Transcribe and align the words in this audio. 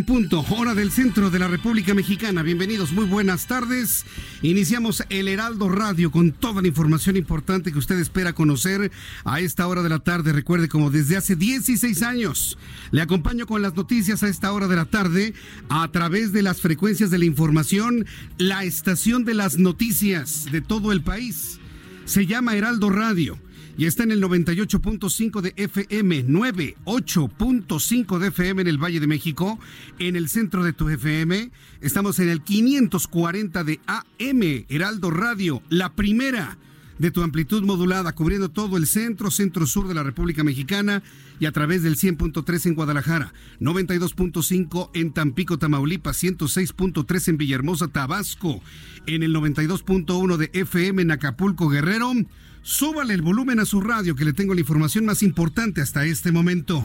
En 0.00 0.06
punto, 0.06 0.42
hora 0.48 0.74
del 0.74 0.90
centro 0.90 1.28
de 1.28 1.38
la 1.38 1.46
República 1.46 1.92
Mexicana. 1.92 2.42
Bienvenidos, 2.42 2.92
muy 2.92 3.04
buenas 3.04 3.46
tardes. 3.46 4.06
Iniciamos 4.40 5.04
el 5.10 5.28
Heraldo 5.28 5.68
Radio 5.68 6.10
con 6.10 6.32
toda 6.32 6.62
la 6.62 6.68
información 6.68 7.18
importante 7.18 7.70
que 7.70 7.78
usted 7.78 7.98
espera 7.98 8.32
conocer 8.32 8.90
a 9.24 9.40
esta 9.40 9.66
hora 9.66 9.82
de 9.82 9.90
la 9.90 9.98
tarde. 9.98 10.32
Recuerde, 10.32 10.70
como 10.70 10.90
desde 10.90 11.18
hace 11.18 11.36
16 11.36 12.02
años, 12.02 12.56
le 12.92 13.02
acompaño 13.02 13.46
con 13.46 13.60
las 13.60 13.74
noticias 13.74 14.22
a 14.22 14.28
esta 14.28 14.50
hora 14.54 14.68
de 14.68 14.76
la 14.76 14.86
tarde 14.86 15.34
a 15.68 15.86
través 15.92 16.32
de 16.32 16.40
las 16.40 16.62
frecuencias 16.62 17.10
de 17.10 17.18
la 17.18 17.26
información, 17.26 18.06
la 18.38 18.64
estación 18.64 19.26
de 19.26 19.34
las 19.34 19.58
noticias 19.58 20.46
de 20.50 20.62
todo 20.62 20.92
el 20.92 21.02
país. 21.02 21.58
Se 22.06 22.24
llama 22.24 22.56
Heraldo 22.56 22.88
Radio 22.88 23.38
y 23.76 23.86
está 23.86 24.02
en 24.02 24.12
el 24.12 24.22
98.5 24.22 25.40
de 25.40 25.54
FM, 25.56 26.26
98.5 26.26 28.18
de 28.18 28.28
FM 28.28 28.62
en 28.62 28.68
el 28.68 28.78
Valle 28.78 29.00
de 29.00 29.06
México, 29.06 29.58
en 29.98 30.16
el 30.16 30.28
centro 30.28 30.64
de 30.64 30.72
tu 30.72 30.88
FM. 30.88 31.50
Estamos 31.80 32.18
en 32.18 32.28
el 32.28 32.42
540 32.42 33.64
de 33.64 33.80
AM, 33.86 34.64
Heraldo 34.68 35.10
Radio, 35.10 35.62
la 35.68 35.94
primera 35.94 36.58
de 37.00 37.10
tu 37.10 37.22
amplitud 37.22 37.62
modulada, 37.62 38.12
cubriendo 38.12 38.50
todo 38.50 38.76
el 38.76 38.86
centro, 38.86 39.30
centro-sur 39.30 39.88
de 39.88 39.94
la 39.94 40.02
República 40.02 40.44
Mexicana 40.44 41.02
y 41.38 41.46
a 41.46 41.52
través 41.52 41.82
del 41.82 41.96
100.3 41.96 42.66
en 42.66 42.74
Guadalajara, 42.74 43.32
92.5 43.58 44.90
en 44.92 45.12
Tampico, 45.12 45.58
Tamaulipas, 45.58 46.22
106.3 46.22 47.28
en 47.28 47.38
Villahermosa, 47.38 47.88
Tabasco, 47.88 48.60
en 49.06 49.22
el 49.22 49.34
92.1 49.34 50.36
de 50.36 50.50
FM 50.52 51.00
en 51.00 51.10
Acapulco, 51.10 51.70
Guerrero. 51.70 52.12
Súbale 52.62 53.14
el 53.14 53.22
volumen 53.22 53.58
a 53.60 53.64
su 53.64 53.80
radio 53.80 54.14
que 54.14 54.24
le 54.24 54.32
tengo 54.32 54.54
la 54.54 54.60
información 54.60 55.04
más 55.04 55.22
importante 55.22 55.80
hasta 55.80 56.04
este 56.04 56.30
momento. 56.30 56.84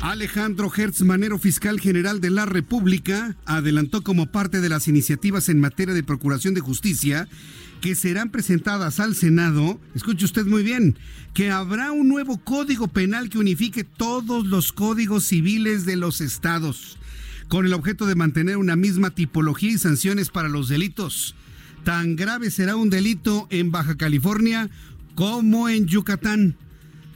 Alejandro 0.00 0.70
Hertz 0.74 1.02
Manero, 1.02 1.38
fiscal 1.38 1.80
general 1.80 2.20
de 2.20 2.30
la 2.30 2.46
República, 2.46 3.36
adelantó 3.46 4.02
como 4.02 4.26
parte 4.26 4.60
de 4.60 4.68
las 4.68 4.86
iniciativas 4.86 5.48
en 5.48 5.60
materia 5.60 5.94
de 5.94 6.02
procuración 6.02 6.54
de 6.54 6.60
justicia 6.60 7.28
que 7.80 7.94
serán 7.94 8.30
presentadas 8.30 8.98
al 9.00 9.14
Senado, 9.14 9.78
escuche 9.94 10.24
usted 10.24 10.46
muy 10.46 10.62
bien, 10.62 10.96
que 11.34 11.50
habrá 11.50 11.92
un 11.92 12.08
nuevo 12.08 12.38
código 12.38 12.88
penal 12.88 13.28
que 13.28 13.38
unifique 13.38 13.84
todos 13.84 14.46
los 14.46 14.72
códigos 14.72 15.24
civiles 15.24 15.84
de 15.84 15.96
los 15.96 16.22
estados, 16.22 16.96
con 17.48 17.66
el 17.66 17.74
objeto 17.74 18.06
de 18.06 18.14
mantener 18.14 18.56
una 18.56 18.76
misma 18.76 19.10
tipología 19.10 19.72
y 19.72 19.78
sanciones 19.78 20.30
para 20.30 20.48
los 20.48 20.68
delitos. 20.68 21.34
Tan 21.84 22.16
grave 22.16 22.50
será 22.50 22.76
un 22.76 22.88
delito 22.88 23.46
en 23.50 23.70
Baja 23.70 23.96
California 23.96 24.70
como 25.14 25.68
en 25.68 25.86
Yucatán. 25.86 26.56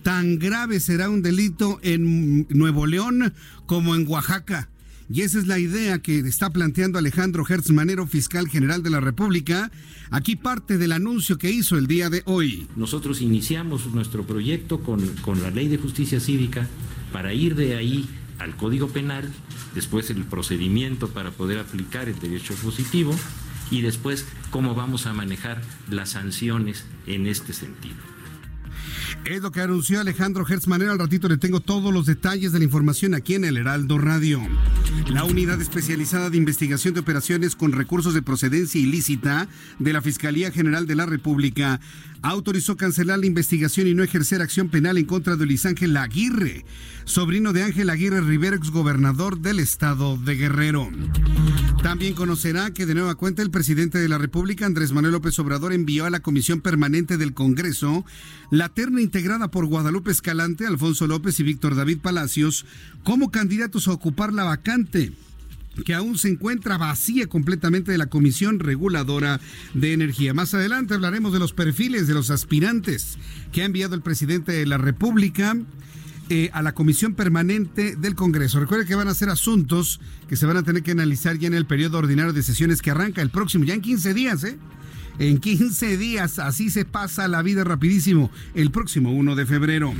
Tan 0.02 0.38
grave 0.38 0.78
será 0.78 1.08
un 1.08 1.22
delito 1.22 1.80
en 1.82 2.46
Nuevo 2.50 2.86
León 2.86 3.32
como 3.64 3.94
en 3.94 4.06
Oaxaca. 4.06 4.68
Y 5.10 5.22
esa 5.22 5.38
es 5.38 5.46
la 5.46 5.58
idea 5.58 6.00
que 6.00 6.18
está 6.18 6.50
planteando 6.50 6.98
Alejandro 6.98 7.46
Hertz 7.48 7.70
Manero, 7.70 8.06
fiscal 8.06 8.46
general 8.46 8.82
de 8.82 8.90
la 8.90 9.00
República. 9.00 9.70
Aquí 10.10 10.36
parte 10.36 10.76
del 10.76 10.92
anuncio 10.92 11.38
que 11.38 11.50
hizo 11.50 11.78
el 11.78 11.86
día 11.86 12.10
de 12.10 12.22
hoy. 12.26 12.68
Nosotros 12.76 13.22
iniciamos 13.22 13.86
nuestro 13.94 14.26
proyecto 14.26 14.80
con, 14.82 15.00
con 15.22 15.42
la 15.42 15.50
ley 15.50 15.68
de 15.68 15.78
justicia 15.78 16.20
cívica 16.20 16.68
para 17.10 17.32
ir 17.32 17.54
de 17.54 17.74
ahí 17.76 18.06
al 18.38 18.54
Código 18.54 18.88
Penal, 18.88 19.32
después 19.74 20.10
el 20.10 20.24
procedimiento 20.24 21.08
para 21.08 21.30
poder 21.30 21.58
aplicar 21.58 22.10
el 22.10 22.18
derecho 22.18 22.54
positivo 22.56 23.16
y 23.70 23.82
después 23.82 24.26
cómo 24.50 24.74
vamos 24.74 25.06
a 25.06 25.12
manejar 25.12 25.60
las 25.90 26.10
sanciones 26.10 26.84
en 27.06 27.26
este 27.26 27.52
sentido. 27.52 27.96
Es 29.24 29.42
lo 29.42 29.50
que 29.52 29.60
anunció 29.60 30.00
Alejandro 30.00 30.46
Hertz 30.48 30.66
Manero. 30.66 30.92
Al 30.92 30.98
ratito 30.98 31.28
le 31.28 31.36
tengo 31.36 31.60
todos 31.60 31.92
los 31.92 32.06
detalles 32.06 32.52
de 32.52 32.58
la 32.58 32.64
información 32.64 33.14
aquí 33.14 33.34
en 33.34 33.44
el 33.44 33.56
Heraldo 33.56 33.98
Radio. 33.98 34.40
La 35.08 35.24
Unidad 35.24 35.60
Especializada 35.60 36.30
de 36.30 36.36
Investigación 36.36 36.94
de 36.94 37.00
Operaciones 37.00 37.56
con 37.56 37.72
Recursos 37.72 38.14
de 38.14 38.22
Procedencia 38.22 38.80
Ilícita 38.80 39.48
de 39.78 39.92
la 39.92 40.02
Fiscalía 40.02 40.50
General 40.50 40.86
de 40.86 40.96
la 40.96 41.06
República 41.06 41.80
autorizó 42.22 42.76
cancelar 42.76 43.18
la 43.18 43.26
investigación 43.26 43.86
y 43.86 43.94
no 43.94 44.02
ejercer 44.02 44.42
acción 44.42 44.68
penal 44.68 44.98
en 44.98 45.04
contra 45.04 45.36
de 45.36 45.46
Luis 45.46 45.64
Ángel 45.66 45.96
Aguirre, 45.96 46.64
sobrino 47.04 47.52
de 47.52 47.62
Ángel 47.62 47.90
Aguirre 47.90 48.20
Rivera, 48.20 48.56
exgobernador 48.56 49.38
del 49.38 49.60
estado 49.60 50.16
de 50.16 50.34
Guerrero. 50.34 50.90
También 51.82 52.14
conocerá 52.14 52.72
que 52.72 52.86
de 52.86 52.94
nueva 52.94 53.14
cuenta 53.14 53.42
el 53.42 53.50
presidente 53.50 53.98
de 53.98 54.08
la 54.08 54.18
República, 54.18 54.66
Andrés 54.66 54.92
Manuel 54.92 55.12
López 55.12 55.38
Obrador, 55.38 55.72
envió 55.72 56.06
a 56.06 56.10
la 56.10 56.20
Comisión 56.20 56.60
Permanente 56.60 57.16
del 57.18 57.34
Congreso 57.34 58.04
la 58.50 58.68
terna 58.68 58.97
integrada 59.00 59.50
por 59.50 59.66
Guadalupe 59.66 60.10
Escalante, 60.10 60.66
Alfonso 60.66 61.06
López 61.06 61.38
y 61.40 61.42
Víctor 61.42 61.74
David 61.74 61.98
Palacios 61.98 62.66
como 63.04 63.30
candidatos 63.30 63.88
a 63.88 63.92
ocupar 63.92 64.32
la 64.32 64.44
vacante 64.44 65.12
que 65.84 65.94
aún 65.94 66.18
se 66.18 66.28
encuentra 66.28 66.78
vacía 66.78 67.26
completamente 67.26 67.92
de 67.92 67.98
la 67.98 68.06
Comisión 68.06 68.58
Reguladora 68.58 69.40
de 69.74 69.92
Energía. 69.92 70.34
Más 70.34 70.54
adelante 70.54 70.94
hablaremos 70.94 71.32
de 71.32 71.38
los 71.38 71.52
perfiles 71.52 72.06
de 72.06 72.14
los 72.14 72.30
aspirantes 72.30 73.18
que 73.52 73.62
ha 73.62 73.66
enviado 73.66 73.94
el 73.94 74.02
presidente 74.02 74.52
de 74.52 74.66
la 74.66 74.78
República. 74.78 75.56
Eh, 76.30 76.50
a 76.52 76.60
la 76.60 76.74
Comisión 76.74 77.14
Permanente 77.14 77.96
del 77.96 78.14
Congreso. 78.14 78.60
Recuerde 78.60 78.84
que 78.84 78.94
van 78.94 79.08
a 79.08 79.14
ser 79.14 79.30
asuntos 79.30 79.98
que 80.28 80.36
se 80.36 80.44
van 80.44 80.58
a 80.58 80.62
tener 80.62 80.82
que 80.82 80.90
analizar 80.90 81.38
ya 81.38 81.46
en 81.46 81.54
el 81.54 81.64
periodo 81.64 81.96
ordinario 81.96 82.34
de 82.34 82.42
sesiones 82.42 82.82
que 82.82 82.90
arranca 82.90 83.22
el 83.22 83.30
próximo, 83.30 83.64
ya 83.64 83.72
en 83.72 83.80
15 83.80 84.12
días, 84.12 84.44
¿eh? 84.44 84.58
En 85.18 85.38
15 85.38 85.96
días, 85.96 86.38
así 86.38 86.70
se 86.70 86.84
pasa 86.84 87.26
la 87.26 87.42
vida 87.42 87.64
rapidísimo, 87.64 88.30
el 88.54 88.70
próximo 88.70 89.10
1 89.10 89.34
de 89.34 89.46
febrero. 89.46 89.92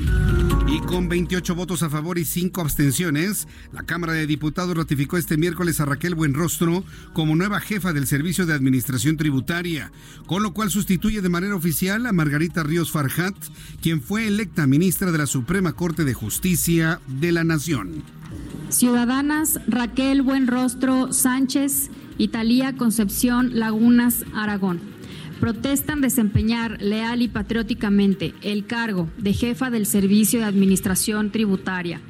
Y 0.69 0.79
con 0.81 1.09
28 1.09 1.56
votos 1.56 1.83
a 1.83 1.91
favor 1.91 2.19
y 2.19 2.25
5 2.25 2.61
abstenciones, 2.61 3.49
la 3.73 3.83
Cámara 3.83 4.12
de 4.12 4.28
Diputados 4.28 4.77
ratificó 4.77 5.17
este 5.17 5.37
miércoles 5.37 5.81
a 5.81 5.87
Raquel 5.87 6.15
Buenrostro 6.15 6.84
como 7.15 7.34
nueva 7.34 7.59
jefa 7.59 7.92
del 7.92 8.07
Servicio 8.07 8.47
de 8.47 8.54
Administración 8.54 9.16
Tributaria, 9.16 9.91
con 10.27 10.45
lo 10.45 10.54
cual 10.54 10.71
sustituye 10.71 11.21
de 11.21 11.28
manera 11.28 11.57
oficial 11.57 12.07
a 12.07 12.13
Margarita 12.13 12.63
Ríos 12.63 12.92
Farjat, 12.92 13.34
quien 13.83 14.01
fue 14.01 14.28
electa 14.28 14.69
ministra 14.69 15.10
de 15.10 15.19
la 15.19 15.27
Suprema 15.27 15.72
Corte 15.72 16.04
de 16.04 16.15
Justicia 16.15 17.01
de 17.09 17.33
la 17.33 17.42
Nación. 17.42 18.04
Ciudadanas 18.69 19.59
Raquel 19.66 20.22
Buenrostro 20.22 21.13
Sánchez 21.13 21.91
y 22.19 22.28
Talía 22.28 22.77
Concepción 22.77 23.59
Lagunas 23.59 24.25
Aragón 24.34 24.97
protestan 25.41 26.01
desempeñar 26.01 26.81
leal 26.83 27.23
y 27.23 27.29
patrióticamente 27.29 28.35
el 28.43 28.67
cargo 28.67 29.09
de 29.19 29.33
jefa 29.33 29.71
del 29.71 29.87
Servicio 29.87 30.41
de 30.41 30.47
Administración 30.47 31.31
Tributaria 31.31 32.01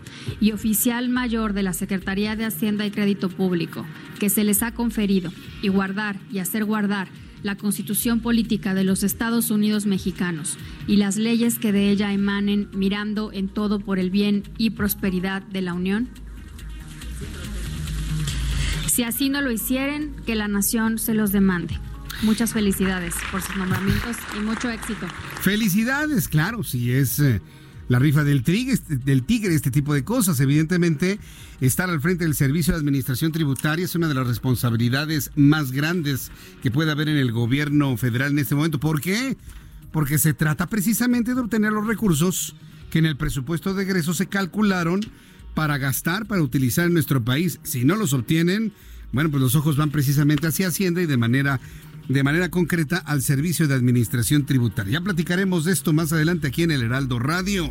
y 0.41 0.53
oficial 0.53 1.09
mayor 1.09 1.53
de 1.53 1.63
la 1.63 1.73
Secretaría 1.73 2.37
de 2.37 2.45
Hacienda 2.45 2.87
y 2.87 2.91
Crédito 2.91 3.29
Público, 3.29 3.85
que 4.19 4.31
se 4.31 4.45
les 4.45 4.63
ha 4.63 4.73
conferido, 4.73 5.31
y 5.63 5.69
guardar 5.69 6.17
y 6.31 6.39
hacer 6.39 6.65
guardar 6.65 7.09
la 7.43 7.57
Constitución 7.57 8.21
Política 8.21 8.75
de 8.75 8.85
los 8.85 9.03
Estados 9.03 9.51
Unidos 9.51 9.87
Mexicanos 9.87 10.59
y 10.87 10.97
las 10.97 11.17
leyes 11.17 11.59
que 11.59 11.73
de 11.73 11.91
ella 11.91 12.13
emanen, 12.13 12.69
mirando 12.75 13.33
en 13.33 13.49
todo 13.49 13.81
por 13.81 13.99
el 13.99 14.11
bien 14.11 14.43
y 14.59 14.71
prosperidad 14.71 15.43
de 15.43 15.63
la 15.63 15.75
Unión? 15.75 16.09
Si 18.87 19.05
así 19.05 19.29
no 19.29 19.41
lo 19.43 19.53
hicieren, 19.53 20.17
que 20.27 20.35
la 20.35 20.49
nación 20.49 20.99
se 20.99 21.15
los 21.15 21.31
demande. 21.31 21.79
Muchas 22.23 22.53
felicidades 22.53 23.15
por 23.31 23.41
sus 23.43 23.57
nombramientos 23.57 24.17
y 24.37 24.41
mucho 24.41 24.69
éxito. 24.71 25.07
Felicidades, 25.41 26.27
claro, 26.27 26.65
si 26.65 26.93
es 26.93 27.21
eh, 27.21 27.41
la 27.89 27.99
rifa 27.99 28.25
del 28.25 28.43
este, 28.47 28.97
del 28.97 29.23
tigre, 29.23 29.55
este 29.55 29.71
tipo 29.71 29.95
de 29.95 30.03
cosas. 30.03 30.41
Evidentemente, 30.41 31.21
estar 31.61 31.89
al 31.89 32.01
frente 32.01 32.25
del 32.25 32.35
Servicio 32.35 32.73
de 32.73 32.81
Administración 32.81 33.31
Tributaria 33.31 33.85
es 33.85 33.95
una 33.95 34.09
de 34.09 34.15
las 34.15 34.27
responsabilidades 34.27 35.31
más 35.37 35.71
grandes 35.71 36.33
que 36.63 36.71
puede 36.73 36.91
haber 36.91 37.09
en 37.09 37.17
el 37.17 37.31
gobierno 37.31 37.97
federal 37.97 38.33
en 38.33 38.41
este 38.41 38.57
momento. 38.57 38.81
¿Por 38.81 39.01
qué? 39.01 39.37
Porque 39.93 40.19
se 40.19 40.35
trata 40.35 40.67
precisamente 40.67 41.35
de 41.35 41.41
obtener 41.41 41.73
los 41.73 41.87
recursos 41.87 42.57
que 42.91 42.99
en 42.99 43.07
el 43.07 43.17
presupuesto 43.17 43.75
de 43.75 43.85
egreso 43.85 44.13
se 44.13 44.27
calcularon 44.27 45.01
para 45.55 45.79
gastar, 45.79 46.27
para 46.27 46.43
utilizar 46.43 46.87
en 46.87 46.95
nuestro 46.95 47.25
país. 47.25 47.61
Si 47.63 47.85
no 47.85 47.97
los 47.97 48.13
obtienen, 48.13 48.73
bueno, 49.13 49.31
pues 49.31 49.43
los 49.43 49.55
ojos 49.55 49.77
van 49.77 49.91
precisamente 49.91 50.47
hacia 50.47 50.69
Hacienda 50.69 51.01
y 51.01 51.07
de 51.07 51.17
manera 51.17 51.61
de 52.09 52.23
manera 52.23 52.51
concreta 52.51 52.97
al 52.97 53.23
Servicio 53.23 53.69
de 53.69 53.75
Administración 53.75 54.47
Tributaria. 54.47 54.95
Ya 54.95 55.01
platicaremos 55.03 55.65
de 55.65 55.73
esto 55.73 55.93
más 55.93 56.13
adelante 56.13 56.49
aquí 56.49 56.63
en 56.63 56.71
el 56.71 56.83
Heraldo 56.83 57.19
Radio. 57.19 57.69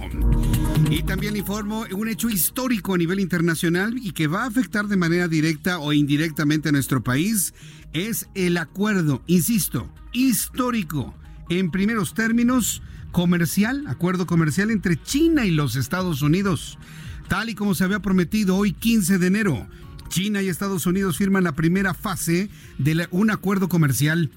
Y 0.92 1.04
también 1.04 1.36
informo 1.36 1.86
un 1.92 2.08
hecho 2.08 2.30
histórico 2.30 2.94
a 2.94 2.98
nivel 2.98 3.20
internacional 3.20 3.98
y 3.98 4.12
que 4.12 4.28
va 4.28 4.44
a 4.44 4.48
afectar 4.48 4.88
de 4.88 4.96
manera 4.96 5.28
directa 5.28 5.80
o 5.80 5.92
indirectamente 5.92 6.70
a 6.70 6.72
nuestro 6.72 7.04
país 7.04 7.56
es 7.94 8.28
el 8.36 8.58
acuerdo, 8.58 9.24
insisto, 9.26 9.92
histórico, 10.14 11.16
en 11.50 11.72
primeros 11.72 12.14
términos, 12.14 12.84
comercial, 13.12 13.86
acuerdo 13.88 14.28
comercial 14.28 14.70
entre 14.70 15.02
China 15.02 15.46
y 15.46 15.52
los 15.52 15.76
Estados 15.76 16.22
Unidos, 16.22 16.78
tal 17.28 17.50
y 17.50 17.56
como 17.56 17.74
se 17.74 17.86
había 17.86 18.02
prometido 18.02 18.56
hoy 18.56 18.74
15 18.74 19.18
de 19.18 19.28
enero 19.28 19.68
China 20.08 20.42
y 20.42 20.50
Estados 20.50 20.86
Unidos 20.86 21.18
firman 21.18 21.44
la 21.44 21.54
primera 21.54 21.94
fase 21.94 22.50
de 22.78 23.08
un 23.12 23.32
acuerdo 23.32 23.70
comercial. 23.70 24.32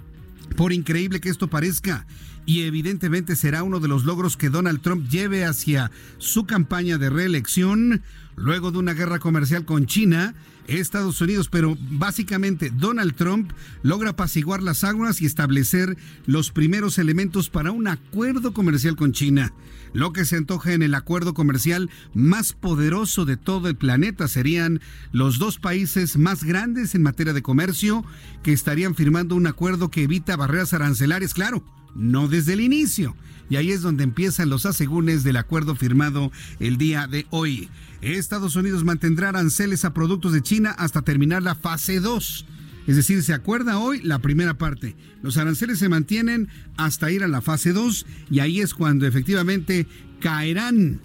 Por 0.56 0.72
increíble 0.72 1.20
que 1.20 1.28
esto 1.28 1.48
parezca, 1.48 2.06
y 2.46 2.62
evidentemente 2.62 3.36
será 3.36 3.62
uno 3.62 3.80
de 3.80 3.88
los 3.88 4.04
logros 4.04 4.36
que 4.36 4.50
Donald 4.50 4.80
Trump 4.80 5.08
lleve 5.08 5.44
hacia 5.44 5.90
su 6.18 6.46
campaña 6.46 6.98
de 6.98 7.10
reelección 7.10 8.02
luego 8.36 8.70
de 8.72 8.78
una 8.78 8.94
guerra 8.94 9.18
comercial 9.18 9.64
con 9.64 9.86
China, 9.86 10.34
Estados 10.78 11.20
Unidos, 11.20 11.48
pero 11.50 11.76
básicamente 11.80 12.70
Donald 12.70 13.14
Trump 13.14 13.52
logra 13.82 14.10
apaciguar 14.10 14.62
las 14.62 14.84
aguas 14.84 15.20
y 15.20 15.26
establecer 15.26 15.96
los 16.26 16.50
primeros 16.50 16.98
elementos 16.98 17.50
para 17.50 17.72
un 17.72 17.88
acuerdo 17.88 18.52
comercial 18.52 18.96
con 18.96 19.12
China. 19.12 19.52
Lo 19.92 20.12
que 20.12 20.24
se 20.24 20.36
antoja 20.36 20.72
en 20.72 20.82
el 20.82 20.94
acuerdo 20.94 21.34
comercial 21.34 21.90
más 22.14 22.52
poderoso 22.52 23.24
de 23.24 23.36
todo 23.36 23.68
el 23.68 23.76
planeta 23.76 24.28
serían 24.28 24.80
los 25.12 25.38
dos 25.38 25.58
países 25.58 26.16
más 26.16 26.44
grandes 26.44 26.94
en 26.94 27.02
materia 27.02 27.32
de 27.32 27.42
comercio 27.42 28.04
que 28.42 28.52
estarían 28.52 28.94
firmando 28.94 29.34
un 29.34 29.46
acuerdo 29.48 29.90
que 29.90 30.04
evita 30.04 30.36
barreras 30.36 30.72
arancelarias, 30.72 31.34
claro, 31.34 31.64
no 31.94 32.28
desde 32.28 32.52
el 32.52 32.60
inicio. 32.60 33.16
Y 33.48 33.56
ahí 33.56 33.72
es 33.72 33.82
donde 33.82 34.04
empiezan 34.04 34.48
los 34.48 34.64
asegúnes 34.64 35.24
del 35.24 35.36
acuerdo 35.36 35.74
firmado 35.74 36.30
el 36.60 36.76
día 36.78 37.08
de 37.08 37.26
hoy. 37.30 37.68
Estados 38.02 38.56
Unidos 38.56 38.84
mantendrá 38.84 39.28
aranceles 39.28 39.84
a 39.84 39.92
productos 39.92 40.32
de 40.32 40.42
China 40.42 40.74
hasta 40.78 41.02
terminar 41.02 41.42
la 41.42 41.54
fase 41.54 42.00
2 42.00 42.46
es 42.86 42.96
decir, 42.96 43.22
se 43.22 43.34
acuerda 43.34 43.78
hoy 43.78 44.00
la 44.02 44.18
primera 44.18 44.54
parte. 44.54 44.96
Los 45.22 45.36
aranceles 45.36 45.78
se 45.78 45.88
mantienen 45.88 46.48
hasta 46.76 47.12
ir 47.12 47.22
a 47.22 47.28
la 47.28 47.40
fase 47.40 47.72
2 47.72 48.06
y 48.30 48.40
ahí 48.40 48.60
es 48.60 48.74
cuando 48.74 49.06
efectivamente 49.06 49.86
caerán 50.18 51.00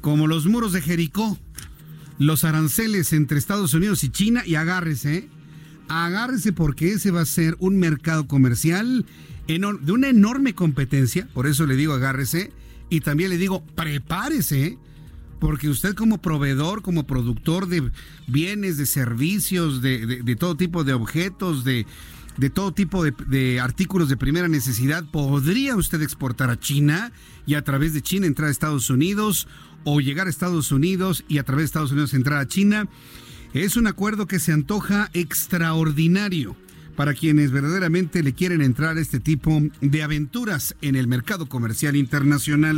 como 0.00 0.26
los 0.26 0.46
muros 0.46 0.72
de 0.72 0.80
Jericó. 0.80 1.38
Los 2.18 2.44
aranceles 2.44 3.12
entre 3.12 3.38
Estados 3.38 3.74
Unidos 3.74 4.02
y 4.04 4.08
China 4.08 4.42
y 4.46 4.54
agárrese, 4.54 5.28
agárrese 5.88 6.52
porque 6.52 6.92
ese 6.92 7.10
va 7.10 7.20
a 7.20 7.26
ser 7.26 7.56
un 7.58 7.78
mercado 7.78 8.26
comercial 8.26 9.04
de 9.46 9.92
una 9.92 10.08
enorme 10.08 10.54
competencia, 10.54 11.28
por 11.32 11.46
eso 11.46 11.66
le 11.66 11.76
digo 11.76 11.92
agárrese 11.92 12.52
y 12.90 13.00
también 13.00 13.30
le 13.30 13.38
digo 13.38 13.64
prepárese 13.74 14.78
porque 15.38 15.68
usted 15.68 15.94
como 15.94 16.18
proveedor, 16.18 16.82
como 16.82 17.06
productor 17.06 17.68
de 17.68 17.90
bienes, 18.26 18.76
de 18.76 18.86
servicios, 18.86 19.82
de, 19.82 20.36
todo 20.38 20.56
tipo 20.56 20.84
de 20.84 20.92
objetos, 20.92 21.64
de, 21.64 21.86
todo 22.52 22.72
tipo 22.72 23.04
de, 23.04 23.60
artículos 23.60 24.08
de 24.08 24.16
primera 24.16 24.48
necesidad, 24.48 25.04
podría 25.10 25.76
usted 25.76 26.02
exportar 26.02 26.50
a 26.50 26.58
China 26.58 27.12
y 27.46 27.54
a 27.54 27.62
través 27.62 27.94
de 27.94 28.02
China 28.02 28.26
entrar 28.26 28.48
a 28.48 28.52
Estados 28.52 28.90
Unidos 28.90 29.48
o 29.84 30.00
llegar 30.00 30.26
a 30.26 30.30
Estados 30.30 30.72
Unidos 30.72 31.24
y 31.28 31.38
a 31.38 31.44
través 31.44 31.62
de 31.62 31.66
Estados 31.66 31.92
Unidos 31.92 32.14
entrar 32.14 32.40
a 32.40 32.48
China. 32.48 32.88
Es 33.54 33.76
un 33.76 33.86
acuerdo 33.86 34.26
que 34.26 34.38
se 34.38 34.52
antoja 34.52 35.08
extraordinario 35.14 36.56
para 36.98 37.14
quienes 37.14 37.52
verdaderamente 37.52 38.24
le 38.24 38.34
quieren 38.34 38.60
entrar 38.60 38.96
a 38.96 39.00
este 39.00 39.20
tipo 39.20 39.62
de 39.80 40.02
aventuras 40.02 40.74
en 40.82 40.96
el 40.96 41.06
mercado 41.06 41.48
comercial 41.48 41.94
internacional. 41.94 42.76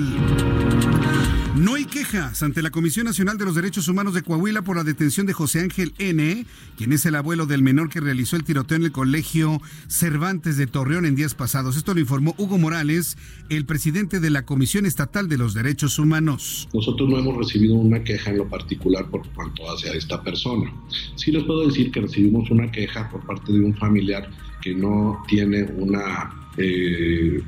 No 1.56 1.74
hay 1.74 1.84
quejas 1.84 2.44
ante 2.44 2.62
la 2.62 2.70
Comisión 2.70 3.06
Nacional 3.06 3.36
de 3.36 3.44
los 3.44 3.56
Derechos 3.56 3.88
Humanos 3.88 4.14
de 4.14 4.22
Coahuila 4.22 4.62
por 4.62 4.76
la 4.76 4.84
detención 4.84 5.26
de 5.26 5.32
José 5.32 5.60
Ángel 5.60 5.92
N., 5.98 6.46
quien 6.78 6.92
es 6.92 7.04
el 7.06 7.16
abuelo 7.16 7.44
del 7.46 7.62
menor 7.62 7.88
que 7.88 7.98
realizó 7.98 8.36
el 8.36 8.44
tiroteo 8.44 8.76
en 8.76 8.84
el 8.84 8.92
colegio 8.92 9.60
Cervantes 9.88 10.56
de 10.56 10.68
Torreón 10.68 11.06
en 11.06 11.16
días 11.16 11.34
pasados. 11.34 11.76
Esto 11.76 11.92
lo 11.92 12.00
informó 12.00 12.36
Hugo 12.38 12.56
Morales, 12.56 13.18
el 13.48 13.66
presidente 13.66 14.20
de 14.20 14.30
la 14.30 14.46
Comisión 14.46 14.86
Estatal 14.86 15.28
de 15.28 15.38
los 15.38 15.52
Derechos 15.52 15.98
Humanos. 15.98 16.68
Nosotros 16.72 17.08
no 17.10 17.18
hemos 17.18 17.36
recibido 17.36 17.74
una 17.74 18.04
queja 18.04 18.30
en 18.30 18.38
lo 18.38 18.48
particular 18.48 19.10
por 19.10 19.28
cuanto 19.30 19.68
hace 19.72 19.90
a 19.90 19.94
esta 19.94 20.22
persona. 20.22 20.72
Sí 21.16 21.32
les 21.32 21.42
puedo 21.42 21.66
decir 21.66 21.90
que 21.90 22.00
recibimos 22.00 22.48
una 22.50 22.70
queja 22.70 23.10
por 23.10 23.26
parte 23.26 23.52
de 23.52 23.60
un 23.60 23.74
familiar 23.76 24.30
que 24.62 24.74
no 24.74 25.20
tiene 25.26 25.64
una 25.64 26.30
eh, 26.60 27.42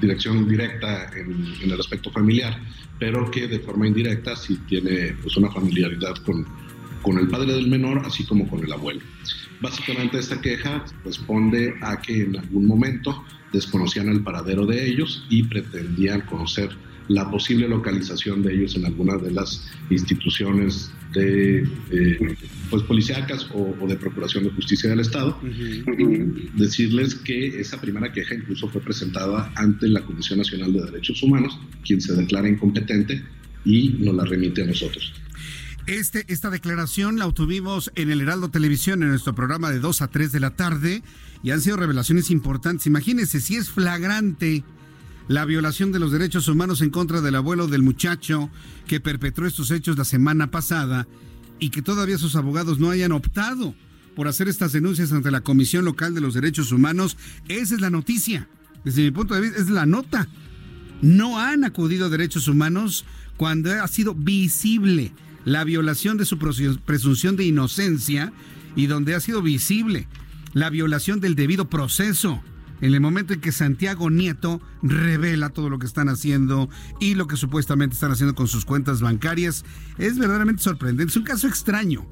dirección 0.00 0.48
directa 0.48 1.10
en, 1.16 1.32
en, 1.62 1.70
el 1.70 1.80
aspecto 1.80 2.10
familiar 2.10 2.58
pero 3.02 3.28
que 3.32 3.48
de 3.48 3.58
forma 3.58 3.88
indirecta 3.88 4.36
sí 4.36 4.60
tiene 4.68 5.16
pues, 5.20 5.36
una 5.36 5.50
familiaridad 5.50 6.14
con, 6.24 6.46
con 7.02 7.18
el 7.18 7.26
padre 7.26 7.52
del 7.54 7.66
menor, 7.66 8.00
así 8.06 8.24
como 8.24 8.48
con 8.48 8.62
el 8.62 8.72
abuelo. 8.72 9.00
Básicamente 9.60 10.20
esta 10.20 10.40
queja 10.40 10.84
responde 11.04 11.74
a 11.80 12.00
que 12.00 12.22
en 12.22 12.38
algún 12.38 12.64
momento 12.64 13.24
desconocían 13.52 14.08
el 14.08 14.22
paradero 14.22 14.66
de 14.66 14.88
ellos 14.88 15.26
y 15.28 15.42
pretendían 15.42 16.20
conocer 16.20 16.70
la 17.12 17.30
posible 17.30 17.68
localización 17.68 18.42
de 18.42 18.54
ellos 18.54 18.74
en 18.76 18.86
alguna 18.86 19.16
de 19.16 19.30
las 19.30 19.68
instituciones 19.90 20.90
de 21.12 21.62
eh, 21.90 22.36
pues 22.70 22.82
policíacas 22.84 23.46
o, 23.52 23.86
de 23.86 23.96
procuración 23.96 24.44
de 24.44 24.50
justicia 24.50 24.88
del 24.88 25.00
Estado. 25.00 25.38
Decirles 26.54 27.14
que 27.16 27.60
esa 27.60 27.80
primera 27.80 28.12
queja 28.12 28.34
incluso 28.34 28.68
fue 28.68 28.80
presentada 28.80 29.52
ante 29.56 29.88
la 29.88 30.02
Comisión 30.02 30.38
Nacional 30.38 30.72
de 30.72 30.82
Derechos 30.82 31.22
Humanos, 31.22 31.58
quien 31.84 32.00
se 32.00 32.14
declara 32.14 32.48
incompetente 32.48 33.22
y 33.64 33.90
nos 33.98 34.14
la 34.14 34.24
remite 34.24 34.62
a 34.62 34.66
nosotros. 34.66 35.12
Este, 35.86 36.24
esta 36.28 36.48
declaración 36.48 37.18
la 37.18 37.26
obtuvimos 37.26 37.90
en 37.96 38.10
el 38.10 38.20
Heraldo 38.20 38.50
Televisión 38.50 39.02
en 39.02 39.10
nuestro 39.10 39.34
programa 39.34 39.70
de 39.70 39.80
2 39.80 40.02
a 40.02 40.08
3 40.08 40.30
de 40.32 40.40
la 40.40 40.50
tarde 40.50 41.02
y 41.42 41.50
han 41.50 41.60
sido 41.60 41.76
revelaciones 41.76 42.30
importantes. 42.30 42.86
Imagínense 42.86 43.40
si 43.40 43.56
es 43.56 43.68
flagrante 43.68 44.64
la 45.28 45.44
violación 45.44 45.92
de 45.92 45.98
los 45.98 46.12
derechos 46.12 46.48
humanos 46.48 46.80
en 46.80 46.90
contra 46.90 47.20
del 47.20 47.34
abuelo 47.34 47.66
del 47.66 47.82
muchacho 47.82 48.50
que 48.86 49.00
perpetró 49.00 49.46
estos 49.46 49.70
hechos 49.70 49.96
la 49.96 50.04
semana 50.04 50.50
pasada 50.50 51.06
y 51.58 51.70
que 51.70 51.82
todavía 51.82 52.18
sus 52.18 52.36
abogados 52.36 52.78
no 52.78 52.90
hayan 52.90 53.12
optado 53.12 53.74
por 54.16 54.28
hacer 54.28 54.48
estas 54.48 54.72
denuncias 54.72 55.12
ante 55.12 55.30
la 55.30 55.40
Comisión 55.40 55.84
Local 55.84 56.14
de 56.14 56.20
los 56.20 56.34
Derechos 56.34 56.72
Humanos. 56.72 57.16
Esa 57.48 57.74
es 57.74 57.80
la 57.80 57.90
noticia. 57.90 58.48
Desde 58.84 59.02
mi 59.02 59.10
punto 59.10 59.34
de 59.34 59.42
vista, 59.42 59.60
es 59.60 59.70
la 59.70 59.86
nota. 59.86 60.28
No 61.00 61.38
han 61.38 61.64
acudido 61.64 62.06
a 62.06 62.10
derechos 62.10 62.48
humanos 62.48 63.04
cuando 63.36 63.70
ha 63.72 63.88
sido 63.88 64.14
visible 64.14 65.12
la 65.44 65.64
violación 65.64 66.16
de 66.16 66.24
su 66.24 66.38
presunción 66.38 67.36
de 67.36 67.44
inocencia 67.44 68.32
y 68.76 68.86
donde 68.86 69.14
ha 69.14 69.20
sido 69.20 69.42
visible 69.42 70.08
la 70.52 70.70
violación 70.70 71.20
del 71.20 71.34
debido 71.34 71.68
proceso 71.68 72.42
en 72.82 72.92
el 72.92 73.00
momento 73.00 73.32
en 73.32 73.40
que 73.40 73.52
Santiago 73.52 74.10
Nieto 74.10 74.60
revela 74.82 75.50
todo 75.50 75.70
lo 75.70 75.78
que 75.78 75.86
están 75.86 76.08
haciendo 76.08 76.68
y 77.00 77.14
lo 77.14 77.28
que 77.28 77.36
supuestamente 77.36 77.94
están 77.94 78.10
haciendo 78.10 78.34
con 78.34 78.48
sus 78.48 78.64
cuentas 78.64 79.00
bancarias, 79.00 79.64
es 79.98 80.18
verdaderamente 80.18 80.64
sorprendente. 80.64 81.12
Es 81.12 81.16
un 81.16 81.22
caso 81.22 81.46
extraño. 81.46 82.04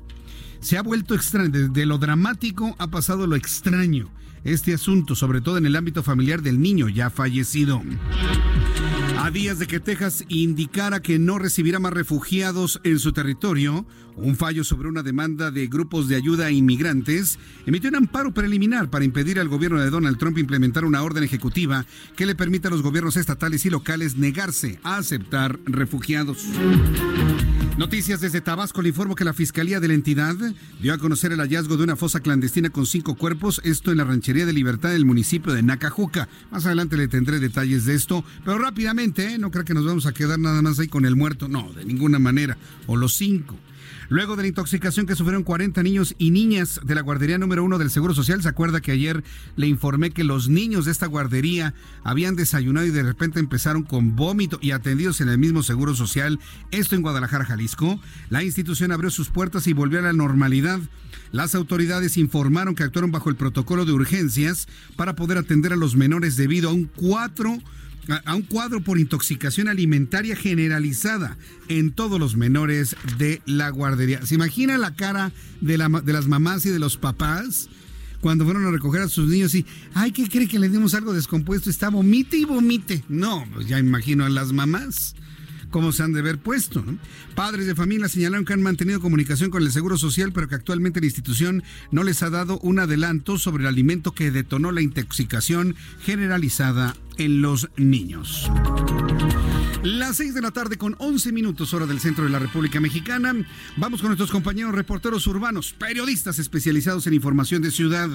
Se 0.60 0.78
ha 0.78 0.82
vuelto 0.82 1.16
extraño. 1.16 1.50
De, 1.50 1.86
lo 1.86 1.98
dramático 1.98 2.76
ha 2.78 2.86
pasado 2.86 3.26
lo 3.26 3.34
extraño. 3.34 4.10
Este 4.44 4.72
asunto, 4.72 5.16
sobre 5.16 5.40
todo 5.40 5.58
en 5.58 5.66
el 5.66 5.74
ámbito 5.74 6.04
familiar 6.04 6.40
del 6.40 6.60
niño 6.60 6.88
ya 6.88 7.10
fallecido. 7.10 7.82
Días 9.32 9.60
de 9.60 9.68
que 9.68 9.78
Texas 9.78 10.24
indicara 10.28 11.00
que 11.00 11.20
no 11.20 11.38
recibirá 11.38 11.78
más 11.78 11.92
refugiados 11.92 12.80
en 12.82 12.98
su 12.98 13.12
territorio, 13.12 13.86
un 14.16 14.34
fallo 14.34 14.64
sobre 14.64 14.88
una 14.88 15.04
demanda 15.04 15.52
de 15.52 15.68
grupos 15.68 16.08
de 16.08 16.16
ayuda 16.16 16.46
a 16.46 16.50
inmigrantes 16.50 17.38
emitió 17.64 17.90
un 17.90 17.96
amparo 17.96 18.34
preliminar 18.34 18.90
para 18.90 19.04
impedir 19.04 19.38
al 19.38 19.48
gobierno 19.48 19.80
de 19.80 19.90
Donald 19.90 20.18
Trump 20.18 20.36
implementar 20.38 20.84
una 20.84 21.04
orden 21.04 21.22
ejecutiva 21.22 21.86
que 22.16 22.26
le 22.26 22.34
permita 22.34 22.68
a 22.68 22.70
los 22.72 22.82
gobiernos 22.82 23.16
estatales 23.16 23.64
y 23.66 23.70
locales 23.70 24.16
negarse 24.16 24.80
a 24.82 24.96
aceptar 24.96 25.60
refugiados. 25.64 26.46
Noticias 27.78 28.20
desde 28.20 28.40
Tabasco. 28.40 28.82
Le 28.82 28.90
informo 28.90 29.14
que 29.14 29.24
la 29.24 29.32
Fiscalía 29.32 29.80
de 29.80 29.88
la 29.88 29.94
entidad 29.94 30.36
dio 30.80 30.92
a 30.92 30.98
conocer 30.98 31.32
el 31.32 31.40
hallazgo 31.40 31.76
de 31.76 31.84
una 31.84 31.96
fosa 31.96 32.20
clandestina 32.20 32.70
con 32.70 32.84
cinco 32.86 33.14
cuerpos, 33.14 33.60
esto 33.64 33.90
en 33.90 33.98
la 33.98 34.04
ranchería 34.04 34.44
de 34.44 34.52
Libertad 34.52 34.90
del 34.90 35.06
municipio 35.06 35.52
de 35.52 35.62
Nacajuca. 35.62 36.28
Más 36.50 36.66
adelante 36.66 36.96
le 36.96 37.08
tendré 37.08 37.40
detalles 37.40 37.86
de 37.86 37.94
esto, 37.94 38.24
pero 38.44 38.58
rápidamente, 38.58 39.34
¿eh? 39.34 39.38
no 39.38 39.50
creo 39.50 39.64
que 39.64 39.74
nos 39.74 39.86
vamos 39.86 40.06
a 40.06 40.12
quedar 40.12 40.38
nada 40.38 40.60
más 40.60 40.78
ahí 40.78 40.88
con 40.88 41.06
el 41.06 41.16
muerto, 41.16 41.48
no, 41.48 41.72
de 41.72 41.84
ninguna 41.84 42.18
manera, 42.18 42.58
o 42.86 42.96
los 42.96 43.14
cinco. 43.14 43.56
Luego 44.08 44.36
de 44.36 44.42
la 44.42 44.48
intoxicación 44.48 45.06
que 45.06 45.14
sufrieron 45.14 45.44
40 45.44 45.82
niños 45.82 46.14
y 46.18 46.30
niñas 46.30 46.80
de 46.84 46.94
la 46.94 47.00
guardería 47.00 47.38
número 47.38 47.64
uno 47.64 47.78
del 47.78 47.90
Seguro 47.90 48.14
Social, 48.14 48.42
¿se 48.42 48.48
acuerda 48.48 48.80
que 48.80 48.92
ayer 48.92 49.22
le 49.56 49.66
informé 49.66 50.10
que 50.10 50.24
los 50.24 50.48
niños 50.48 50.84
de 50.84 50.92
esta 50.92 51.06
guardería 51.06 51.74
habían 52.02 52.36
desayunado 52.36 52.86
y 52.86 52.90
de 52.90 53.02
repente 53.02 53.40
empezaron 53.40 53.82
con 53.82 54.16
vómito 54.16 54.58
y 54.60 54.72
atendidos 54.72 55.20
en 55.20 55.28
el 55.28 55.38
mismo 55.38 55.62
Seguro 55.62 55.94
Social? 55.94 56.40
Esto 56.70 56.96
en 56.96 57.02
Guadalajara, 57.02 57.44
Jalisco. 57.44 58.00
La 58.30 58.42
institución 58.42 58.92
abrió 58.92 59.10
sus 59.10 59.28
puertas 59.28 59.66
y 59.66 59.72
volvió 59.72 60.00
a 60.00 60.02
la 60.02 60.12
normalidad. 60.12 60.80
Las 61.32 61.54
autoridades 61.54 62.16
informaron 62.16 62.74
que 62.74 62.82
actuaron 62.82 63.12
bajo 63.12 63.30
el 63.30 63.36
protocolo 63.36 63.84
de 63.84 63.92
urgencias 63.92 64.66
para 64.96 65.14
poder 65.14 65.38
atender 65.38 65.72
a 65.72 65.76
los 65.76 65.94
menores 65.94 66.36
debido 66.36 66.70
a 66.70 66.72
un 66.72 66.84
cuatro 66.86 67.58
a 68.24 68.34
un 68.34 68.42
cuadro 68.42 68.80
por 68.80 68.98
intoxicación 68.98 69.68
alimentaria 69.68 70.34
generalizada 70.36 71.36
en 71.68 71.92
todos 71.92 72.18
los 72.18 72.36
menores 72.36 72.96
de 73.18 73.42
la 73.46 73.70
guardería. 73.70 74.24
¿Se 74.26 74.34
imagina 74.34 74.78
la 74.78 74.94
cara 74.94 75.32
de, 75.60 75.78
la, 75.78 75.88
de 75.88 76.12
las 76.12 76.26
mamás 76.26 76.66
y 76.66 76.70
de 76.70 76.78
los 76.78 76.96
papás? 76.96 77.68
cuando 78.20 78.44
fueron 78.44 78.66
a 78.66 78.70
recoger 78.70 79.00
a 79.00 79.08
sus 79.08 79.30
niños 79.30 79.54
y, 79.54 79.64
ay, 79.94 80.12
¿qué 80.12 80.28
cree 80.28 80.46
que 80.46 80.58
le 80.58 80.68
dimos 80.68 80.92
algo 80.92 81.14
descompuesto? 81.14 81.70
Está 81.70 81.88
vomite 81.88 82.36
y 82.36 82.44
vomite. 82.44 83.02
No, 83.08 83.46
pues 83.54 83.66
ya 83.66 83.78
imagino 83.78 84.26
a 84.26 84.28
las 84.28 84.52
mamás 84.52 85.14
cómo 85.70 85.92
se 85.92 86.02
han 86.02 86.12
de 86.12 86.22
ver 86.22 86.38
puesto. 86.38 86.84
Padres 87.34 87.66
de 87.66 87.74
familia 87.74 88.08
señalaron 88.08 88.44
que 88.44 88.52
han 88.52 88.62
mantenido 88.62 89.00
comunicación 89.00 89.50
con 89.50 89.62
el 89.62 89.72
Seguro 89.72 89.96
Social, 89.96 90.32
pero 90.32 90.48
que 90.48 90.54
actualmente 90.54 91.00
la 91.00 91.06
institución 91.06 91.62
no 91.90 92.02
les 92.02 92.22
ha 92.22 92.30
dado 92.30 92.58
un 92.60 92.78
adelanto 92.78 93.38
sobre 93.38 93.62
el 93.62 93.68
alimento 93.68 94.12
que 94.12 94.30
detonó 94.30 94.72
la 94.72 94.82
intoxicación 94.82 95.76
generalizada 96.00 96.96
en 97.18 97.42
los 97.42 97.68
niños. 97.76 98.50
Las 99.82 100.18
6 100.18 100.34
de 100.34 100.42
la 100.42 100.50
tarde 100.50 100.76
con 100.76 100.94
11 100.98 101.32
minutos 101.32 101.72
hora 101.72 101.86
del 101.86 102.00
centro 102.00 102.24
de 102.24 102.30
la 102.30 102.38
República 102.38 102.80
Mexicana. 102.80 103.34
Vamos 103.78 104.00
con 104.00 104.08
nuestros 104.08 104.30
compañeros 104.30 104.74
reporteros 104.74 105.26
urbanos, 105.26 105.72
periodistas 105.72 106.38
especializados 106.38 107.06
en 107.06 107.14
información 107.14 107.62
de 107.62 107.70
ciudad. 107.70 108.10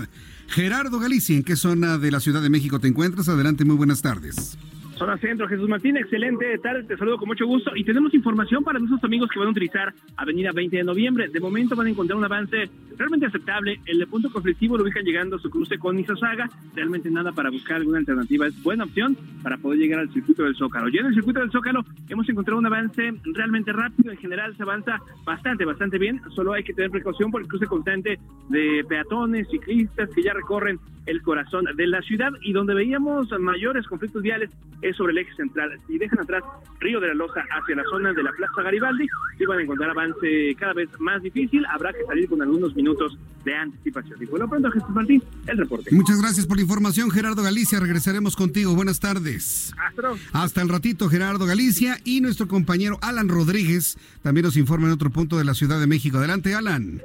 Gerardo 0.48 1.00
Galicia, 1.00 1.36
¿en 1.36 1.44
qué 1.44 1.56
zona 1.56 1.98
de 1.98 2.12
la 2.12 2.20
Ciudad 2.20 2.44
de 2.44 2.52
México 2.52 2.80
te 2.80 2.88
encuentras? 2.88 3.30
Adelante, 3.30 3.66
muy 3.66 3.76
buenas 3.76 4.04
tardes. 4.04 4.58
Zona 4.98 5.18
Centro, 5.18 5.48
Jesús 5.48 5.68
Martín, 5.68 5.98
excelente 5.98 6.58
tarde, 6.60 6.84
te 6.84 6.96
saludo 6.96 7.18
con 7.18 7.28
mucho 7.28 7.46
gusto 7.46 7.72
y 7.75 7.84
tenemos 7.84 8.14
información 8.14 8.64
para 8.64 8.80
nuestros 8.80 9.04
amigos 9.04 9.30
que 9.30 9.40
van 9.40 9.50
a 9.50 9.52
utilizar 9.52 9.94
Avenida 10.16 10.52
20 10.54 10.78
de 10.78 10.84
Noviembre. 10.84 11.28
De 11.28 11.40
momento 11.42 11.75
van 11.75 11.88
a 11.88 11.90
encontrar 11.90 12.18
un 12.18 12.24
avance 12.24 12.70
realmente 12.98 13.25
aceptable. 13.25 13.80
El 13.86 14.08
punto 14.08 14.32
conflictivo 14.32 14.78
lo 14.78 14.84
ubican 14.84 15.04
llegando 15.04 15.36
a 15.36 15.40
su 15.40 15.50
cruce 15.50 15.78
con 15.78 16.00
Izazaga. 16.00 16.50
Realmente 16.74 17.12
nada 17.12 17.34
para 17.34 17.50
buscar 17.50 17.78
alguna 17.78 17.98
alternativa. 18.00 18.48
Es 18.48 18.64
buena 18.64 18.86
opción 18.86 19.18
para 19.44 19.58
poder 19.58 19.80
llegar 19.80 20.00
al 20.00 20.14
circuito 20.14 20.44
del 20.44 20.56
Zócalo. 20.56 20.88
Ya 20.88 21.02
en 21.02 21.08
el 21.08 21.14
circuito 21.14 21.42
del 21.42 21.52
Zócalo 21.52 21.84
hemos 22.08 22.28
encontrado 22.30 22.58
un 22.58 22.66
avance 22.66 23.14
realmente 23.25 23.74
rápido. 23.74 24.12
En 24.12 24.18
general 24.18 24.56
se 24.56 24.64
avanza 24.64 25.00
bastante, 25.25 25.66
bastante 25.66 25.98
bien. 25.98 26.22
Solo 26.34 26.54
hay 26.54 26.64
que 26.64 26.74
tener 26.74 26.90
precaución 26.90 27.32
por 27.32 27.42
el 27.42 27.48
cruce 27.48 27.66
constante 27.66 28.18
de 28.50 28.86
peatones, 28.88 29.50
ciclistas 29.50 30.10
que 30.12 30.24
ya 30.24 30.34
recorren 30.34 30.80
el 31.06 31.22
corazón 31.22 31.66
de 31.75 31.88
la 31.88 32.02
ciudad 32.02 32.32
y 32.42 32.54
donde 32.54 32.74
veíamos 32.74 33.30
mayores 33.40 33.86
conflictos 33.88 34.24
viales 34.24 34.50
es 34.89 34.96
sobre 34.96 35.12
el 35.13 35.18
eje 35.20 35.34
central. 35.36 35.72
Si 35.88 35.98
dejan 35.98 36.20
atrás 36.20 36.44
Río 36.80 37.00
de 37.00 37.08
la 37.08 37.13
Loza 37.15 37.42
hacia 37.42 37.75
la 37.75 37.84
zona 37.86 38.13
de 38.13 38.22
la 38.22 38.32
Plaza 38.32 38.62
Garibaldi, 38.62 39.08
si 39.38 39.46
van 39.46 39.60
a 39.60 39.62
encontrar 39.63 39.89
avance 39.89 40.56
cada 40.60 40.74
vez 40.74 40.89
más 41.00 41.22
difícil. 41.24 41.65
Habrá 41.65 41.92
que 41.92 42.06
salir 42.06 42.30
con 42.30 42.42
algunos 42.42 42.75
minutos 42.75 43.18
de 43.44 43.56
anticipación. 43.56 44.22
Y 44.22 44.25
por 44.27 44.39
lo 44.39 44.50
pronto, 44.50 44.70
Jesús 44.72 44.89
Martín, 44.89 45.24
el 45.48 45.58
reporte. 45.58 45.89
Muchas 45.92 46.22
gracias 46.22 46.46
por 46.46 46.58
la 46.58 46.63
información, 46.63 47.10
Gerardo 47.10 47.42
Galicia. 47.42 47.80
Regresaremos 47.80 48.36
contigo. 48.36 48.75
Buenas 48.75 49.00
tardes. 49.00 49.74
Hasta, 49.77 50.13
Hasta 50.34 50.62
el 50.62 50.70
ratito, 50.70 51.10
Gerardo 51.10 51.46
Galicia 51.46 51.98
y 52.04 52.22
nuestro 52.22 52.48
compañero 52.48 53.00
Alan 53.01 53.27
Rodríguez 53.27 53.98
también 54.22 54.46
nos 54.46 54.58
informa 54.58 54.88
en 54.88 54.94
otro 54.94 55.10
punto 55.10 55.38
de 55.38 55.46
la 55.46 55.54
Ciudad 55.54 55.80
de 55.80 55.88
México. 55.88 56.18
Adelante, 56.18 56.54
Alan. 56.54 57.01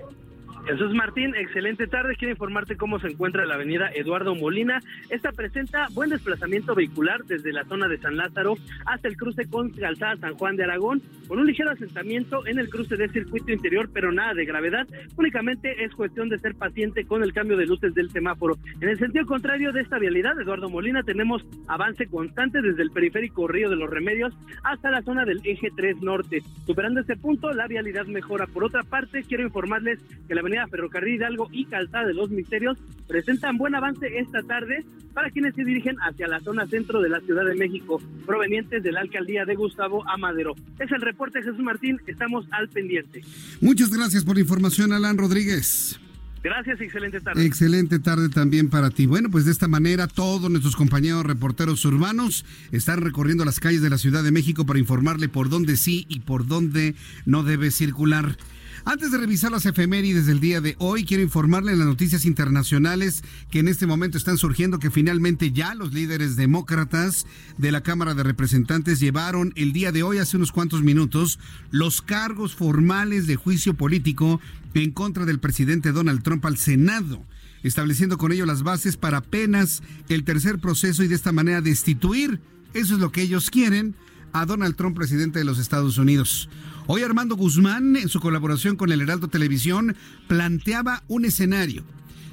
Jesús 0.70 0.94
Martín, 0.94 1.34
excelente 1.34 1.88
tarde. 1.88 2.14
Quiero 2.14 2.30
informarte 2.30 2.76
cómo 2.76 3.00
se 3.00 3.08
encuentra 3.08 3.44
la 3.44 3.54
avenida 3.54 3.90
Eduardo 3.92 4.36
Molina. 4.36 4.78
Esta 5.08 5.32
presenta 5.32 5.88
buen 5.94 6.10
desplazamiento 6.10 6.76
vehicular 6.76 7.24
desde 7.24 7.52
la 7.52 7.64
zona 7.64 7.88
de 7.88 7.98
San 7.98 8.16
Lázaro 8.16 8.54
hasta 8.86 9.08
el 9.08 9.16
cruce 9.16 9.48
con 9.50 9.70
Calzada 9.70 10.16
San 10.18 10.34
Juan 10.34 10.54
de 10.54 10.62
Aragón, 10.62 11.02
con 11.26 11.40
un 11.40 11.46
ligero 11.48 11.72
asentamiento 11.72 12.46
en 12.46 12.60
el 12.60 12.68
cruce 12.68 12.96
del 12.96 13.10
circuito 13.10 13.50
interior, 13.50 13.90
pero 13.92 14.12
nada 14.12 14.32
de 14.32 14.44
gravedad. 14.44 14.86
Únicamente 15.16 15.82
es 15.82 15.92
cuestión 15.92 16.28
de 16.28 16.38
ser 16.38 16.54
paciente 16.54 17.04
con 17.04 17.24
el 17.24 17.32
cambio 17.32 17.56
de 17.56 17.66
luces 17.66 17.92
del 17.92 18.10
semáforo. 18.10 18.56
En 18.80 18.90
el 18.90 18.98
sentido 18.98 19.26
contrario 19.26 19.72
de 19.72 19.80
esta 19.80 19.98
vialidad, 19.98 20.40
Eduardo 20.40 20.70
Molina, 20.70 21.02
tenemos 21.02 21.44
avance 21.66 22.06
constante 22.06 22.62
desde 22.62 22.82
el 22.82 22.92
periférico 22.92 23.48
Río 23.48 23.70
de 23.70 23.76
los 23.76 23.90
Remedios 23.90 24.38
hasta 24.62 24.92
la 24.92 25.02
zona 25.02 25.24
del 25.24 25.40
eje 25.42 25.70
3 25.74 26.00
norte. 26.00 26.44
Superando 26.64 27.00
este 27.00 27.16
punto, 27.16 27.50
la 27.50 27.66
vialidad 27.66 28.06
mejora. 28.06 28.46
Por 28.46 28.62
otra 28.62 28.84
parte, 28.84 29.24
quiero 29.24 29.42
informarles 29.42 29.98
que 30.28 30.34
la 30.36 30.42
avenida 30.42 30.59
Ferrocarril 30.68 31.16
Hidalgo 31.16 31.48
y 31.52 31.64
Calzada 31.66 32.06
de 32.06 32.14
los 32.14 32.30
Misterios 32.30 32.78
presentan 33.06 33.58
buen 33.58 33.74
avance 33.74 34.06
esta 34.18 34.42
tarde 34.42 34.84
para 35.14 35.30
quienes 35.30 35.54
se 35.54 35.64
dirigen 35.64 35.96
hacia 36.00 36.28
la 36.28 36.40
zona 36.40 36.66
centro 36.66 37.00
de 37.00 37.08
la 37.08 37.20
Ciudad 37.20 37.44
de 37.44 37.54
México, 37.54 38.00
provenientes 38.26 38.82
de 38.82 38.92
la 38.92 39.00
alcaldía 39.00 39.44
de 39.44 39.56
Gustavo 39.56 40.08
Amadero. 40.08 40.54
Es 40.78 40.90
el 40.92 41.00
reporte 41.00 41.42
Jesús 41.42 41.58
Martín, 41.58 42.00
estamos 42.06 42.46
al 42.52 42.68
pendiente. 42.68 43.22
Muchas 43.60 43.90
gracias 43.90 44.24
por 44.24 44.36
la 44.36 44.42
información, 44.42 44.92
Alan 44.92 45.18
Rodríguez. 45.18 46.00
Gracias, 46.42 46.80
excelente 46.80 47.20
tarde. 47.20 47.44
Excelente 47.44 47.98
tarde 47.98 48.30
también 48.30 48.70
para 48.70 48.88
ti. 48.90 49.04
Bueno, 49.04 49.30
pues 49.30 49.44
de 49.44 49.50
esta 49.50 49.68
manera 49.68 50.06
todos 50.06 50.50
nuestros 50.50 50.74
compañeros 50.74 51.24
reporteros 51.24 51.84
urbanos 51.84 52.46
están 52.72 53.02
recorriendo 53.02 53.44
las 53.44 53.60
calles 53.60 53.82
de 53.82 53.90
la 53.90 53.98
Ciudad 53.98 54.22
de 54.24 54.32
México 54.32 54.64
para 54.64 54.78
informarle 54.78 55.28
por 55.28 55.50
dónde 55.50 55.76
sí 55.76 56.06
y 56.08 56.20
por 56.20 56.46
dónde 56.46 56.94
no 57.26 57.42
debe 57.42 57.70
circular. 57.70 58.38
Antes 58.84 59.12
de 59.12 59.18
revisar 59.18 59.52
las 59.52 59.66
efemérides 59.66 60.26
del 60.26 60.40
día 60.40 60.60
de 60.62 60.74
hoy, 60.78 61.04
quiero 61.04 61.22
informarle 61.22 61.72
en 61.72 61.78
las 61.78 61.86
noticias 61.86 62.24
internacionales 62.24 63.22
que 63.50 63.58
en 63.58 63.68
este 63.68 63.86
momento 63.86 64.16
están 64.16 64.38
surgiendo 64.38 64.78
que 64.78 64.90
finalmente 64.90 65.52
ya 65.52 65.74
los 65.74 65.92
líderes 65.92 66.36
demócratas 66.36 67.26
de 67.58 67.72
la 67.72 67.82
Cámara 67.82 68.14
de 68.14 68.22
Representantes 68.22 68.98
llevaron 68.98 69.52
el 69.54 69.74
día 69.74 69.92
de 69.92 70.02
hoy, 70.02 70.16
hace 70.18 70.38
unos 70.38 70.50
cuantos 70.50 70.82
minutos, 70.82 71.38
los 71.70 72.00
cargos 72.00 72.54
formales 72.54 73.26
de 73.26 73.36
juicio 73.36 73.74
político 73.74 74.40
en 74.72 74.92
contra 74.92 75.26
del 75.26 75.40
presidente 75.40 75.92
Donald 75.92 76.22
Trump 76.22 76.44
al 76.46 76.56
Senado 76.56 77.22
estableciendo 77.62 78.16
con 78.16 78.32
ello 78.32 78.46
las 78.46 78.62
bases 78.62 78.96
para 78.96 79.18
apenas 79.18 79.82
el 80.08 80.24
tercer 80.24 80.60
proceso 80.60 81.02
y 81.02 81.08
de 81.08 81.14
esta 81.14 81.30
manera 81.30 81.60
destituir, 81.60 82.40
eso 82.72 82.94
es 82.94 83.00
lo 83.00 83.12
que 83.12 83.20
ellos 83.20 83.50
quieren, 83.50 83.94
a 84.32 84.46
Donald 84.46 84.76
Trump, 84.76 84.96
presidente 84.96 85.38
de 85.38 85.44
los 85.44 85.58
Estados 85.58 85.98
Unidos. 85.98 86.48
Hoy 86.92 87.04
Armando 87.04 87.36
Guzmán, 87.36 87.94
en 87.94 88.08
su 88.08 88.18
colaboración 88.18 88.74
con 88.74 88.90
el 88.90 89.00
Heraldo 89.00 89.28
Televisión, 89.28 89.94
planteaba 90.26 91.04
un 91.06 91.24
escenario 91.24 91.84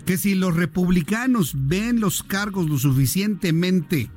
que 0.08 0.18
si 0.18 0.34
los 0.34 0.56
republicanos 0.56 1.54
ven 1.56 2.00
los 2.00 2.24
cargos 2.24 2.68
lo 2.68 2.80
suficientemente 2.80 4.10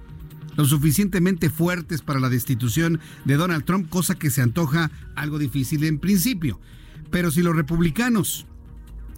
lo 0.57 0.65
suficientemente 0.65 1.51
fuertes 1.51 2.01
para 2.01 2.21
la 2.21 2.31
destitución 2.31 3.01
de 3.27 3.37
Donald 3.37 3.67
Trump, 3.67 3.91
cosa 3.91 4.15
que 4.15 4.31
se 4.31 4.41
antoja 4.41 4.91
algo 5.15 5.39
difícil 5.39 5.85
en 5.85 5.99
principio. 5.99 6.59
Pero 7.11 7.31
si 7.31 7.43
los 7.43 7.55
republicanos, 7.55 8.47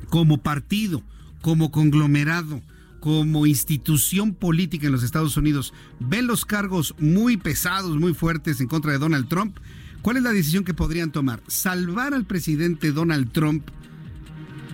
como 0.08 0.38
partido, 0.38 1.04
como 1.40 1.70
conglomerado, 1.70 2.60
como 2.98 3.46
institución 3.46 4.34
política 4.34 4.86
en 4.86 4.92
los 4.92 5.04
Estados 5.04 5.36
Unidos, 5.36 5.72
ven 6.00 6.26
los 6.26 6.44
cargos 6.44 6.96
muy 6.98 7.36
pesados, 7.36 7.96
muy 7.96 8.12
fuertes 8.12 8.60
en 8.60 8.66
contra 8.66 8.90
de 8.90 8.98
Donald 8.98 9.28
Trump, 9.28 9.56
¿Cuál 10.02 10.16
es 10.16 10.24
la 10.24 10.32
decisión 10.32 10.64
que 10.64 10.74
podrían 10.74 11.12
tomar? 11.12 11.40
¿Salvar 11.46 12.12
al 12.12 12.26
presidente 12.26 12.90
Donald 12.90 13.30
Trump 13.30 13.68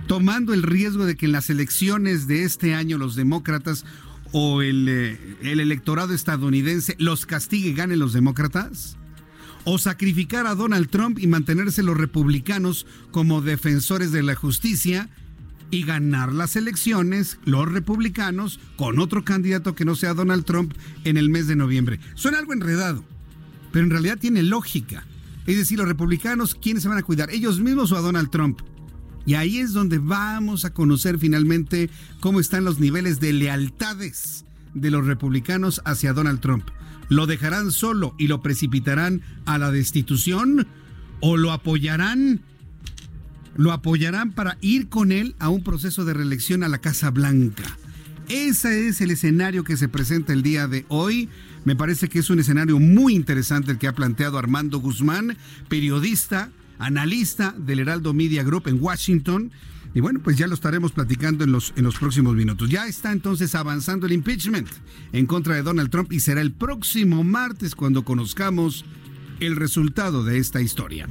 tomando 0.07 0.55
el 0.55 0.63
riesgo 0.63 1.05
de 1.05 1.17
que 1.17 1.27
en 1.27 1.33
las 1.33 1.51
elecciones 1.51 2.27
de 2.27 2.45
este 2.45 2.75
año 2.75 2.97
los 2.97 3.15
demócratas 3.15 3.85
o 4.33 4.63
el, 4.63 4.89
eh, 4.89 5.37
el 5.43 5.61
electorado 5.61 6.15
estadounidense 6.15 6.97
los 6.99 7.27
castigue 7.27 7.69
y 7.69 7.75
ganen 7.75 7.99
los 7.99 8.15
demócratas? 8.15 8.97
¿O 9.65 9.77
sacrificar 9.77 10.47
a 10.47 10.55
Donald 10.55 10.89
Trump 10.89 11.19
y 11.19 11.27
mantenerse 11.27 11.83
los 11.83 11.99
republicanos 11.99 12.87
como 13.11 13.43
defensores 13.43 14.13
de 14.13 14.23
la 14.23 14.35
justicia 14.35 15.11
y 15.71 15.83
ganar 15.83 16.33
las 16.33 16.57
elecciones, 16.57 17.39
los 17.45 17.71
republicanos, 17.71 18.61
con 18.77 18.99
otro 18.99 19.27
candidato 19.27 19.75
que 19.75 19.85
no 19.85 19.95
sea 19.95 20.15
Donald 20.15 20.47
Trump 20.47 20.73
en 21.05 21.19
el 21.19 21.29
mes 21.29 21.49
de 21.49 21.57
noviembre? 21.57 22.01
Suena 22.15 22.39
algo 22.39 22.55
enredado, 22.55 23.05
pero 23.73 23.85
en 23.85 23.91
realidad 23.91 24.17
tiene 24.19 24.43
lógica. 24.43 25.05
Es 25.49 25.57
decir, 25.57 25.79
los 25.79 25.89
republicanos, 25.89 26.55
¿quiénes 26.55 26.85
se 26.85 26.89
van 26.89 26.99
a 26.99 27.03
cuidar? 27.03 27.31
¿Ellos 27.31 27.59
mismos 27.59 27.91
o 27.91 27.97
a 27.97 28.01
Donald 28.01 28.31
Trump? 28.31 28.61
Y 29.27 29.35
ahí 29.35 29.59
es 29.59 29.73
donde 29.73 29.99
vamos 29.99 30.65
a 30.65 30.73
conocer 30.73 31.19
finalmente 31.19 31.91
cómo 32.21 32.39
están 32.39 32.65
los 32.65 32.79
niveles 32.79 33.19
de 33.19 33.33
lealtades 33.33 34.45
de 34.75 34.93
los 34.93 35.07
republicanos 35.07 35.83
hacia 35.85 36.13
Donald 36.13 36.39
Trump. 36.39 36.69
¿Lo 37.09 37.27
dejarán 37.27 37.73
solo 37.73 38.15
y 38.17 38.29
lo 38.29 38.43
precipitarán 38.43 39.23
a 39.45 39.59
la 39.59 39.73
destitución? 39.73 40.69
o 41.21 41.37
lo 41.37 41.53
apoyarán 41.53 42.41
lo 43.57 43.73
apoyarán 43.73 44.33
para 44.33 44.57
ir 44.61 44.89
con 44.89 45.11
él 45.11 45.35
a 45.41 45.49
un 45.49 45.65
proceso 45.65 46.05
de 46.05 46.15
reelección 46.15 46.63
a 46.63 46.69
la 46.69 46.79
Casa 46.79 47.11
Blanca. 47.11 47.65
Ese 48.29 48.87
es 48.87 49.01
el 49.01 49.11
escenario 49.11 49.65
que 49.65 49.77
se 49.77 49.89
presenta 49.89 50.33
el 50.33 50.43
día 50.45 50.69
de 50.69 50.87
hoy. 50.87 51.29
Me 51.69 51.77
parece 51.77 52.09
que 52.09 52.21
es 52.21 52.31
un 52.31 52.39
escenario 52.39 52.79
muy 52.79 53.15
interesante 53.15 53.71
el 53.71 53.77
que 53.77 53.89
ha 53.89 53.95
planteado 53.95 54.39
Armando 54.39 54.79
Guzmán, 54.79 55.37
periodista, 55.69 56.51
analista 56.79 57.55
del 57.59 57.81
Heraldo 57.81 58.15
Media 58.15 58.43
Group 58.43 58.69
en 58.69 58.83
Washington. 58.83 59.53
Y 59.95 60.01
bueno, 60.01 60.21
pues 60.25 60.39
ya 60.39 60.47
lo 60.47 60.55
estaremos 60.55 60.93
platicando 60.93 61.45
en 61.45 61.53
los, 61.53 61.73
próximos 62.01 62.35
minutos. 62.35 62.71
Ya 62.71 62.87
está 62.87 63.13
entonces 63.13 63.55
avanzando 63.55 64.07
el 64.07 64.13
impeachment 64.13 64.67
en 65.13 65.27
contra 65.27 65.57
de 65.57 65.63
Donald 65.63 65.91
Trump 65.91 66.11
y 66.11 66.21
será 66.21 66.41
el 66.41 66.53
próximo 66.53 67.23
martes 67.23 67.75
cuando 67.75 68.03
conozcamos 68.03 68.87
el 69.39 69.55
resultado 69.55 70.25
de 70.25 70.39
esta 70.39 70.63
historia. 70.63 71.07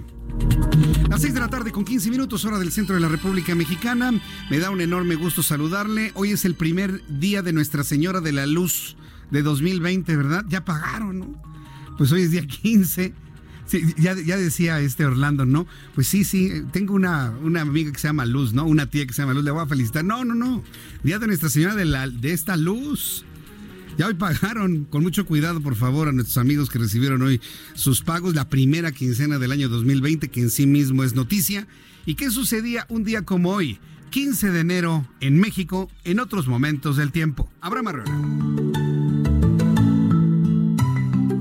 Las 1.07 1.21
6 1.21 1.35
de 1.35 1.39
la 1.39 1.49
tarde 1.49 1.71
con 1.71 1.85
15 1.85 2.09
minutos 2.09 2.45
hora 2.45 2.57
del 2.57 2.71
centro 2.71 2.95
de 2.95 3.01
la 3.01 3.09
República 3.09 3.53
Mexicana. 3.53 4.11
Me 4.49 4.57
da 4.57 4.71
un 4.71 4.81
enorme 4.81 5.13
gusto 5.13 5.43
saludarle. 5.43 6.13
Hoy 6.15 6.31
es 6.31 6.45
el 6.45 6.55
primer 6.55 7.03
día 7.19 7.43
de 7.43 7.53
Nuestra 7.53 7.83
Señora 7.83 8.21
de 8.21 8.31
la 8.31 8.47
Luz 8.47 8.97
de 9.31 9.41
2020, 9.41 10.15
¿verdad? 10.15 10.45
Ya 10.49 10.65
pagaron, 10.65 11.19
¿no? 11.19 11.41
Pues 11.97 12.11
hoy 12.11 12.21
es 12.21 12.31
día 12.31 12.45
15. 12.45 13.13
Sí, 13.65 13.81
ya, 13.97 14.15
ya, 14.15 14.37
decía 14.37 14.79
este 14.79 15.05
Orlando, 15.05 15.45
¿no? 15.45 15.67
Pues 15.93 16.07
sí, 16.07 16.23
sí, 16.23 16.63
tengo 16.71 16.93
una, 16.93 17.31
una 17.43 17.61
amiga 17.61 17.91
que 17.91 17.99
se 17.99 18.07
llama 18.07 18.25
Luz, 18.25 18.53
¿no? 18.53 18.65
Una 18.65 18.89
tía 18.89 19.05
que 19.05 19.13
se 19.13 19.21
llama 19.21 19.33
Luz, 19.33 19.43
le 19.43 19.51
voy 19.51 19.61
a 19.61 19.67
felicitar. 19.67 20.05
No, 20.05 20.23
no, 20.23 20.33
no. 20.33 20.63
Día 21.03 21.19
de 21.19 21.27
Nuestra 21.27 21.49
Señora 21.49 21.75
de, 21.75 21.83
la, 21.83 22.07
de 22.07 22.31
esta 22.31 22.55
luz. 22.55 23.25
Ya 23.97 24.07
hoy 24.07 24.13
pagaron, 24.13 24.85
con 24.85 25.01
mucho 25.01 25.25
cuidado 25.25 25.59
por 25.59 25.75
favor 25.75 26.07
a 26.07 26.11
nuestros 26.11 26.37
amigos 26.37 26.69
que 26.69 26.77
recibieron 26.77 27.21
hoy 27.23 27.41
sus 27.73 28.01
pagos, 28.01 28.35
la 28.35 28.47
primera 28.47 28.91
quincena 28.91 29.39
del 29.39 29.51
año 29.51 29.69
2020, 29.69 30.29
que 30.29 30.41
en 30.41 30.49
sí 30.51 30.67
mismo 30.67 31.03
es 31.03 31.15
noticia. 31.15 31.67
¿Y 32.05 32.15
qué 32.15 32.29
sucedía 32.29 32.85
un 32.89 33.03
día 33.03 33.23
como 33.23 33.51
hoy, 33.51 33.79
15 34.11 34.51
de 34.51 34.59
enero, 34.59 35.07
en 35.19 35.39
México, 35.39 35.89
en 36.03 36.19
otros 36.19 36.47
momentos 36.47 36.95
del 36.95 37.11
tiempo? 37.11 37.49
Abraham 37.59 37.87
Arreola. 37.87 38.86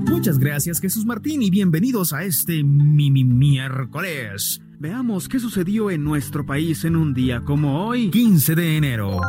Muchas 0.07 0.39
gracias 0.39 0.79
Jesús 0.79 1.05
Martín 1.05 1.41
y 1.41 1.49
bienvenidos 1.49 2.13
a 2.13 2.23
este 2.23 2.63
Mimi 2.63 3.23
miércoles. 3.23 4.61
Veamos 4.79 5.27
qué 5.27 5.39
sucedió 5.39 5.91
en 5.91 6.03
nuestro 6.03 6.45
país 6.45 6.85
en 6.85 6.95
un 6.95 7.13
día 7.13 7.41
como 7.41 7.85
hoy, 7.85 8.09
15 8.09 8.55
de 8.55 8.77
enero. 8.77 9.19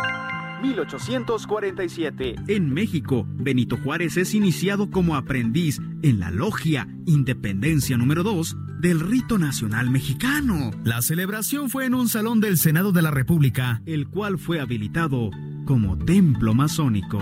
1847. 0.63 2.37
En 2.49 2.73
México, 2.73 3.27
Benito 3.29 3.77
Juárez 3.77 4.17
es 4.17 4.35
iniciado 4.35 4.91
como 4.91 5.17
aprendiz 5.17 5.81
en 6.03 6.21
la 6.21 6.31
logia 6.31 6.89
Independencia 7.07 7.97
número 7.97 8.23
2 8.23 8.57
del 8.81 9.01
rito 9.01 9.39
nacional 9.39 9.91
mexicano. 9.91 10.71
La 10.85 11.03
celebración 11.03 11.71
fue 11.71 11.87
en 11.87 11.95
un 11.95 12.09
salón 12.09 12.41
del 12.41 12.59
Senado 12.59 12.93
de 12.93 13.03
la 13.03 13.11
República, 13.11 13.83
el 13.87 14.09
cual 14.09 14.39
fue 14.39 14.61
habilitado 14.61 15.31
como 15.65 15.99
templo 15.99 16.55
masónico. 16.55 17.19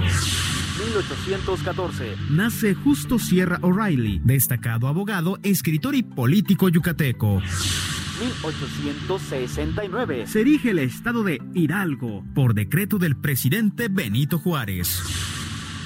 1814. 0.78 2.16
Nace 2.30 2.75
Justo 2.75 3.18
Sierra 3.18 3.59
O'Reilly, 3.62 4.21
destacado 4.25 4.88
abogado, 4.88 5.38
escritor 5.42 5.95
y 5.95 6.02
político 6.02 6.68
yucateco. 6.68 7.40
1869 8.21 10.26
se 10.26 10.40
erige 10.40 10.71
el 10.71 10.78
estado 10.78 11.23
de 11.23 11.42
Hidalgo 11.52 12.25
por 12.35 12.54
decreto 12.54 12.97
del 12.99 13.16
presidente 13.16 13.88
Benito 13.88 14.38
Juárez. 14.38 15.02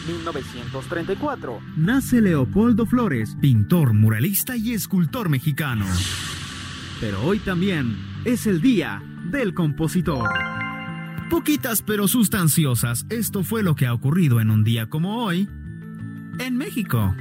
1934 0.07 1.61
nace 1.77 2.21
Leopoldo 2.21 2.87
Flores, 2.87 3.37
pintor, 3.41 3.95
muralista 3.95 4.57
y 4.57 4.73
escultor 4.73 5.29
mexicano. 5.29 5.87
Pero 7.01 7.21
hoy 7.23 7.41
también 7.41 7.97
es 8.25 8.47
el 8.47 8.61
día 8.61 9.03
del 9.31 9.55
compositor. 9.55 10.29
Poquitas 11.31 11.83
pero 11.83 12.09
sustanciosas, 12.09 13.07
esto 13.09 13.45
fue 13.45 13.63
lo 13.63 13.77
que 13.77 13.87
ha 13.87 13.95
ocurrido 13.95 14.41
en 14.41 14.51
un 14.51 14.65
día 14.65 14.91
como 14.91 15.25
hoy 15.25 15.49
en 16.41 16.57
México. 16.57 17.15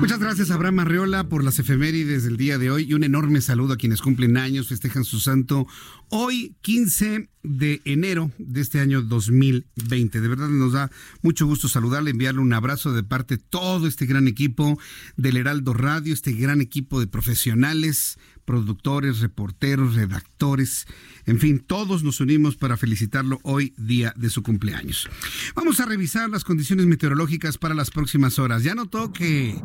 Muchas 0.00 0.18
gracias 0.18 0.50
Abraham 0.50 0.80
Arreola 0.80 1.28
por 1.28 1.44
las 1.44 1.58
efemérides 1.58 2.24
del 2.24 2.36
día 2.36 2.58
de 2.58 2.70
hoy 2.70 2.84
y 2.84 2.94
un 2.94 3.04
enorme 3.04 3.40
saludo 3.40 3.74
a 3.74 3.76
quienes 3.76 4.02
cumplen 4.02 4.36
años, 4.36 4.68
festejan 4.68 5.04
su 5.04 5.20
santo 5.20 5.66
hoy 6.08 6.54
15 6.62 7.28
de 7.42 7.80
enero 7.84 8.30
de 8.38 8.60
este 8.60 8.80
año 8.80 9.02
2020. 9.02 10.20
De 10.20 10.28
verdad 10.28 10.48
nos 10.48 10.72
da 10.72 10.90
mucho 11.22 11.46
gusto 11.46 11.68
saludarle, 11.68 12.10
enviarle 12.10 12.40
un 12.40 12.52
abrazo 12.52 12.92
de 12.92 13.02
parte 13.02 13.36
de 13.36 13.42
todo 13.48 13.86
este 13.86 14.06
gran 14.06 14.28
equipo 14.28 14.78
del 15.16 15.36
Heraldo 15.36 15.72
Radio, 15.72 16.12
este 16.12 16.32
gran 16.32 16.60
equipo 16.60 17.00
de 17.00 17.06
profesionales, 17.06 18.18
productores, 18.44 19.20
reporteros, 19.20 19.94
redactores, 19.94 20.86
en 21.26 21.38
fin, 21.38 21.58
todos 21.58 22.02
nos 22.02 22.20
unimos 22.20 22.56
para 22.56 22.76
felicitarlo 22.76 23.40
hoy, 23.42 23.72
día 23.78 24.12
de 24.16 24.30
su 24.30 24.42
cumpleaños. 24.42 25.08
Vamos 25.54 25.80
a 25.80 25.86
revisar 25.86 26.28
las 26.28 26.44
condiciones 26.44 26.86
meteorológicas 26.86 27.56
para 27.56 27.74
las 27.74 27.90
próximas 27.90 28.38
horas. 28.38 28.62
Ya 28.62 28.74
notó 28.74 29.12
que 29.12 29.60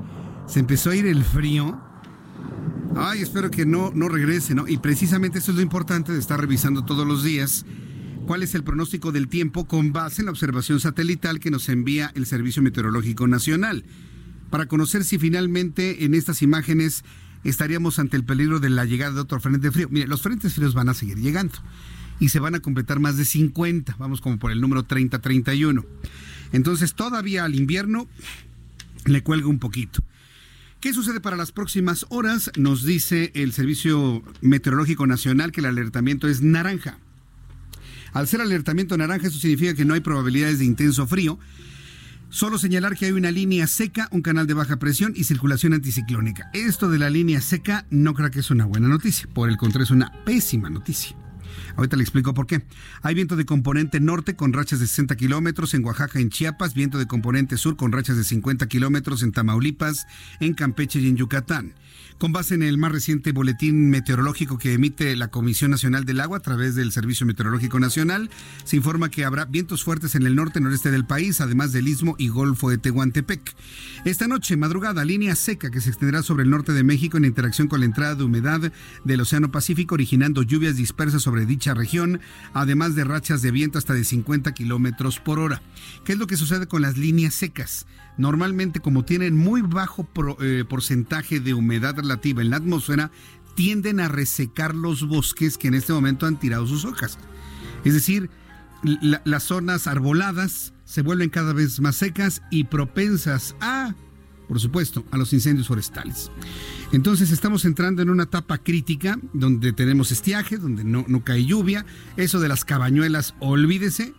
se 0.48 0.60
empezó 0.60 0.92
a 0.92 0.96
ir 0.96 1.06
el 1.06 1.24
frío. 1.24 1.82
Ay, 2.96 3.22
espero 3.22 3.52
que 3.52 3.66
no, 3.66 3.92
no 3.94 4.08
regrese, 4.08 4.56
¿no? 4.56 4.68
Y 4.68 4.78
precisamente 4.78 5.40
eso 5.40 5.52
es 5.52 5.58
lo 5.58 5.64
importante 5.64 6.12
de 6.12 6.20
estar 6.20 6.40
revisando 6.40 6.86
todos 6.86 7.06
los 7.06 7.24
días 7.24 7.66
cuál 8.30 8.44
es 8.44 8.54
el 8.54 8.64
pronóstico 8.64 9.12
del 9.12 9.28
tiempo 9.28 9.66
con 9.66 9.92
base 9.92 10.22
en 10.22 10.28
la 10.28 10.32
observación 10.32 10.80
satelital 10.80 11.40
que 11.40 11.50
nos 11.50 11.68
envía 11.68 12.12
el 12.14 12.28
Servicio 12.28 12.62
Meteorológico 12.62 13.28
Nacional, 13.28 13.84
para 14.52 14.68
conocer 14.68 15.04
si 15.04 15.18
finalmente 15.18 16.06
en 16.06 16.14
estas 16.14 16.44
imágenes 16.44 17.04
estaríamos 17.44 18.00
ante 18.00 18.18
el 18.18 18.24
peligro 18.24 18.60
de 18.60 18.70
la 18.70 18.86
llegada 18.86 19.14
de 19.14 19.22
otro 19.22 19.40
frente 19.40 19.72
frío. 19.72 19.88
Mire, 19.90 20.08
los 20.08 20.22
frentes 20.22 20.54
fríos 20.54 20.74
van 20.74 20.90
a 20.90 20.94
seguir 20.94 21.18
llegando 21.18 21.56
y 22.20 22.30
se 22.30 22.40
van 22.40 22.56
a 22.56 22.60
completar 22.60 23.00
más 23.00 23.18
de 23.18 23.26
50, 23.26 23.96
vamos 23.98 24.22
como 24.22 24.38
por 24.38 24.52
el 24.52 24.62
número 24.62 24.86
30-31. 24.86 25.86
Entonces 26.52 26.94
todavía 26.94 27.46
al 27.46 27.56
invierno 27.56 28.08
le 29.06 29.24
cuelga 29.24 29.48
un 29.48 29.60
poquito. 29.60 30.04
¿Qué 30.80 30.94
sucede 30.94 31.20
para 31.20 31.36
las 31.36 31.52
próximas 31.52 32.06
horas? 32.10 32.52
Nos 32.58 32.86
dice 32.86 33.32
el 33.36 33.52
Servicio 33.52 34.24
Meteorológico 34.42 35.08
Nacional 35.08 35.52
que 35.52 35.60
el 35.60 35.66
alertamiento 35.66 36.28
es 36.28 36.42
naranja. 36.42 36.98
Al 38.14 38.28
ser 38.28 38.42
alertamiento 38.42 38.98
naranja, 38.98 39.28
eso 39.28 39.40
significa 39.40 39.74
que 39.74 39.86
no 39.86 39.94
hay 39.94 40.00
probabilidades 40.00 40.60
de 40.60 40.66
intenso 40.66 41.06
frío 41.06 41.38
Solo 42.32 42.60
señalar 42.60 42.96
que 42.96 43.08
hay 43.08 43.12
una 43.12 43.32
línea 43.32 43.66
seca, 43.66 44.08
un 44.12 44.22
canal 44.22 44.46
de 44.46 44.54
baja 44.54 44.78
presión 44.78 45.14
y 45.16 45.24
circulación 45.24 45.74
anticiclónica. 45.74 46.52
Esto 46.54 46.88
de 46.88 47.00
la 47.00 47.10
línea 47.10 47.42
seca 47.42 47.88
no 47.90 48.14
creo 48.14 48.30
que 48.30 48.42
es 48.42 48.52
una 48.52 48.66
buena 48.66 48.88
noticia, 48.88 49.28
por 49.34 49.50
el 49.50 49.58
contrario 49.58 49.86
es 49.86 49.92
una 49.92 50.12
pésima 50.26 50.70
noticia. 50.70 51.18
Ahorita 51.76 51.98
le 51.98 52.04
explico 52.04 52.36
por 52.36 52.46
qué. 52.46 52.64
Hay 53.02 53.16
viento 53.16 53.36
de 53.36 53.46
componente 53.46 54.00
norte 54.00 54.36
con 54.36 54.54
rachas 54.54 54.80
de 54.80 54.86
60 54.86 55.16
kilómetros 55.16 55.74
en 55.74 55.84
Oaxaca, 55.84 56.20
en 56.20 56.30
Chiapas, 56.30 56.76
viento 56.76 57.00
de 57.00 57.08
componente 57.08 57.58
sur 57.58 57.76
con 57.76 57.92
rachas 57.92 58.18
de 58.18 58.24
50 58.24 58.68
kilómetros 58.68 59.24
en 59.24 59.32
Tamaulipas, 59.32 60.06
en 60.40 60.54
Campeche 60.54 61.00
y 61.00 61.08
en 61.08 61.18
Yucatán. 61.18 61.74
Con 62.20 62.34
base 62.34 62.54
en 62.54 62.64
el 62.64 62.78
más 62.78 62.92
reciente 62.92 63.32
boletín 63.32 63.90
meteorológico 63.90 64.58
que 64.58 64.74
emite 64.74 65.16
la 65.16 65.30
Comisión 65.30 65.72
Nacional 65.72 66.04
del 66.04 66.20
Agua 66.20 66.40
a 66.40 66.42
través 66.42 66.76
del 66.76 66.92
Servicio 66.92 67.26
Meteorológico 67.26 67.80
Nacional, 67.80 68.30
se 68.66 68.76
informa 68.76 69.10
que 69.10 69.24
habrá 69.24 69.46
vientos 69.46 69.86
fuertes 69.86 70.16
en 70.16 70.24
el 70.28 70.36
norte 70.36 70.60
noreste 70.60 70.92
del 70.92 71.06
país, 71.06 71.40
además 71.40 71.72
del 71.72 71.88
istmo 71.88 72.16
y 72.18 72.28
golfo 72.28 72.70
de 72.70 72.78
Tehuantepec. 72.78 73.56
Esta 74.04 74.28
noche, 74.28 74.58
madrugada, 74.58 75.06
línea 75.06 75.34
seca 75.38 75.72
que 75.72 75.80
se 75.80 75.92
extenderá 75.92 76.22
sobre 76.22 76.44
el 76.44 76.50
norte 76.50 76.74
de 76.74 76.84
México 76.84 77.16
en 77.16 77.24
interacción 77.24 77.70
con 77.70 77.80
la 77.80 77.86
entrada 77.86 78.16
de 78.16 78.26
humedad 78.26 78.70
del 79.06 79.22
Océano 79.22 79.50
Pacífico, 79.50 79.96
originando 79.96 80.44
lluvias 80.44 80.76
dispersas 80.76 81.22
sobre 81.22 81.46
dicha 81.46 81.74
región, 81.74 82.20
además 82.54 82.96
de 82.96 83.06
rachas 83.06 83.42
de 83.42 83.52
viento 83.52 83.78
hasta 83.78 83.94
de 83.94 84.04
50 84.04 84.54
kilómetros 84.54 85.22
por 85.22 85.40
hora. 85.40 85.62
¿Qué 86.04 86.12
es 86.12 86.20
lo 86.20 86.28
que 86.28 86.36
sucede 86.36 86.68
con 86.68 86.82
las 86.82 86.98
líneas 86.98 87.34
secas? 87.34 87.88
Normalmente, 88.18 88.80
como 88.80 89.06
tienen 89.06 89.36
muy 89.36 89.62
bajo 89.62 90.08
eh, 90.42 90.66
porcentaje 90.68 91.40
de 91.40 91.54
humedad 91.54 91.96
relativa 91.96 92.42
en 92.42 92.50
la 92.50 92.58
atmósfera, 92.58 93.12
tienden 93.56 94.00
a 94.00 94.08
resecar 94.08 94.76
los 94.76 95.08
bosques 95.08 95.58
que 95.58 95.68
en 95.68 95.74
este 95.74 95.94
momento 95.94 96.26
han 96.26 96.40
tirado 96.40 96.66
sus 96.68 96.86
hojas. 96.86 97.18
Es 97.84 97.94
decir, 97.94 98.30
las 98.84 99.44
zonas 99.44 99.88
arboladas 99.88 100.74
se 100.86 101.02
vuelven 101.02 101.30
cada 101.30 101.54
vez 101.54 101.80
más 101.80 101.98
secas 101.98 102.42
y 102.50 102.66
propensas 102.66 103.56
a, 103.60 103.96
por 104.48 104.60
supuesto, 104.60 105.06
a 105.12 105.18
los 105.18 105.34
incendios 105.34 105.68
forestales. 105.68 106.32
Entonces 106.92 107.32
estamos 107.32 107.66
entrando 107.66 108.02
en 108.02 108.10
una 108.10 108.24
etapa 108.24 108.58
crítica 108.58 109.20
donde 109.34 109.74
tenemos 109.74 110.12
estiaje, 110.12 110.58
donde 110.58 110.84
no, 110.84 111.06
no 111.08 111.24
cae 111.24 111.46
lluvia. 111.46 111.86
Eso 112.18 112.40
de 112.40 112.48
las 112.48 112.66
cabañuelas, 112.66 113.36
olvídese. 113.40 114.14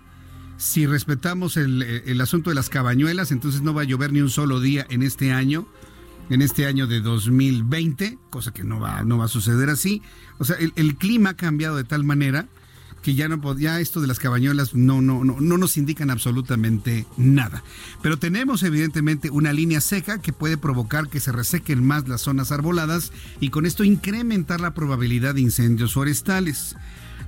Si 0.61 0.85
respetamos 0.87 1.57
el, 1.57 2.20
asunto 2.20 2.51
de 2.51 2.55
las 2.55 2.68
cabañuelas, 2.68 3.33
entonces 3.33 3.62
no 3.62 3.73
va 3.73 3.81
a 3.81 3.85
llover 3.85 4.12
ni 4.12 4.20
un 4.20 4.29
solo 4.29 4.61
día 4.61 4.87
en 4.90 5.03
este 5.03 5.33
año, 5.33 5.66
en 6.29 6.42
este 6.42 6.66
año 6.66 6.87
de 6.87 7.01
2020, 7.01 8.18
cosa 8.29 8.53
que 8.53 8.62
no 8.62 8.79
va, 8.79 9.03
no 9.03 9.16
va 9.16 9.25
a 9.25 9.29
suceder 9.29 9.70
así. 9.70 10.03
O 10.38 10.44
sea, 10.44 10.57
el, 10.57 10.75
el 10.77 10.96
clima 10.96 11.31
ha 11.31 11.35
cambiado 11.35 11.77
de 11.77 11.85
tal 11.85 12.05
manera 12.05 12.46
que 13.01 13.14
ya 13.14 13.27
no 13.27 13.59
ya 13.59 13.81
esto 13.81 14.03
de 14.03 14.07
las 14.07 14.18
cabañuelas 14.18 14.75
no, 14.75 15.01
no, 15.01 15.25
no, 15.25 15.40
no 15.40 15.57
nos 15.57 15.79
indican 15.79 16.11
absolutamente 16.11 17.07
nada. 17.16 17.64
Pero 18.03 18.18
tenemos 18.18 18.62
evidentemente 18.62 19.31
una 19.31 19.55
línea 19.55 19.81
seca 19.81 20.20
que 20.20 20.35
puede 20.35 20.59
provocar 20.59 21.09
que 21.09 21.20
se 21.20 21.33
resequen 21.33 21.83
más 21.83 22.07
las 22.07 22.20
zonas 22.20 22.53
arboladas 22.53 23.12
y 23.40 23.49
con 23.49 23.64
esto 23.64 23.83
incrementar 23.83 24.61
la 24.61 24.75
probabilidad 24.75 25.37
de 25.37 25.40
incendios 25.40 25.94
forestales. 25.94 26.77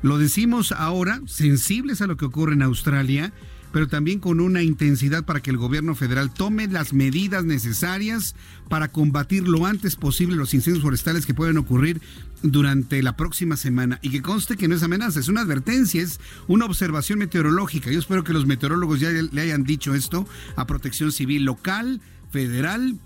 Lo 0.02 0.18
decimos 0.18 0.72
ahora, 0.72 1.20
sensibles 1.26 2.02
a 2.02 2.08
lo 2.08 2.16
que 2.16 2.24
ocurre 2.24 2.54
en 2.54 2.62
Australia, 2.62 3.32
pero 3.72 3.88
también 3.88 4.18
con 4.18 4.40
una 4.40 4.62
intensidad 4.62 5.24
para 5.24 5.40
que 5.40 5.50
el 5.50 5.56
gobierno 5.56 5.94
federal 5.94 6.32
tome 6.34 6.66
las 6.66 6.92
medidas 6.92 7.44
necesarias 7.44 8.34
para 8.68 8.88
combatir 8.88 9.48
lo 9.48 9.64
antes 9.64 9.96
posible 9.96 10.36
los 10.36 10.54
incendios 10.54 10.82
forestales 10.82 11.24
que 11.24 11.34
pueden 11.34 11.56
ocurrir 11.56 12.02
durante 12.42 13.02
la 13.02 13.16
próxima 13.16 13.56
semana. 13.56 13.98
Y 14.02 14.10
que 14.10 14.22
conste 14.22 14.56
que 14.56 14.68
no 14.68 14.74
es 14.74 14.82
amenaza, 14.82 15.20
es 15.20 15.28
una 15.28 15.42
advertencia, 15.42 16.02
es 16.02 16.20
una 16.48 16.66
observación 16.66 17.20
meteorológica. 17.20 17.90
Yo 17.90 18.00
espero 18.00 18.24
que 18.24 18.32
los 18.32 18.44
meteorólogos 18.44 19.00
ya 19.00 19.10
le 19.10 19.40
hayan 19.40 19.64
dicho 19.64 19.94
esto 19.94 20.26
a 20.56 20.66
protección 20.66 21.12
civil 21.12 21.44
local, 21.44 22.00
federal, 22.30 22.98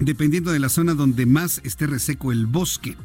dependiendo 0.00 0.50
de 0.50 0.58
la 0.58 0.68
zona 0.68 0.94
donde 0.94 1.26
más 1.26 1.60
esté 1.62 1.86
reseco 1.86 2.32
el 2.32 2.46
bosque. 2.46 2.96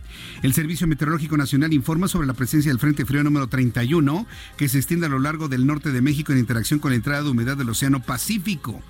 El 0.41 0.53
Servicio 0.53 0.87
Meteorológico 0.87 1.37
Nacional 1.37 1.73
informa 1.73 2.07
sobre 2.07 2.25
la 2.25 2.33
presencia 2.33 2.71
del 2.71 2.79
Frente 2.79 3.05
Frío 3.05 3.23
número 3.23 3.47
31, 3.47 4.25
que 4.57 4.69
se 4.69 4.77
extiende 4.77 5.05
a 5.05 5.09
lo 5.09 5.19
largo 5.19 5.47
del 5.47 5.67
norte 5.67 5.91
de 5.91 6.01
México 6.01 6.31
en 6.31 6.39
interacción 6.39 6.79
con 6.79 6.91
la 6.91 6.95
entrada 6.95 7.23
de 7.23 7.29
humedad 7.29 7.57
del 7.57 7.69
Océano 7.69 8.01
Pacífico. 8.01 8.81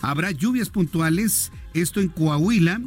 Habrá 0.00 0.30
lluvias 0.30 0.70
puntuales, 0.70 1.52
esto 1.74 2.00
en 2.00 2.08
Coahuila, 2.08 2.80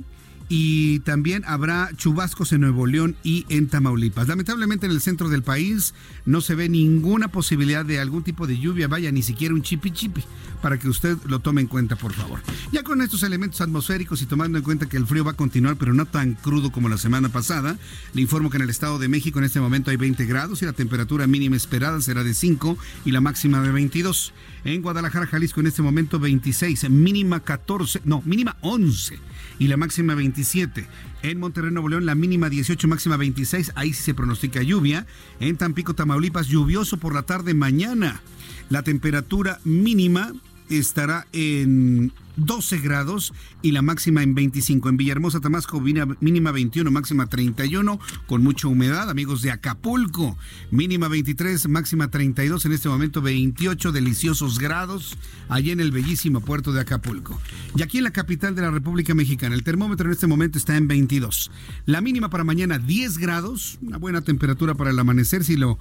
y 0.55 0.99
también 0.99 1.43
habrá 1.47 1.89
chubascos 1.95 2.53
en 2.53 2.61
Nuevo 2.61 2.85
León 2.85 3.15
y 3.23 3.47
en 3.49 3.69
Tamaulipas. 3.69 4.27
Lamentablemente 4.27 4.85
en 4.85 4.91
el 4.91 5.01
centro 5.01 5.27
del 5.29 5.41
país 5.41 5.95
no 6.27 6.41
se 6.41 6.53
ve 6.53 6.69
ninguna 6.69 7.29
posibilidad 7.29 7.83
de 7.83 7.99
algún 7.99 8.21
tipo 8.21 8.45
de 8.45 8.59
lluvia, 8.59 8.87
vaya, 8.87 9.11
ni 9.11 9.23
siquiera 9.23 9.55
un 9.55 9.63
chipi 9.63 9.89
chipi, 9.89 10.23
para 10.61 10.77
que 10.77 10.89
usted 10.89 11.17
lo 11.25 11.39
tome 11.39 11.61
en 11.61 11.65
cuenta, 11.65 11.95
por 11.95 12.13
favor. 12.13 12.39
Ya 12.71 12.83
con 12.83 13.01
estos 13.01 13.23
elementos 13.23 13.61
atmosféricos 13.61 14.21
y 14.21 14.27
tomando 14.27 14.59
en 14.59 14.63
cuenta 14.63 14.87
que 14.87 14.97
el 14.97 15.07
frío 15.07 15.23
va 15.25 15.31
a 15.31 15.35
continuar, 15.35 15.75
pero 15.75 15.91
no 15.95 16.05
tan 16.05 16.35
crudo 16.35 16.71
como 16.71 16.87
la 16.87 16.99
semana 16.99 17.29
pasada, 17.29 17.79
le 18.13 18.21
informo 18.21 18.51
que 18.51 18.57
en 18.57 18.63
el 18.63 18.69
Estado 18.69 18.99
de 18.99 19.07
México 19.07 19.39
en 19.39 19.45
este 19.45 19.59
momento 19.59 19.89
hay 19.89 19.97
20 19.97 20.23
grados 20.27 20.61
y 20.61 20.65
la 20.65 20.73
temperatura 20.73 21.25
mínima 21.25 21.55
esperada 21.55 21.99
será 21.99 22.23
de 22.23 22.35
5 22.35 22.77
y 23.05 23.11
la 23.11 23.21
máxima 23.21 23.59
de 23.61 23.71
22. 23.71 24.33
En 24.65 24.83
Guadalajara, 24.83 25.25
Jalisco 25.25 25.61
en 25.61 25.67
este 25.67 25.81
momento 25.81 26.19
26, 26.19 26.91
mínima 26.91 27.39
14, 27.39 28.01
no, 28.05 28.21
mínima 28.23 28.55
11 28.61 29.32
y 29.59 29.67
la 29.67 29.77
máxima 29.77 30.15
27. 30.15 30.87
En 31.21 31.39
Monterrey, 31.39 31.71
Nuevo 31.71 31.89
León, 31.89 32.05
la 32.05 32.15
mínima 32.15 32.49
18, 32.49 32.87
máxima 32.87 33.17
26. 33.17 33.71
Ahí 33.75 33.93
sí 33.93 34.03
se 34.03 34.13
pronostica 34.13 34.61
lluvia. 34.61 35.05
En 35.39 35.57
Tampico, 35.57 35.93
Tamaulipas, 35.93 36.47
lluvioso 36.47 36.97
por 36.97 37.13
la 37.13 37.23
tarde 37.23 37.53
mañana. 37.53 38.21
La 38.69 38.83
temperatura 38.83 39.59
mínima 39.63 40.33
estará 40.69 41.27
en 41.33 42.13
12 42.35 42.79
grados 42.79 43.33
y 43.61 43.71
la 43.71 43.81
máxima 43.81 44.23
en 44.23 44.33
25. 44.33 44.89
En 44.89 44.97
Villahermosa, 44.97 45.39
Tamasco, 45.39 45.79
mínima 45.79 46.51
21, 46.51 46.89
máxima 46.89 47.27
31, 47.27 47.99
con 48.27 48.43
mucha 48.43 48.67
humedad. 48.67 49.09
Amigos 49.09 49.41
de 49.41 49.51
Acapulco, 49.51 50.37
mínima 50.71 51.07
23, 51.07 51.67
máxima 51.69 52.09
32. 52.09 52.65
En 52.65 52.73
este 52.73 52.89
momento 52.89 53.21
28 53.21 53.91
deliciosos 53.91 54.59
grados 54.59 55.17
allí 55.49 55.71
en 55.71 55.79
el 55.79 55.91
bellísimo 55.91 56.41
puerto 56.41 56.73
de 56.73 56.81
Acapulco. 56.81 57.39
Y 57.75 57.83
aquí 57.83 57.99
en 57.99 58.05
la 58.05 58.11
capital 58.11 58.55
de 58.55 58.63
la 58.63 58.71
República 58.71 59.13
Mexicana, 59.13 59.55
el 59.55 59.63
termómetro 59.63 60.07
en 60.07 60.13
este 60.13 60.27
momento 60.27 60.57
está 60.57 60.75
en 60.75 60.87
22. 60.87 61.51
La 61.85 62.01
mínima 62.01 62.29
para 62.29 62.43
mañana 62.43 62.79
10 62.79 63.17
grados, 63.19 63.77
una 63.81 63.97
buena 63.97 64.21
temperatura 64.21 64.73
para 64.73 64.89
el 64.89 64.99
amanecer 64.99 65.43
si 65.43 65.55
lo 65.55 65.77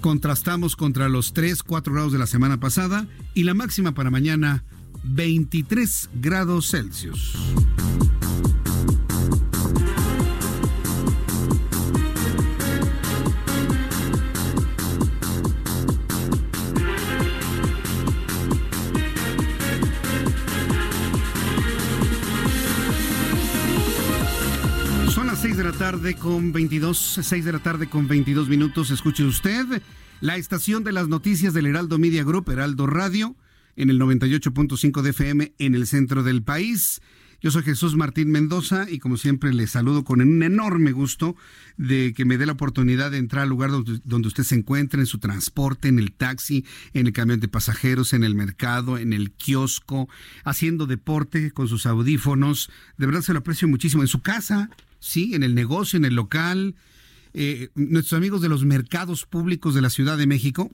contrastamos 0.00 0.76
contra 0.76 1.08
los 1.08 1.32
3, 1.32 1.62
4 1.62 1.92
grados 1.92 2.12
de 2.12 2.18
la 2.18 2.26
semana 2.26 2.58
pasada. 2.58 3.06
Y 3.34 3.44
la 3.44 3.54
máxima 3.54 3.92
para 3.92 4.10
mañana 4.10 4.64
23 5.04 6.10
grados 6.14 6.70
Celsius. 6.70 7.36
6 25.56 25.64
de 25.64 25.72
la 25.72 25.78
tarde 25.78 26.14
con 26.16 26.52
22, 26.52 27.18
6 27.22 27.44
de 27.46 27.52
la 27.52 27.60
tarde 27.60 27.88
con 27.88 28.06
22 28.06 28.50
minutos. 28.50 28.90
Escuche 28.90 29.24
usted 29.24 29.64
la 30.20 30.36
estación 30.36 30.84
de 30.84 30.92
las 30.92 31.08
noticias 31.08 31.54
del 31.54 31.64
Heraldo 31.64 31.98
Media 31.98 32.24
Group, 32.24 32.50
Heraldo 32.50 32.86
Radio 32.86 33.34
en 33.74 33.88
el 33.88 33.98
98.5 33.98 35.00
de 35.00 35.10
FM 35.10 35.54
en 35.56 35.74
el 35.74 35.86
centro 35.86 36.22
del 36.22 36.42
país. 36.42 37.00
Yo 37.40 37.50
soy 37.50 37.62
Jesús 37.62 37.96
Martín 37.96 38.30
Mendoza 38.30 38.84
y 38.90 38.98
como 38.98 39.16
siempre 39.16 39.54
le 39.54 39.66
saludo 39.66 40.04
con 40.04 40.20
un 40.20 40.42
enorme 40.42 40.92
gusto 40.92 41.36
de 41.78 42.12
que 42.14 42.26
me 42.26 42.36
dé 42.36 42.44
la 42.44 42.52
oportunidad 42.52 43.10
de 43.10 43.16
entrar 43.16 43.44
al 43.44 43.48
lugar 43.48 43.70
donde, 43.70 44.28
usted 44.28 44.42
se 44.42 44.56
encuentre, 44.56 45.00
en 45.00 45.06
su 45.06 45.20
transporte, 45.20 45.88
en 45.88 45.98
el 45.98 46.12
taxi, 46.12 46.66
en 46.92 47.06
el 47.06 47.14
camión 47.14 47.40
de 47.40 47.48
pasajeros, 47.48 48.12
en 48.12 48.24
el 48.24 48.34
mercado, 48.34 48.98
en 48.98 49.14
el 49.14 49.30
kiosco, 49.30 50.06
haciendo 50.44 50.86
deporte 50.86 51.50
con 51.52 51.66
sus 51.66 51.86
audífonos. 51.86 52.70
De 52.98 53.06
verdad 53.06 53.22
se 53.22 53.32
lo 53.32 53.38
aprecio 53.38 53.68
muchísimo. 53.68 54.02
En 54.02 54.08
su 54.08 54.20
casa, 54.20 54.68
sí, 55.06 55.34
en 55.34 55.42
el 55.42 55.54
negocio, 55.54 55.96
en 55.96 56.04
el 56.04 56.14
local. 56.14 56.74
Eh, 57.32 57.68
nuestros 57.74 58.16
amigos 58.16 58.40
de 58.40 58.48
los 58.48 58.64
mercados 58.64 59.26
públicos 59.26 59.74
de 59.74 59.82
la 59.82 59.90
Ciudad 59.90 60.16
de 60.18 60.26
México, 60.26 60.70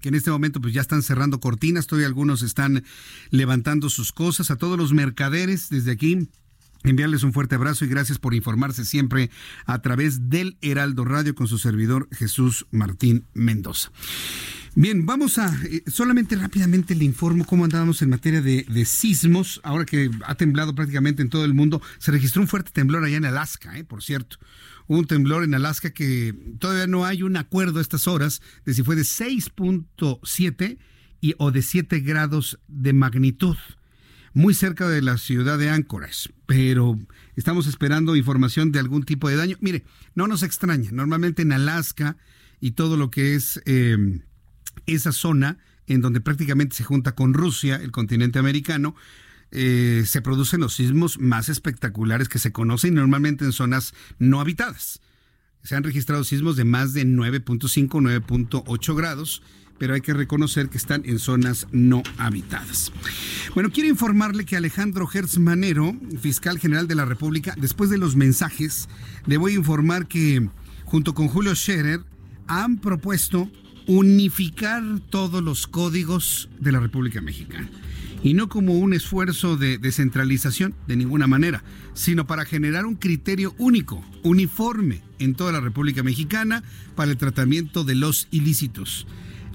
que 0.00 0.08
en 0.08 0.14
este 0.14 0.30
momento 0.30 0.60
pues 0.60 0.74
ya 0.74 0.80
están 0.80 1.02
cerrando 1.02 1.40
cortinas, 1.40 1.86
todavía 1.86 2.06
algunos 2.06 2.42
están 2.42 2.84
levantando 3.30 3.88
sus 3.88 4.12
cosas, 4.12 4.50
a 4.50 4.56
todos 4.56 4.76
los 4.76 4.92
mercaderes 4.92 5.68
desde 5.70 5.92
aquí. 5.92 6.28
Enviarles 6.86 7.24
un 7.24 7.32
fuerte 7.32 7.56
abrazo 7.56 7.84
y 7.84 7.88
gracias 7.88 8.20
por 8.20 8.32
informarse 8.32 8.84
siempre 8.84 9.28
a 9.64 9.82
través 9.82 10.30
del 10.30 10.56
Heraldo 10.62 11.04
Radio 11.04 11.34
con 11.34 11.48
su 11.48 11.58
servidor 11.58 12.08
Jesús 12.12 12.66
Martín 12.70 13.26
Mendoza. 13.34 13.90
Bien, 14.76 15.04
vamos 15.04 15.38
a, 15.38 15.52
eh, 15.64 15.82
solamente 15.88 16.36
rápidamente 16.36 16.94
le 16.94 17.04
informo 17.04 17.44
cómo 17.44 17.64
andábamos 17.64 18.02
en 18.02 18.10
materia 18.10 18.40
de, 18.40 18.84
sismos, 18.84 19.60
ahora 19.64 19.84
que 19.84 20.12
ha 20.26 20.36
temblado 20.36 20.76
prácticamente 20.76 21.22
en 21.22 21.28
todo 21.28 21.44
el 21.44 21.54
mundo. 21.54 21.82
Se 21.98 22.12
registró 22.12 22.40
un 22.40 22.46
fuerte 22.46 22.70
temblor 22.70 23.02
allá 23.02 23.16
en 23.16 23.24
Alaska, 23.24 23.76
eh, 23.76 23.84
por 23.84 24.02
cierto 24.02 24.38
un 24.88 25.04
temblor 25.06 25.42
en 25.42 25.54
Alaska 25.54 25.90
que 25.90 26.32
todavía 26.60 26.86
no 26.86 27.04
hay 27.04 27.24
un 27.24 27.36
acuerdo 27.36 27.80
a 27.80 27.82
estas 27.82 28.06
horas 28.06 28.40
de 28.64 28.72
si 28.72 28.84
fue 28.84 28.94
de 28.94 29.02
6.7 29.02 30.78
y 31.20 31.34
o 31.38 31.50
de 31.50 31.62
7 31.62 31.98
grados 31.98 32.60
de 32.68 32.92
magnitud, 32.92 33.56
muy 34.36 34.52
cerca 34.52 34.86
de 34.86 35.00
la 35.00 35.16
ciudad 35.16 35.56
de 35.56 35.70
Anchorage, 35.70 36.28
pero 36.44 36.98
estamos 37.36 37.66
esperando 37.66 38.16
información 38.16 38.70
de 38.70 38.78
algún 38.78 39.02
tipo 39.02 39.30
de 39.30 39.36
daño. 39.36 39.56
Mire, 39.60 39.82
no 40.14 40.26
nos 40.26 40.42
extraña, 40.42 40.90
normalmente 40.92 41.40
en 41.40 41.52
Alaska 41.52 42.18
y 42.60 42.72
todo 42.72 42.98
lo 42.98 43.10
que 43.10 43.34
es 43.34 43.62
em, 43.64 44.20
esa 44.84 45.12
zona 45.12 45.56
en 45.86 46.02
donde 46.02 46.20
prácticamente 46.20 46.76
se 46.76 46.84
junta 46.84 47.14
con 47.14 47.32
Rusia, 47.32 47.76
el 47.76 47.92
continente 47.92 48.38
americano, 48.38 48.94
eh, 49.52 50.02
se 50.04 50.20
producen 50.20 50.60
los 50.60 50.74
sismos 50.74 51.18
más 51.18 51.48
espectaculares 51.48 52.28
que 52.28 52.38
se 52.38 52.52
conocen 52.52 52.92
normalmente 52.92 53.46
en 53.46 53.52
zonas 53.52 53.94
no 54.18 54.42
habitadas. 54.42 55.00
Se 55.62 55.76
han 55.76 55.82
registrado 55.82 56.24
sismos 56.24 56.56
de 56.56 56.64
más 56.64 56.92
de 56.92 57.06
9.5, 57.06 57.88
9.8 57.88 58.94
grados, 58.94 59.42
pero 59.78 59.94
hay 59.94 60.00
que 60.00 60.14
reconocer 60.14 60.68
que 60.68 60.78
están 60.78 61.02
en 61.04 61.18
zonas 61.18 61.66
no 61.72 62.02
habitadas. 62.18 62.92
Bueno, 63.54 63.70
quiero 63.70 63.88
informarle 63.88 64.44
que 64.44 64.56
Alejandro 64.56 65.08
Hertz 65.12 65.38
Manero, 65.38 65.96
fiscal 66.20 66.58
general 66.58 66.88
de 66.88 66.94
la 66.94 67.04
República, 67.04 67.54
después 67.58 67.90
de 67.90 67.98
los 67.98 68.16
mensajes, 68.16 68.88
le 69.26 69.36
voy 69.36 69.52
a 69.52 69.56
informar 69.56 70.06
que 70.06 70.48
junto 70.84 71.14
con 71.14 71.28
Julio 71.28 71.54
Scherer 71.54 72.00
han 72.46 72.78
propuesto 72.78 73.50
unificar 73.86 74.82
todos 75.10 75.42
los 75.42 75.66
códigos 75.66 76.48
de 76.58 76.72
la 76.72 76.80
República 76.80 77.20
Mexicana 77.20 77.68
y 78.22 78.34
no 78.34 78.48
como 78.48 78.74
un 78.74 78.92
esfuerzo 78.92 79.56
de 79.56 79.78
descentralización 79.78 80.74
de 80.88 80.96
ninguna 80.96 81.26
manera, 81.26 81.62
sino 81.94 82.26
para 82.26 82.44
generar 82.44 82.86
un 82.86 82.96
criterio 82.96 83.54
único, 83.58 84.04
uniforme 84.22 85.02
en 85.18 85.34
toda 85.34 85.52
la 85.52 85.60
República 85.60 86.02
Mexicana 86.02 86.64
para 86.94 87.10
el 87.10 87.18
tratamiento 87.18 87.84
de 87.84 87.94
los 87.94 88.26
ilícitos. 88.30 89.06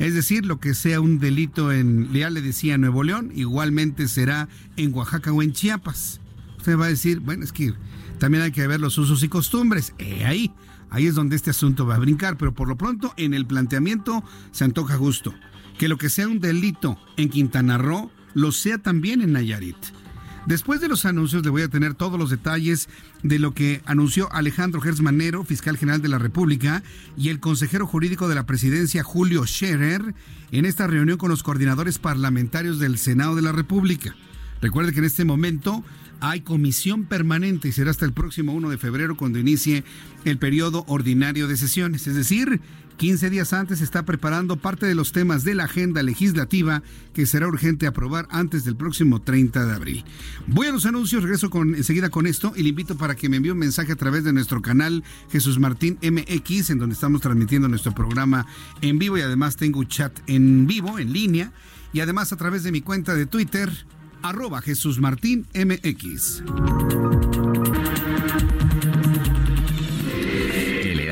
Es 0.01 0.15
decir, 0.15 0.47
lo 0.47 0.59
que 0.59 0.73
sea 0.73 0.99
un 0.99 1.19
delito 1.19 1.71
en, 1.71 2.11
ya 2.11 2.31
le 2.31 2.41
decía 2.41 2.75
Nuevo 2.79 3.03
León, 3.03 3.31
igualmente 3.35 4.07
será 4.07 4.49
en 4.75 4.95
Oaxaca 4.95 5.31
o 5.31 5.43
en 5.43 5.53
Chiapas. 5.53 6.19
Usted 6.57 6.75
va 6.75 6.85
a 6.85 6.89
decir, 6.89 7.19
bueno, 7.19 7.43
es 7.43 7.51
que 7.51 7.75
también 8.17 8.41
hay 8.41 8.51
que 8.51 8.65
ver 8.65 8.79
los 8.79 8.97
usos 8.97 9.21
y 9.21 9.29
costumbres. 9.29 9.93
ahí, 10.25 10.51
ahí 10.89 11.05
es 11.05 11.13
donde 11.13 11.35
este 11.35 11.51
asunto 11.51 11.85
va 11.85 11.97
a 11.97 11.99
brincar, 11.99 12.35
pero 12.35 12.51
por 12.51 12.67
lo 12.67 12.77
pronto 12.77 13.13
en 13.15 13.35
el 13.35 13.45
planteamiento 13.45 14.23
se 14.49 14.63
antoja 14.63 14.97
justo. 14.97 15.35
Que 15.77 15.87
lo 15.87 15.99
que 15.99 16.09
sea 16.09 16.27
un 16.27 16.39
delito 16.39 16.97
en 17.15 17.29
Quintana 17.29 17.77
Roo 17.77 18.09
lo 18.33 18.51
sea 18.51 18.79
también 18.79 19.21
en 19.21 19.33
Nayarit. 19.33 19.77
Después 20.45 20.81
de 20.81 20.87
los 20.87 21.05
anuncios 21.05 21.43
le 21.43 21.51
voy 21.51 21.61
a 21.61 21.67
tener 21.67 21.93
todos 21.93 22.17
los 22.17 22.31
detalles 22.31 22.89
de 23.21 23.37
lo 23.37 23.53
que 23.53 23.81
anunció 23.85 24.31
Alejandro 24.33 24.81
Gertz 24.81 24.99
Manero, 25.01 25.43
fiscal 25.43 25.77
general 25.77 26.01
de 26.01 26.09
la 26.09 26.17
República, 26.17 26.81
y 27.15 27.29
el 27.29 27.39
consejero 27.39 27.85
jurídico 27.85 28.27
de 28.27 28.35
la 28.35 28.47
presidencia, 28.47 29.03
Julio 29.03 29.45
Scherer, 29.45 30.15
en 30.51 30.65
esta 30.65 30.87
reunión 30.87 31.17
con 31.17 31.29
los 31.29 31.43
coordinadores 31.43 31.99
parlamentarios 31.99 32.79
del 32.79 32.97
Senado 32.97 33.35
de 33.35 33.43
la 33.43 33.51
República. 33.51 34.15
Recuerde 34.61 34.93
que 34.93 34.99
en 34.99 35.05
este 35.05 35.25
momento 35.25 35.83
hay 36.21 36.41
comisión 36.41 37.05
permanente 37.05 37.67
y 37.67 37.71
será 37.71 37.91
hasta 37.91 38.05
el 38.05 38.13
próximo 38.13 38.53
1 38.53 38.69
de 38.69 38.77
febrero 38.77 39.17
cuando 39.17 39.39
inicie 39.39 39.83
el 40.23 40.37
periodo 40.37 40.85
ordinario 40.87 41.47
de 41.47 41.57
sesiones. 41.57 42.05
Es 42.07 42.15
decir, 42.15 42.61
15 43.01 43.31
días 43.31 43.51
antes 43.51 43.81
está 43.81 44.05
preparando 44.05 44.57
parte 44.57 44.85
de 44.85 44.93
los 44.93 45.11
temas 45.11 45.43
de 45.43 45.55
la 45.55 45.63
agenda 45.63 46.03
legislativa 46.03 46.83
que 47.15 47.25
será 47.25 47.47
urgente 47.47 47.87
aprobar 47.87 48.27
antes 48.29 48.63
del 48.63 48.75
próximo 48.75 49.19
30 49.19 49.65
de 49.65 49.73
abril. 49.73 50.05
Voy 50.45 50.67
a 50.67 50.71
los 50.71 50.85
anuncios, 50.85 51.23
regreso 51.23 51.49
con, 51.49 51.73
enseguida 51.73 52.11
con 52.11 52.27
esto 52.27 52.53
y 52.55 52.61
le 52.61 52.69
invito 52.69 52.99
para 52.99 53.15
que 53.15 53.27
me 53.27 53.37
envíe 53.37 53.49
un 53.49 53.57
mensaje 53.57 53.93
a 53.93 53.95
través 53.95 54.23
de 54.23 54.33
nuestro 54.33 54.61
canal 54.61 55.03
Jesús 55.31 55.57
Martín 55.57 55.97
MX, 56.03 56.69
en 56.69 56.77
donde 56.77 56.93
estamos 56.93 57.21
transmitiendo 57.21 57.67
nuestro 57.67 57.91
programa 57.91 58.45
en 58.81 58.99
vivo 58.99 59.17
y 59.17 59.21
además 59.21 59.55
tengo 59.55 59.79
un 59.79 59.87
chat 59.87 60.19
en 60.27 60.67
vivo, 60.67 60.99
en 60.99 61.11
línea, 61.11 61.53
y 61.93 62.01
además 62.01 62.31
a 62.33 62.37
través 62.37 62.61
de 62.61 62.71
mi 62.71 62.81
cuenta 62.81 63.15
de 63.15 63.25
Twitter 63.25 63.71
arroba 64.21 64.61
Jesús 64.61 64.99
Martín 64.99 65.47
MX. 65.55 66.43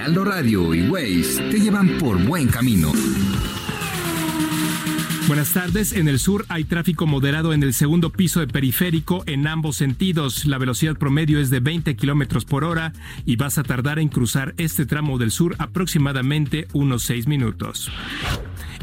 Heraldo 0.09 0.25
Radio 0.25 0.73
y 0.73 0.89
Waze 0.89 1.39
te 1.51 1.59
llevan 1.59 1.87
por 1.99 2.17
buen 2.25 2.47
camino. 2.47 2.91
Buenas 5.27 5.53
tardes. 5.53 5.93
En 5.93 6.07
el 6.07 6.17
sur 6.17 6.47
hay 6.49 6.63
tráfico 6.63 7.05
moderado 7.05 7.53
en 7.53 7.61
el 7.61 7.75
segundo 7.75 8.09
piso 8.09 8.39
de 8.39 8.47
periférico 8.47 9.21
en 9.27 9.45
ambos 9.45 9.75
sentidos. 9.75 10.45
La 10.45 10.57
velocidad 10.57 10.95
promedio 10.95 11.39
es 11.39 11.51
de 11.51 11.59
20 11.59 11.95
kilómetros 11.95 12.45
por 12.45 12.63
hora 12.63 12.91
y 13.27 13.35
vas 13.35 13.59
a 13.59 13.63
tardar 13.63 13.99
en 13.99 14.09
cruzar 14.09 14.55
este 14.57 14.87
tramo 14.87 15.19
del 15.19 15.29
sur 15.29 15.55
aproximadamente 15.59 16.67
unos 16.73 17.03
6 17.03 17.27
minutos. 17.27 17.91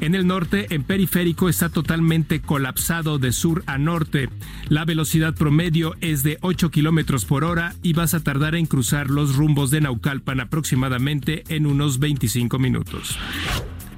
En 0.01 0.15
el 0.15 0.27
norte, 0.27 0.67
en 0.75 0.83
periférico, 0.83 1.49
está 1.49 1.69
totalmente 1.69 2.41
colapsado 2.41 3.19
de 3.19 3.33
sur 3.33 3.63
a 3.67 3.79
norte. 3.79 4.29
La 4.69 4.85
velocidad 4.85 5.35
promedio 5.35 5.95
es 6.01 6.23
de 6.23 6.39
8 6.43 6.71
kilómetros 6.71 7.25
por 7.25 7.45
hora 7.45 7.75
y 7.83 7.95
vas 7.95 8.13
a 8.15 8.21
tardar 8.21 8.55
en 8.55 8.67
cruzar 8.67 9.11
los 9.11 9.37
rumbos 9.37 9.71
de 9.71 9.81
Naucalpan 9.81 10.41
aproximadamente 10.41 11.45
en 11.49 11.67
unos 11.67 11.99
25 11.99 12.59
minutos. 12.59 13.19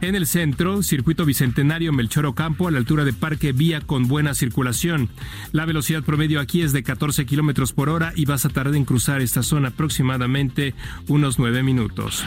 En 0.01 0.15
el 0.15 0.29
centro, 0.29 0.85
circuito 0.85 1.25
bicentenario 1.25 1.93
Melchor 1.93 2.27
Ocampo 2.27 2.69
a 2.69 2.71
la 2.71 2.79
altura 2.79 3.05
de 3.05 3.13
Parque 3.13 3.53
Vía 3.53 3.81
con 3.81 4.07
buena 4.07 4.33
circulación. 4.35 5.09
La 5.51 5.65
velocidad 5.65 6.05
promedio 6.05 6.39
aquí 6.39 6.63
es 6.63 6.73
de 6.73 6.85
14 6.85 7.27
kilómetros 7.27 7.73
por 7.73 7.89
hora 7.89 8.13
y 8.15 8.25
vas 8.25 8.45
a 8.45 8.49
tardar 8.49 8.77
en 8.77 8.85
cruzar 8.85 9.21
esta 9.21 9.43
zona 9.43 9.69
aproximadamente 9.69 10.75
unos 11.09 11.41
9 11.41 11.65
minutos. 11.65 12.25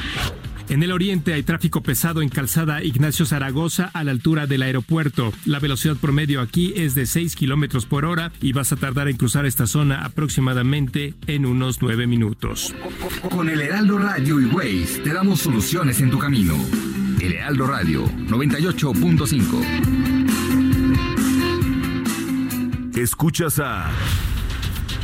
En 0.70 0.84
el 0.84 0.92
oriente 0.92 1.34
hay 1.34 1.44
tráfico 1.44 1.82
pesado 1.82 2.22
en 2.22 2.30
calzada 2.30 2.84
Ignacio 2.84 3.26
Zaragoza 3.26 3.92
a 3.94 4.04
la 4.04 4.12
altura 4.12 4.48
del 4.48 4.62
aeropuerto. 4.62 5.34
La 5.46 5.60
velocidad 5.60 5.98
promedio 5.98 6.42
aquí 6.42 6.74
es 6.76 6.96
de 6.96 7.06
6 7.06 7.36
kilómetros 7.36 7.86
por 7.86 8.06
hora 8.06 8.32
y 8.42 8.54
vas 8.54 8.72
a 8.72 8.78
tardar 8.78 9.08
en 9.10 9.18
cruzar 9.18 9.46
esta 9.46 9.68
zona 9.68 10.06
aproximadamente 10.06 11.14
en 11.28 11.46
unos 11.46 11.82
9 11.82 12.08
minutos. 12.08 12.74
Con 13.30 13.50
el 13.50 13.62
Heraldo 13.62 13.98
Radio 13.98 14.40
y 14.40 14.46
Waze 14.46 15.02
te 15.04 15.14
damos 15.14 15.42
soluciones 15.42 16.00
en 16.02 16.10
tu 16.10 16.18
camino. 16.20 16.56
El 17.20 17.34
Heraldo 17.34 17.68
Radio 17.68 18.06
98.5. 18.06 20.02
Escuchas 22.96 23.60
a 23.60 23.92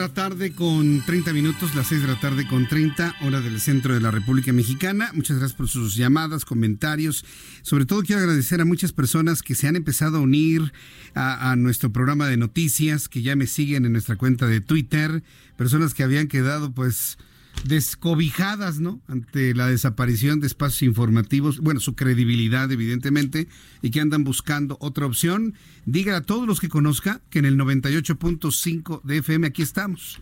La 0.00 0.08
tarde 0.14 0.52
con 0.52 1.04
30 1.04 1.34
minutos, 1.34 1.74
las 1.74 1.88
6 1.88 2.00
de 2.00 2.08
la 2.08 2.18
tarde 2.18 2.46
con 2.46 2.66
30, 2.66 3.16
hora 3.20 3.42
del 3.42 3.60
centro 3.60 3.92
de 3.92 4.00
la 4.00 4.10
República 4.10 4.50
Mexicana. 4.50 5.10
Muchas 5.12 5.36
gracias 5.36 5.54
por 5.54 5.68
sus 5.68 5.94
llamadas, 5.94 6.46
comentarios. 6.46 7.22
Sobre 7.60 7.84
todo 7.84 8.02
quiero 8.02 8.22
agradecer 8.22 8.62
a 8.62 8.64
muchas 8.64 8.92
personas 8.92 9.42
que 9.42 9.54
se 9.54 9.68
han 9.68 9.76
empezado 9.76 10.16
a 10.16 10.20
unir 10.20 10.72
a, 11.14 11.50
a 11.50 11.56
nuestro 11.56 11.92
programa 11.92 12.28
de 12.28 12.38
noticias, 12.38 13.10
que 13.10 13.20
ya 13.20 13.36
me 13.36 13.46
siguen 13.46 13.84
en 13.84 13.92
nuestra 13.92 14.16
cuenta 14.16 14.46
de 14.46 14.62
Twitter, 14.62 15.22
personas 15.58 15.92
que 15.92 16.02
habían 16.02 16.28
quedado 16.28 16.72
pues 16.72 17.18
descobijadas, 17.64 18.80
¿no? 18.80 19.00
Ante 19.06 19.54
la 19.54 19.66
desaparición 19.66 20.40
de 20.40 20.46
espacios 20.46 20.82
informativos, 20.82 21.60
bueno, 21.60 21.80
su 21.80 21.94
credibilidad, 21.94 22.70
evidentemente, 22.70 23.48
y 23.82 23.90
que 23.90 24.00
andan 24.00 24.24
buscando 24.24 24.76
otra 24.80 25.06
opción. 25.06 25.54
Diga 25.84 26.16
a 26.16 26.22
todos 26.22 26.46
los 26.46 26.60
que 26.60 26.68
conozca 26.68 27.20
que 27.30 27.38
en 27.38 27.44
el 27.44 27.58
98.5 27.58 29.02
de 29.02 29.18
FM 29.18 29.46
aquí 29.46 29.62
estamos. 29.62 30.20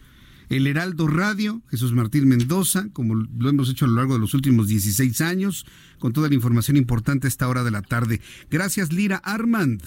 El 0.49 0.67
Heraldo 0.67 1.07
Radio, 1.07 1.63
Jesús 1.69 1.93
Martín 1.93 2.27
Mendoza, 2.27 2.89
como 2.93 3.15
lo 3.15 3.51
hemos 3.51 3.69
hecho 3.69 3.85
a 3.85 3.89
lo 3.89 3.97
largo 3.97 4.15
de 4.15 4.21
los 4.21 4.33
últimos 4.33 4.69
16 4.69 5.21
años, 5.21 5.67
con 5.99 6.13
toda 6.13 6.29
la 6.29 6.35
información 6.35 6.77
importante 6.77 7.27
a 7.27 7.29
esta 7.29 7.49
hora 7.49 7.65
de 7.65 7.71
la 7.71 7.83
tarde. 7.83 8.21
Gracias, 8.51 8.93
Lira 8.93 9.17
Armand. 9.19 9.83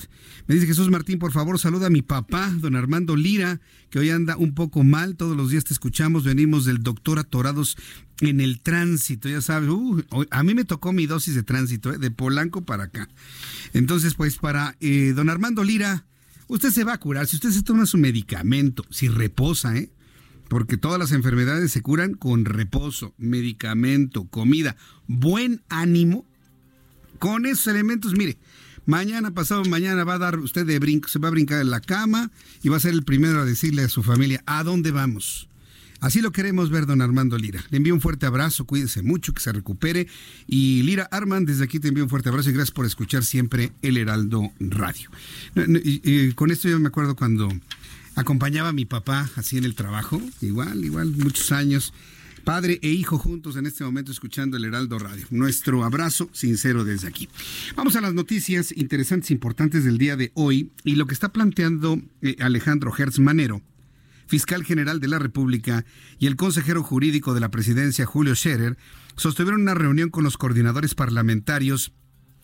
Me 0.47 0.55
dice 0.55 0.67
Jesús 0.67 0.89
Martín, 0.89 1.17
por 1.17 1.31
favor, 1.31 1.57
saluda 1.57 1.87
a 1.87 1.89
mi 1.89 2.03
papá, 2.03 2.51
don 2.59 2.75
Armando 2.75 3.15
Lira, 3.15 3.59
que 3.89 3.99
hoy 3.99 4.11
anda 4.11 4.37
un 4.37 4.53
poco 4.53 4.83
mal. 4.83 5.15
Todos 5.15 5.35
los 5.35 5.49
días 5.49 5.63
te 5.63 5.73
escuchamos, 5.73 6.23
venimos 6.23 6.65
del 6.65 6.83
doctor 6.83 7.17
Atorados 7.17 7.75
en 8.19 8.39
el 8.39 8.61
tránsito, 8.61 9.29
ya 9.29 9.41
sabes. 9.41 9.69
Uh, 9.69 10.03
a 10.29 10.43
mí 10.43 10.53
me 10.53 10.65
tocó 10.65 10.93
mi 10.93 11.07
dosis 11.07 11.33
de 11.33 11.43
tránsito, 11.43 11.91
¿eh? 11.91 11.97
de 11.97 12.11
Polanco 12.11 12.61
para 12.61 12.83
acá. 12.83 13.09
Entonces, 13.73 14.13
pues, 14.13 14.37
para 14.37 14.75
eh, 14.79 15.13
don 15.15 15.29
Armando 15.29 15.63
Lira, 15.63 16.05
usted 16.47 16.69
se 16.69 16.83
va 16.83 16.93
a 16.93 16.99
curar. 16.99 17.25
Si 17.25 17.37
usted 17.37 17.49
se 17.49 17.63
toma 17.63 17.87
su 17.87 17.97
medicamento, 17.97 18.85
si 18.91 19.07
reposa, 19.07 19.75
¿eh? 19.75 19.91
Porque 20.51 20.75
todas 20.75 20.99
las 20.99 21.13
enfermedades 21.13 21.71
se 21.71 21.81
curan 21.81 22.13
con 22.13 22.43
reposo, 22.43 23.13
medicamento, 23.17 24.25
comida, 24.25 24.75
buen 25.07 25.61
ánimo. 25.69 26.25
Con 27.19 27.45
esos 27.45 27.67
elementos, 27.67 28.17
mire, 28.17 28.37
mañana, 28.85 29.31
pasado 29.31 29.63
mañana 29.63 30.03
va 30.03 30.15
a 30.15 30.19
dar 30.19 30.39
usted 30.39 30.65
de 30.65 30.77
brinco, 30.77 31.07
se 31.07 31.19
va 31.19 31.29
a 31.29 31.31
brincar 31.31 31.61
en 31.61 31.69
la 31.69 31.79
cama 31.79 32.31
y 32.61 32.67
va 32.67 32.75
a 32.75 32.81
ser 32.81 32.91
el 32.91 33.03
primero 33.03 33.39
a 33.39 33.45
decirle 33.45 33.83
a 33.83 33.87
su 33.87 34.03
familia 34.03 34.43
a 34.45 34.65
dónde 34.65 34.91
vamos. 34.91 35.47
Así 36.01 36.19
lo 36.19 36.31
queremos 36.31 36.71
ver, 36.71 36.87
don 36.87 36.99
Armando 36.99 37.37
Lira. 37.37 37.63
Le 37.69 37.77
envío 37.77 37.93
un 37.93 38.01
fuerte 38.01 38.25
abrazo, 38.25 38.65
cuídese 38.65 39.03
mucho, 39.03 39.35
que 39.35 39.39
se 39.39 39.53
recupere. 39.53 40.07
Y 40.47 40.81
Lira 40.81 41.07
Armand, 41.11 41.47
desde 41.47 41.63
aquí 41.63 41.79
te 41.79 41.89
envío 41.89 42.03
un 42.03 42.09
fuerte 42.09 42.27
abrazo 42.27 42.49
y 42.49 42.53
gracias 42.53 42.71
por 42.71 42.87
escuchar 42.87 43.23
siempre 43.23 43.71
el 43.83 43.97
Heraldo 43.97 44.51
Radio. 44.59 45.11
Y, 45.55 46.31
con 46.31 46.49
esto 46.49 46.67
yo 46.67 46.79
me 46.79 46.87
acuerdo 46.87 47.15
cuando 47.15 47.49
acompañaba 48.21 48.69
a 48.69 48.73
mi 48.73 48.85
papá 48.85 49.29
así 49.35 49.57
en 49.57 49.65
el 49.65 49.75
trabajo, 49.75 50.21
igual, 50.41 50.83
igual, 50.85 51.11
muchos 51.17 51.51
años. 51.51 51.93
Padre 52.43 52.79
e 52.81 52.89
hijo 52.89 53.19
juntos 53.19 53.55
en 53.55 53.67
este 53.67 53.83
momento 53.83 54.11
escuchando 54.11 54.57
el 54.57 54.65
Heraldo 54.65 54.97
Radio. 54.97 55.27
Nuestro 55.29 55.83
abrazo 55.83 56.29
sincero 56.33 56.83
desde 56.83 57.07
aquí. 57.07 57.29
Vamos 57.75 57.95
a 57.95 58.01
las 58.01 58.13
noticias 58.13 58.73
interesantes 58.75 59.29
importantes 59.29 59.83
del 59.83 59.99
día 59.99 60.15
de 60.15 60.31
hoy 60.33 60.71
y 60.83 60.95
lo 60.95 61.05
que 61.05 61.13
está 61.13 61.29
planteando 61.29 62.01
eh, 62.21 62.35
Alejandro 62.39 62.91
Hertz 62.97 63.19
Manero, 63.19 63.61
fiscal 64.25 64.63
general 64.63 64.99
de 64.99 65.07
la 65.07 65.19
República, 65.19 65.85
y 66.17 66.25
el 66.25 66.35
consejero 66.35 66.81
jurídico 66.81 67.35
de 67.35 67.41
la 67.41 67.49
presidencia, 67.49 68.05
Julio 68.05 68.33
Scherer, 68.33 68.77
sostuvieron 69.17 69.61
una 69.61 69.75
reunión 69.75 70.09
con 70.09 70.23
los 70.23 70.37
coordinadores 70.37 70.95
parlamentarios 70.95 71.91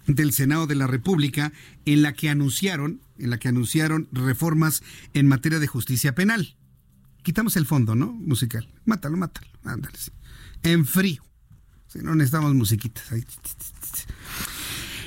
del 0.06 0.32
Senado 0.32 0.68
de 0.68 0.76
la 0.76 0.88
República 0.88 1.54
en 1.86 2.02
la 2.02 2.14
que 2.14 2.30
anunciaron 2.30 3.02
en 3.20 3.30
la 3.30 3.38
que 3.38 3.48
anunciaron 3.48 4.08
reformas 4.12 4.84
en 5.14 5.28
materia 5.28 5.60
de 5.60 5.68
justicia 5.68 6.16
penal. 6.16 6.56
Quitamos 7.24 7.58
el 7.58 7.66
fondo, 7.66 7.96
¿no? 7.96 8.14
Musical. 8.14 8.68
Mátalo, 8.86 9.18
mátalo. 9.18 9.48
Ándale. 9.64 9.98
En 10.64 10.86
frío. 10.86 11.24
Si 11.88 12.00
no 12.00 12.16
necesitamos 12.16 12.54
musiquitas. 12.54 13.04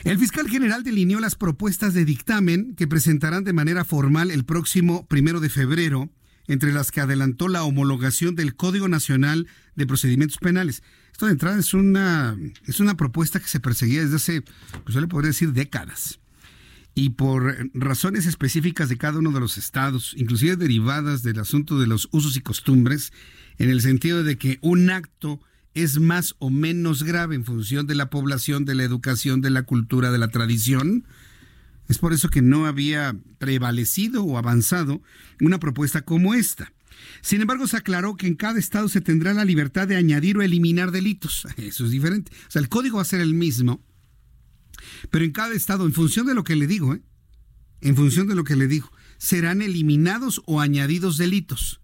El 0.05 0.19
fiscal 0.19 0.49
general 0.49 0.83
delineó 0.83 1.21
las 1.21 1.35
propuestas 1.35 1.93
de 1.93 2.05
dictamen 2.05 2.75
que 2.75 2.87
presentarán 2.87 3.45
de 3.45 3.53
manera 3.53 3.85
formal 3.85 4.31
el 4.31 4.45
próximo 4.45 5.07
primero 5.07 5.41
de 5.41 5.51
febrero, 5.51 6.11
entre 6.47 6.73
las 6.73 6.91
que 6.91 7.01
adelantó 7.01 7.49
la 7.49 7.65
homologación 7.65 8.35
del 8.35 8.57
Código 8.57 8.89
Nacional 8.89 9.47
de 9.77 9.87
Procedimientos 9.87 10.39
Penales. 10.39 10.83
Esto 11.13 11.27
de 11.27 11.33
entrada 11.33 11.59
es 11.59 11.75
una, 11.75 12.37
es 12.67 12.81
una 12.81 12.97
propuesta 12.97 13.41
que 13.41 13.49
se 13.49 13.61
perseguía 13.61 14.03
desde 14.03 14.17
hace, 14.17 14.43
pues 14.85 14.95
yo 14.95 15.01
le 15.01 15.07
podría 15.09 15.29
decir, 15.29 15.53
décadas. 15.53 16.20
Y 16.95 17.11
por 17.11 17.71
razones 17.73 18.27
específicas 18.27 18.89
de 18.89 18.99
cada 18.99 19.19
uno 19.19 19.31
de 19.31 19.41
los 19.41 19.59
estados, 19.59 20.15
inclusive 20.17 20.57
derivadas 20.57 21.23
del 21.23 21.39
asunto 21.39 21.79
de 21.79 21.87
los 21.87 22.09
usos 22.11 22.37
y 22.37 22.41
costumbres, 22.41 23.13
en 23.59 23.71
el 23.71 23.81
sentido 23.81 24.25
de 24.25 24.37
que 24.37 24.59
un 24.61 24.91
acto 24.91 25.41
es 25.75 26.01
más 26.01 26.35
o 26.39 26.51
menos 26.51 27.03
grave 27.05 27.37
en 27.37 27.45
función 27.45 27.87
de 27.87 27.95
la 27.95 28.11
población, 28.11 28.65
de 28.65 28.75
la 28.75 28.85
educación, 28.85 29.41
de 29.41 29.51
la 29.51 29.63
cultura, 29.63 30.11
de 30.11 30.19
la 30.19 30.29
tradición. 30.29 31.05
Es 31.89 31.99
por 31.99 32.13
eso 32.13 32.29
que 32.29 32.43
no 32.43 32.67
había 32.67 33.17
prevalecido 33.39 34.25
o 34.25 34.39
avanzado 34.39 35.03
una 35.41 35.59
propuesta 35.59 36.03
como 36.03 36.35
esta. 36.35 36.73
Sin 37.23 37.41
embargo, 37.41 37.67
se 37.67 37.77
aclaró 37.77 38.17
que 38.17 38.27
en 38.27 38.35
cada 38.35 38.59
estado 38.59 38.89
se 38.89 39.01
tendrá 39.01 39.33
la 39.33 39.45
libertad 39.45 39.89
de 39.89 39.97
añadir 39.97 40.37
o 40.37 40.43
eliminar 40.43 40.91
delitos. 40.91 41.47
Eso 41.57 41.85
es 41.85 41.91
diferente. 41.91 42.33
O 42.49 42.51
sea, 42.51 42.61
el 42.61 42.69
código 42.69 42.97
va 42.97 43.03
a 43.03 43.07
ser 43.07 43.21
el 43.21 43.35
mismo, 43.35 43.83
pero 45.11 45.25
en 45.25 45.33
cada 45.33 45.55
estado, 45.55 45.87
en 45.87 45.93
función 45.93 46.27
de 46.27 46.35
lo 46.35 46.45
que 46.45 46.57
le 46.57 46.67
digo, 46.67 46.95
¿eh? 46.95 47.03
en 47.81 47.97
función 47.97 48.27
de 48.29 48.35
lo 48.35 48.45
que 48.45 48.57
le 48.57 48.67
digo, 48.67 48.91
serán 49.19 49.63
eliminados 49.63 50.43
o 50.47 50.61
añadidos 50.61 51.19
delitos. 51.19 51.81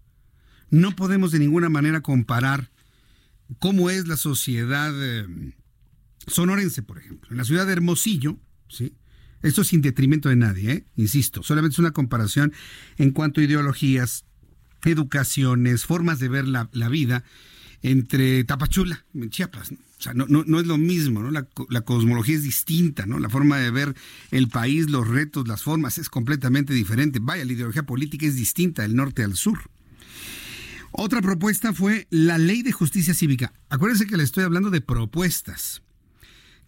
No 0.69 0.95
podemos 0.95 1.31
de 1.31 1.39
ninguna 1.39 1.69
manera 1.69 2.01
comparar 2.01 2.71
cómo 3.59 3.89
es 3.89 4.07
la 4.07 4.17
sociedad 4.17 4.91
eh, 4.95 5.53
sonorense, 6.27 6.83
por 6.83 6.97
ejemplo. 6.97 7.29
En 7.31 7.37
la 7.37 7.45
ciudad 7.45 7.65
de 7.65 7.73
Hermosillo, 7.73 8.37
¿sí? 8.67 8.95
Esto 9.43 9.63
sin 9.63 9.81
detrimento 9.81 10.29
de 10.29 10.35
nadie, 10.35 10.71
¿eh? 10.71 10.85
insisto, 10.95 11.43
solamente 11.43 11.75
es 11.75 11.79
una 11.79 11.91
comparación 11.91 12.53
en 12.97 13.11
cuanto 13.11 13.39
a 13.39 13.43
ideologías, 13.43 14.25
educaciones, 14.83 15.85
formas 15.85 16.19
de 16.19 16.27
ver 16.27 16.47
la, 16.47 16.89
vida 16.89 17.23
entre 17.81 18.43
Tapachula, 18.43 19.05
en 19.13 19.29
Chiapas. 19.29 19.71
O 19.71 20.01
sea, 20.01 20.13
no, 20.13 20.25
no, 20.27 20.59
es 20.59 20.67
lo 20.67 20.77
mismo, 20.77 21.23
¿no? 21.23 21.31
La, 21.31 21.47
la, 21.69 21.81
cosmología 21.81 22.35
es 22.35 22.43
distinta, 22.43 23.07
¿no? 23.07 23.17
La 23.17 23.29
forma 23.29 23.57
de 23.57 23.71
ver 23.71 23.95
el 24.29 24.47
país, 24.47 24.89
los 24.89 25.07
retos, 25.07 25.47
las 25.47 25.63
formas 25.63 25.97
es 25.97 26.09
completamente 26.09 26.73
diferente. 26.73 27.19
Vaya, 27.19 27.45
la 27.45 27.53
ideología 27.53 27.83
política 27.83 28.27
es 28.27 28.35
distinta 28.35 28.83
del 28.83 28.95
norte 28.95 29.23
al 29.23 29.35
sur. 29.35 29.59
Otra 30.91 31.21
propuesta 31.21 31.73
fue 31.73 32.07
la 32.11 32.37
ley 32.37 32.61
de 32.61 32.71
justicia 32.71 33.13
cívica. 33.13 33.53
Acuérdense 33.69 34.05
que 34.05 34.17
le 34.17 34.23
estoy 34.23 34.43
hablando 34.43 34.69
de 34.69 34.81
propuestas 34.81 35.81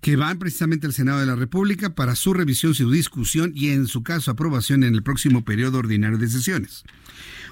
que 0.01 0.15
van 0.15 0.39
precisamente 0.39 0.87
al 0.87 0.93
Senado 0.93 1.19
de 1.19 1.25
la 1.25 1.35
República 1.35 1.93
para 1.93 2.15
su 2.15 2.33
revisión, 2.33 2.73
su 2.73 2.89
discusión 2.89 3.51
y 3.53 3.69
en 3.69 3.87
su 3.87 4.01
caso 4.01 4.31
aprobación 4.31 4.83
en 4.83 4.95
el 4.95 5.03
próximo 5.03 5.43
periodo 5.43 5.79
ordinario 5.79 6.17
de 6.17 6.29
sesiones. 6.29 6.83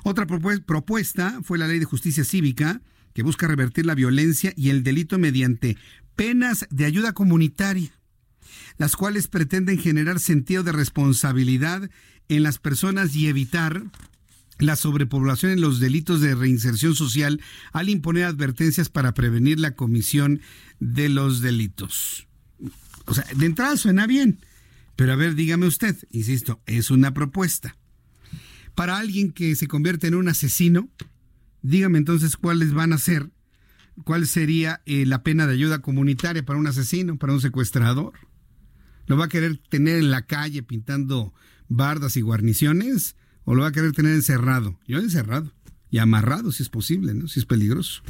Otra 0.04 0.26
propuesta 0.26 1.40
fue 1.44 1.58
la 1.58 1.68
ley 1.68 1.80
de 1.80 1.86
justicia 1.86 2.24
cívica 2.24 2.82
que 3.18 3.24
busca 3.24 3.48
revertir 3.48 3.88
la 3.88 3.96
violencia 3.96 4.54
y 4.56 4.70
el 4.70 4.84
delito 4.84 5.18
mediante 5.18 5.76
penas 6.16 6.68
de 6.70 6.86
ayuda 6.86 7.14
comunitaria, 7.14 7.92
las 8.78 8.96
cuales 8.96 9.28
pretenden 9.28 9.80
generar 9.80 10.20
sentido 10.20 10.62
de 10.62 10.72
responsabilidad 10.72 11.90
en 12.30 12.44
las 12.44 12.60
personas 12.60 13.16
y 13.16 13.28
evitar 13.28 13.82
la 14.60 14.76
sobrepoblación 14.76 15.52
en 15.52 15.62
los 15.62 15.80
delitos 15.80 16.22
de 16.22 16.36
reinserción 16.36 16.94
social 16.94 17.42
al 17.74 17.90
imponer 17.90 18.26
advertencias 18.26 18.90
para 18.90 19.16
prevenir 19.16 19.60
la 19.60 19.72
comisión 19.72 20.40
de 20.80 21.10
los 21.10 21.42
delitos. 21.42 22.28
O 23.06 23.16
sea, 23.16 23.26
de 23.36 23.48
entrada 23.48 23.78
suena 23.78 24.06
bien, 24.06 24.42
pero 24.96 25.14
a 25.14 25.16
ver, 25.16 25.34
dígame 25.34 25.66
usted, 25.66 25.98
insisto, 26.12 26.62
es 26.68 26.92
una 26.92 27.16
propuesta. 27.16 27.76
Para 28.76 29.00
alguien 29.00 29.32
que 29.32 29.56
se 29.56 29.68
convierte 29.68 30.06
en 30.06 30.14
un 30.14 30.28
asesino, 30.28 30.88
dígame 31.70 31.98
entonces 31.98 32.38
cuáles 32.38 32.74
van 32.74 32.94
a 32.94 32.98
ser, 32.98 33.30
cuál 34.04 34.28
sería 34.28 34.82
eh, 34.86 35.06
la 35.06 35.24
pena 35.24 35.48
de 35.48 35.54
ayuda 35.54 35.80
comunitaria 35.80 36.46
para 36.46 36.60
un 36.60 36.68
asesino, 36.68 37.18
para 37.18 37.34
un 37.34 37.42
secuestrador. 37.42 38.14
¿Lo 39.06 39.18
va 39.18 39.26
a 39.26 39.30
querer 39.30 39.58
tener 39.70 39.98
en 40.00 40.12
la 40.12 40.24
calle 40.24 40.64
pintando 40.64 41.34
bardas 41.70 42.18
y 42.18 42.22
guarniciones? 42.22 43.16
o 43.50 43.56
lo 43.56 43.62
va 43.62 43.70
a 43.70 43.72
querer 43.72 43.94
tener 43.94 44.14
encerrado. 44.14 44.78
Yo 44.86 45.00
encerrado 45.00 45.54
y 45.90 46.00
amarrado 46.00 46.52
si 46.52 46.64
es 46.64 46.70
posible, 46.70 47.14
¿no? 47.14 47.30
Si 47.30 47.40
es 47.40 47.46
peligroso. 47.46 48.04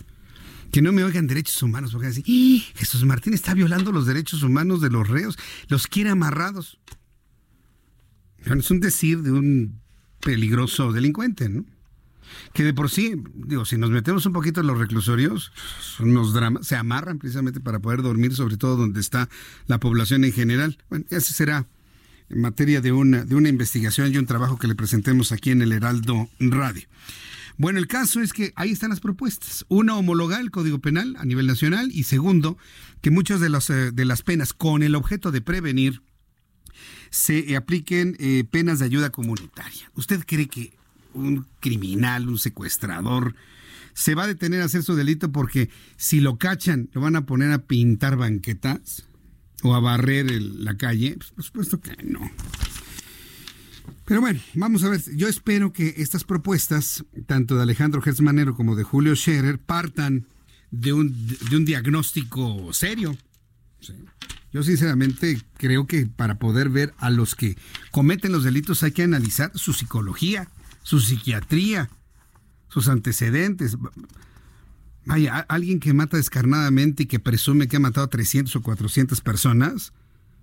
Que 0.71 0.81
no 0.81 0.91
me 0.91 1.03
oigan 1.03 1.27
derechos 1.27 1.61
humanos, 1.61 1.91
porque 1.91 2.07
decir, 2.07 2.25
¡Ah! 2.27 2.73
Jesús 2.75 3.05
Martín 3.05 3.35
está 3.35 3.53
violando 3.53 3.91
los 3.91 4.07
derechos 4.07 4.41
humanos 4.41 4.81
de 4.81 4.89
los 4.89 5.07
reos, 5.07 5.37
los 5.67 5.85
quiere 5.85 6.09
amarrados. 6.09 6.79
es 8.43 8.71
un 8.71 8.79
decir 8.79 9.21
de 9.21 9.31
un 9.31 9.79
peligroso 10.21 10.91
delincuente, 10.91 11.49
¿no? 11.49 11.65
Que 12.53 12.63
de 12.63 12.73
por 12.73 12.89
sí, 12.89 13.15
digo, 13.33 13.65
si 13.65 13.77
nos 13.77 13.89
metemos 13.89 14.25
un 14.25 14.33
poquito 14.33 14.61
en 14.61 14.67
los 14.67 14.77
reclusorios, 14.77 15.51
unos 15.99 16.33
dramas, 16.33 16.67
se 16.67 16.75
amarran 16.75 17.19
precisamente 17.19 17.59
para 17.59 17.79
poder 17.79 18.01
dormir, 18.01 18.33
sobre 18.33 18.57
todo 18.57 18.75
donde 18.75 18.99
está 18.99 19.29
la 19.67 19.79
población 19.79 20.23
en 20.23 20.33
general. 20.33 20.77
Bueno, 20.89 21.05
ese 21.09 21.33
será 21.33 21.67
en 22.29 22.41
materia 22.41 22.81
de 22.81 22.91
una, 22.91 23.23
de 23.23 23.35
una 23.35 23.49
investigación 23.49 24.13
y 24.13 24.17
un 24.17 24.25
trabajo 24.25 24.57
que 24.57 24.67
le 24.67 24.75
presentemos 24.75 25.31
aquí 25.31 25.51
en 25.51 25.61
el 25.61 25.71
Heraldo 25.71 26.29
Radio. 26.39 26.87
Bueno, 27.59 27.79
el 27.79 27.87
caso 27.87 28.21
es 28.21 28.33
que 28.33 28.53
ahí 28.55 28.71
están 28.71 28.91
las 28.91 28.99
propuestas. 28.99 29.65
Una, 29.67 29.95
homologar 29.95 30.41
el 30.41 30.51
Código 30.51 30.79
Penal 30.79 31.15
a 31.17 31.25
nivel 31.25 31.47
nacional 31.47 31.89
y 31.91 32.03
segundo, 32.03 32.57
que 33.01 33.09
muchas 33.09 33.39
de, 33.39 33.49
las 33.49 33.69
eh, 33.71 33.91
de 33.91 34.05
las 34.05 34.21
penas 34.21 34.53
con 34.53 34.83
el 34.83 34.93
objeto 34.93 35.31
de 35.31 35.41
prevenir 35.41 36.03
se 37.09 37.55
apliquen 37.55 38.15
eh, 38.19 38.43
penas 38.49 38.77
de 38.79 38.85
ayuda 38.85 39.09
comunitaria. 39.09 39.89
¿Usted 39.95 40.23
cree 40.27 40.47
que 40.47 40.76
un 41.17 41.45
criminal, 41.59 42.27
un 42.29 42.39
secuestrador, 42.39 43.35
se 43.93 44.15
va 44.15 44.23
a 44.23 44.27
detener 44.27 44.61
a 44.61 44.65
hacer 44.65 44.83
su 44.83 44.95
delito 44.95 45.31
porque 45.31 45.69
si 45.95 46.19
lo 46.19 46.37
cachan, 46.37 46.89
lo 46.93 47.01
van 47.01 47.15
a 47.15 47.25
poner 47.25 47.51
a 47.51 47.63
pintar 47.63 48.15
banquetas? 48.15 49.07
o 49.63 49.75
a 49.75 49.79
barrer 49.79 50.29
la 50.41 50.77
calle? 50.77 51.15
Pues 51.17 51.31
por 51.31 51.43
supuesto 51.43 51.81
que 51.81 51.95
no. 52.03 52.29
Pero 54.05 54.21
bueno, 54.21 54.39
vamos 54.53 54.83
a 54.83 54.89
ver. 54.89 55.01
Yo 55.15 55.27
espero 55.27 55.73
que 55.73 55.95
estas 55.97 56.23
propuestas, 56.23 57.03
tanto 57.25 57.55
de 57.55 57.63
Alejandro 57.63 58.01
Gersmanero 58.01 58.55
como 58.55 58.75
de 58.75 58.83
Julio 58.83 59.15
Scherer, 59.15 59.59
partan 59.59 60.27
de 60.71 60.93
un, 60.93 61.27
de 61.49 61.57
un 61.57 61.65
diagnóstico 61.65 62.71
serio. 62.73 63.17
Yo 64.53 64.63
sinceramente 64.63 65.41
creo 65.57 65.87
que 65.87 66.05
para 66.05 66.39
poder 66.39 66.69
ver 66.69 66.93
a 66.97 67.09
los 67.09 67.35
que 67.35 67.57
cometen 67.91 68.31
los 68.31 68.43
delitos 68.43 68.81
hay 68.83 68.91
que 68.91 69.03
analizar 69.03 69.51
su 69.55 69.73
psicología, 69.73 70.49
su 70.87 71.01
psiquiatría, 71.01 71.89
sus 72.69 72.87
antecedentes. 72.87 73.77
Vaya, 75.05 75.39
alguien 75.49 75.81
que 75.81 75.93
mata 75.93 76.15
descarnadamente 76.15 77.03
y 77.03 77.05
que 77.07 77.19
presume 77.19 77.67
que 77.67 77.75
ha 77.75 77.81
matado 77.81 78.05
a 78.05 78.09
300 78.09 78.55
o 78.55 78.61
400 78.61 79.19
personas, 79.19 79.91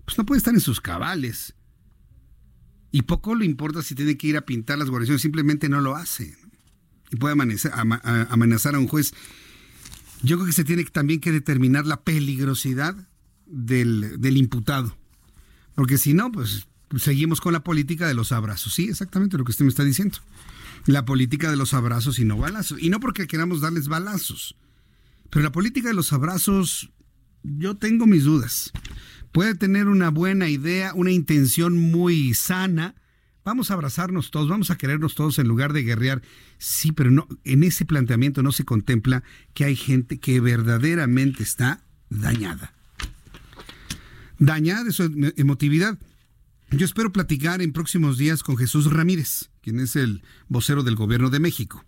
pues 0.05 0.19
no 0.19 0.27
puede 0.27 0.37
estar 0.37 0.53
en 0.53 0.61
sus 0.61 0.83
cabales. 0.83 1.55
Y 2.91 3.03
poco 3.03 3.35
le 3.35 3.47
importa 3.47 3.81
si 3.81 3.95
tiene 3.95 4.19
que 4.19 4.27
ir 4.27 4.37
a 4.37 4.45
pintar 4.45 4.77
las 4.77 4.91
guarniciones, 4.91 5.23
simplemente 5.23 5.71
no 5.71 5.81
lo 5.81 5.97
hace. 5.97 6.37
Y 7.11 7.17
puede 7.17 7.33
amenazar 7.33 8.75
a 8.75 8.79
un 8.79 8.87
juez. 8.87 9.15
Yo 10.23 10.37
creo 10.37 10.47
que 10.47 10.53
se 10.53 10.65
tiene 10.65 10.85
también 10.85 11.21
que 11.21 11.33
determinar 11.33 11.87
la 11.87 12.03
peligrosidad 12.03 12.95
del, 13.47 14.21
del 14.21 14.37
imputado. 14.37 14.95
Porque 15.75 15.97
si 15.97 16.13
no, 16.13 16.31
pues 16.31 16.67
seguimos 16.99 17.41
con 17.41 17.53
la 17.53 17.65
política 17.65 18.07
de 18.07 18.15
los 18.15 18.33
abrazos. 18.33 18.75
Sí, 18.75 18.89
exactamente 18.89 19.39
lo 19.39 19.45
que 19.45 19.53
usted 19.53 19.65
me 19.65 19.71
está 19.71 19.85
diciendo 19.85 20.19
la 20.87 21.05
política 21.05 21.51
de 21.51 21.57
los 21.57 21.75
abrazos 21.75 22.19
y 22.19 22.25
no 22.25 22.37
balazos. 22.37 22.83
Y 22.83 22.91
no 22.91 23.01
porque 23.01 23.27
queramos 23.27 23.61
darles 23.61 23.89
balazos. 23.89 24.57
Pero 25.31 25.43
la 25.43 25.53
política 25.53 25.89
de 25.89 25.95
los 25.95 26.13
abrazos, 26.13 26.91
yo 27.43 27.77
tengo 27.77 28.07
mis 28.07 28.25
dudas. 28.25 28.73
Puede 29.33 29.55
tener 29.55 29.89
una 29.89 30.11
buena 30.11 30.49
idea, 30.49 30.93
una 30.95 31.11
intención 31.11 31.77
muy 31.79 32.35
sana. 32.35 32.95
Vamos 33.45 33.71
a 33.71 33.75
abrazarnos 33.75 34.31
todos, 34.31 34.49
vamos 34.49 34.71
a 34.71 34.77
querernos 34.77 35.15
todos 35.15 35.39
en 35.39 35.49
lugar 35.49 35.73
de 35.73 35.83
guerrear. 35.83 36.23
Sí, 36.59 36.93
pero 36.93 37.11
no, 37.11 37.27
en 37.45 37.65
ese 37.65 37.85
planteamiento 37.85 38.43
no 38.43 38.53
se 38.53 38.65
contempla 38.65 39.23
que 39.55 39.65
hay 39.65 39.77
gente 39.77 40.19
que 40.19 40.41
verdaderamente 40.41 41.43
está 41.43 41.83
dañada. 42.11 42.73
Dañada 44.39 44.85
de 44.85 44.93
su 44.93 45.33
emotividad. 45.37 45.99
Yo 46.71 46.85
espero 46.85 47.13
platicar 47.13 47.63
en 47.63 47.73
próximos 47.73 48.19
días 48.19 48.43
con 48.43 48.57
Jesús 48.57 48.93
Ramírez, 48.93 49.51
quien 49.63 49.79
es 49.81 49.97
el 49.97 50.23
vocero 50.49 50.83
del 50.83 50.97
gobierno 50.97 51.31
de 51.31 51.41
México. 51.41 51.85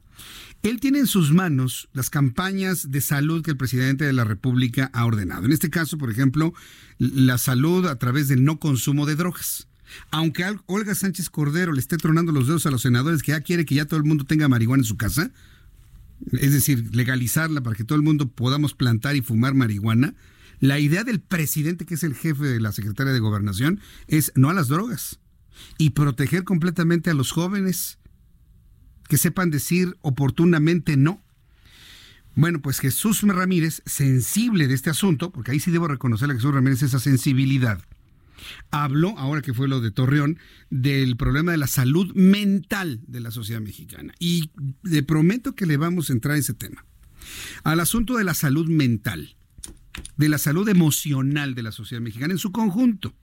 Él 0.62 0.81
tiene 0.81 0.99
en 0.99 1.07
sus 1.07 1.33
manos 1.33 1.89
las 1.93 2.11
campañas 2.11 2.91
de 2.91 3.01
salud 3.01 3.43
que 3.43 3.51
el 3.51 3.57
presidente 3.57 4.05
de 4.05 4.12
la 4.12 4.24
República 4.24 4.91
ha 4.93 5.05
ordenado. 5.05 5.45
En 5.45 5.53
este 5.53 5.70
caso, 5.70 5.99
por 5.99 6.11
ejemplo, 6.11 6.55
la 6.99 7.39
salud 7.39 7.87
a 7.87 7.97
través 7.97 8.29
del 8.29 8.45
no 8.45 8.59
consumo 8.59 9.07
de 9.07 9.16
drogas. 9.16 9.68
Aunque 10.11 10.45
Olga 10.66 10.95
Sánchez 10.95 11.31
Cordero 11.31 11.72
le 11.72 11.81
esté 11.81 11.97
tronando 11.97 12.33
los 12.33 12.49
dedos 12.49 12.66
a 12.66 12.70
los 12.70 12.83
senadores 12.83 13.22
que 13.22 13.33
ya 13.33 13.41
quiere 13.41 13.64
que 13.64 13.77
ya 13.77 13.85
todo 13.85 13.99
el 13.99 14.05
mundo 14.05 14.24
tenga 14.24 14.49
marihuana 14.49 14.81
en 14.81 14.87
su 14.87 14.97
casa, 14.97 15.31
es 16.33 16.53
decir, 16.53 16.95
legalizarla 16.95 17.61
para 17.61 17.77
que 17.77 17.85
todo 17.85 17.97
el 17.97 18.05
mundo 18.05 18.29
podamos 18.29 18.74
plantar 18.74 19.16
y 19.16 19.22
fumar 19.22 19.55
marihuana, 19.55 20.14
la 20.61 20.79
idea 20.79 21.05
del 21.05 21.21
presidente, 21.21 21.85
que 21.87 21.95
es 21.95 22.03
el 22.03 22.15
jefe 22.15 22.45
de 22.45 22.61
la 22.61 22.73
Secretaría 22.73 23.13
de 23.13 23.21
Gobernación, 23.21 23.81
es 24.07 24.33
no 24.35 24.51
a 24.51 24.55
las 24.55 24.69
drogas 24.69 25.21
y 25.79 25.91
proteger 25.91 26.45
completamente 26.45 27.11
a 27.11 27.15
los 27.15 27.33
jóvenes 27.33 27.99
que 29.09 29.19
sepan 29.19 29.51
decir 29.51 29.97
oportunamente 30.03 30.97
no. 30.97 31.23
Bueno, 32.35 32.61
pues 32.61 32.81
Jesús 32.81 33.23
Ramírez, 33.23 33.83
sensible 33.87 34.69
de 34.69 34.75
este 34.75 34.91
asunto, 34.91 35.31
porque 35.31 35.53
ahí 35.53 35.61
sí 35.61 35.71
debo 35.71 35.89
reconocerle 35.89 36.35
a 36.35 36.37
Jesús 36.37 36.53
Ramírez 36.53 36.83
esa 36.83 36.99
sensibilidad, 36.99 37.81
habló, 38.71 39.19
ahora 39.19 39.41
que 39.41 39.55
fue 39.55 39.69
lo 39.69 39.81
de 39.81 39.91
Torreón, 39.91 40.39
del 40.69 41.17
problema 41.17 41.53
de 41.53 41.59
la 41.59 41.67
salud 41.67 42.13
mental 42.15 43.01
de 43.07 43.21
la 43.21 43.31
sociedad 43.31 43.61
mexicana. 43.61 44.13
Y 44.19 44.51
le 44.83 45.03
prometo 45.03 45.55
que 45.55 45.65
le 45.65 45.79
vamos 45.79 46.11
a 46.11 46.13
entrar 46.13 46.35
a 46.35 46.39
ese 46.39 46.53
tema. 46.53 46.85
Al 47.65 47.81
asunto 47.81 48.17
de 48.17 48.25
la 48.25 48.35
salud 48.35 48.69
mental, 48.69 49.37
de 50.16 50.28
la 50.28 50.38
salud 50.38 50.68
emocional 50.68 51.55
de 51.55 51.62
la 51.62 51.72
sociedad 51.72 52.03
mexicana 52.03 52.32
en 52.32 52.38
su 52.38 52.53
conjunto. 52.53 53.14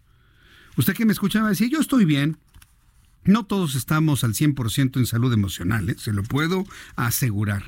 Usted 0.78 0.94
que 0.94 1.06
me 1.06 1.14
escuchaba 1.14 1.50
decir, 1.50 1.70
yo 1.70 1.80
estoy 1.80 2.06
bien. 2.06 2.38
No 3.26 3.46
todos 3.46 3.76
estamos 3.76 4.24
al 4.24 4.34
100% 4.34 4.98
en 4.98 5.06
salud 5.06 5.32
emocional, 5.32 5.90
¿eh? 5.90 5.96
se 5.98 6.12
lo 6.12 6.24
puedo 6.24 6.66
asegurar. 6.96 7.64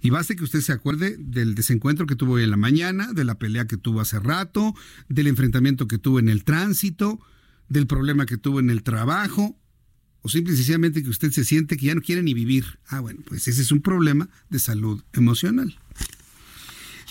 Y 0.00 0.10
basta 0.10 0.34
que 0.34 0.44
usted 0.44 0.60
se 0.60 0.72
acuerde 0.72 1.16
del 1.18 1.54
desencuentro 1.54 2.06
que 2.06 2.16
tuvo 2.16 2.34
hoy 2.34 2.44
en 2.44 2.50
la 2.50 2.56
mañana, 2.56 3.12
de 3.12 3.24
la 3.24 3.38
pelea 3.38 3.66
que 3.66 3.76
tuvo 3.76 4.00
hace 4.00 4.18
rato, 4.18 4.74
del 5.08 5.26
enfrentamiento 5.26 5.88
que 5.88 5.98
tuvo 5.98 6.18
en 6.18 6.28
el 6.28 6.44
tránsito, 6.44 7.20
del 7.68 7.86
problema 7.86 8.26
que 8.26 8.36
tuvo 8.36 8.60
en 8.60 8.70
el 8.70 8.82
trabajo, 8.82 9.58
o 10.20 10.28
simple 10.28 10.54
y 10.54 10.56
sencillamente 10.56 11.02
que 11.02 11.10
usted 11.10 11.30
se 11.30 11.44
siente 11.44 11.76
que 11.76 11.86
ya 11.86 11.94
no 11.94 12.00
quiere 12.00 12.22
ni 12.22 12.32
vivir. 12.32 12.78
Ah, 12.88 13.00
bueno, 13.00 13.20
pues 13.26 13.48
ese 13.48 13.60
es 13.60 13.72
un 13.72 13.82
problema 13.82 14.28
de 14.48 14.58
salud 14.58 15.02
emocional. 15.12 15.78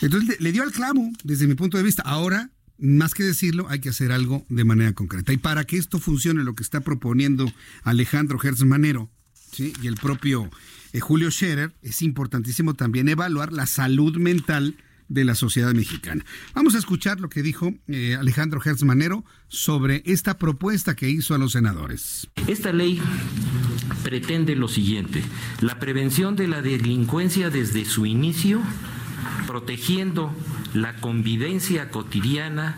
Entonces 0.02 0.40
le, 0.40 0.52
dio 0.52 0.64
al 0.64 0.72
clavo 0.72 1.12
desde 1.24 1.48
mi 1.48 1.56
punto 1.56 1.78
de 1.78 1.84
vista. 1.84 2.04
Ahora, 2.04 2.50
más 2.78 3.14
que 3.14 3.24
decirlo, 3.24 3.68
hay 3.70 3.80
que 3.80 3.90
hacer 3.90 4.12
algo 4.12 4.46
de 4.50 4.64
manera 4.64 4.94
concreta. 4.94 5.34
Y 5.34 5.38
para 5.38 5.64
que 5.66 5.78
esto 5.78 6.00
funcione, 6.00 6.44
lo 6.44 6.56
que 6.56 6.64
está 6.64 6.82
proponiendo 6.82 7.52
Alejandro 7.84 8.40
Hertz 8.42 8.64
Manero 8.64 9.10
y 9.58 9.88
el 9.88 9.96
propio 9.96 10.50
eh, 10.94 11.00
Julio 11.00 11.30
Scherer, 11.30 11.74
es 11.82 12.02
importantísimo 12.02 12.74
también 12.74 13.08
evaluar 13.08 13.54
la 13.54 13.68
salud 13.68 14.18
mental 14.18 14.76
de 15.10 15.26
la 15.26 15.36
sociedad 15.36 15.74
mexicana. 15.74 16.26
Vamos 16.54 16.76
a 16.76 16.80
escuchar 16.80 17.20
lo 17.20 17.30
que 17.30 17.44
dijo 17.44 17.74
eh, 17.88 18.16
Alejandro 18.16 18.62
Hertz 18.64 18.84
Manero 18.84 19.24
sobre 19.48 20.02
esta 20.06 20.38
propuesta 20.38 20.96
que 20.96 21.10
hizo 21.10 21.36
a 21.36 21.38
los 21.38 21.52
senadores. 21.52 22.28
Esta 22.48 22.74
ley 22.74 23.00
pretende 24.04 24.56
lo 24.56 24.68
siguiente, 24.68 25.24
la 25.62 25.80
prevención 25.80 26.36
de 26.36 26.48
la 26.48 26.62
delincuencia 26.62 27.50
desde 27.50 27.86
su 27.86 28.06
inicio, 28.06 28.62
protegiendo 29.48 30.34
la 30.74 30.96
convivencia 30.96 31.90
cotidiana 31.90 32.78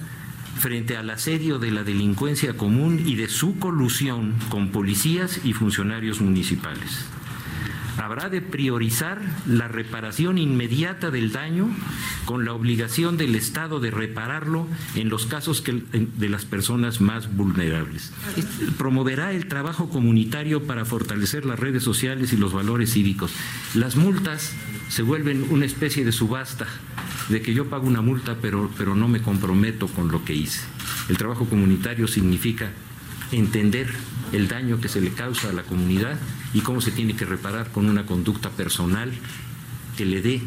frente 0.58 0.98
al 0.98 1.10
asedio 1.10 1.60
de 1.60 1.72
la 1.72 1.84
delincuencia 1.84 2.56
común 2.56 3.04
y 3.06 3.16
de 3.16 3.28
su 3.28 3.60
colusión 3.60 4.36
con 4.50 4.70
policías 4.70 5.42
y 5.44 5.54
funcionarios 5.54 6.22
municipales 6.22 7.06
habrá 7.98 8.30
de 8.30 8.42
priorizar 8.42 9.22
la 9.48 9.68
reparación 9.68 10.38
inmediata 10.38 11.12
del 11.12 11.32
daño 11.32 11.70
con 12.26 12.46
la 12.46 12.54
obligación 12.54 13.18
del 13.18 13.36
Estado 13.36 13.80
de 13.80 13.92
repararlo 13.92 14.68
en 14.96 15.10
los 15.10 15.26
casos 15.26 15.64
de 15.64 16.30
las 16.30 16.46
personas 16.46 17.02
más 17.02 17.36
vulnerables. 17.36 18.12
Promoverá 18.78 19.32
el 19.32 19.48
trabajo 19.48 19.90
comunitario 19.90 20.64
para 20.64 20.86
fortalecer 20.86 21.46
las 21.46 21.60
redes 21.60 21.84
sociales 21.84 22.34
y 22.34 22.38
los 22.38 22.54
valores 22.54 22.94
cívicos. 22.94 23.32
Las 23.74 23.96
multas 23.96 24.54
se 24.90 25.02
vuelven 25.02 25.48
una 25.50 25.66
especie 25.66 26.06
de 26.06 26.12
subasta 26.12 26.68
de 27.30 27.42
que 27.42 27.54
yo 27.54 27.70
pago 27.70 27.88
una 27.88 28.02
multa 28.02 28.38
pero, 28.42 28.70
pero 28.78 28.96
no 28.96 29.08
me 29.08 29.22
comprometo 29.22 29.88
con 29.88 30.10
lo 30.12 30.24
que 30.24 30.34
hice. 30.34 30.62
El 31.10 31.18
trabajo 31.18 31.46
comunitario 31.46 32.08
significa 32.08 32.72
entender 33.32 33.88
el 34.32 34.48
daño 34.48 34.80
que 34.80 34.90
se 34.90 35.02
le 35.02 35.12
causa 35.12 35.50
a 35.50 35.54
la 35.54 35.64
comunidad 35.64 36.20
y 36.54 36.62
cómo 36.62 36.82
se 36.82 36.92
tiene 36.92 37.16
que 37.16 37.26
reparar 37.26 37.72
con 37.72 37.88
una 37.90 38.06
conducta 38.06 38.50
personal 38.50 39.12
que 39.98 40.06
le 40.06 40.22
dé 40.22 40.42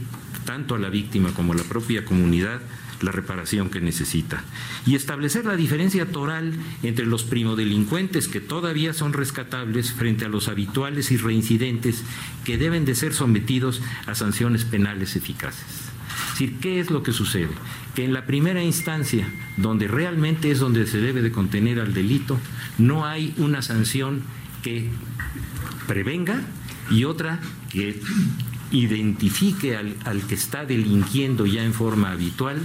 tanto 0.44 0.74
a 0.74 0.78
la 0.78 0.88
víctima 0.88 1.32
como 1.32 1.52
a 1.52 1.56
la 1.56 1.64
propia 1.64 2.04
comunidad 2.04 2.60
la 3.02 3.12
reparación 3.12 3.70
que 3.70 3.80
necesita. 3.80 4.42
Y 4.86 4.94
establecer 4.94 5.44
la 5.44 5.56
diferencia 5.56 6.06
toral 6.06 6.54
entre 6.82 7.06
los 7.06 7.24
primodelincuentes 7.24 8.28
que 8.28 8.40
todavía 8.40 8.92
son 8.92 9.12
rescatables 9.12 9.92
frente 9.92 10.24
a 10.24 10.28
los 10.28 10.48
habituales 10.48 11.10
y 11.10 11.16
reincidentes 11.16 12.02
que 12.44 12.58
deben 12.58 12.84
de 12.84 12.94
ser 12.94 13.14
sometidos 13.14 13.82
a 14.06 14.14
sanciones 14.14 14.64
penales 14.64 15.16
eficaces. 15.16 15.64
Es 16.26 16.32
decir, 16.32 16.58
¿qué 16.60 16.80
es 16.80 16.90
lo 16.90 17.02
que 17.02 17.12
sucede? 17.12 17.50
Que 17.94 18.04
en 18.04 18.12
la 18.12 18.26
primera 18.26 18.62
instancia, 18.62 19.28
donde 19.56 19.88
realmente 19.88 20.50
es 20.50 20.58
donde 20.58 20.86
se 20.86 20.98
debe 20.98 21.22
de 21.22 21.32
contener 21.32 21.80
al 21.80 21.94
delito, 21.94 22.38
no 22.78 23.06
hay 23.06 23.34
una 23.38 23.62
sanción 23.62 24.22
que 24.62 24.90
prevenga 25.86 26.42
y 26.90 27.04
otra 27.04 27.40
que 27.70 28.00
identifique 28.70 29.76
al, 29.76 29.96
al, 30.04 30.22
que 30.22 30.34
está 30.34 30.64
delinquiendo 30.64 31.46
ya 31.46 31.64
en 31.64 31.72
forma 31.72 32.10
habitual 32.10 32.60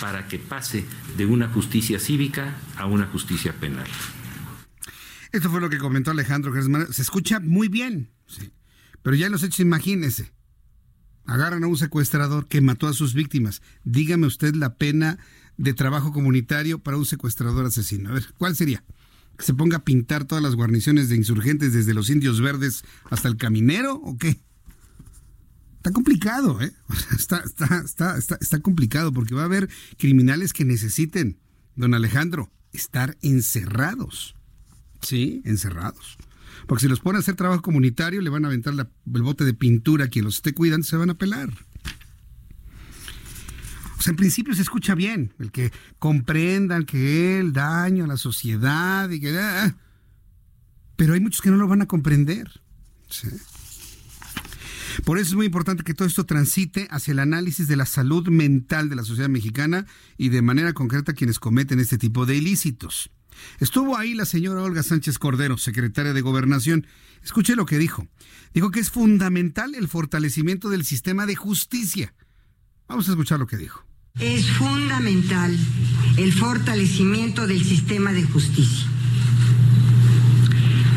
para 0.00 0.28
que 0.28 0.38
pase 0.38 0.84
de 1.16 1.26
una 1.26 1.48
justicia 1.48 1.98
cívica 1.98 2.56
a 2.76 2.86
una 2.86 3.06
justicia 3.06 3.52
penal. 3.52 3.86
Esto 5.32 5.50
fue 5.50 5.60
lo 5.60 5.68
que 5.68 5.78
comentó 5.78 6.10
Alejandro 6.10 6.52
Se 6.92 7.02
escucha 7.02 7.40
muy 7.40 7.68
bien, 7.68 8.10
sí. 8.26 8.50
pero 9.02 9.16
ya 9.16 9.26
en 9.26 9.32
los 9.32 9.42
hechos, 9.42 9.60
imagínese. 9.60 10.32
Agarran 11.26 11.64
a 11.64 11.66
un 11.66 11.76
secuestrador 11.76 12.48
que 12.48 12.62
mató 12.62 12.86
a 12.86 12.94
sus 12.94 13.12
víctimas. 13.12 13.60
Dígame 13.84 14.26
usted 14.26 14.54
la 14.54 14.76
pena 14.76 15.18
de 15.58 15.74
trabajo 15.74 16.12
comunitario 16.12 16.78
para 16.78 16.96
un 16.96 17.04
secuestrador 17.04 17.66
asesino. 17.66 18.10
A 18.10 18.14
ver, 18.14 18.26
¿cuál 18.38 18.56
sería? 18.56 18.82
que 19.38 19.44
se 19.44 19.54
ponga 19.54 19.78
a 19.78 19.84
pintar 19.84 20.24
todas 20.24 20.42
las 20.42 20.56
guarniciones 20.56 21.08
de 21.08 21.16
insurgentes 21.16 21.72
desde 21.72 21.94
los 21.94 22.10
indios 22.10 22.40
verdes 22.40 22.84
hasta 23.08 23.28
el 23.28 23.36
caminero 23.36 23.94
o 23.94 24.18
qué? 24.18 24.40
Está 25.78 25.92
complicado, 25.92 26.60
¿eh? 26.60 26.72
Está, 27.16 27.38
está, 27.38 27.82
está, 27.84 28.18
está, 28.18 28.38
está 28.40 28.60
complicado 28.60 29.12
porque 29.12 29.34
va 29.34 29.42
a 29.42 29.46
haber 29.46 29.70
criminales 29.96 30.52
que 30.52 30.64
necesiten, 30.64 31.38
don 31.76 31.94
Alejandro, 31.94 32.50
estar 32.72 33.16
encerrados. 33.22 34.34
Sí, 35.00 35.40
encerrados. 35.44 36.18
Porque 36.66 36.82
si 36.82 36.88
los 36.88 37.00
pone 37.00 37.18
a 37.18 37.20
hacer 37.20 37.36
trabajo 37.36 37.62
comunitario, 37.62 38.20
le 38.20 38.30
van 38.30 38.44
a 38.44 38.48
aventar 38.48 38.74
el 38.74 39.22
bote 39.22 39.44
de 39.44 39.54
pintura 39.54 40.06
a 40.06 40.08
quien 40.08 40.24
los 40.24 40.36
esté 40.36 40.52
cuidando, 40.52 40.86
se 40.86 40.96
van 40.96 41.10
a 41.10 41.14
pelar. 41.14 41.50
O 43.98 44.02
sea, 44.02 44.10
en 44.10 44.16
principio 44.16 44.54
se 44.54 44.62
escucha 44.62 44.94
bien, 44.94 45.32
el 45.38 45.50
que 45.50 45.72
comprendan 45.98 46.84
que 46.84 47.38
el 47.38 47.52
daño 47.52 48.04
a 48.04 48.08
la 48.08 48.16
sociedad 48.16 49.08
y 49.10 49.20
que... 49.20 49.36
Ah, 49.38 49.76
pero 50.96 51.14
hay 51.14 51.20
muchos 51.20 51.40
que 51.40 51.50
no 51.50 51.56
lo 51.56 51.68
van 51.68 51.82
a 51.82 51.86
comprender. 51.86 52.60
Por 55.04 55.18
eso 55.18 55.30
es 55.30 55.36
muy 55.36 55.46
importante 55.46 55.84
que 55.84 55.94
todo 55.94 56.08
esto 56.08 56.26
transite 56.26 56.88
hacia 56.90 57.12
el 57.12 57.18
análisis 57.20 57.68
de 57.68 57.76
la 57.76 57.86
salud 57.86 58.28
mental 58.28 58.88
de 58.88 58.96
la 58.96 59.04
sociedad 59.04 59.28
mexicana 59.28 59.86
y 60.16 60.28
de 60.28 60.42
manera 60.42 60.72
concreta 60.72 61.12
quienes 61.12 61.38
cometen 61.38 61.80
este 61.80 61.98
tipo 61.98 62.26
de 62.26 62.36
ilícitos. 62.36 63.10
Estuvo 63.60 63.96
ahí 63.96 64.14
la 64.14 64.24
señora 64.24 64.62
Olga 64.62 64.82
Sánchez 64.82 65.18
Cordero, 65.18 65.56
secretaria 65.58 66.12
de 66.12 66.20
Gobernación. 66.20 66.86
Escuche 67.22 67.54
lo 67.54 67.66
que 67.66 67.78
dijo. 67.78 68.08
Dijo 68.52 68.70
que 68.70 68.80
es 68.80 68.90
fundamental 68.90 69.74
el 69.74 69.88
fortalecimiento 69.88 70.68
del 70.68 70.84
sistema 70.84 71.26
de 71.26 71.36
justicia. 71.36 72.14
Vamos 72.88 73.08
a 73.08 73.12
escuchar 73.12 73.38
lo 73.38 73.46
que 73.46 73.56
dijo. 73.56 73.84
Es 74.18 74.50
fundamental 74.50 75.56
el 76.16 76.32
fortalecimiento 76.32 77.46
del 77.46 77.62
sistema 77.62 78.12
de 78.12 78.24
justicia, 78.24 78.88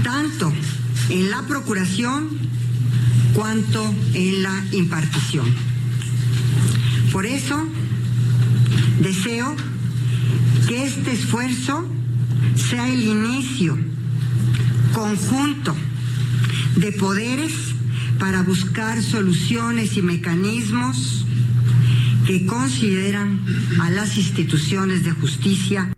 tanto 0.03 0.51
en 1.09 1.29
la 1.29 1.43
procuración 1.43 2.29
cuanto 3.33 3.83
en 4.13 4.43
la 4.43 4.65
impartición. 4.71 5.45
Por 7.11 7.25
eso, 7.25 7.67
deseo 9.01 9.55
que 10.67 10.85
este 10.85 11.11
esfuerzo 11.11 11.87
sea 12.55 12.91
el 12.91 13.03
inicio 13.03 13.77
conjunto 14.93 15.75
de 16.77 16.91
poderes 16.93 17.53
para 18.19 18.43
buscar 18.43 19.01
soluciones 19.01 19.97
y 19.97 20.01
mecanismos 20.01 21.25
que 22.25 22.45
consideran 22.45 23.43
a 23.81 23.89
las 23.89 24.17
instituciones 24.17 25.03
de 25.03 25.11
justicia. 25.11 25.93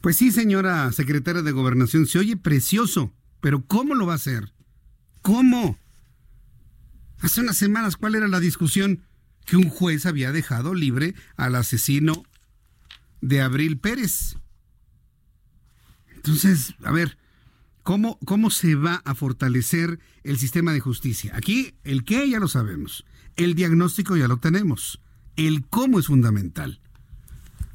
Pues 0.00 0.16
sí, 0.16 0.30
señora 0.30 0.92
secretaria 0.92 1.42
de 1.42 1.52
Gobernación, 1.52 2.06
se 2.06 2.18
oye 2.18 2.36
precioso, 2.36 3.12
pero 3.40 3.64
¿cómo 3.66 3.94
lo 3.94 4.06
va 4.06 4.14
a 4.14 4.16
hacer? 4.16 4.52
¿Cómo? 5.22 5.78
Hace 7.20 7.40
unas 7.40 7.56
semanas, 7.56 7.96
¿cuál 7.96 8.14
era 8.14 8.28
la 8.28 8.40
discusión? 8.40 9.02
Que 9.44 9.56
un 9.56 9.68
juez 9.68 10.06
había 10.06 10.32
dejado 10.32 10.74
libre 10.74 11.14
al 11.36 11.56
asesino 11.56 12.24
de 13.20 13.40
Abril 13.40 13.78
Pérez. 13.78 14.36
Entonces, 16.14 16.74
a 16.84 16.92
ver, 16.92 17.18
¿cómo, 17.82 18.18
¿cómo 18.24 18.50
se 18.50 18.74
va 18.74 19.02
a 19.04 19.14
fortalecer 19.14 19.98
el 20.22 20.38
sistema 20.38 20.72
de 20.72 20.80
justicia? 20.80 21.32
Aquí 21.34 21.74
el 21.84 22.04
qué 22.04 22.28
ya 22.28 22.38
lo 22.38 22.48
sabemos, 22.48 23.04
el 23.36 23.54
diagnóstico 23.54 24.16
ya 24.16 24.28
lo 24.28 24.38
tenemos, 24.38 25.00
el 25.36 25.66
cómo 25.66 25.98
es 25.98 26.06
fundamental. 26.06 26.80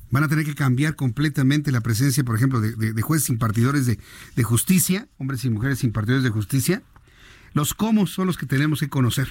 Van 0.10 0.24
a 0.24 0.28
tener 0.28 0.46
que 0.46 0.56
cambiar 0.56 0.96
completamente 0.96 1.72
la 1.72 1.82
presencia, 1.82 2.24
por 2.24 2.36
ejemplo, 2.36 2.62
de, 2.62 3.02
jueces 3.02 3.30
impartidores 3.30 3.88
de, 3.88 4.00
de 4.36 4.44
justicia, 4.44 5.10
hombres 5.18 5.44
y 5.44 5.50
mujeres 5.50 5.84
impartidores 5.84 6.24
de 6.24 6.30
justicia, 6.30 6.84
los 7.54 7.74
cómo 7.74 8.08
son 8.08 8.28
los 8.28 8.38
que 8.38 8.46
tenemos 8.46 8.80
que 8.80 8.90
conocer. 8.90 9.30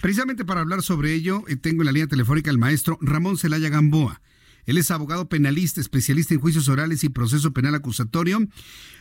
Precisamente 0.00 0.44
para 0.44 0.60
hablar 0.60 0.82
sobre 0.82 1.14
ello, 1.14 1.44
eh, 1.48 1.56
tengo 1.56 1.82
en 1.82 1.86
la 1.86 1.92
línea 1.92 2.06
telefónica 2.06 2.50
al 2.50 2.58
maestro 2.58 2.98
Ramón 3.00 3.36
Celaya 3.36 3.68
Gamboa. 3.68 4.20
Él 4.66 4.78
es 4.78 4.90
abogado 4.90 5.28
penalista, 5.28 5.80
especialista 5.80 6.34
en 6.34 6.40
juicios 6.40 6.68
orales 6.68 7.04
y 7.04 7.10
proceso 7.10 7.52
penal 7.52 7.74
acusatorio, 7.74 8.38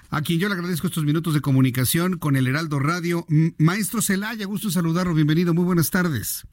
a 0.09 0.21
quien 0.21 0.39
yo 0.39 0.49
le 0.49 0.55
agradezco 0.55 0.88
estos 0.88 1.05
minutos 1.05 1.34
de 1.34 1.41
comunicación 1.41 2.17
con 2.17 2.36
el 2.36 2.47
Heraldo 2.47 2.80
Radio. 2.80 3.26
Maestro 3.57 4.01
Celaya, 4.01 4.45
gusto 4.45 4.69
saludarlo, 4.69 5.13
bienvenido, 5.13 5.53
muy 5.53 5.63
buenas 5.63 5.89
tardes. 5.89 6.45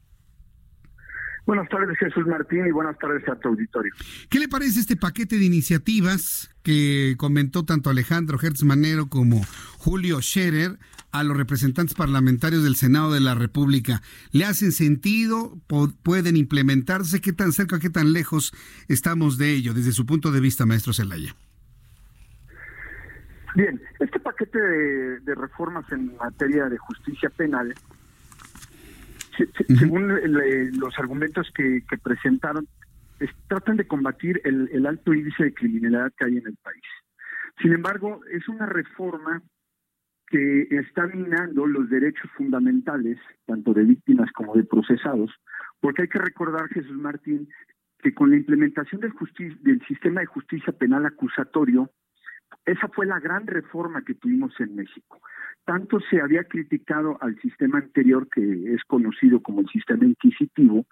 Buenas 1.45 1.67
tardes, 1.69 1.97
Jesús 1.97 2.25
Martín, 2.27 2.65
y 2.67 2.71
buenas 2.71 2.97
tardes 2.99 3.27
a 3.27 3.35
tu 3.35 3.49
auditorio. 3.49 3.91
¿Qué 4.29 4.39
le 4.39 4.47
parece 4.47 4.79
este 4.79 4.95
paquete 4.95 5.37
de 5.37 5.45
iniciativas 5.45 6.49
que 6.63 7.15
comentó 7.17 7.65
tanto 7.65 7.89
Alejandro 7.89 8.39
Hertz 8.41 8.63
Manero 8.63 9.07
como 9.07 9.41
Julio 9.77 10.21
Scherer 10.21 10.77
a 11.11 11.23
los 11.23 11.37
representantes 11.37 11.95
parlamentarios 11.95 12.63
del 12.63 12.75
Senado 12.75 13.11
de 13.11 13.19
la 13.19 13.35
República? 13.35 14.01
¿Le 14.31 14.45
hacen 14.45 14.71
sentido? 14.71 15.57
¿Pueden 16.03 16.37
implementarse? 16.37 17.21
¿Qué 17.21 17.33
tan 17.33 17.51
cerca, 17.51 17.79
qué 17.79 17.89
tan 17.89 18.13
lejos 18.13 18.53
estamos 18.87 19.37
de 19.37 19.51
ello 19.51 19.73
desde 19.73 19.91
su 19.91 20.05
punto 20.05 20.31
de 20.31 20.39
vista, 20.39 20.65
maestro 20.65 20.93
Zelaya? 20.93 21.35
Bien, 23.55 23.81
este 23.99 24.19
paquete 24.19 24.59
de 24.59 25.35
reformas 25.35 25.85
en 25.91 26.15
materia 26.17 26.69
de 26.69 26.77
justicia 26.77 27.29
penal 27.29 27.73
según 29.77 30.07
los 30.79 30.99
argumentos 30.99 31.51
que, 31.55 31.83
presentaron, 32.03 32.67
tratan 33.47 33.77
de 33.77 33.87
combatir 33.87 34.41
el, 34.43 34.85
alto 34.85 35.13
índice 35.13 35.45
de 35.45 35.53
criminalidad 35.53 36.11
que 36.17 36.25
hay 36.25 36.37
en 36.37 36.47
el 36.47 36.57
país. 36.57 36.83
Sin 37.61 37.73
embargo, 37.73 38.21
es 38.31 38.47
una 38.47 38.65
reforma 38.65 39.41
que 40.31 40.67
está 40.71 41.07
minando 41.07 41.67
los 41.67 41.89
derechos 41.89 42.31
fundamentales, 42.37 43.19
tanto 43.45 43.73
de 43.73 43.83
víctimas 43.83 44.31
como 44.31 44.55
de 44.55 44.63
procesados, 44.63 45.29
porque 45.81 46.03
hay 46.03 46.07
que 46.07 46.19
recordar, 46.19 46.69
Jesús 46.69 46.97
Martín, 46.97 47.49
que 47.99 48.13
con 48.13 48.31
la 48.31 48.37
implementación 48.37 49.01
del, 49.01 49.11
del 49.61 49.85
sistema 49.87 50.21
de 50.21 50.27
justicia 50.27 50.71
penal 50.71 51.05
acusatorio, 51.05 51.91
esa 52.65 52.87
fue 52.87 53.05
la 53.05 53.19
gran 53.19 53.45
reforma 53.45 54.03
que 54.03 54.15
tuvimos 54.15 54.57
en 54.61 54.75
México. 54.75 55.19
Tanto 55.65 55.99
se 55.99 56.21
había 56.21 56.45
criticado 56.45 57.17
al 57.21 57.39
sistema 57.41 57.79
anterior 57.79 58.27
que 58.29 58.73
es 58.73 58.83
conocido 58.85 59.41
como 59.41 59.61
el 59.61 59.67
sistema 59.67 60.05
inquisitivo 60.05 60.85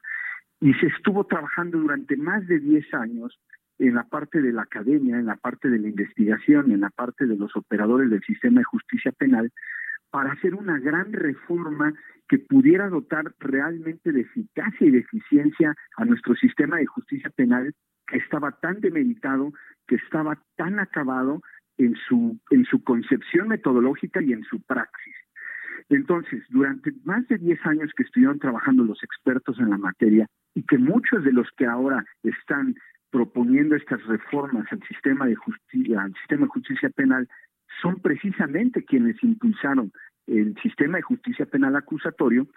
y 0.59 0.73
se 0.73 0.87
estuvo 0.87 1.25
trabajando 1.25 1.79
durante 1.79 2.17
más 2.17 2.45
de 2.47 2.59
10 2.59 2.93
años 2.93 3.39
en 3.79 3.95
la 3.95 4.03
parte 4.03 4.41
de 4.41 4.51
la 4.51 4.63
academia, 4.63 5.17
en 5.17 5.25
la 5.25 5.37
parte 5.37 5.69
de 5.69 5.79
la 5.79 5.87
investigación, 5.87 6.71
en 6.71 6.81
la 6.81 6.89
parte 6.89 7.25
de 7.25 7.37
los 7.37 7.55
operadores 7.55 8.09
del 8.09 8.21
sistema 8.23 8.59
de 8.59 8.65
justicia 8.65 9.11
penal, 9.13 9.51
para 10.11 10.33
hacer 10.33 10.55
una 10.55 10.79
gran 10.79 11.13
reforma 11.13 11.93
que 12.27 12.39
pudiera 12.39 12.89
dotar 12.89 13.33
realmente 13.39 14.11
de 14.11 14.21
eficacia 14.21 14.87
y 14.87 14.91
de 14.91 14.99
eficiencia 14.99 15.75
a 15.97 16.05
nuestro 16.05 16.35
sistema 16.35 16.77
de 16.77 16.85
justicia 16.85 17.29
penal 17.29 17.73
que 18.07 18.17
estaba 18.17 18.51
tan 18.51 18.81
demeritado, 18.81 19.53
que 19.87 19.95
estaba 19.95 20.37
tan 20.57 20.79
acabado 20.79 21.41
en 21.77 21.95
su, 21.95 22.37
en 22.49 22.65
su 22.65 22.83
concepción 22.83 23.47
metodológica 23.47 24.21
y 24.21 24.33
en 24.33 24.43
su 24.43 24.61
praxis. 24.61 25.15
Entonces, 25.89 26.43
durante 26.49 26.91
más 27.03 27.27
de 27.27 27.37
10 27.37 27.65
años 27.65 27.91
que 27.95 28.03
estuvieron 28.03 28.37
trabajando 28.39 28.83
los 28.83 29.01
expertos 29.03 29.59
en 29.59 29.69
la 29.69 29.77
materia 29.77 30.27
y 30.53 30.63
que 30.63 30.77
muchos 30.77 31.23
de 31.23 31.31
los 31.31 31.47
que 31.57 31.65
ahora 31.65 32.03
están 32.23 32.75
proponiendo 33.11 33.75
estas 33.75 34.03
reformas 34.05 34.65
al 34.71 34.81
sistema 34.87 35.25
de 35.25 35.35
justicia, 35.35 36.01
al 36.01 36.13
sistema 36.15 36.43
de 36.43 36.49
justicia 36.49 36.89
penal, 36.89 37.27
son 37.81 37.99
precisamente 38.01 38.83
quienes 38.83 39.21
impulsaron 39.23 39.91
el 40.27 40.55
sistema 40.61 40.97
de 40.97 41.03
justicia 41.03 41.45
penal 41.45 41.75
acusatorio, 41.75 42.47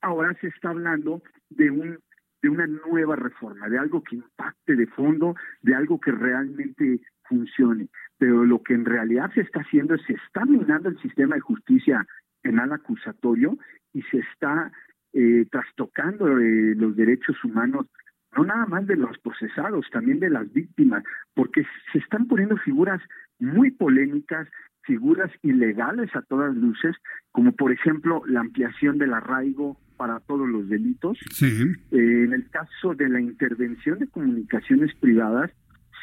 ahora 0.00 0.34
se 0.40 0.48
está 0.48 0.70
hablando 0.70 1.22
de 1.50 1.70
un 1.70 1.98
de 2.42 2.50
una 2.50 2.66
nueva 2.66 3.16
reforma, 3.16 3.70
de 3.70 3.78
algo 3.78 4.04
que 4.04 4.16
impacte 4.16 4.76
de 4.76 4.86
fondo, 4.88 5.34
de 5.62 5.74
algo 5.74 5.98
que 5.98 6.12
realmente 6.12 7.00
funcione. 7.26 7.88
Pero 8.18 8.44
lo 8.44 8.62
que 8.62 8.74
en 8.74 8.84
realidad 8.84 9.32
se 9.32 9.40
está 9.40 9.60
haciendo 9.60 9.94
es 9.94 10.02
se 10.02 10.12
está 10.12 10.44
minando 10.44 10.90
el 10.90 11.00
sistema 11.00 11.36
de 11.36 11.40
justicia 11.40 12.06
penal 12.42 12.70
acusatorio 12.74 13.56
y 13.94 14.02
se 14.02 14.18
está 14.18 14.70
eh, 15.14 15.46
trastocando 15.50 16.38
eh, 16.38 16.74
los 16.76 16.94
derechos 16.94 17.42
humanos, 17.44 17.86
no 18.36 18.44
nada 18.44 18.66
más 18.66 18.86
de 18.86 18.96
los 18.96 19.18
procesados, 19.18 19.86
también 19.90 20.20
de 20.20 20.30
las 20.30 20.52
víctimas, 20.52 21.02
porque 21.34 21.64
se 21.92 21.98
están 21.98 22.26
poniendo 22.26 22.56
figuras 22.58 23.00
muy 23.38 23.70
polémicas, 23.70 24.48
figuras 24.82 25.30
ilegales 25.42 26.14
a 26.14 26.22
todas 26.22 26.54
luces, 26.54 26.96
como 27.32 27.52
por 27.52 27.72
ejemplo 27.72 28.22
la 28.26 28.40
ampliación 28.40 28.98
del 28.98 29.14
arraigo 29.14 29.78
para 29.96 30.20
todos 30.20 30.48
los 30.48 30.68
delitos. 30.68 31.18
Sí. 31.30 31.46
Eh, 31.90 32.24
en 32.24 32.32
el 32.32 32.48
caso 32.50 32.94
de 32.94 33.08
la 33.08 33.20
intervención 33.20 33.98
de 33.98 34.08
comunicaciones 34.08 34.94
privadas, 34.96 35.50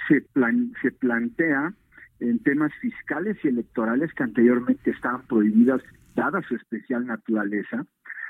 se, 0.08 0.22
plan, 0.22 0.74
se 0.82 0.92
plantea 0.92 1.74
en 2.20 2.40
temas 2.40 2.72
fiscales 2.82 3.38
y 3.44 3.50
electorales 3.50 4.14
que 4.14 4.24
anteriormente 4.24 4.92
estaban 4.92 5.26
prohibidas, 5.28 5.82
dada 6.16 6.42
su 6.48 6.56
especial 6.56 7.06
naturaleza. 7.06 7.86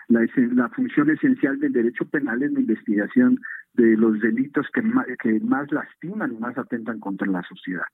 La, 0.07 0.25
la 0.35 0.69
función 0.69 1.09
esencial 1.09 1.59
del 1.59 1.73
derecho 1.73 2.05
penal 2.05 2.41
es 2.43 2.51
la 2.51 2.59
investigación 2.59 3.39
de 3.73 3.97
los 3.97 4.19
delitos 4.19 4.67
que 4.73 4.81
más, 4.81 5.05
que 5.21 5.39
más 5.39 5.71
lastiman 5.71 6.33
y 6.33 6.37
más 6.37 6.57
atentan 6.57 6.99
contra 6.99 7.27
la 7.27 7.41
sociedad. 7.43 7.85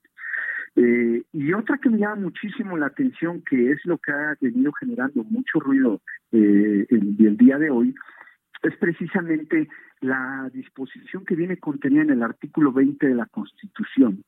Eh, 0.75 1.23
y 1.33 1.53
otra 1.53 1.77
que 1.77 1.89
me 1.89 1.99
llama 1.99 2.17
muchísimo 2.17 2.77
la 2.77 2.87
atención, 2.87 3.41
que 3.41 3.71
es 3.71 3.83
lo 3.85 3.97
que 3.97 4.11
ha 4.11 4.35
venido 4.39 4.71
generando 4.73 5.23
mucho 5.23 5.59
ruido 5.59 6.01
eh, 6.31 6.85
el, 6.89 7.15
el 7.19 7.37
día 7.37 7.57
de 7.57 7.69
hoy, 7.69 7.95
es 8.61 8.75
precisamente 8.77 9.67
la 10.01 10.49
disposición 10.53 11.25
que 11.25 11.35
viene 11.35 11.57
contenida 11.57 12.03
en 12.03 12.11
el 12.11 12.23
artículo 12.23 12.71
20 12.71 13.07
de 13.07 13.15
la 13.15 13.25
Constitución, 13.27 14.23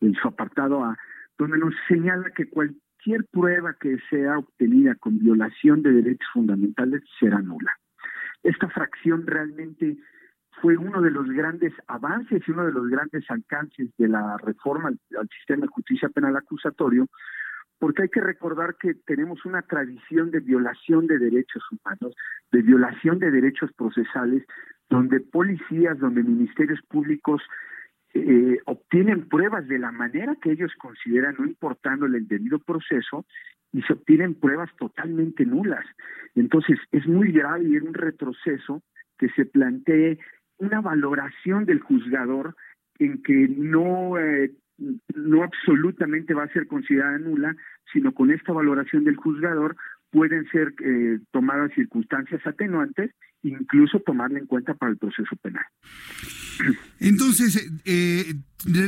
en 0.00 0.14
su 0.14 0.28
apartado 0.28 0.84
A, 0.84 0.96
donde 1.38 1.58
nos 1.58 1.74
señala 1.88 2.30
que 2.30 2.48
cualquier 2.48 3.24
prueba 3.30 3.74
que 3.78 3.98
sea 4.10 4.38
obtenida 4.38 4.94
con 4.96 5.18
violación 5.18 5.82
de 5.82 5.92
derechos 5.92 6.28
fundamentales 6.32 7.02
será 7.20 7.40
nula. 7.40 7.72
Esta 8.42 8.68
fracción 8.68 9.26
realmente 9.26 9.96
fue 10.60 10.76
uno 10.76 11.02
de 11.02 11.10
los 11.10 11.28
grandes 11.28 11.72
avances 11.86 12.42
y 12.46 12.50
uno 12.50 12.66
de 12.66 12.72
los 12.72 12.88
grandes 12.88 13.24
alcances 13.30 13.88
de 13.96 14.08
la 14.08 14.36
reforma 14.38 14.88
al, 14.88 15.28
sistema 15.28 15.62
de 15.62 15.68
justicia 15.68 16.08
penal 16.08 16.36
acusatorio, 16.36 17.06
porque 17.78 18.02
hay 18.02 18.08
que 18.08 18.20
recordar 18.20 18.76
que 18.76 18.94
tenemos 18.94 19.44
una 19.44 19.62
tradición 19.62 20.30
de 20.30 20.40
violación 20.40 21.06
de 21.06 21.18
derechos 21.18 21.62
humanos, 21.70 22.14
de 22.52 22.62
violación 22.62 23.18
de 23.18 23.30
derechos 23.30 23.70
procesales, 23.74 24.44
donde 24.88 25.20
policías, 25.20 25.98
donde 25.98 26.22
ministerios 26.22 26.80
públicos 26.88 27.42
eh, 28.14 28.58
obtienen 28.64 29.28
pruebas 29.28 29.68
de 29.68 29.78
la 29.78 29.92
manera 29.92 30.36
que 30.40 30.52
ellos 30.52 30.72
consideran, 30.78 31.36
no 31.38 31.44
importándole 31.44 32.18
el 32.18 32.28
debido 32.28 32.58
proceso, 32.60 33.26
y 33.72 33.82
se 33.82 33.92
obtienen 33.92 34.34
pruebas 34.34 34.70
totalmente 34.78 35.44
nulas. 35.44 35.84
Entonces, 36.34 36.78
es 36.92 37.06
muy 37.06 37.30
grave 37.30 37.64
y 37.64 37.76
es 37.76 37.82
un 37.82 37.92
retroceso 37.92 38.82
que 39.18 39.28
se 39.30 39.44
plantee 39.44 40.18
una 40.58 40.80
valoración 40.80 41.64
del 41.64 41.80
juzgador 41.80 42.56
en 42.98 43.22
que 43.22 43.48
no, 43.48 44.18
eh, 44.18 44.52
no 45.14 45.42
absolutamente 45.42 46.34
va 46.34 46.44
a 46.44 46.52
ser 46.52 46.66
considerada 46.66 47.18
nula, 47.18 47.56
sino 47.92 48.12
con 48.12 48.30
esta 48.30 48.52
valoración 48.52 49.04
del 49.04 49.16
juzgador 49.16 49.76
pueden 50.10 50.46
ser 50.50 50.72
eh, 50.82 51.18
tomadas 51.30 51.70
circunstancias 51.74 52.40
atenuantes, 52.46 53.10
incluso 53.42 54.00
tomarla 54.00 54.38
en 54.38 54.46
cuenta 54.46 54.74
para 54.74 54.92
el 54.92 54.98
proceso 54.98 55.36
penal. 55.42 55.64
Entonces, 57.00 57.70
eh, 57.84 58.34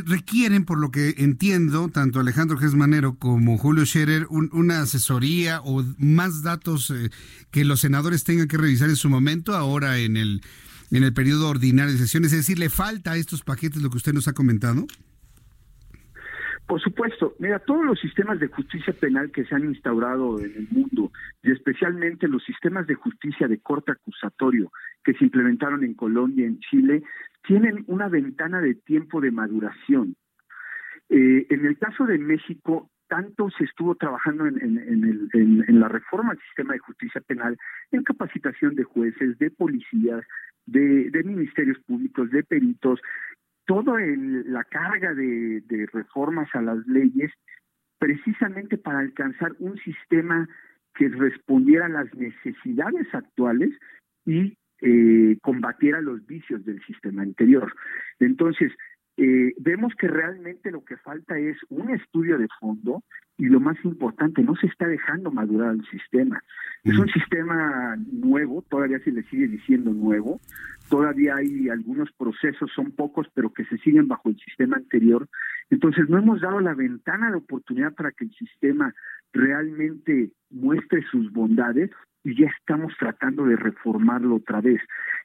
requieren, 0.07 0.65
por 0.65 0.79
lo 0.79 0.91
que 0.91 1.15
entiendo, 1.17 1.89
tanto 1.89 2.19
Alejandro 2.19 2.57
Gesmanero 2.57 3.15
como 3.17 3.57
Julio 3.57 3.85
Scherer, 3.85 4.25
una 4.29 4.81
asesoría 4.81 5.61
o 5.61 5.83
más 5.99 6.41
datos 6.41 6.89
eh, 6.89 7.09
que 7.51 7.63
los 7.63 7.81
senadores 7.81 8.23
tengan 8.23 8.47
que 8.47 8.57
revisar 8.57 8.89
en 8.89 8.95
su 8.95 9.09
momento, 9.09 9.55
ahora 9.55 9.99
en 9.99 10.17
el, 10.17 10.41
en 10.91 11.03
el 11.03 11.13
periodo 11.13 11.49
ordinario 11.49 11.93
de 11.93 11.99
sesiones. 11.99 12.33
Es 12.33 12.39
decir, 12.39 12.59
¿le 12.59 12.69
falta 12.69 13.13
a 13.13 13.17
estos 13.17 13.43
paquetes 13.43 13.81
lo 13.81 13.89
que 13.89 13.97
usted 13.97 14.13
nos 14.13 14.27
ha 14.27 14.33
comentado? 14.33 14.85
Por 16.69 16.79
supuesto, 16.81 17.33
mira, 17.39 17.57
todos 17.57 17.83
los 17.83 17.99
sistemas 17.99 18.39
de 18.39 18.47
justicia 18.47 18.93
penal 18.93 19.31
que 19.31 19.43
se 19.43 19.55
han 19.55 19.65
instaurado 19.65 20.39
en 20.39 20.53
el 20.55 20.67
mundo, 20.69 21.11
y 21.41 21.51
especialmente 21.51 22.27
los 22.27 22.43
sistemas 22.43 22.85
de 22.85 22.93
justicia 22.93 23.47
de 23.47 23.57
corte 23.57 23.91
acusatorio 23.91 24.71
que 25.03 25.13
se 25.13 25.23
implementaron 25.23 25.83
en 25.83 25.95
Colombia 25.95 26.45
y 26.45 26.49
en 26.49 26.59
Chile, 26.59 27.01
tienen 27.47 27.83
una 27.87 28.07
ventana 28.07 28.61
de 28.61 28.75
tiempo 28.75 29.19
de 29.19 29.31
maduración. 29.31 30.15
Eh, 31.09 31.47
en 31.49 31.65
el 31.65 31.75
caso 31.79 32.05
de 32.05 32.19
México, 32.19 32.91
tanto 33.07 33.49
se 33.57 33.63
estuvo 33.63 33.95
trabajando 33.95 34.45
en, 34.45 34.59
en, 34.61 35.79
la 35.79 35.87
reforma 35.87 36.33
al 36.33 36.39
sistema 36.39 36.73
de 36.73 36.79
justicia 36.79 37.19
penal, 37.21 37.57
en 37.91 38.03
capacitación 38.03 38.75
de 38.75 38.83
jueces, 38.83 39.39
de 39.39 39.49
policías, 39.49 40.23
de, 40.71 41.23
ministerios 41.23 41.77
públicos, 41.79 42.29
de 42.31 42.43
peritos, 42.43 42.99
toda 43.65 43.99
la 43.99 44.63
carga 44.63 45.13
de, 45.13 45.87
reformas 45.93 46.49
a 46.53 46.61
las 46.61 46.85
leyes, 46.87 47.31
precisamente 47.97 48.77
para 48.77 48.99
alcanzar 48.99 49.53
un 49.59 49.77
sistema 49.77 50.47
que 50.95 51.09
respondiera 51.09 51.85
a 51.85 51.89
las 51.89 52.13
necesidades 52.15 53.07
actuales 53.13 53.71
y 54.25 54.57
eh, 54.81 55.37
combatiera 55.41 56.01
los 56.01 56.25
vicios 56.25 56.65
del 56.65 56.81
sistema 56.85 57.21
anterior. 57.21 57.73
Entonces, 58.19 58.71
eh, 59.21 59.53
vemos 59.57 59.93
que 59.95 60.07
realmente 60.07 60.71
lo 60.71 60.85
que 60.85 60.95
falta 60.95 61.37
es 61.37 61.57
un 61.67 61.89
estudio 61.89 62.37
de 62.37 62.47
fondo 62.57 63.03
y 63.37 63.47
lo 63.47 63.59
más 63.59 63.75
importante, 63.83 64.41
no 64.43 64.55
se 64.55 64.67
está 64.67 64.87
dejando 64.87 65.29
madurar 65.29 65.73
el 65.73 65.85
sistema. 65.87 66.41
Es 66.85 66.97
un 66.97 67.09
sistema 67.09 67.97
nuevo, 68.13 68.63
todavía 68.69 68.99
se 68.99 69.11
le 69.11 69.23
sigue 69.23 69.49
diciendo 69.49 69.91
nuevo, 69.91 70.39
todavía 70.89 71.35
hay 71.35 71.67
algunos 71.67 72.09
procesos, 72.13 72.71
son 72.73 72.91
pocos, 72.91 73.27
pero 73.33 73.53
que 73.53 73.65
se 73.65 73.77
siguen 73.79 74.07
bajo 74.07 74.29
el 74.29 74.37
sistema 74.39 74.77
anterior. 74.77 75.27
Entonces 75.69 76.07
no 76.07 76.17
hemos 76.17 76.39
dado 76.39 76.61
la 76.61 76.73
ventana 76.73 77.29
de 77.29 77.37
oportunidad 77.37 77.93
para 77.93 78.11
que 78.11 78.23
el 78.23 78.31
sistema 78.35 78.93
realmente 79.33 80.31
muestre 80.49 81.03
sus 81.11 81.29
bondades 81.33 81.91
y 82.23 82.41
ya 82.41 82.47
estamos 82.47 82.93
tratando 82.97 83.45
de 83.45 83.57
reformarlo 83.57 84.35
otra 84.35 84.61
vez. 84.61 84.81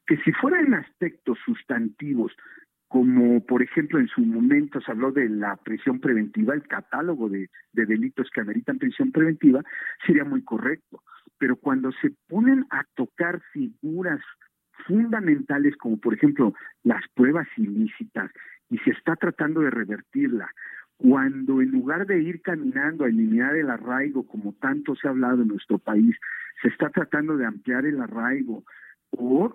Que 0.07 0.17
si 0.19 0.33
fueran 0.33 0.75
aspectos 0.75 1.39
sustantivos, 1.45 2.33
como 2.89 3.45
por 3.45 3.63
ejemplo 3.63 3.99
en 3.99 4.09
su 4.09 4.21
momento 4.21 4.81
se 4.81 4.91
habló 4.91 5.11
de 5.13 5.29
la 5.29 5.57
prisión 5.57 6.01
preventiva, 6.01 6.55
el 6.55 6.67
catálogo 6.67 7.29
de, 7.29 7.49
delitos 7.73 8.31
que 8.31 8.41
ameritan 8.41 8.79
prisión 8.79 9.11
preventiva, 9.13 9.63
sería 10.07 10.25
muy 10.25 10.43
correcto. 10.43 11.03
Pero 11.39 11.57
cuando 11.57 11.91
se 12.01 12.13
ponen 12.29 12.65
a 12.71 12.85
tocar 12.95 13.41
figuras 13.53 14.21
fundamentales 14.87 15.77
como 15.77 15.99
por 15.99 16.15
ejemplo 16.15 16.55
las 16.83 17.03
pruebas 17.15 17.49
ilícitas 17.57 18.31
y 18.71 18.79
se 18.79 18.91
está 18.91 19.17
tratando 19.17 19.61
de 19.61 19.71
revertirla, 19.71 20.51
cuando 20.97 21.61
en 21.61 21.71
lugar 21.71 22.07
de 22.07 22.23
ir 22.23 22.41
caminando 22.43 23.05
a 23.05 23.09
eliminar 23.09 23.57
el 23.57 23.71
arraigo 23.71 24.27
como 24.27 24.53
tanto 24.55 24.95
se 24.95 25.09
ha 25.09 25.11
hablado 25.11 25.43
en 25.43 25.49
nuestro 25.49 25.79
país, 25.79 26.17
se 26.63 26.69
está 26.69 26.91
tratando 26.91 27.37
de 27.37 27.47
ampliar 27.47 27.85
el 27.85 28.01
arraigo, 28.01 28.65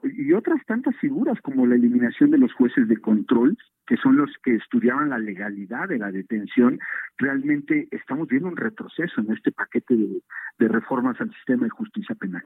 y 0.04 0.34
otras 0.34 0.66
tantas 0.66 0.96
figuras 0.98 1.40
como 1.42 1.66
la 1.66 1.76
eliminación 1.76 2.32
de 2.32 2.38
los 2.38 2.54
jueces 2.54 2.88
de 2.88 2.98
control, 2.98 3.58
que 3.90 3.98
son 3.98 4.18
los 4.18 4.30
que 4.44 4.56
estudiaban 4.56 5.10
la 5.10 5.18
legalidad 5.18 5.90
de 5.90 5.98
la 5.98 6.12
detención, 6.12 6.80
realmente 7.18 7.88
estamos 7.90 8.28
viendo 8.28 8.48
un 8.48 8.56
retroceso 8.56 9.20
en 9.20 9.32
este 9.34 9.52
paquete 9.52 9.96
de, 9.96 10.22
reformas 10.68 11.20
al 11.20 11.34
sistema 11.34 11.64
de 11.64 11.70
justicia 11.72 12.14
penal. 12.16 12.44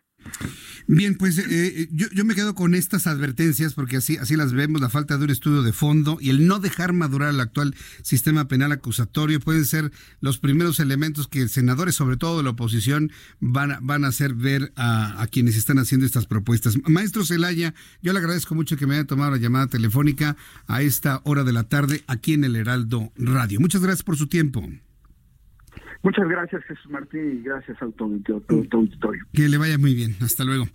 Bien, 0.88 1.18
pues 1.18 1.38
eh, 1.40 1.82
eh, 1.82 1.88
yo, 1.92 2.08
yo, 2.14 2.24
me 2.24 2.36
quedo 2.36 2.56
con 2.56 2.76
estas 2.76 3.08
advertencias 3.08 3.74
porque 3.74 3.98
así, 3.98 4.16
así 4.18 4.38
las 4.38 4.54
vemos, 4.54 4.80
la 4.80 4.88
falta 4.88 5.18
de 5.18 5.26
un 5.26 5.32
estudio 5.32 5.64
de 5.64 5.74
fondo 5.74 6.18
y 6.22 6.30
el 6.30 6.48
no 6.48 6.60
dejar 6.60 6.94
madurar 6.94 7.32
el 7.32 7.42
actual 7.42 7.74
sistema 8.04 8.48
penal 8.48 8.72
acusatorio 8.72 9.42
pueden 9.42 9.66
ser 9.66 9.92
los 10.22 10.38
primeros 10.38 10.80
elementos 10.80 11.28
que 11.28 11.50
senadores, 11.50 11.96
sobre 11.96 12.16
todo 12.16 12.38
de 12.38 12.44
la 12.44 12.52
oposición, 12.52 13.12
van 13.42 13.74
van 13.82 14.06
a 14.06 14.10
hacer 14.10 14.36
ver 14.36 14.72
a, 14.78 15.22
a 15.22 15.28
quienes 15.28 15.58
están 15.58 15.80
haciendo 15.80 16.06
estas 16.06 16.28
propuestas. 16.28 16.78
Maestro 16.88 17.26
Celaya, 17.26 17.74
yo 18.02 18.14
le 18.14 18.20
agradezco 18.20 18.56
mucho 18.56 18.78
que 18.78 18.88
me 18.88 18.94
haya 18.94 19.06
tomado 19.06 19.32
la 19.32 19.38
llamada 19.38 19.68
telefónica 19.68 20.38
a 20.68 20.82
esta 20.82 21.20
hora 21.26 21.33
de 21.44 21.54
la 21.54 21.64
tarde 21.64 22.04
aquí 22.06 22.34
en 22.34 22.44
el 22.44 22.56
Heraldo 22.56 23.12
Radio. 23.16 23.60
Muchas 23.60 23.82
gracias 23.82 24.04
por 24.04 24.16
su 24.16 24.28
tiempo. 24.28 24.64
Muchas 26.04 26.28
gracias, 26.28 26.64
Jesús 26.66 26.92
Martín, 26.92 27.40
y 27.40 27.44
gracias 27.44 27.82
a 27.82 27.90
tu, 27.90 28.04
auditorio. 28.04 29.26
Que 29.34 29.48
le 29.48 29.58
vaya 29.58 29.80
muy 29.80 29.96
bien. 29.96 30.16
Hasta 30.22 30.44
luego. 30.44 30.68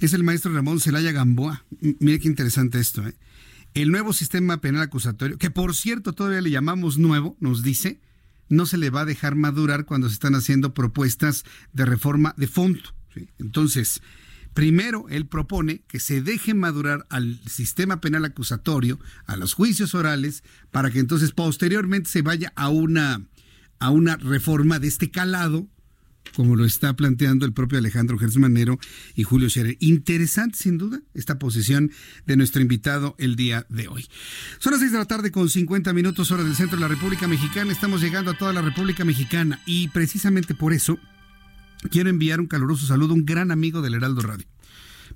Es 0.00 0.14
el 0.14 0.22
maestro 0.22 0.54
Ramón 0.54 0.80
Celaya 0.80 1.12
Gamboa. 1.12 1.64
Mire 2.00 2.20
qué 2.20 2.28
interesante 2.28 2.78
esto. 2.78 3.06
¿eh? 3.06 3.14
El 3.74 3.90
nuevo 3.90 4.14
sistema 4.14 4.60
penal 4.62 4.82
acusatorio, 4.82 5.36
que 5.36 5.50
por 5.50 5.74
cierto 5.74 6.12
todavía 6.14 6.40
le 6.40 6.50
llamamos 6.50 6.98
nuevo, 6.98 7.36
nos 7.40 7.62
dice, 7.62 8.00
no 8.48 8.64
se 8.64 8.78
le 8.78 8.90
va 8.90 9.02
a 9.02 9.04
dejar 9.04 9.34
madurar 9.34 9.84
cuando 9.84 10.08
se 10.08 10.14
están 10.14 10.34
haciendo 10.34 10.72
propuestas 10.72 11.44
de 11.72 11.84
reforma 11.84 12.32
de 12.36 12.46
fondo. 12.46 12.80
Entonces, 13.38 14.02
Primero, 14.56 15.04
él 15.10 15.26
propone 15.26 15.82
que 15.86 16.00
se 16.00 16.22
deje 16.22 16.54
madurar 16.54 17.06
al 17.10 17.38
sistema 17.46 18.00
penal 18.00 18.24
acusatorio, 18.24 18.98
a 19.26 19.36
los 19.36 19.52
juicios 19.52 19.94
orales, 19.94 20.44
para 20.70 20.90
que 20.90 20.98
entonces 20.98 21.32
posteriormente 21.32 22.08
se 22.08 22.22
vaya 22.22 22.54
a 22.56 22.70
una, 22.70 23.20
a 23.80 23.90
una 23.90 24.16
reforma 24.16 24.78
de 24.78 24.88
este 24.88 25.10
calado, 25.10 25.68
como 26.34 26.56
lo 26.56 26.64
está 26.64 26.96
planteando 26.96 27.44
el 27.44 27.52
propio 27.52 27.76
Alejandro 27.76 28.18
Gersmanero 28.18 28.78
y 29.14 29.24
Julio 29.24 29.50
Scherer. 29.50 29.76
Interesante, 29.78 30.56
sin 30.56 30.78
duda, 30.78 31.02
esta 31.12 31.38
posición 31.38 31.90
de 32.24 32.38
nuestro 32.38 32.62
invitado 32.62 33.14
el 33.18 33.36
día 33.36 33.66
de 33.68 33.88
hoy. 33.88 34.08
Son 34.58 34.72
las 34.72 34.80
6 34.80 34.90
de 34.90 34.98
la 34.98 35.04
tarde 35.04 35.32
con 35.32 35.50
50 35.50 35.92
minutos 35.92 36.30
hora 36.30 36.44
del 36.44 36.56
centro 36.56 36.78
de 36.78 36.80
la 36.80 36.88
República 36.88 37.28
Mexicana. 37.28 37.72
Estamos 37.72 38.00
llegando 38.00 38.30
a 38.30 38.38
toda 38.38 38.54
la 38.54 38.62
República 38.62 39.04
Mexicana 39.04 39.60
y 39.66 39.88
precisamente 39.88 40.54
por 40.54 40.72
eso 40.72 40.98
quiero 41.90 42.10
enviar 42.10 42.40
un 42.40 42.46
caluroso 42.46 42.86
saludo 42.86 43.12
a 43.12 43.16
un 43.16 43.24
gran 43.24 43.50
amigo 43.50 43.82
del 43.82 43.94
Heraldo 43.94 44.22
Radio. 44.22 44.46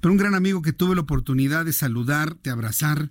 Pero 0.01 0.13
un 0.13 0.19
gran 0.19 0.35
amigo 0.35 0.63
que 0.63 0.73
tuve 0.73 0.95
la 0.95 1.03
oportunidad 1.03 1.65
de 1.65 1.73
saludar, 1.73 2.37
de 2.43 2.51
abrazar 2.51 3.11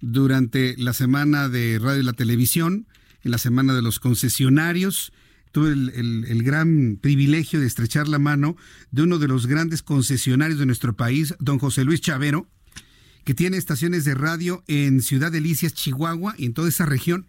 durante 0.00 0.76
la 0.76 0.92
semana 0.92 1.48
de 1.48 1.78
radio 1.78 2.00
y 2.00 2.04
la 2.04 2.12
televisión, 2.12 2.86
en 3.22 3.30
la 3.30 3.38
semana 3.38 3.74
de 3.74 3.82
los 3.82 3.98
concesionarios. 3.98 5.12
Tuve 5.52 5.72
el, 5.72 6.42
gran 6.42 6.98
privilegio 7.00 7.60
de 7.60 7.66
estrechar 7.66 8.08
la 8.08 8.18
mano 8.18 8.56
de 8.90 9.02
uno 9.02 9.18
de 9.18 9.26
los 9.26 9.46
grandes 9.46 9.82
concesionarios 9.82 10.58
de 10.58 10.66
nuestro 10.66 10.96
país, 10.96 11.34
don 11.38 11.58
José 11.58 11.84
Luis 11.84 12.02
Chavero, 12.02 12.46
que 13.24 13.34
tiene 13.34 13.56
estaciones 13.56 14.04
de 14.04 14.14
radio 14.14 14.62
en 14.68 15.00
Ciudad 15.00 15.32
Delicias, 15.32 15.72
Chihuahua 15.72 16.34
y 16.36 16.44
en 16.44 16.54
toda 16.54 16.68
esa 16.68 16.84
región. 16.84 17.26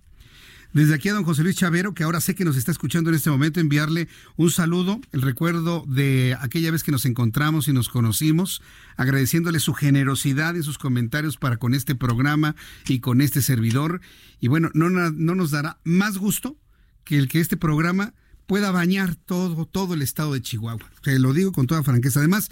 Desde 0.74 0.94
aquí 0.94 1.10
a 1.10 1.14
don 1.14 1.24
José 1.24 1.44
Luis 1.44 1.56
Chavero, 1.56 1.94
que 1.94 2.04
ahora 2.04 2.22
sé 2.22 2.36
que 2.36 2.46
nos 2.46 2.58
está 2.58 2.72
escuchando 2.72 3.10
en 3.10 3.16
este 3.16 3.30
momento, 3.30 3.60
enviarle 3.60 4.08
un 4.36 4.52
saludo, 4.52 5.00
el 5.12 5.22
recuerdo 5.22 5.86
de 5.88 6.38
aquella 6.40 6.72
vez 6.72 6.84
que 6.84 6.92
nos 6.92 7.06
encontramos 7.06 7.68
y 7.68 7.74
nos 7.74 7.90
conocimos, 7.90 8.62
agradeciéndole 8.96 9.60
su 9.60 9.74
generosidad 9.74 10.56
y 10.56 10.64
sus 10.64 10.78
comentarios 10.78 11.38
para 11.38 11.58
con 11.58 11.74
este 11.74 11.96
programa 11.96 12.56
y 12.88 13.00
con 13.00 13.22
este 13.22 13.42
servidor. 13.42 14.02
Y 14.40 14.50
bueno, 14.50 14.70
no, 14.74 14.90
no 14.90 15.36
nos 15.36 15.52
dará 15.52 15.80
más 15.84 16.18
gusto 16.18 16.58
que 17.04 17.18
el 17.18 17.28
que 17.28 17.40
este 17.40 17.58
programa 17.58 18.14
pueda 18.46 18.72
bañar 18.72 19.16
todo, 19.16 19.66
todo 19.66 19.94
el 19.94 20.02
estado 20.02 20.34
de 20.34 20.42
Chihuahua. 20.42 20.90
Lo 21.04 21.34
digo 21.34 21.52
con 21.52 21.68
toda 21.68 21.84
franqueza. 21.84 22.20
Además, 22.20 22.50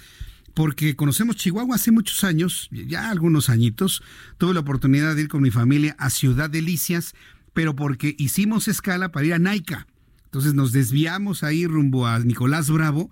porque 0.53 0.95
conocemos 0.95 1.35
Chihuahua 1.35 1.75
hace 1.75 1.91
muchos 1.91 2.23
años, 2.23 2.69
ya 2.71 3.09
algunos 3.09 3.49
añitos, 3.49 4.01
tuve 4.37 4.53
la 4.53 4.61
oportunidad 4.61 5.15
de 5.15 5.23
ir 5.23 5.27
con 5.27 5.41
mi 5.41 5.51
familia 5.51 5.95
a 5.99 6.09
Ciudad 6.09 6.49
Delicias 6.49 7.13
pero 7.55 7.73
porque 7.73 8.15
hicimos 8.19 8.67
escala 8.67 9.11
para 9.11 9.25
ir 9.25 9.33
a 9.33 9.39
Naica. 9.39 9.87
Entonces 10.25 10.53
nos 10.53 10.73
desviamos 10.73 11.41
ahí 11.41 11.65
rumbo 11.65 12.05
a 12.05 12.19
Nicolás 12.19 12.69
Bravo. 12.69 13.09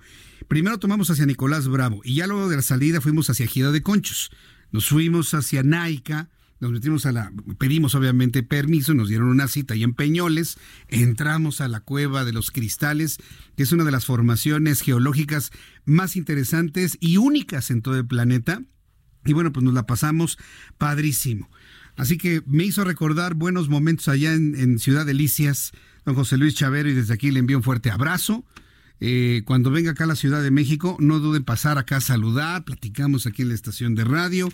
Primero 0.49 0.77
tomamos 0.77 1.09
hacia 1.09 1.25
Nicolás 1.25 1.69
Bravo 1.69 2.01
y 2.03 2.15
ya 2.15 2.27
luego 2.27 2.49
de 2.49 2.57
la 2.57 2.61
salida 2.61 2.99
fuimos 2.99 3.29
hacia 3.29 3.47
Gira 3.47 3.71
de 3.71 3.81
Conchos. 3.81 4.31
Nos 4.71 4.89
fuimos 4.89 5.33
hacia 5.33 5.63
Naica, 5.63 6.29
nos 6.59 6.73
metimos 6.73 7.05
a 7.05 7.13
la, 7.13 7.31
pedimos 7.57 7.95
obviamente 7.95 8.43
permiso, 8.43 8.93
nos 8.93 9.07
dieron 9.07 9.29
una 9.29 9.47
cita 9.47 9.77
y 9.77 9.83
en 9.83 9.93
Peñoles, 9.93 10.57
entramos 10.89 11.61
a 11.61 11.69
la 11.69 11.79
cueva 11.79 12.25
de 12.25 12.33
los 12.33 12.51
cristales, 12.51 13.19
que 13.55 13.63
es 13.63 13.71
una 13.71 13.85
de 13.85 13.91
las 13.91 14.05
formaciones 14.05 14.81
geológicas 14.81 15.51
más 15.85 16.17
interesantes 16.17 16.97
y 16.99 17.15
únicas 17.15 17.71
en 17.71 17.81
todo 17.81 17.95
el 17.95 18.05
planeta. 18.05 18.61
Y 19.23 19.31
bueno, 19.31 19.53
pues 19.53 19.63
nos 19.63 19.73
la 19.73 19.85
pasamos 19.85 20.37
padrísimo. 20.77 21.49
Así 21.95 22.17
que 22.17 22.41
me 22.45 22.63
hizo 22.63 22.83
recordar 22.83 23.35
buenos 23.35 23.69
momentos 23.69 24.07
allá 24.07 24.33
en, 24.33 24.79
Ciudad 24.79 25.05
Delicias, 25.05 25.71
don 26.05 26.15
José 26.15 26.37
Luis 26.37 26.55
Chavero, 26.55 26.89
y 26.89 26.93
desde 26.93 27.13
aquí 27.13 27.31
le 27.31 27.39
envío 27.39 27.57
un 27.57 27.63
fuerte 27.63 27.91
abrazo. 27.91 28.43
Eh, 28.99 29.43
cuando 29.45 29.69
venga 29.69 29.91
acá 29.91 30.05
a 30.05 30.07
la 30.07 30.15
Ciudad 30.15 30.41
de 30.41 30.51
México, 30.51 30.97
no 30.99 31.19
duden 31.19 31.43
pasar 31.43 31.77
acá 31.77 31.97
a 31.97 32.01
saludar, 32.01 32.63
platicamos 32.63 33.27
aquí 33.27 33.41
en 33.41 33.49
la 33.49 33.55
estación 33.55 33.95
de 33.95 34.05
radio. 34.05 34.49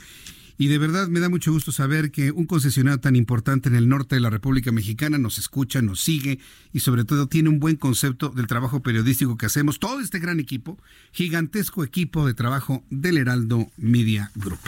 Y 0.62 0.68
de 0.68 0.78
verdad 0.78 1.08
me 1.08 1.22
da 1.22 1.30
mucho 1.30 1.54
gusto 1.54 1.72
saber 1.72 2.12
que 2.12 2.32
un 2.32 2.46
concesionario 2.46 3.00
tan 3.00 3.16
importante 3.16 3.70
en 3.70 3.76
el 3.76 3.88
norte 3.88 4.16
de 4.16 4.22
la 4.22 4.30
República 4.30 4.74
Mexicana 4.74 5.18
nos 5.18 5.38
escucha, 5.38 5.82
nos 5.82 6.02
sigue 6.02 6.40
y 6.74 6.82
sobre 6.82 7.06
todo 7.06 7.28
tiene 7.28 7.48
un 7.48 7.62
buen 7.62 7.78
concepto 7.78 8.28
del 8.28 8.46
trabajo 8.46 8.82
periodístico 8.82 9.38
que 9.38 9.46
hacemos, 9.46 9.80
todo 9.80 10.02
este 10.02 10.20
gran 10.20 10.42
equipo, 10.42 10.78
gigantesco 11.14 11.86
equipo 11.86 12.28
de 12.28 12.34
trabajo 12.34 12.84
del 12.90 13.18
Heraldo 13.18 13.72
Media 13.78 14.32
Group. 14.36 14.60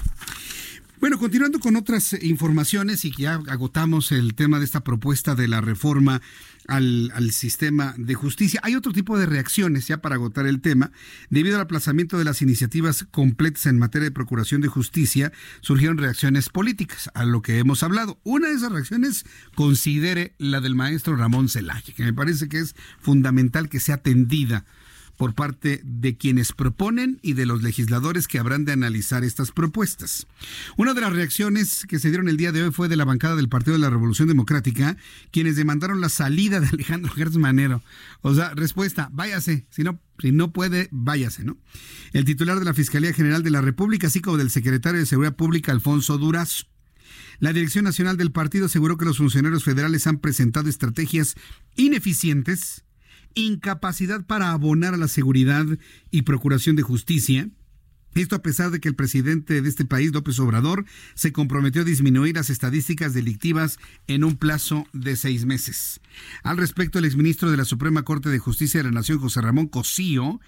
Bueno, 1.02 1.18
continuando 1.18 1.60
con 1.60 1.76
otras 1.78 2.16
informaciones 2.22 3.06
y 3.06 3.12
que 3.12 3.24
ya 3.24 3.34
agotamos 3.47 4.12
el 4.12 4.36
tema 4.36 4.60
de 4.60 4.66
esta 4.66 4.84
propuesta 4.84 5.34
de 5.34 5.47
la 5.47 5.60
reforma 5.60 6.22
al, 6.68 7.32
sistema 7.32 7.95
de 7.97 8.14
justicia. 8.14 8.60
Hay 8.62 8.76
otro 8.76 8.93
tipo 8.93 9.18
de 9.18 9.26
reacciones, 9.26 9.88
ya 9.88 9.97
para 9.97 10.14
agotar 10.14 10.45
el 10.45 10.62
tema. 10.62 10.91
Debido 11.32 11.56
al 11.56 11.64
aplazamiento 11.64 12.20
de 12.20 12.24
las 12.24 12.43
iniciativas 12.43 13.08
completas 13.10 13.66
en 13.66 13.80
materia 13.80 14.10
de 14.10 14.12
procuración 14.14 14.62
de 14.62 14.68
justicia, 14.68 15.32
surgieron 15.62 15.97
reacciones 15.97 16.49
políticas, 16.49 17.10
a 17.16 17.26
lo 17.26 17.41
que 17.41 17.58
hemos 17.58 17.82
hablado. 17.82 18.20
Una 18.24 18.49
de 18.49 18.54
esas 18.54 18.72
reacciones 18.72 19.26
considere 19.56 20.36
la 20.38 20.62
del 20.62 20.76
maestro 20.76 21.16
Ramón 21.16 21.49
Celaya, 21.49 21.95
que 21.95 22.04
me 22.04 22.14
parece 22.14 22.47
que 22.47 22.60
es 22.60 22.76
fundamental 22.99 23.70
que 23.70 23.80
sea 23.80 23.95
atendida 23.95 24.66
por 25.18 25.34
parte 25.34 25.82
de 25.84 26.18
quienes 26.18 26.51
proponen 26.51 27.20
y 27.22 27.34
de 27.34 27.45
los 27.45 27.62
legisladores 27.64 28.28
que 28.28 28.39
habrán 28.39 28.66
de 28.66 28.72
analizar 28.72 29.24
estas 29.24 29.51
propuestas. 29.51 30.28
Una 30.78 30.93
de 30.93 31.01
las 31.01 31.14
reacciones 31.14 31.86
que 31.88 31.99
se 31.99 32.09
dieron 32.09 32.30
el 32.30 32.38
día 32.38 32.51
de 32.51 32.64
hoy 32.64 32.72
fue 32.72 32.88
de 32.88 32.95
la 32.95 33.05
bancada 33.05 33.36
del 33.36 33.49
Partido 33.49 33.74
de 33.74 33.80
la 33.80 33.89
Revolución 33.89 34.28
Democrática, 34.28 34.97
quienes 35.32 35.55
demandaron 35.55 36.01
la 36.01 36.09
salida 36.09 36.59
de 36.59 36.68
Alejandro 36.68 37.14
Gertz 37.14 37.38
Manero. 37.38 37.84
O 38.22 38.34
sea, 38.34 38.53
respuesta, 38.55 39.09
váyase, 39.12 39.66
si 39.70 39.84
no, 39.84 39.99
si 40.20 40.32
no 40.32 40.51
puede, 40.51 40.88
váyase, 40.91 41.43
¿no? 41.43 41.57
El 42.14 42.26
titular 42.26 42.59
de 42.59 42.66
la 42.66 42.74
Fiscalía 42.74 43.14
General 43.14 43.43
de 43.43 43.51
la 43.51 43.62
República, 43.62 44.07
así 44.07 44.22
como 44.22 44.38
del 44.38 44.49
secretario 44.49 44.99
de 44.99 45.05
Seguridad 45.05 45.36
Pública, 45.36 45.72
Alfonso 45.72 46.18
Durazo. 46.18 46.66
La 47.39 47.53
Dirección 47.53 47.86
Nacional 47.86 48.18
del 48.18 48.32
Partido 48.32 48.68
aseguró 48.68 48.97
que 48.97 49.05
los 49.05 49.18
funcionarios 49.18 49.64
federales 49.64 50.05
han 50.05 50.20
presentado 50.20 50.70
estrategias 50.70 51.36
ineficientes 51.76 52.84
incapacidad 53.36 54.25
para 54.25 54.51
abonar 54.51 54.93
a 54.93 54.97
la 54.97 55.07
seguridad 55.07 55.65
y 56.09 56.21
procuración 56.23 56.75
de 56.75 56.84
justicia, 56.84 57.49
esto 58.16 58.36
a 58.36 58.41
pesar 58.41 58.72
de 58.72 58.80
que 58.80 58.89
el 58.89 58.95
presidente 58.95 59.62
de 59.62 59.70
este 59.70 59.86
país, 59.86 60.12
López 60.12 60.39
Obrador, 60.39 60.86
se 61.14 61.32
comprometió 61.32 61.84
a 61.84 61.86
disminuir 61.86 62.36
las 62.36 62.49
estadísticas 62.49 63.14
delictivas 63.14 63.80
en 64.07 64.24
un 64.24 64.36
plazo 64.36 64.86
de 64.93 65.16
seis 65.16 65.45
meses. 65.45 66.01
Al 66.43 66.57
respecto, 66.57 66.99
el 66.99 67.05
exministro 67.05 67.49
de 67.49 67.57
la 67.57 67.66
Suprema 67.66 68.03
Corte 68.03 68.30
de 68.30 68.39
Justicia 68.39 68.80
de 68.80 68.86
la 68.86 68.91
Nación, 68.91 69.20
José 69.20 69.41
Ramón 69.41 69.68
Cosío, 69.68 70.41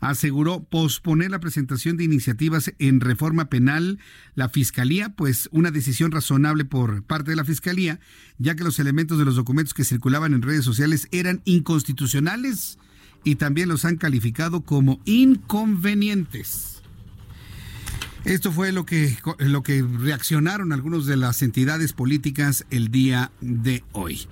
aseguró 0.00 0.64
posponer 0.64 1.30
la 1.30 1.40
presentación 1.40 1.96
de 1.96 2.04
iniciativas 2.04 2.72
en 2.78 3.00
reforma 3.00 3.50
penal 3.50 3.98
la 4.34 4.48
Fiscalía, 4.48 5.10
pues 5.10 5.48
una 5.52 5.70
decisión 5.70 6.10
razonable 6.10 6.64
por 6.64 7.02
parte 7.02 7.30
de 7.30 7.36
la 7.36 7.44
Fiscalía, 7.44 8.00
ya 8.38 8.54
que 8.54 8.64
los 8.64 8.78
elementos 8.78 9.18
de 9.18 9.24
los 9.26 9.36
documentos 9.36 9.74
que 9.74 9.84
circulaban 9.84 10.32
en 10.32 10.42
redes 10.42 10.64
sociales 10.64 11.08
eran 11.12 11.42
inconstitucionales 11.44 12.78
y 13.24 13.34
también 13.36 13.68
los 13.68 13.84
han 13.84 13.96
calificado 13.96 14.62
como 14.62 15.00
inconvenientes. 15.04 16.79
Esto 18.24 18.52
fue 18.52 18.72
lo 18.72 18.84
que, 18.84 19.16
lo 19.38 19.62
que 19.62 19.82
reaccionaron 19.82 20.72
algunos 20.72 21.06
de 21.06 21.16
las 21.16 21.42
entidades 21.42 21.92
políticas 21.92 22.66
el 22.70 22.90
día 22.90 23.30
de 23.40 23.82
hoy. 23.92 24.26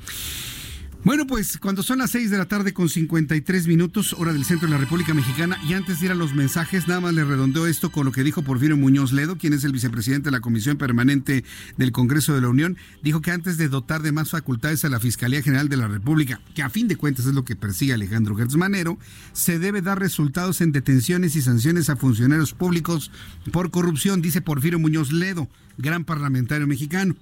Bueno, 1.08 1.26
pues 1.26 1.56
cuando 1.56 1.82
son 1.82 2.00
las 2.00 2.10
6 2.10 2.30
de 2.30 2.36
la 2.36 2.44
tarde 2.44 2.74
con 2.74 2.90
53 2.90 3.66
minutos, 3.66 4.12
hora 4.12 4.34
del 4.34 4.44
centro 4.44 4.68
de 4.68 4.74
la 4.74 4.78
República 4.78 5.14
Mexicana, 5.14 5.58
y 5.66 5.72
antes 5.72 6.00
de 6.00 6.04
ir 6.04 6.12
a 6.12 6.14
los 6.14 6.34
mensajes, 6.34 6.86
nada 6.86 7.00
más 7.00 7.14
le 7.14 7.24
redondeo 7.24 7.66
esto 7.66 7.90
con 7.90 8.04
lo 8.04 8.12
que 8.12 8.22
dijo 8.22 8.42
Porfirio 8.42 8.76
Muñoz 8.76 9.12
Ledo, 9.12 9.38
quien 9.38 9.54
es 9.54 9.64
el 9.64 9.72
vicepresidente 9.72 10.26
de 10.26 10.32
la 10.32 10.42
Comisión 10.42 10.76
Permanente 10.76 11.44
del 11.78 11.92
Congreso 11.92 12.34
de 12.34 12.42
la 12.42 12.50
Unión, 12.50 12.76
dijo 13.02 13.22
que 13.22 13.30
antes 13.30 13.56
de 13.56 13.70
dotar 13.70 14.02
de 14.02 14.12
más 14.12 14.28
facultades 14.28 14.84
a 14.84 14.90
la 14.90 15.00
Fiscalía 15.00 15.40
General 15.40 15.70
de 15.70 15.78
la 15.78 15.88
República, 15.88 16.42
que 16.54 16.62
a 16.62 16.68
fin 16.68 16.88
de 16.88 16.96
cuentas 16.96 17.24
es 17.24 17.32
lo 17.32 17.42
que 17.42 17.56
persigue 17.56 17.94
Alejandro 17.94 18.36
Gertz 18.36 18.56
Manero, 18.56 18.98
se 19.32 19.58
debe 19.58 19.80
dar 19.80 19.98
resultados 19.98 20.60
en 20.60 20.72
detenciones 20.72 21.36
y 21.36 21.40
sanciones 21.40 21.88
a 21.88 21.96
funcionarios 21.96 22.52
públicos 22.52 23.10
por 23.50 23.70
corrupción, 23.70 24.20
dice 24.20 24.42
Porfirio 24.42 24.78
Muñoz 24.78 25.10
Ledo, 25.10 25.48
gran 25.78 26.04
parlamentario 26.04 26.66
mexicano 26.66 27.16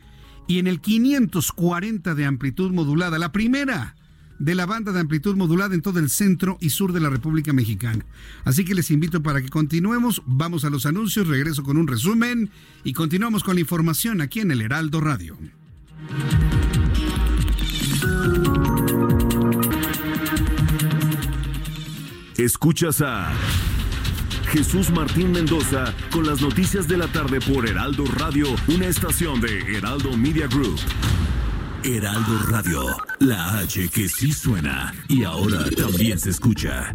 y 0.49 0.59
en 0.59 0.66
el 0.66 0.80
540 0.80 2.14
de 2.14 2.24
amplitud 2.24 2.72
modulada. 2.72 3.18
La 3.18 3.30
primera 3.30 3.95
de 4.41 4.55
la 4.55 4.66
banda 4.66 4.91
de 4.91 4.99
amplitud 4.99 5.36
modulada 5.36 5.74
en 5.74 5.82
todo 5.82 6.01
el 6.01 6.11
centro 6.11 6.57
y 6.61 6.70
sur 6.70 6.93
de 6.93 6.99
la 6.99 7.11
República 7.11 7.53
Mexicana. 7.53 8.05
Así 8.45 8.64
que 8.64 8.74
les 8.74 8.91
invito 8.91 9.22
para 9.22 9.41
que 9.41 9.51
continuemos, 9.51 10.22
vamos 10.26 10.64
a 10.64 10.70
los 10.70 10.86
anuncios, 10.86 11.28
regreso 11.28 11.62
con 11.62 11.76
un 11.76 11.86
resumen 11.86 12.51
y 12.82 12.95
continuamos 12.95 13.45
con 13.45 13.55
la 13.55 13.61
información 13.61 14.20
aquí 14.20 14.41
en 14.41 14.51
el 14.51 14.62
Heraldo 14.62 15.01
Radio. 15.01 15.38
Escuchas 22.38 23.03
a 23.03 23.30
Jesús 24.51 24.91
Martín 24.91 25.32
Mendoza 25.32 25.95
con 26.11 26.26
las 26.26 26.41
noticias 26.41 26.88
de 26.88 26.97
la 26.97 27.07
tarde 27.09 27.41
por 27.41 27.68
Heraldo 27.68 28.07
Radio, 28.07 28.47
una 28.68 28.86
estación 28.86 29.43
de 29.43 29.76
Heraldo 29.76 30.16
Media 30.16 30.47
Group. 30.47 30.80
Heraldo 31.83 32.39
Radio, 32.49 32.83
la 33.20 33.59
H 33.61 33.89
que 33.89 34.09
sí 34.09 34.33
suena 34.33 34.93
y 35.09 35.24
ahora 35.24 35.64
también 35.76 36.18
se 36.18 36.31
escucha. 36.31 36.95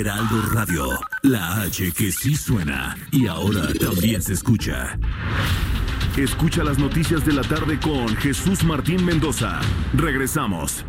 Heraldo 0.00 0.40
Radio, 0.52 0.88
la 1.20 1.60
H 1.60 1.92
que 1.92 2.10
sí 2.12 2.34
suena 2.34 2.96
y 3.10 3.26
ahora 3.26 3.68
también 3.78 4.22
se 4.22 4.32
escucha. 4.32 4.98
Escucha 6.16 6.64
las 6.64 6.78
noticias 6.78 7.26
de 7.26 7.34
la 7.34 7.42
tarde 7.42 7.78
con 7.78 8.08
Jesús 8.16 8.64
Martín 8.64 9.04
Mendoza. 9.04 9.60
Regresamos. 9.92 10.86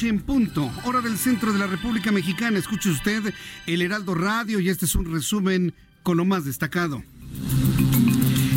En 0.00 0.20
punto, 0.20 0.68
hora 0.84 1.00
del 1.00 1.16
centro 1.16 1.52
de 1.52 1.58
la 1.58 1.68
República 1.68 2.10
Mexicana. 2.10 2.58
Escuche 2.58 2.90
usted 2.90 3.32
el 3.66 3.82
Heraldo 3.82 4.14
Radio 4.14 4.58
y 4.58 4.68
este 4.68 4.86
es 4.86 4.96
un 4.96 5.12
resumen 5.12 5.74
con 6.02 6.16
lo 6.16 6.24
más 6.24 6.44
destacado. 6.44 7.04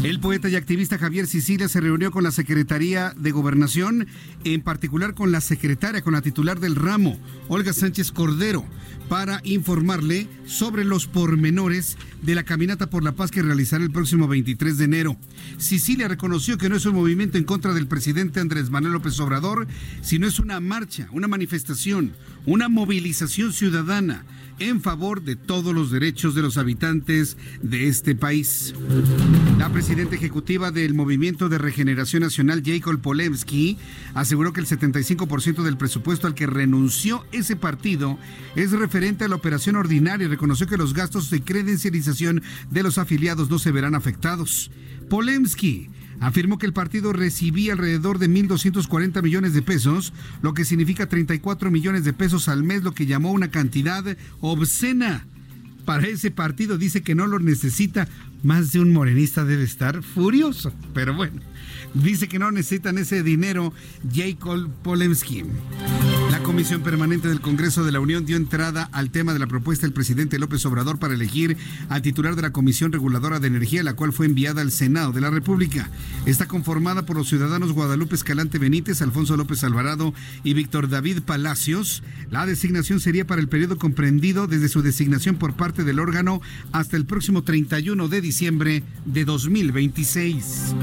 El 0.06 0.20
poeta 0.20 0.50
y 0.50 0.56
activista 0.56 1.00
Javier 1.00 1.26
Sicilia 1.26 1.68
se 1.68 1.82
reunió 1.82 2.12
con 2.12 2.24
la 2.24 2.30
Secretaría 2.30 3.16
de 3.18 3.32
Gobernación, 3.32 4.06
en 4.44 4.62
particular 4.62 5.16
con 5.16 5.32
la 5.32 5.42
secretaria, 5.42 6.04
con 6.04 6.14
la 6.14 6.22
titular 6.22 6.60
del 6.60 6.76
ramo, 6.76 7.18
Olga 7.48 7.74
Sánchez 7.74 8.12
Cordero, 8.12 8.64
para 9.10 9.42
informarle 9.44 10.28
sobre 10.46 10.86
los 10.86 11.08
pormenores 11.08 11.98
de 12.22 12.36
la 12.36 12.44
caminata 12.44 12.88
por 12.88 13.04
la 13.04 13.14
paz 13.14 13.32
que 13.32 13.42
realizará 13.42 13.84
el 13.84 13.90
próximo 13.90 14.28
23 14.28 14.78
de 14.78 14.86
enero. 14.86 15.18
Sicilia 15.58 16.08
reconoció 16.08 16.60
que 16.60 16.70
no 16.70 16.76
es 16.76 16.86
un 16.86 16.94
movimiento 16.94 17.40
en 17.40 17.44
contra 17.44 17.74
del 17.74 17.88
presidente 17.88 18.40
Andrés 18.40 18.70
Manuel 18.70 18.94
López 18.94 19.20
Obrador, 19.20 19.66
sino 20.04 20.28
es 20.28 20.38
una 20.38 20.60
marcha, 20.60 21.08
una 21.14 21.28
manifestación, 21.28 22.14
una 22.46 22.70
movilización 22.70 23.54
ciudadana 23.54 24.24
en 24.60 24.82
favor 24.82 25.24
de 25.24 25.36
todos 25.36 25.74
los 25.74 25.90
derechos 25.90 26.36
de 26.36 26.44
los 26.44 26.58
habitantes 26.58 27.38
de 27.64 27.88
este 27.88 28.14
país. 28.14 28.76
La 29.58 29.70
presidenta 29.72 30.16
ejecutiva 30.16 30.72
del 30.72 30.94
Movimiento 30.94 31.48
de 31.48 31.58
Regeneración 31.58 32.24
Nacional, 32.24 32.62
Jacob 32.66 33.00
Polemski, 33.00 33.78
aseguró 34.14 34.52
que 34.52 34.60
el 34.60 34.68
75% 34.68 35.64
del 35.64 35.78
presupuesto 35.78 36.28
al 36.28 36.36
que 36.36 36.46
renunció 36.46 37.26
ese 37.32 37.56
partido 37.56 38.20
es 38.58 38.74
referente 38.74 39.24
a 39.24 39.28
la 39.30 39.36
operación 39.36 39.78
ordinaria 39.78 40.26
y 40.26 40.30
reconoció 40.30 40.68
que 40.68 40.78
los 40.78 40.94
gastos 40.94 41.30
de 41.30 41.42
credencialización 41.42 42.44
de 42.70 42.84
los 42.84 42.98
afiliados 42.98 43.50
no 43.50 43.58
se 43.58 43.72
verán 43.72 43.96
afectados. 43.96 44.72
Polemski 45.10 45.90
afirmó 46.20 46.58
que 46.58 46.66
el 46.66 46.74
partido 46.74 47.14
recibía 47.14 47.74
alrededor 47.74 48.20
de 48.20 48.30
1.240 48.30 49.22
millones 49.24 49.54
de 49.54 49.62
pesos, 49.62 50.12
lo 50.42 50.54
que 50.54 50.66
significa 50.66 51.08
34 51.08 51.72
millones 51.72 52.04
de 52.04 52.12
pesos 52.12 52.50
al 52.50 52.64
mes, 52.64 52.84
lo 52.84 52.94
que 52.94 53.06
llamó 53.06 53.32
una 53.32 53.52
cantidad 53.52 54.04
obscena. 54.42 55.26
Para 55.86 56.08
ese 56.08 56.32
partido 56.32 56.78
dice 56.78 57.04
que 57.04 57.16
no 57.16 57.28
lo 57.28 57.40
necesita. 57.40 58.08
Más 58.44 58.72
de 58.72 58.80
un 58.80 58.92
morenista 58.92 59.46
debe 59.46 59.64
estar 59.64 60.04
furioso. 60.04 60.74
Pero 60.94 61.14
bueno, 61.14 61.42
dice 61.96 62.28
que 62.28 62.40
no 62.40 62.52
necesitan 62.52 62.98
ese 62.98 63.24
dinero 63.24 63.74
Jacob 64.14 64.70
Polemski. 64.84 65.44
La 66.32 66.40
Comisión 66.44 66.82
Permanente 66.82 67.28
del 67.28 67.42
Congreso 67.42 67.84
de 67.84 67.92
la 67.92 68.00
Unión 68.00 68.26
dio 68.26 68.38
entrada 68.38 68.90
al 68.92 69.10
tema 69.10 69.34
de 69.34 69.40
la 69.40 69.48
propuesta 69.48 69.86
del 69.86 69.94
presidente 69.94 70.38
López 70.38 70.66
Obrador 70.66 71.00
para 71.00 71.14
elegir 71.14 71.58
al 71.90 72.02
titular 72.02 72.36
de 72.36 72.42
la 72.42 72.52
Comisión 72.52 72.92
Reguladora 72.92 73.40
de 73.40 73.48
Energía, 73.48 73.84
la 73.84 73.96
cual 73.96 74.14
fue 74.14 74.26
enviada 74.26 74.62
al 74.62 74.72
Senado 74.72 75.12
de 75.12 75.22
la 75.22 75.30
República. 75.30 75.90
Está 76.26 76.48
conformada 76.48 77.06
por 77.06 77.16
los 77.16 77.30
ciudadanos 77.30 77.72
Guadalupe 77.72 78.16
Escalante 78.16 78.60
Benítez, 78.60 79.02
Alfonso 79.02 79.38
López 79.38 79.64
Alvarado 79.64 80.14
y 80.44 80.54
Víctor 80.54 80.90
David 80.90 81.22
Palacios. 81.22 82.04
La 82.30 82.46
designación 82.46 83.00
sería 83.00 83.26
para 83.26 83.42
el 83.42 83.48
periodo 83.48 83.78
comprendido 83.78 84.48
desde 84.48 84.70
su 84.70 84.82
designación 84.82 85.38
por 85.38 85.54
parte 85.54 85.84
del 85.84 86.00
órgano 86.00 86.42
hasta 86.72 86.98
el 86.98 87.06
próximo 87.06 87.44
31 87.44 88.08
de 88.08 88.22
diciembre 88.22 88.84
de 89.06 89.26
2026. 89.26 90.76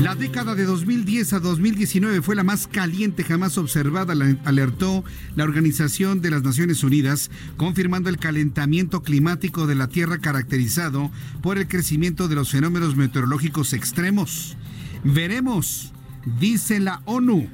La 0.00 0.14
década 0.14 0.54
de 0.54 0.64
2010 0.64 1.34
a 1.34 1.40
2019 1.40 2.22
fue 2.22 2.34
la 2.34 2.42
más 2.42 2.66
caliente 2.66 3.22
jamás 3.22 3.58
observada, 3.58 4.14
alertó 4.46 5.04
la 5.36 5.44
Organización 5.44 6.22
de 6.22 6.30
las 6.30 6.42
Naciones 6.42 6.82
Unidas, 6.82 7.30
confirmando 7.58 8.08
el 8.08 8.16
calentamiento 8.16 9.02
climático 9.02 9.66
de 9.66 9.74
la 9.74 9.88
Tierra 9.88 10.16
caracterizado 10.16 11.10
por 11.42 11.58
el 11.58 11.68
crecimiento 11.68 12.28
de 12.28 12.34
los 12.34 12.50
fenómenos 12.50 12.96
meteorológicos 12.96 13.74
extremos. 13.74 14.56
Veremos, 15.04 15.92
dice 16.40 16.80
la 16.80 17.02
ONU 17.04 17.50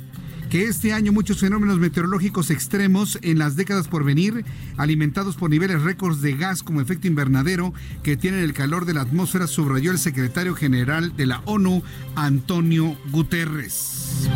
que 0.51 0.65
este 0.65 0.93
año 0.93 1.13
muchos 1.13 1.41
fenómenos 1.41 1.79
meteorológicos 1.79 2.51
extremos 2.51 3.19
en 3.23 3.39
las 3.39 3.57
décadas 3.57 3.89
por 3.89 4.05
venir, 4.05 4.45
alimentados 4.77 5.37
por 5.37 5.51
niveles 5.51 5.83
récords 5.83 6.21
de 6.21 6.37
gas 6.37 6.63
como 6.63 6.81
efecto 6.81 7.07
invernadero 7.07 7.73
que 8.03 8.17
tienen 8.17 8.41
el 8.41 8.53
calor 8.53 8.85
de 8.85 8.95
la 8.95 9.03
atmósfera, 9.03 9.47
subrayó 9.47 9.91
el 9.91 9.99
secretario 9.99 10.55
general 10.55 11.17
de 11.17 11.27
la 11.27 11.43
ONU, 11.47 11.83
Antonio 12.15 12.97
Guterres. 13.11 14.29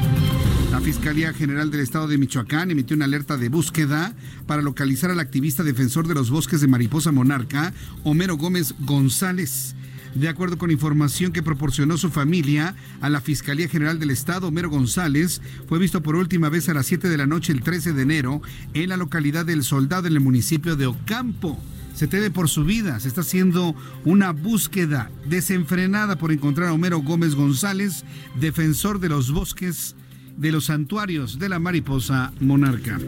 La 0.70 0.80
Fiscalía 0.80 1.32
General 1.32 1.70
del 1.70 1.80
Estado 1.80 2.06
de 2.06 2.18
Michoacán 2.18 2.70
emitió 2.70 2.96
una 2.96 3.04
alerta 3.04 3.36
de 3.36 3.48
búsqueda 3.48 4.14
para 4.46 4.62
localizar 4.62 5.11
al 5.11 5.18
activista 5.20 5.62
defensor 5.62 6.06
de 6.06 6.14
los 6.14 6.30
bosques 6.30 6.61
de 6.61 6.68
mariposa 6.68 7.11
monarca, 7.11 7.72
Homero 8.04 8.36
Gómez 8.36 8.74
González. 8.80 9.74
De 10.14 10.28
acuerdo 10.28 10.58
con 10.58 10.70
información 10.70 11.32
que 11.32 11.42
proporcionó 11.42 11.96
su 11.96 12.11
familia 12.11 12.74
a 13.00 13.08
la 13.08 13.20
Fiscalía 13.20 13.68
General 13.68 13.98
del 13.98 14.11
Estado, 14.11 14.48
Homero 14.48 14.68
González 14.68 15.40
fue 15.68 15.78
visto 15.78 16.02
por 16.02 16.16
última 16.16 16.48
vez 16.48 16.68
a 16.68 16.74
las 16.74 16.86
7 16.86 17.08
de 17.08 17.16
la 17.16 17.26
noche 17.26 17.52
el 17.52 17.62
13 17.62 17.92
de 17.92 18.02
enero 18.02 18.42
en 18.74 18.88
la 18.88 18.96
localidad 18.96 19.46
del 19.46 19.62
Soldado 19.62 20.08
en 20.08 20.14
el 20.14 20.20
municipio 20.20 20.76
de 20.76 20.86
Ocampo. 20.86 21.61
Se 21.94 22.06
teme 22.06 22.30
por 22.30 22.48
su 22.48 22.64
vida, 22.64 22.98
se 22.98 23.08
está 23.08 23.20
haciendo 23.20 23.74
una 24.04 24.32
búsqueda 24.32 25.11
desenfrenada 25.28 26.16
por 26.16 26.32
encontrar 26.32 26.68
a 26.68 26.72
Homero 26.72 27.00
Gómez 27.00 27.34
González, 27.34 28.04
defensor 28.40 29.00
de 29.00 29.11
los 29.11 29.30
bosques 29.30 29.94
de 30.36 30.50
los 30.50 30.66
santuarios 30.66 31.38
de 31.38 31.50
la 31.50 31.58
mariposa 31.58 32.32
monarca. 32.40 32.98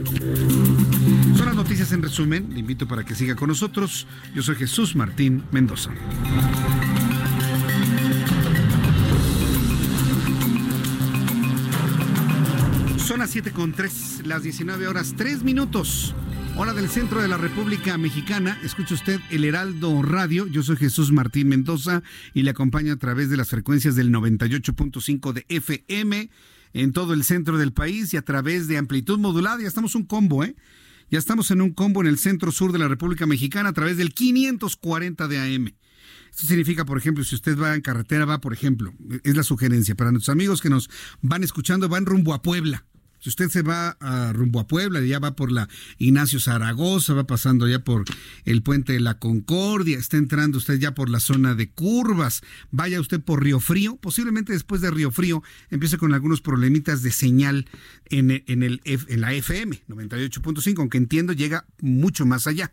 Son 1.36 1.46
las 1.46 1.56
noticias 1.56 1.90
en 1.92 2.02
resumen. 2.02 2.50
Le 2.52 2.60
invito 2.60 2.86
para 2.86 3.04
que 3.04 3.14
siga 3.14 3.34
con 3.34 3.48
nosotros. 3.48 4.06
Yo 4.34 4.42
soy 4.42 4.56
Jesús 4.56 4.94
Martín 4.94 5.42
Mendoza. 5.50 5.90
Son 13.06 13.18
las 13.18 13.30
7 13.30 13.50
con 13.50 13.72
3, 13.72 14.22
las 14.26 14.44
19 14.44 14.86
horas 14.86 15.14
3 15.16 15.42
minutos. 15.42 16.14
Hora 16.56 16.72
del 16.72 16.88
centro 16.88 17.20
de 17.20 17.26
la 17.26 17.36
República 17.36 17.98
Mexicana. 17.98 18.56
Escucha 18.62 18.94
usted 18.94 19.20
el 19.30 19.44
Heraldo 19.44 20.02
Radio. 20.02 20.46
Yo 20.46 20.62
soy 20.62 20.76
Jesús 20.76 21.10
Martín 21.10 21.48
Mendoza 21.48 22.04
y 22.32 22.42
le 22.42 22.50
acompaño 22.50 22.92
a 22.92 22.96
través 22.96 23.28
de 23.28 23.36
las 23.36 23.48
frecuencias 23.48 23.96
del 23.96 24.12
98.5 24.12 25.32
de 25.32 25.44
FM 25.48 26.30
en 26.74 26.92
todo 26.92 27.12
el 27.12 27.24
centro 27.24 27.58
del 27.58 27.72
país 27.72 28.14
y 28.14 28.18
a 28.18 28.22
través 28.22 28.68
de 28.68 28.78
amplitud 28.78 29.18
modulada. 29.18 29.60
Ya 29.60 29.68
estamos 29.68 29.96
un 29.96 30.04
combo, 30.04 30.44
¿eh? 30.44 30.54
Ya 31.10 31.18
estamos 31.18 31.50
en 31.50 31.60
un 31.60 31.72
combo 31.72 32.02
en 32.02 32.06
el 32.06 32.18
centro 32.18 32.52
sur 32.52 32.70
de 32.70 32.78
la 32.78 32.86
República 32.86 33.26
Mexicana 33.26 33.70
a 33.70 33.72
través 33.72 33.96
del 33.96 34.14
540 34.14 35.26
de 35.26 35.38
AM. 35.40 35.74
Esto 36.30 36.46
significa, 36.46 36.84
por 36.84 36.98
ejemplo, 36.98 37.24
si 37.24 37.34
usted 37.34 37.58
va 37.58 37.74
en 37.74 37.80
carretera, 37.80 38.26
va, 38.26 38.40
por 38.40 38.52
ejemplo, 38.52 38.94
es 39.24 39.36
la 39.36 39.42
sugerencia 39.42 39.96
para 39.96 40.12
nuestros 40.12 40.32
amigos 40.32 40.62
que 40.62 40.70
nos 40.70 40.88
van 41.20 41.42
escuchando, 41.42 41.88
van 41.88 42.06
rumbo 42.06 42.32
a 42.32 42.42
Puebla 42.42 42.86
si 43.22 43.28
usted 43.28 43.50
se 43.50 43.62
va 43.62 43.96
a, 44.00 44.32
rumbo 44.32 44.58
a 44.58 44.66
Puebla, 44.66 45.00
ya 45.00 45.20
va 45.20 45.36
por 45.36 45.52
la 45.52 45.68
Ignacio 45.98 46.40
Zaragoza, 46.40 47.14
va 47.14 47.24
pasando 47.24 47.68
ya 47.68 47.78
por 47.78 48.04
el 48.44 48.62
puente 48.64 48.94
de 48.94 49.00
la 49.00 49.20
Concordia, 49.20 49.96
está 49.96 50.16
entrando 50.16 50.58
usted 50.58 50.80
ya 50.80 50.92
por 50.92 51.08
la 51.08 51.20
zona 51.20 51.54
de 51.54 51.70
curvas, 51.70 52.42
vaya 52.72 53.00
usted 53.00 53.20
por 53.20 53.44
Río 53.44 53.60
Frío, 53.60 53.94
posiblemente 53.94 54.52
después 54.52 54.80
de 54.80 54.90
Río 54.90 55.12
Frío 55.12 55.40
empiece 55.70 55.98
con 55.98 56.14
algunos 56.14 56.40
problemitas 56.40 57.02
de 57.02 57.12
señal 57.12 57.68
en, 58.06 58.42
en, 58.48 58.64
el, 58.64 58.80
en 58.84 59.20
la 59.20 59.32
FM 59.32 59.84
98.5, 59.88 60.80
aunque 60.80 60.98
entiendo 60.98 61.32
llega 61.32 61.64
mucho 61.80 62.26
más 62.26 62.48
allá. 62.48 62.72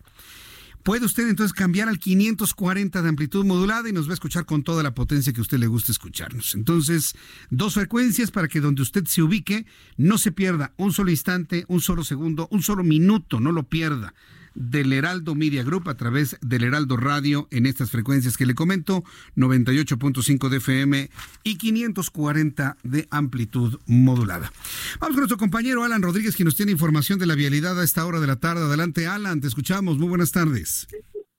Puede 0.84 1.06
usted 1.06 1.28
entonces 1.28 1.54
cambiar 1.54 1.90
al 1.90 2.00
540 2.00 3.02
de 3.02 3.10
amplitud 3.10 3.46
modulada 3.46 3.90
y 3.90 3.94
nos 3.94 4.08
va 4.08 4.12
a 4.12 4.14
escuchar 4.14 4.46
con 4.46 4.64
toda 4.64 4.82
la 4.82 4.94
potencia 4.94 5.34
que 5.34 5.40
a 5.40 5.42
usted 5.42 5.60
le 5.60 5.68
guste 5.68 5.92
escucharnos. 5.92 6.56
Entonces, 6.56 7.16
dos 7.50 7.74
frecuencias 7.74 8.32
para 8.32 8.48
que 8.48 8.62
donde 8.62 8.82
usted 8.82 9.06
se 9.06 9.22
ubique 9.22 9.66
no 9.98 10.18
se 10.18 10.32
pierda 10.32 10.74
un 10.78 10.94
solo 10.94 11.12
instante, 11.12 11.66
un 11.68 11.82
solo 11.82 12.04
segundo, 12.04 12.48
un 12.52 12.64
solo 12.64 12.84
minuto, 12.84 13.40
no 13.40 13.52
lo 13.52 13.64
pierda 13.64 14.14
del 14.56 14.94
Heraldo 14.94 15.36
Media 15.36 15.64
Group 15.64 15.90
a 15.90 15.96
través 15.96 16.38
del 16.42 16.64
Heraldo 16.64 16.98
Radio 16.98 17.48
en 17.52 17.66
estas 17.66 17.92
frecuencias 17.92 18.38
que 18.38 18.46
le 18.46 18.56
comento, 18.56 19.04
98.5 19.36 20.50
de 20.50 20.58
FM 20.58 21.10
y 21.44 21.58
540 21.58 22.78
de 22.84 23.08
amplitud 23.12 23.80
modulada. 23.88 24.52
Vamos 25.00 25.16
con 25.16 25.22
nuestro 25.22 25.38
compañero 25.38 25.84
Alan 25.84 26.02
Rodríguez, 26.02 26.36
que 26.36 26.44
nos 26.44 26.56
tiene 26.56 26.72
información 26.72 27.20
de 27.20 27.26
la 27.26 27.36
vialidad 27.36 27.80
a 27.80 27.84
esta 27.84 28.06
hora 28.06 28.20
de 28.20 28.28
la 28.28 28.40
tarde. 28.40 28.64
Adelante, 28.64 29.08
Alan, 29.08 29.42
te 29.42 29.48
escuchamos. 29.48 29.98
Muy 29.98 30.10
buenas 30.10 30.32
tardes. 30.32 30.88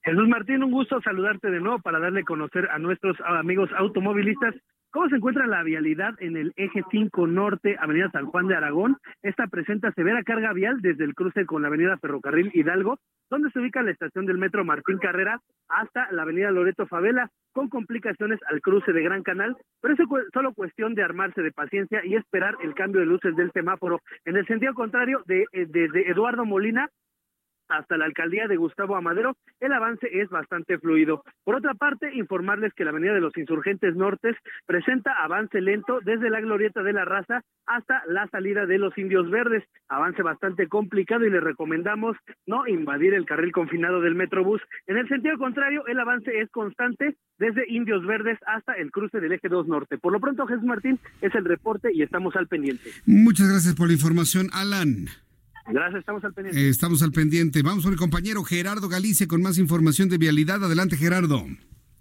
Jesús 0.03 0.29
Martín, 0.29 0.63
un 0.63 0.71
gusto 0.71 1.01
saludarte 1.03 1.51
de 1.51 1.61
nuevo 1.61 1.79
para 1.81 1.99
darle 1.99 2.21
a 2.21 2.25
conocer 2.25 2.69
a 2.71 2.79
nuestros 2.79 3.17
amigos 3.21 3.69
automovilistas 3.77 4.55
¿Cómo 4.93 5.09
se 5.09 5.17
encuentra 5.17 5.47
la 5.47 5.63
vialidad 5.63 6.15
en 6.19 6.37
el 6.37 6.53
eje 6.57 6.83
5 6.91 7.29
norte, 7.29 7.77
Avenida 7.79 8.11
San 8.11 8.27
Juan 8.27 8.49
de 8.49 8.57
Aragón? 8.57 8.97
Esta 9.23 9.47
presenta 9.47 9.93
severa 9.93 10.25
carga 10.25 10.53
vial 10.53 10.81
desde 10.81 11.05
el 11.05 11.15
cruce 11.15 11.47
con 11.47 11.63
la 11.63 11.69
Avenida 11.69 11.97
Ferrocarril 11.99 12.51
Hidalgo, 12.53 12.99
donde 13.31 13.51
se 13.53 13.61
ubica 13.61 13.85
la 13.85 13.93
estación 13.93 14.27
del 14.27 14.39
metro 14.39 14.65
Martín 14.65 14.99
Carrera, 14.99 15.41
hasta 15.69 16.11
la 16.11 16.23
Avenida 16.23 16.51
Loreto 16.51 16.89
Favela, 16.89 17.31
con 17.53 17.69
complicaciones 17.69 18.41
al 18.51 18.61
cruce 18.61 18.93
de 18.93 19.05
Gran 19.05 19.23
Canal, 19.23 19.57
pero 19.81 19.95
es 19.95 20.01
solo 20.33 20.55
cuestión 20.55 20.97
de 20.97 21.05
armarse 21.05 21.41
de 21.41 21.53
paciencia 21.53 22.05
y 22.05 22.17
esperar 22.17 22.57
el 22.61 22.75
cambio 22.75 23.01
de 23.01 23.07
luces 23.07 23.37
del 23.37 23.53
semáforo. 23.53 24.01
En 24.25 24.37
el 24.37 24.47
sentido 24.49 24.75
contrario, 24.75 25.23
de, 25.27 25.45
eh, 25.53 25.67
desde 25.69 26.11
Eduardo 26.11 26.45
Molina 26.45 26.89
hasta 27.71 27.97
la 27.97 28.05
alcaldía 28.05 28.47
de 28.47 28.57
Gustavo 28.57 28.97
Amadero, 28.97 29.37
el 29.61 29.73
avance 29.73 30.09
es 30.13 30.29
bastante 30.29 30.79
fluido. 30.79 31.23
Por 31.45 31.55
otra 31.57 31.75
parte, 31.75 32.15
informarles 32.15 32.73
que 32.75 32.85
la 32.85 32.91
Avenida 32.91 33.15
de 33.15 33.21
los 33.21 33.37
Insurgentes 33.37 33.97
Nortes 33.97 34.37
presenta 34.67 35.13
avance 35.23 35.61
lento 35.61 36.01
desde 36.05 36.31
la 36.31 36.41
Glorieta 36.41 36.83
de 36.83 36.93
la 36.93 37.05
Raza 37.05 37.43
hasta 37.67 38.03
la 38.07 38.27
salida 38.29 38.67
de 38.67 38.79
los 38.79 38.97
Indios 38.99 39.31
Verdes. 39.31 39.65
Avance 39.89 40.23
bastante 40.23 40.69
complicado 40.69 41.25
y 41.25 41.31
les 41.31 41.43
recomendamos 41.43 42.17
no 42.47 42.67
invadir 42.67 43.15
el 43.15 43.27
carril 43.27 43.53
confinado 43.53 44.01
del 44.01 44.15
Metrobús. 44.15 44.61
En 44.87 44.97
el 44.97 45.09
sentido 45.09 45.39
contrario, 45.39 45.87
el 45.87 45.99
avance 45.99 46.41
es 46.41 46.51
constante 46.51 47.17
desde 47.39 47.65
Indios 47.69 48.05
Verdes 48.07 48.39
hasta 48.47 48.75
el 48.75 48.91
cruce 48.91 49.21
del 49.21 49.33
Eje 49.33 49.49
2 49.49 49.69
Norte. 49.69 49.99
Por 49.99 50.13
lo 50.13 50.21
pronto, 50.21 50.47
Jesús 50.47 50.65
Martín 50.65 50.99
es 51.21 51.35
el 51.35 51.45
reporte 51.45 51.91
y 51.93 52.03
estamos 52.03 52.35
al 52.37 52.49
pendiente. 52.49 52.91
Muchas 53.07 53.49
gracias 53.49 53.75
por 53.75 53.87
la 53.87 53.95
información, 53.95 54.49
Alan. 54.53 55.07
Gracias, 55.67 56.01
estamos 56.01 56.25
al 56.25 56.33
pendiente. 56.33 56.61
Eh, 56.61 56.69
estamos 56.69 57.03
al 57.03 57.13
pendiente. 57.13 57.63
Vamos 57.63 57.85
con 57.85 57.93
el 57.93 57.99
compañero 57.99 58.43
Gerardo 58.43 58.89
Galicia 58.89 59.27
con 59.27 59.43
más 59.43 59.59
información 59.59 60.09
de 60.09 60.19
vialidad. 60.19 60.65
Adelante, 60.65 60.97
Gerardo. 60.97 61.45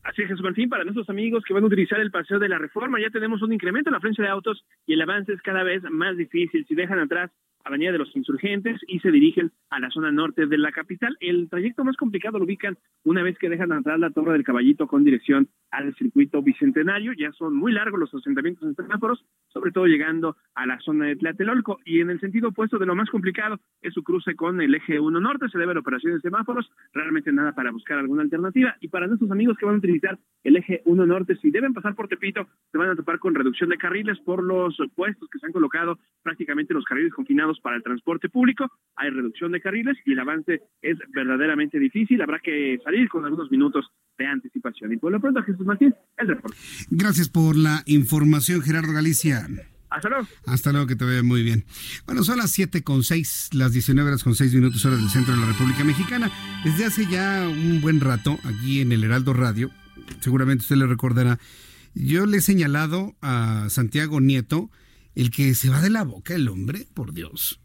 Así 0.04 0.24
es, 0.24 0.28
Jesús 0.28 0.42
Martín, 0.42 0.70
para 0.70 0.84
nuestros 0.84 1.10
amigos 1.10 1.44
que 1.46 1.54
van 1.54 1.64
a 1.64 1.68
utilizar 1.68 2.00
el 2.00 2.10
paseo 2.10 2.40
de 2.40 2.50
la 2.50 2.58
reforma, 2.58 3.00
ya 3.00 3.10
tenemos 3.12 3.42
un 3.42 3.54
incremento 3.54 3.90
en 3.90 3.94
la 3.94 4.00
frecuencia 4.00 4.24
de 4.24 4.32
autos 4.32 4.64
y 4.88 4.94
el 4.94 5.02
avance 5.02 5.34
es 5.34 5.42
cada 5.42 5.64
vez 5.64 5.84
más 5.92 6.18
difícil. 6.18 6.66
Si 6.68 6.74
dejan 6.74 7.00
atrás 7.00 7.32
Avenida 7.64 7.92
de 7.92 7.98
los 7.98 8.16
Insurgentes 8.16 8.80
y 8.88 9.00
se 9.00 9.12
dirigen 9.12 9.52
a 9.70 9.80
la 9.80 9.90
zona 9.90 10.12
norte 10.12 10.48
de 10.48 10.58
la 10.58 10.72
capital. 10.72 11.18
El 11.20 11.50
trayecto 11.50 11.84
más 11.84 11.98
complicado 11.98 12.40
lo 12.40 12.46
ubican 12.46 12.78
una 13.04 13.24
vez 13.24 13.38
que 13.38 13.50
dejan 13.50 13.72
atrás 13.72 14.00
la 14.00 14.10
Torre 14.12 14.34
del 14.34 14.44
Caballito 14.44 14.88
con 14.88 15.04
dirección 15.04 15.50
al 15.72 15.94
circuito 15.96 16.42
bicentenario. 16.42 17.14
Ya 17.14 17.32
son 17.34 17.56
muy 17.56 17.72
largos 17.72 18.00
los 18.00 18.14
asentamientos 18.14 18.64
en 18.64 18.76
semáforos, 18.76 19.24
sobre 19.50 19.72
todo 19.72 19.86
llegando 19.86 20.38
a 20.56 20.66
la 20.66 20.80
zona 20.80 21.06
de 21.06 21.16
Tlatelolco. 21.16 21.80
Y 21.86 22.00
en 22.00 22.10
el 22.10 22.20
sentido 22.20 22.50
opuesto 22.50 22.78
de 22.78 22.86
lo 22.86 22.96
más 22.96 23.10
complicado 23.10 23.60
es 23.82 23.94
su 23.94 24.04
cruce 24.04 24.36
con 24.36 24.62
el 24.62 24.74
eje 24.76 25.00
1 25.00 25.20
norte. 25.20 25.50
Se 25.50 25.58
debe 25.58 25.74
a 25.74 25.80
operaciones 25.80 26.22
de 26.22 26.30
semáforos, 26.30 26.72
realmente 26.94 27.32
nada 27.32 27.54
para 27.54 27.72
buscar 27.72 28.00
alguna 28.00 28.24
alternativa. 28.24 28.76
Y 28.82 28.88
para 28.88 29.08
nuestros 29.08 29.32
amigos 29.32 29.58
que 29.58 29.66
van 29.66 29.76
a 29.76 29.80
utilizar 29.80 30.18
el 30.44 30.56
eje 30.56 30.82
1 30.86 31.06
norte, 31.06 31.36
si 31.38 31.52
deben 31.52 31.74
pasar 31.74 31.96
por 31.96 32.08
Tepito, 32.08 32.48
se 32.72 32.78
van 32.78 32.90
a 32.90 32.96
topar 32.96 33.20
con 33.20 33.36
reducción 33.36 33.70
de 33.70 33.78
carriles 33.78 34.20
por 34.20 34.44
los 34.44 34.78
puestos 34.96 35.30
que 35.30 35.40
se 35.40 35.46
han 35.46 35.52
colocado 35.52 36.00
prácticamente 36.24 36.74
los 36.74 36.86
carriles 36.86 37.14
confinados 37.14 37.49
para 37.62 37.78
el 37.78 37.84
transporte 37.84 38.30
público, 38.30 38.70
hay 38.96 39.10
reducción 39.10 39.52
de 39.52 39.62
carriles 39.62 39.98
y 40.06 40.14
el 40.14 40.20
avance 40.20 40.62
es 40.82 40.98
verdaderamente 41.10 41.80
difícil. 41.80 42.22
Habrá 42.22 42.40
que 42.40 42.78
salir 42.84 43.10
con 43.10 43.26
algunos 43.26 43.50
minutos 43.50 43.88
de 44.18 44.28
anticipación. 44.28 44.94
Y 44.94 44.98
por 44.98 45.12
lo 45.12 45.20
pronto, 45.20 45.42
Jesús 45.44 45.66
Martín, 45.66 45.96
el 46.18 46.28
reporte. 46.28 46.58
Gracias 46.92 47.30
por 47.30 47.56
la 47.56 47.84
información, 47.86 48.62
Gerardo 48.62 48.94
Galicia. 48.94 49.48
Hasta 49.90 50.10
luego. 50.10 50.28
Hasta 50.46 50.72
luego, 50.72 50.88
que 50.88 50.96
te 50.96 51.06
vea 51.06 51.24
muy 51.24 51.42
bien. 51.42 51.66
Bueno, 52.06 52.24
son 52.24 52.38
las 52.38 52.52
7 52.52 52.84
con 52.84 53.04
6, 53.04 53.52
las 53.54 53.74
19 53.74 54.08
horas 54.08 54.24
con 54.24 54.36
6 54.36 54.54
minutos 54.54 54.86
hora 54.86 54.98
del 54.98 55.10
centro 55.10 55.34
de 55.34 55.42
la 55.42 55.48
República 55.48 55.84
Mexicana. 55.84 56.30
Desde 56.64 56.86
hace 56.86 57.08
ya 57.08 57.48
un 57.50 57.82
buen 57.82 58.00
rato, 58.00 58.38
aquí 58.44 58.82
en 58.82 58.92
el 58.92 59.04
Heraldo 59.04 59.34
Radio, 59.34 59.72
seguramente 60.20 60.62
usted 60.62 60.76
le 60.76 60.86
recordará, 60.86 61.40
yo 61.96 62.28
le 62.28 62.38
he 62.38 62.42
señalado 62.42 63.16
a 63.22 63.66
Santiago 63.70 64.22
Nieto 64.22 64.70
el 65.16 65.32
que 65.32 65.54
se 65.56 65.70
va 65.70 65.82
de 65.82 65.90
la 65.90 66.04
boca 66.04 66.36
el 66.36 66.48
hombre, 66.48 66.88
por 66.94 67.14
Dios. 67.14 67.60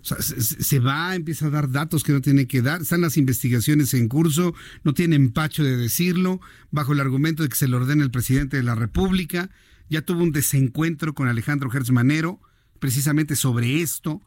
O 0.00 0.04
sea, 0.04 0.18
se, 0.20 0.78
va, 0.78 1.14
empieza 1.14 1.46
a 1.46 1.50
dar 1.50 1.70
datos 1.70 2.02
que 2.02 2.12
no 2.12 2.20
tiene 2.20 2.46
que 2.46 2.62
dar, 2.62 2.82
están 2.82 3.00
las 3.00 3.16
investigaciones 3.16 3.92
en 3.94 4.08
curso, 4.08 4.54
no 4.84 4.94
tiene 4.94 5.16
empacho 5.16 5.64
de 5.64 5.76
decirlo, 5.76 6.40
bajo 6.70 6.92
el 6.92 7.00
argumento 7.00 7.42
de 7.42 7.48
que 7.48 7.56
se 7.56 7.68
lo 7.68 7.78
ordena 7.78 8.04
el 8.04 8.10
presidente 8.10 8.56
de 8.56 8.62
la 8.62 8.74
República. 8.74 9.50
Ya 9.90 10.02
tuvo 10.02 10.22
un 10.22 10.32
desencuentro 10.32 11.14
con 11.14 11.28
Alejandro 11.28 11.70
Gertz 11.70 11.90
Manero, 11.90 12.40
precisamente 12.78 13.36
sobre 13.36 13.82
esto. 13.82 14.22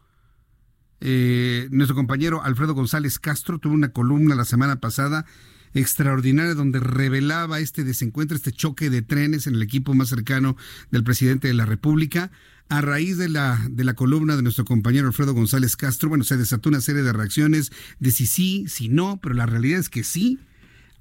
Eh, 1.00 1.68
nuestro 1.72 1.96
compañero 1.96 2.44
Alfredo 2.44 2.74
González 2.74 3.18
Castro 3.18 3.58
tuvo 3.58 3.74
una 3.74 3.90
columna 3.90 4.36
la 4.36 4.46
semana 4.46 4.80
pasada 4.80 5.26
extraordinaria 5.74 6.54
donde 6.54 6.80
revelaba 6.80 7.60
este 7.60 7.84
desencuentro, 7.84 8.36
este 8.36 8.52
choque 8.52 8.90
de 8.90 9.02
trenes 9.02 9.48
en 9.48 9.56
el 9.56 9.62
equipo 9.62 9.94
más 9.94 10.10
cercano 10.10 10.58
del 10.92 11.04
presidente 11.04 11.48
de 11.48 11.54
la 11.54 11.66
República. 11.66 12.32
A 12.70 12.80
raíz 12.80 13.18
de 13.18 13.28
la, 13.28 13.60
de 13.70 13.84
la 13.84 13.96
columna 13.96 14.38
de 14.38 14.44
nuestro 14.44 14.64
compañero 14.64 15.08
Alfredo 15.08 15.34
González 15.34 15.76
Castro, 15.76 16.08
bueno, 16.08 16.24
se 16.24 16.38
desató 16.38 16.70
una 16.70 16.80
serie 16.80 17.04
de 17.04 17.12
reacciones 17.12 17.72
de 18.00 18.12
si 18.12 18.26
sí, 18.26 18.66
si 18.70 18.88
no, 18.88 19.20
pero 19.22 19.36
la 19.36 19.46
realidad 19.46 19.80
es 19.80 19.90
que 19.90 20.04
sí 20.04 20.40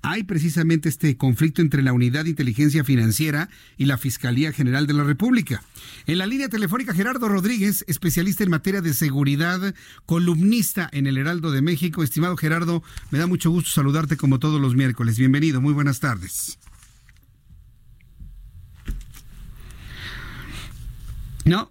hay 0.02 0.22
precisamente 0.22 0.88
este 0.88 1.16
conflicto 1.16 1.62
entre 1.62 1.82
la 1.82 1.92
Unidad 1.92 2.24
de 2.24 2.30
Inteligencia 2.30 2.84
Financiera 2.84 3.48
y 3.76 3.84
la 3.84 3.98
Fiscalía 3.98 4.52
General 4.52 4.86
de 4.86 4.94
la 4.94 5.04
República. 5.04 5.62
En 6.06 6.18
la 6.18 6.26
línea 6.26 6.48
telefónica, 6.48 6.94
Gerardo 6.94 7.28
Rodríguez, 7.28 7.84
especialista 7.86 8.44
en 8.44 8.50
materia 8.50 8.80
de 8.80 8.94
seguridad, 8.94 9.74
columnista 10.06 10.88
en 10.92 11.06
el 11.06 11.18
Heraldo 11.18 11.50
de 11.50 11.62
México. 11.62 12.02
Estimado 12.02 12.36
Gerardo, 12.36 12.82
me 13.10 13.18
da 13.18 13.26
mucho 13.26 13.50
gusto 13.50 13.70
saludarte 13.70 14.16
como 14.16 14.38
todos 14.38 14.60
los 14.60 14.74
miércoles. 14.74 15.18
Bienvenido, 15.18 15.60
muy 15.60 15.74
buenas 15.74 16.00
tardes. 16.00 16.58
No. 21.44 21.70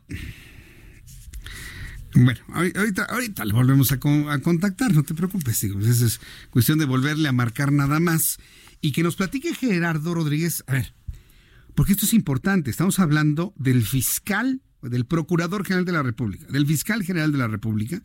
Bueno, 2.14 2.40
ahorita, 2.54 3.04
ahorita 3.04 3.46
le 3.46 3.54
volvemos 3.54 3.92
a, 3.92 4.00
contactar, 4.00 4.94
no 4.94 5.04
te 5.04 5.14
preocupes, 5.14 5.62
digo, 5.62 5.80
esa 5.80 6.06
es 6.06 6.20
cuestión 6.50 6.80
de 6.80 6.86
volverle 6.86 7.30
a 7.30 7.32
marcar 7.32 7.72
nada 7.72 8.00
más. 8.00 8.38
Y 8.82 8.94
que 8.94 9.04
nos 9.04 9.16
platique 9.16 9.54
Gerardo 9.54 10.14
Rodríguez, 10.14 10.64
a 10.68 10.74
ver, 10.74 10.94
porque 11.76 11.92
esto 11.92 12.06
es 12.06 12.14
importante, 12.14 12.72
estamos 12.72 13.00
hablando 13.00 13.54
del 13.58 13.84
fiscal, 13.84 14.62
del 14.82 15.06
Procurador 15.06 15.66
General 15.66 15.86
de 15.86 15.92
la 15.92 16.04
República, 16.04 16.48
del 16.48 16.66
Fiscal 16.66 17.04
General 17.04 17.32
de 17.32 17.38
la 17.38 17.48
República 17.48 18.02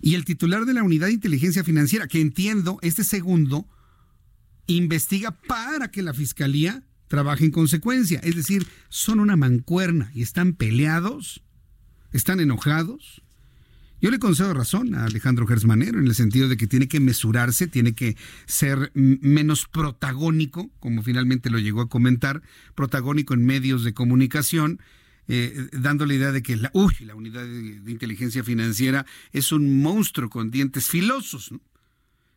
y 0.00 0.14
el 0.14 0.24
titular 0.24 0.66
de 0.66 0.74
la 0.74 0.82
Unidad 0.82 1.06
de 1.06 1.14
Inteligencia 1.14 1.64
Financiera, 1.64 2.06
que 2.06 2.20
entiendo, 2.20 2.78
este 2.82 3.04
segundo, 3.04 3.66
investiga 4.66 5.30
para 5.30 5.90
que 5.90 6.02
la 6.02 6.12
Fiscalía 6.12 6.82
trabaje 7.08 7.44
en 7.44 7.50
consecuencia. 7.50 8.20
Es 8.22 8.36
decir, 8.36 8.66
son 8.90 9.18
una 9.18 9.36
mancuerna 9.36 10.10
y 10.14 10.22
están 10.22 10.54
peleados, 10.54 11.42
están 12.12 12.40
enojados. 12.40 13.22
Yo 14.04 14.10
le 14.10 14.18
concedo 14.18 14.52
razón 14.52 14.94
a 14.94 15.06
Alejandro 15.06 15.46
Gersmanero 15.46 15.98
en 15.98 16.06
el 16.06 16.14
sentido 16.14 16.46
de 16.46 16.58
que 16.58 16.66
tiene 16.66 16.88
que 16.88 17.00
mesurarse, 17.00 17.68
tiene 17.68 17.94
que 17.94 18.18
ser 18.44 18.92
menos 18.92 19.66
protagónico, 19.66 20.70
como 20.78 21.02
finalmente 21.02 21.48
lo 21.48 21.58
llegó 21.58 21.80
a 21.80 21.88
comentar, 21.88 22.42
protagónico 22.74 23.32
en 23.32 23.46
medios 23.46 23.82
de 23.82 23.94
comunicación, 23.94 24.78
eh, 25.26 25.68
dando 25.72 26.04
la 26.04 26.12
idea 26.12 26.32
de 26.32 26.42
que 26.42 26.54
la, 26.54 26.70
la 27.00 27.14
unidad 27.14 27.46
de, 27.46 27.90
inteligencia 27.90 28.44
financiera 28.44 29.06
es 29.32 29.52
un 29.52 29.80
monstruo 29.80 30.28
con 30.28 30.50
dientes 30.50 30.86
filosos, 30.86 31.54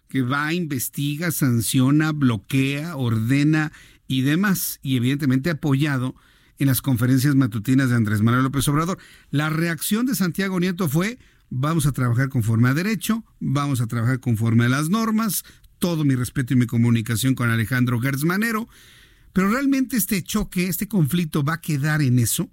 que 0.08 0.22
va, 0.22 0.54
investiga, 0.54 1.32
sanciona, 1.32 2.14
bloquea, 2.14 2.96
ordena 2.96 3.74
y 4.08 4.22
demás, 4.22 4.80
y 4.84 4.96
evidentemente 4.96 5.50
apoyado 5.50 6.16
en 6.60 6.68
las 6.68 6.82
conferencias 6.82 7.36
matutinas 7.36 7.90
de 7.90 7.98
Andrés 7.98 8.22
Manuel 8.22 8.46
López 8.46 8.66
Obrador. 8.70 9.00
La 9.32 9.50
reacción 9.50 10.06
de 10.06 10.16
Santiago 10.16 10.62
Nieto 10.62 10.88
fue 10.88 11.20
vamos 11.50 11.86
a 11.86 11.92
trabajar 11.92 12.30
conforme 12.30 12.70
a 12.70 12.74
derecho, 12.74 13.24
vamos 13.40 13.82
a 13.82 13.88
trabajar 13.88 14.20
conforme 14.20 14.66
a 14.66 14.70
las 14.70 14.90
normas, 14.90 15.44
todo 15.80 16.04
mi 16.04 16.16
respeto 16.16 16.54
y 16.54 16.58
mi 16.58 16.66
comunicación 16.66 17.36
con 17.36 17.50
Alejandro 17.50 18.00
Gersmanero, 18.00 18.68
pero 19.34 19.50
realmente 19.50 19.98
este 19.98 20.22
choque, 20.24 20.68
este 20.68 20.88
conflicto 20.88 21.44
va 21.44 21.54
a 21.54 21.62
quedar 21.62 22.02
en 22.02 22.20
eso. 22.20 22.50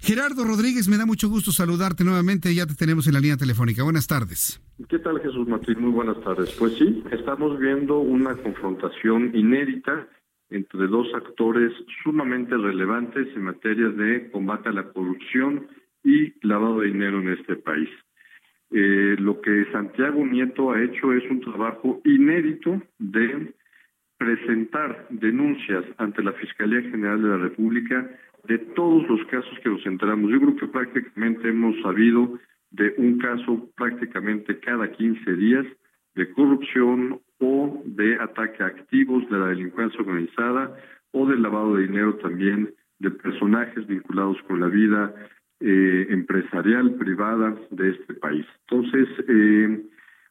Gerardo 0.00 0.44
Rodríguez, 0.44 0.88
me 0.88 0.96
da 0.96 1.06
mucho 1.06 1.28
gusto 1.28 1.50
saludarte 1.50 2.04
nuevamente, 2.04 2.54
ya 2.54 2.66
te 2.66 2.74
tenemos 2.74 3.06
en 3.06 3.14
la 3.14 3.20
línea 3.20 3.36
telefónica. 3.36 3.82
Buenas 3.82 4.06
tardes. 4.06 4.60
¿Qué 4.88 4.98
tal 5.00 5.20
Jesús 5.20 5.48
Martín? 5.48 5.80
Muy 5.80 5.90
buenas 5.90 6.20
tardes. 6.22 6.50
Pues 6.52 6.74
sí, 6.78 7.02
estamos 7.10 7.58
viendo 7.58 7.98
una 7.98 8.36
confrontación 8.36 9.32
inédita 9.34 10.08
entre 10.50 10.86
dos 10.86 11.08
actores 11.14 11.72
sumamente 12.02 12.56
relevantes 12.56 13.26
en 13.34 13.42
materia 13.42 13.88
de 13.88 14.30
combate 14.30 14.68
a 14.68 14.72
la 14.72 14.84
corrupción 14.92 15.66
y 16.08 16.32
lavado 16.46 16.80
de 16.80 16.86
dinero 16.86 17.20
en 17.20 17.28
este 17.28 17.56
país. 17.56 17.90
Eh, 18.70 19.16
lo 19.18 19.40
que 19.42 19.66
Santiago 19.72 20.24
Nieto 20.24 20.72
ha 20.72 20.82
hecho 20.82 21.12
es 21.12 21.22
un 21.30 21.40
trabajo 21.40 22.00
inédito 22.04 22.80
de 22.98 23.52
presentar 24.16 25.06
denuncias 25.10 25.84
ante 25.98 26.22
la 26.22 26.32
Fiscalía 26.32 26.80
General 26.82 27.22
de 27.22 27.28
la 27.28 27.36
República 27.36 28.08
de 28.44 28.58
todos 28.58 29.06
los 29.08 29.24
casos 29.26 29.58
que 29.62 29.68
nos 29.68 29.84
enteramos. 29.84 30.30
Yo 30.30 30.40
creo 30.40 30.56
que 30.56 30.66
prácticamente 30.66 31.48
hemos 31.48 31.80
sabido 31.82 32.38
de 32.70 32.94
un 32.96 33.18
caso 33.18 33.68
prácticamente 33.76 34.58
cada 34.60 34.90
15 34.90 35.32
días 35.34 35.66
de 36.14 36.30
corrupción 36.32 37.20
o 37.38 37.82
de 37.84 38.16
ataque 38.16 38.62
a 38.62 38.66
activos 38.66 39.28
de 39.28 39.38
la 39.38 39.48
delincuencia 39.48 40.00
organizada 40.00 40.74
o 41.12 41.26
de 41.26 41.36
lavado 41.36 41.76
de 41.76 41.86
dinero 41.86 42.14
también 42.16 42.74
de 42.98 43.10
personajes 43.10 43.86
vinculados 43.86 44.36
con 44.42 44.60
la 44.60 44.66
vida 44.66 45.14
eh, 45.60 46.06
empresarial 46.10 46.94
privada 46.94 47.56
de 47.70 47.90
este 47.90 48.14
país. 48.14 48.46
Entonces, 48.68 49.08
eh, 49.28 49.82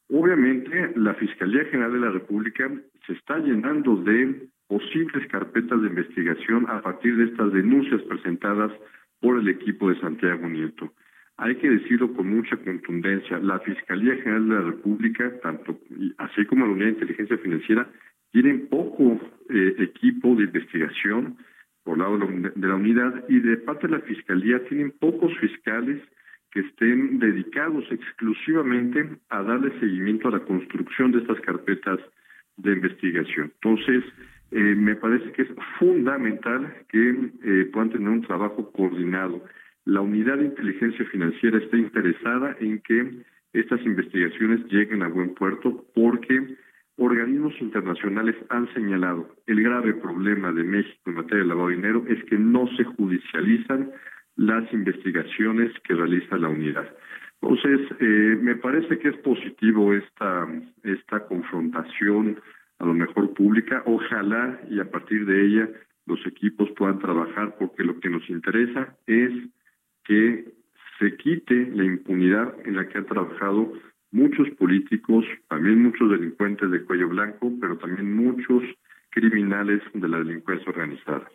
obviamente, 0.09 0.93
la 0.95 1.13
Fiscalía 1.15 1.65
General 1.65 1.93
de 1.93 1.99
la 1.99 2.11
República 2.11 2.71
se 3.05 3.13
está 3.13 3.37
llenando 3.39 3.97
de 3.97 4.47
posibles 4.67 5.27
carpetas 5.27 5.81
de 5.81 5.87
investigación 5.87 6.65
a 6.69 6.81
partir 6.81 7.15
de 7.17 7.25
estas 7.25 7.53
denuncias 7.53 8.01
presentadas 8.03 8.71
por 9.19 9.39
el 9.39 9.47
equipo 9.47 9.89
de 9.89 9.99
Santiago 9.99 10.47
Nieto. 10.47 10.93
Hay 11.37 11.55
que 11.55 11.69
decirlo 11.69 12.13
con 12.13 12.35
mucha 12.35 12.57
contundencia, 12.57 13.37
la 13.39 13.59
Fiscalía 13.59 14.15
General 14.15 14.47
de 14.47 14.55
la 14.55 14.61
República, 14.61 15.31
tanto 15.41 15.79
así 16.17 16.45
como 16.45 16.65
la 16.65 16.71
Unidad 16.71 16.87
de 16.87 16.93
Inteligencia 16.93 17.37
Financiera, 17.37 17.87
tienen 18.31 18.67
poco 18.67 19.19
eh, 19.49 19.75
equipo 19.79 20.35
de 20.35 20.45
investigación, 20.45 21.37
por 21.87 21.97
lado 21.97 22.17
de 22.17 22.67
la 22.67 22.75
unidad 22.75 23.23
y 23.29 23.39
de 23.39 23.55
parte 23.55 23.87
de 23.87 23.93
la 23.93 24.01
Fiscalía 24.01 24.61
tienen 24.65 24.91
pocos 24.99 25.31
fiscales 25.37 26.01
que 26.51 26.59
estén 26.59 27.17
dedicados 27.17 27.85
exclusivamente 27.89 29.07
a 29.29 29.41
darle 29.41 29.71
seguimiento 29.79 30.27
a 30.27 30.31
la 30.31 30.41
construcción 30.41 31.13
de 31.13 31.19
estas 31.19 31.39
carpetas 31.39 31.97
de 32.57 32.73
investigación. 32.73 33.53
Entonces, 33.61 34.03
eh, 34.51 34.75
me 34.75 34.95
parece 34.95 35.31
que 35.31 35.43
es 35.43 35.47
fundamental 35.79 36.75
que 36.89 37.31
eh, 37.45 37.69
puedan 37.71 37.91
tener 37.91 38.09
un 38.09 38.21
trabajo 38.21 38.69
coordinado. 38.73 39.41
la 39.85 40.01
unidad 40.01 40.39
de 40.39 40.47
inteligencia 40.47 41.05
financiera 41.05 41.57
está 41.57 41.77
interesada 41.77 42.57
en 42.59 42.81
que 42.81 43.23
estas 43.53 43.79
investigaciones 43.85 44.59
lleguen 44.65 45.03
a 45.03 45.07
buen 45.07 45.33
puerto 45.35 45.85
porque 45.95 46.57
organismos 46.97 47.53
internacionales 47.61 48.35
han 48.49 48.71
señalado 48.73 49.29
el 49.45 49.61
grave 49.61 49.93
problema 49.93 50.51
de 50.51 50.63
México 50.63 51.01
en 51.05 51.15
materia 51.15 51.43
de 51.43 51.49
lavado 51.49 51.69
de 51.69 51.75
dinero 51.75 52.03
es 52.07 52.23
que 52.25 52.37
no 52.37 52.67
se 52.75 52.83
judicializan 52.83 53.91
las 54.35 54.71
investigaciones 54.73 55.71
que 55.83 55.95
realiza 55.95 56.37
la 56.37 56.49
unidad. 56.49 56.87
Entonces, 57.41 57.81
eh, 57.99 58.37
me 58.41 58.55
parece 58.55 58.97
que 58.99 59.09
es 59.09 59.17
positivo 59.17 59.93
esta, 59.93 60.47
esta 60.83 61.25
confrontación, 61.27 62.39
a 62.79 62.85
lo 62.85 62.93
mejor 62.93 63.33
pública. 63.33 63.83
Ojalá 63.85 64.59
y 64.69 64.79
a 64.79 64.89
partir 64.89 65.25
de 65.25 65.45
ella 65.45 65.69
los 66.05 66.25
equipos 66.25 66.69
puedan 66.71 66.99
trabajar 66.99 67.55
porque 67.59 67.83
lo 67.83 67.99
que 67.99 68.09
nos 68.09 68.27
interesa 68.29 68.95
es 69.05 69.31
que 70.03 70.45
se 70.99 71.15
quite 71.17 71.69
la 71.73 71.83
impunidad 71.83 72.55
en 72.65 72.75
la 72.75 72.87
que 72.87 72.97
han 72.97 73.05
trabajado 73.05 73.73
muchos 74.11 74.49
políticos, 74.57 75.25
también 75.49 75.83
muchos 75.83 76.09
delincuentes 76.09 76.71
de 76.71 76.83
cuello 76.83 77.09
blanco, 77.09 77.51
pero 77.59 77.77
también 77.77 78.15
muchos 78.15 78.63
criminales 79.09 79.81
de 79.93 80.07
la 80.07 80.19
delincuencia 80.19 80.69
organizada. 80.69 81.27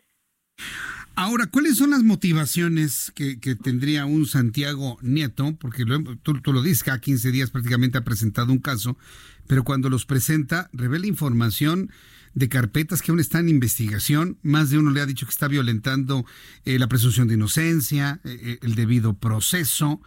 Ahora, 1.15 1.47
¿cuáles 1.47 1.77
son 1.77 1.91
las 1.91 2.03
motivaciones 2.03 3.13
que, 3.15 3.37
tendría 3.63 4.07
un 4.07 4.25
Santiago 4.25 4.99
Nieto? 5.03 5.57
Porque 5.61 5.85
tú, 6.23 6.53
lo 6.53 6.63
dices, 6.63 6.85
cada 6.85 7.01
15 7.01 7.31
días 7.31 7.51
prácticamente 7.51 7.99
ha 7.99 8.05
presentado 8.05 8.51
un 8.51 8.61
caso, 8.61 8.97
pero 9.47 9.63
cuando 9.63 9.91
los 9.91 10.07
presenta, 10.07 10.71
revela 10.73 11.07
información 11.07 11.91
de 12.35 12.49
carpetas 12.49 13.03
que 13.03 13.11
aún 13.11 13.21
están 13.21 13.43
en 13.43 13.51
investigación. 13.51 14.39
Más 14.43 14.71
de 14.71 14.79
uno 14.79 14.91
le 14.91 15.03
ha 15.03 15.07
dicho 15.07 15.27
que 15.27 15.33
está 15.33 15.49
violentando 15.49 16.25
eh, 16.65 16.79
la 16.79 16.89
presunción 16.89 17.29
de 17.29 17.35
inocencia, 17.35 18.21
eh, 18.25 18.39
eh, 18.43 18.59
el 18.63 18.75
debido 18.75 19.13
proceso. 19.13 20.01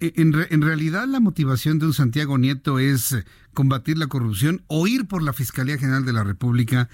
En, 0.00 0.34
en, 0.50 0.62
realidad 0.62 1.06
la 1.06 1.20
motivación 1.20 1.78
de 1.78 1.86
un 1.86 1.92
Santiago 1.92 2.38
Nieto 2.38 2.78
es 2.78 3.24
combatir 3.52 3.98
la 3.98 4.06
corrupción 4.06 4.62
o 4.66 4.86
ir 4.86 5.06
por 5.06 5.22
la 5.22 5.32
Fiscalía 5.32 5.78
General 5.78 6.04
de 6.04 6.12
la 6.12 6.24
República, 6.24 6.88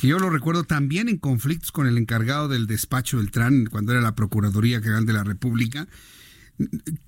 que 0.00 0.08
yo 0.08 0.18
lo 0.18 0.30
recuerdo 0.30 0.64
también 0.64 1.08
en 1.08 1.18
conflictos 1.18 1.72
con 1.72 1.86
el 1.86 1.98
encargado 1.98 2.48
del 2.48 2.66
despacho 2.66 3.18
del 3.18 3.30
TRAN 3.30 3.66
cuando 3.66 3.92
era 3.92 4.00
la 4.00 4.14
Procuraduría 4.14 4.80
General 4.80 5.06
de 5.06 5.12
la 5.12 5.24
República. 5.24 5.86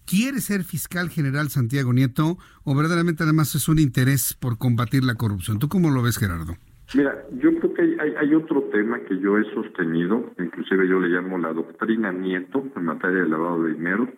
¿Quiere 0.05 0.41
ser 0.41 0.63
fiscal 0.63 1.09
general 1.09 1.49
Santiago 1.49 1.93
Nieto 1.93 2.37
o 2.65 2.75
verdaderamente 2.75 3.23
además 3.23 3.55
es 3.55 3.69
un 3.69 3.79
interés 3.79 4.35
por 4.35 4.59
combatir 4.59 5.05
la 5.05 5.15
corrupción? 5.15 5.59
¿Tú 5.59 5.69
cómo 5.69 5.91
lo 5.91 6.03
ves, 6.03 6.19
Gerardo? 6.19 6.57
Mira, 6.95 7.23
yo 7.33 7.55
creo 7.59 7.75
que 7.75 7.97
hay, 8.01 8.35
otro 8.35 8.63
tema 8.73 8.99
que 9.01 9.19
yo 9.21 9.37
he 9.37 9.45
sostenido, 9.55 10.33
inclusive 10.39 10.89
yo 10.89 10.99
le 10.99 11.09
llamo 11.09 11.37
la 11.37 11.53
doctrina 11.53 12.13
Nieto 12.13 12.65
en 12.75 12.85
materia 12.85 13.23
de 13.23 13.29
lavado 13.29 13.65
de 13.65 13.75
dinero, 13.75 14.09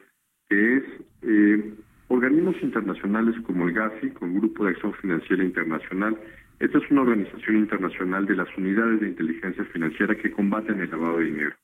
que 0.51 0.77
es 0.79 0.85
eh, 1.23 1.75
organismos 2.09 2.57
internacionales 2.61 3.37
como 3.47 3.69
el 3.69 3.73
GAFI, 3.73 4.11
con 4.11 4.35
Grupo 4.35 4.65
de 4.65 4.71
Acción 4.73 4.93
Financiera 4.95 5.45
Internacional. 5.45 6.19
Esta 6.59 6.79
es 6.79 6.91
una 6.91 7.03
organización 7.03 7.57
internacional 7.57 8.27
de 8.27 8.35
las 8.35 8.49
unidades 8.59 9.01
de 9.01 9.09
inteligencia 9.09 9.65
financiera 9.67 10.17
que 10.17 10.33
combaten 10.33 10.81
el 10.81 10.91
lavado 10.91 11.19
de 11.19 11.27
dinero. 11.27 11.55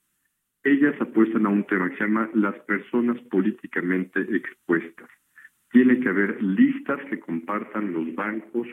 Ellas 0.62 0.95
apuestan 1.01 1.47
a 1.47 1.49
un 1.49 1.64
tema 1.64 1.91
que 1.91 1.97
se 1.97 2.05
llama 2.05 2.30
las 2.34 2.55
personas 2.61 3.20
políticamente 3.22 4.20
expuestas. 4.20 5.11
Tiene 5.72 5.99
que 5.99 6.09
haber 6.09 6.41
listas 6.43 7.01
que 7.11 7.18
compartan 7.18 7.93
los 7.93 8.14
bancos, 8.14 8.68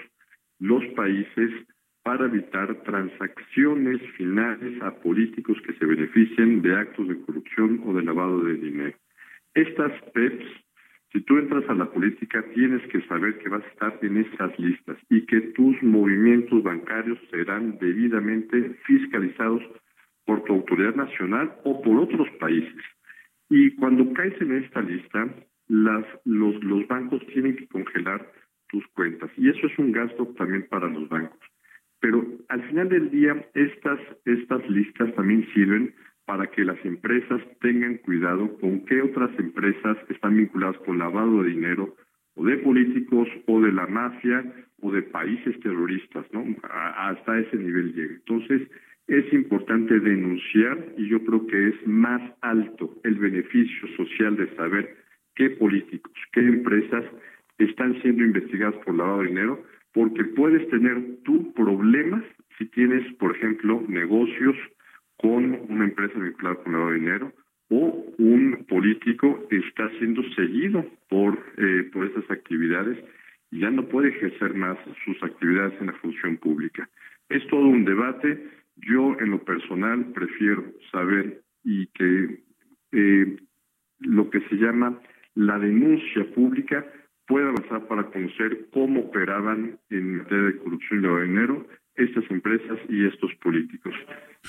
los 0.60 0.86
países, 0.96 1.52
para 2.04 2.26
evitar 2.26 2.84
transacciones 2.84 4.00
finales 4.16 4.80
a 4.84 4.94
políticos 4.96 5.58
que 5.66 5.74
se 5.74 5.86
beneficien 5.86 6.62
de 6.62 6.76
actos 6.76 7.08
de 7.08 7.20
corrupción 7.22 7.82
o 7.86 7.94
de 7.94 8.04
lavado 8.04 8.44
de 8.44 8.56
dinero. 8.56 8.98
Estas 9.56 9.92
PEPs, 10.14 10.46
si 11.12 11.22
tú 11.22 11.38
entras 11.38 11.64
a 11.70 11.76
la 11.76 11.86
política, 11.92 12.44
tienes 12.56 12.82
que 12.88 13.02
saber 13.08 13.38
que 13.38 13.50
vas 13.50 13.64
a 13.64 13.68
estar 13.68 14.00
en 14.02 14.18
esas 14.18 14.58
listas 14.58 14.98
y 15.10 15.26
que 15.28 15.42
tus 15.56 15.82
movimientos 15.84 16.64
bancarios 16.64 17.20
serán 17.30 17.78
debidamente 17.80 18.76
fiscalizados 18.86 19.62
por 20.26 20.44
tu 20.44 20.54
autoridad 20.54 20.96
nacional 20.96 21.54
o 21.64 21.82
por 21.82 21.98
otros 21.98 22.28
países. 22.40 22.84
Y 23.50 23.76
cuando 23.76 24.12
caes 24.14 24.34
en 24.42 24.64
esta 24.64 24.82
lista, 24.82 25.30
las, 25.68 26.06
los, 26.26 26.64
los 26.64 26.88
bancos 26.88 27.26
tienen 27.28 27.56
que 27.56 27.68
congelar 27.68 28.32
tus 28.70 28.86
cuentas. 28.88 29.30
Y 29.38 29.50
eso 29.50 29.68
es 29.68 29.78
un 29.78 29.92
gasto 29.92 30.26
también 30.38 30.66
para 30.70 30.88
los 30.88 31.08
bancos. 31.10 31.40
Pero 32.00 32.26
al 32.50 32.64
final 32.68 32.90
del 32.90 33.12
día, 33.12 33.48
estas, 33.54 34.00
estas 34.26 34.68
listas 34.70 35.14
también 35.16 35.48
sirven 35.54 35.94
para 36.26 36.48
que 36.48 36.64
las 36.64 36.84
empresas 36.86 37.42
tengan 37.60 37.98
cuidado 37.98 38.58
con 38.60 38.86
qué 38.86 39.02
otras 39.02 39.32
empresas 39.38 39.98
están 40.10 40.38
vinculadas 40.38 40.78
con 40.80 40.98
lavado 40.98 41.44
de 41.44 41.50
dinero 41.50 41.96
o 42.36 42.46
de 42.46 42.58
políticos 42.58 43.28
o 43.46 43.62
de 43.62 43.72
la 43.72 43.88
mafia 43.88 44.44
o 44.82 44.92
de 44.92 45.02
países 45.04 45.60
terroristas, 45.60 46.26
¿no? 46.32 46.44
hasta 46.64 47.40
ese 47.40 47.58
nivel 47.58 47.94
llega. 47.94 48.14
Entonces, 48.14 48.62
es 49.08 49.34
importante 49.34 50.00
denunciar 50.00 50.78
y 50.98 51.08
yo 51.10 51.24
creo 51.26 51.46
que 51.48 51.70
es 51.70 51.88
más 51.88 52.22
alto 52.42 52.96
el 53.04 53.16
beneficio 53.16 53.88
social 53.98 54.38
de 54.38 54.54
saber 54.56 54.96
qué 55.36 55.50
políticos, 55.52 56.14
qué 56.32 56.40
empresas 56.40 57.04
están 57.58 58.02
siendo 58.02 58.24
investigadas 58.24 58.76
por 58.86 58.96
lavado 58.96 59.22
de 59.22 59.28
dinero 59.28 59.64
porque 59.94 60.24
puedes 60.24 60.68
tener 60.70 61.18
tú 61.24 61.54
problemas 61.54 62.24
si 62.58 62.66
tienes, 62.68 63.14
por 63.16 63.36
ejemplo, 63.36 63.84
negocios 63.88 64.56
con 65.24 65.58
una 65.70 65.86
empresa 65.86 66.20
vinculada 66.20 66.62
con 66.62 66.74
lavado 66.74 66.92
de 66.92 67.00
dinero 67.00 67.32
o 67.70 68.06
un 68.18 68.66
político 68.68 69.48
está 69.50 69.90
siendo 69.98 70.22
seguido 70.36 70.86
por, 71.08 71.40
eh, 71.58 71.90
por 71.94 72.06
esas 72.08 72.30
actividades 72.30 73.00
y 73.50 73.62
ya 73.62 73.72
no 73.72 73.88
puede 73.88 74.10
ejercer 74.10 74.54
más 74.54 74.78
sus 75.06 75.24
actividades 75.24 75.80
en 75.80 75.88
la 75.88 75.94
función 75.94 76.36
pública. 76.38 76.90
Es 77.30 77.48
todo 77.48 77.66
un 77.66 77.86
debate. 77.86 78.50
Yo, 78.76 79.16
en 79.18 79.32
lo 79.32 79.42
personal, 79.46 80.12
prefiero 80.14 80.66
saber 80.92 81.42
y 81.64 81.88
que 81.88 82.44
eh, 82.92 83.38
lo 84.00 84.30
que 84.30 84.42
se 84.50 84.56
llama 84.56 85.00
la 85.36 85.58
denuncia 85.58 86.26
pública 86.36 86.86
pueda 87.28 87.48
avanzar 87.48 87.88
para 87.88 88.12
conocer 88.12 88.68
cómo 88.74 89.02
operaban 89.02 89.80
en 89.90 90.18
materia 90.18 90.48
de 90.48 90.58
corrupción 90.58 91.00
y 91.00 91.04
lavado 91.04 91.22
de 91.22 91.28
dinero 91.28 91.68
estas 91.96 92.24
empresas 92.30 92.80
y 92.90 93.06
estos 93.06 93.32
políticos. 93.42 93.94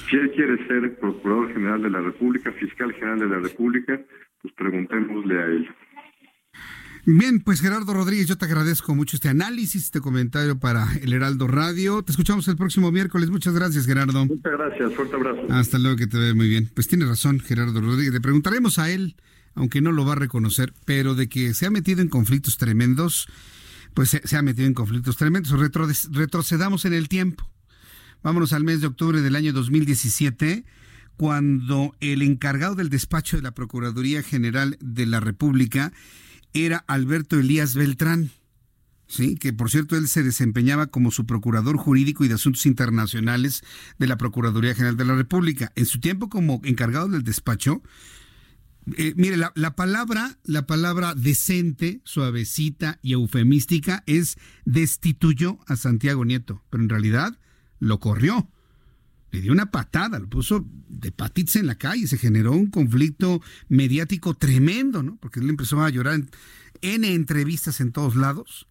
Si 0.09 0.17
él 0.17 0.31
quiere 0.33 0.67
ser 0.67 0.99
Procurador 0.99 1.53
General 1.53 1.83
de 1.83 1.91
la 1.91 2.01
República, 2.01 2.53
Fiscal 2.53 2.93
General 2.93 3.19
de 3.19 3.29
la 3.29 3.39
República, 3.41 4.01
pues 4.43 4.55
preguntémosle 4.55 5.39
a 5.41 5.47
él. 5.47 5.69
Bien, 7.07 7.41
pues 7.41 7.61
Gerardo 7.61 7.93
Rodríguez, 7.93 8.27
yo 8.27 8.39
te 8.39 8.47
agradezco 8.47 8.95
mucho 8.95 9.17
este 9.17 9.29
análisis, 9.29 9.85
este 9.85 10.01
comentario 10.01 10.59
para 10.59 10.87
el 11.03 11.13
Heraldo 11.13 11.47
Radio. 11.47 12.03
Te 12.03 12.13
escuchamos 12.13 12.49
el 12.49 12.57
próximo 12.57 12.91
miércoles. 12.91 13.29
Muchas 13.29 13.55
gracias, 13.55 13.87
Gerardo. 13.87 14.25
Muchas 14.25 14.53
gracias, 14.53 14.95
fuerte 14.95 15.15
abrazo. 15.15 15.47
Hasta 15.51 15.79
luego, 15.79 15.97
que 15.99 16.07
te 16.07 16.19
vea 16.19 16.35
muy 16.35 16.49
bien. 16.49 16.71
Pues 16.75 16.89
tiene 16.89 17.05
razón, 17.05 17.41
Gerardo 17.41 17.79
Rodríguez. 17.81 18.15
Le 18.15 18.21
preguntaremos 18.23 18.79
a 18.79 18.91
él 18.91 19.17
aunque 19.55 19.81
no 19.81 19.93
lo 19.93 20.05
va 20.05 20.13
a 20.13 20.17
reconocer, 20.17 20.73
pero 20.85 21.15
de 21.15 21.29
que 21.29 21.55
se 21.55 21.67
ha 21.67 21.71
metido 21.71 22.03
en 22.03 22.09
conflictos 22.09 22.59
tremendos, 22.59 23.29
pues 23.95 24.21
se, 24.23 24.37
ha 24.37 24.43
metido 24.43 24.67
en 24.67 24.75
conflictos 24.75 25.17
tremendos. 25.17 25.53
retrocedamos 26.11 26.85
en 26.85 26.93
el 26.93 27.09
tiempo. 27.09 27.49
Vámonos 28.23 28.53
al 28.53 28.65
mes 28.65 28.81
de 28.81 28.89
octubre 28.89 29.21
del 29.21 29.37
año 29.37 29.53
2017, 29.53 30.65
cuando 31.17 31.95
el 32.01 32.23
encargado 32.23 32.75
del 32.75 32.89
despacho 32.89 33.37
de 33.37 33.43
la 33.43 33.53
Procuraduría 33.53 34.23
General 34.23 34.77
de 34.81 35.07
la 35.07 35.21
República 35.21 35.93
era 36.53 36.85
Alberto 36.89 37.39
Elías 37.39 37.75
Beltrán. 37.75 38.31
Sí, 39.07 39.37
que 39.37 39.53
por 39.53 39.71
cierto 39.71 39.97
él 39.97 40.09
se 40.09 40.23
desempeñaba 40.23 40.87
como 40.87 41.11
su 41.11 41.27
procurador 41.27 41.77
jurídico 41.77 42.25
y 42.25 42.29
de 42.29 42.35
asuntos 42.35 42.65
internacionales 42.67 43.63
de 43.99 44.07
la 44.07 44.17
Procuraduría 44.17 44.75
General 44.75 44.97
de 44.97 45.05
la 45.05 45.15
República. 45.15 45.71
En 45.77 45.87
su 45.87 46.01
tiempo 46.01 46.29
como 46.29 46.61
encargado 46.65 47.09
del 47.09 47.23
despacho, 47.23 47.83
eh, 48.97 49.15
mire, 49.17 49.37
la, 49.37 49.53
la, 49.55 49.75
palabra, 49.75 50.39
la 50.45 50.67
palabra 50.67 51.15
decente, 51.15 52.01
suavecita 52.05 52.99
y 53.03 53.13
eufemística 53.13 54.03
es 54.07 54.37
destituyó 54.65 55.59
a 55.67 55.77
Santiago 55.77 56.25
Nieto, 56.25 56.63
pero 56.71 56.83
en 56.83 56.91
realidad 56.91 57.39
lo 57.79 57.99
corrió. 57.99 58.51
Le 59.31 59.41
dio 59.41 59.53
una 59.53 59.71
patada, 59.71 60.19
lo 60.19 60.29
puso 60.29 60.65
de 60.89 61.11
patitas 61.11 61.57
en 61.57 61.67
la 61.67 61.75
calle, 61.77 62.07
se 62.07 62.19
generó 62.19 62.53
un 62.53 62.71
conflicto 62.71 63.43
mediático 63.69 64.35
tremendo, 64.35 65.03
¿no? 65.03 65.17
Porque 65.17 65.41
él 65.41 65.49
empezó 65.49 65.83
a 65.83 65.91
llorar 65.91 66.23
en 66.83 67.05
entrevistas 67.05 67.81
en 67.81 67.91
todos 67.91 68.17
lados, 68.17 68.69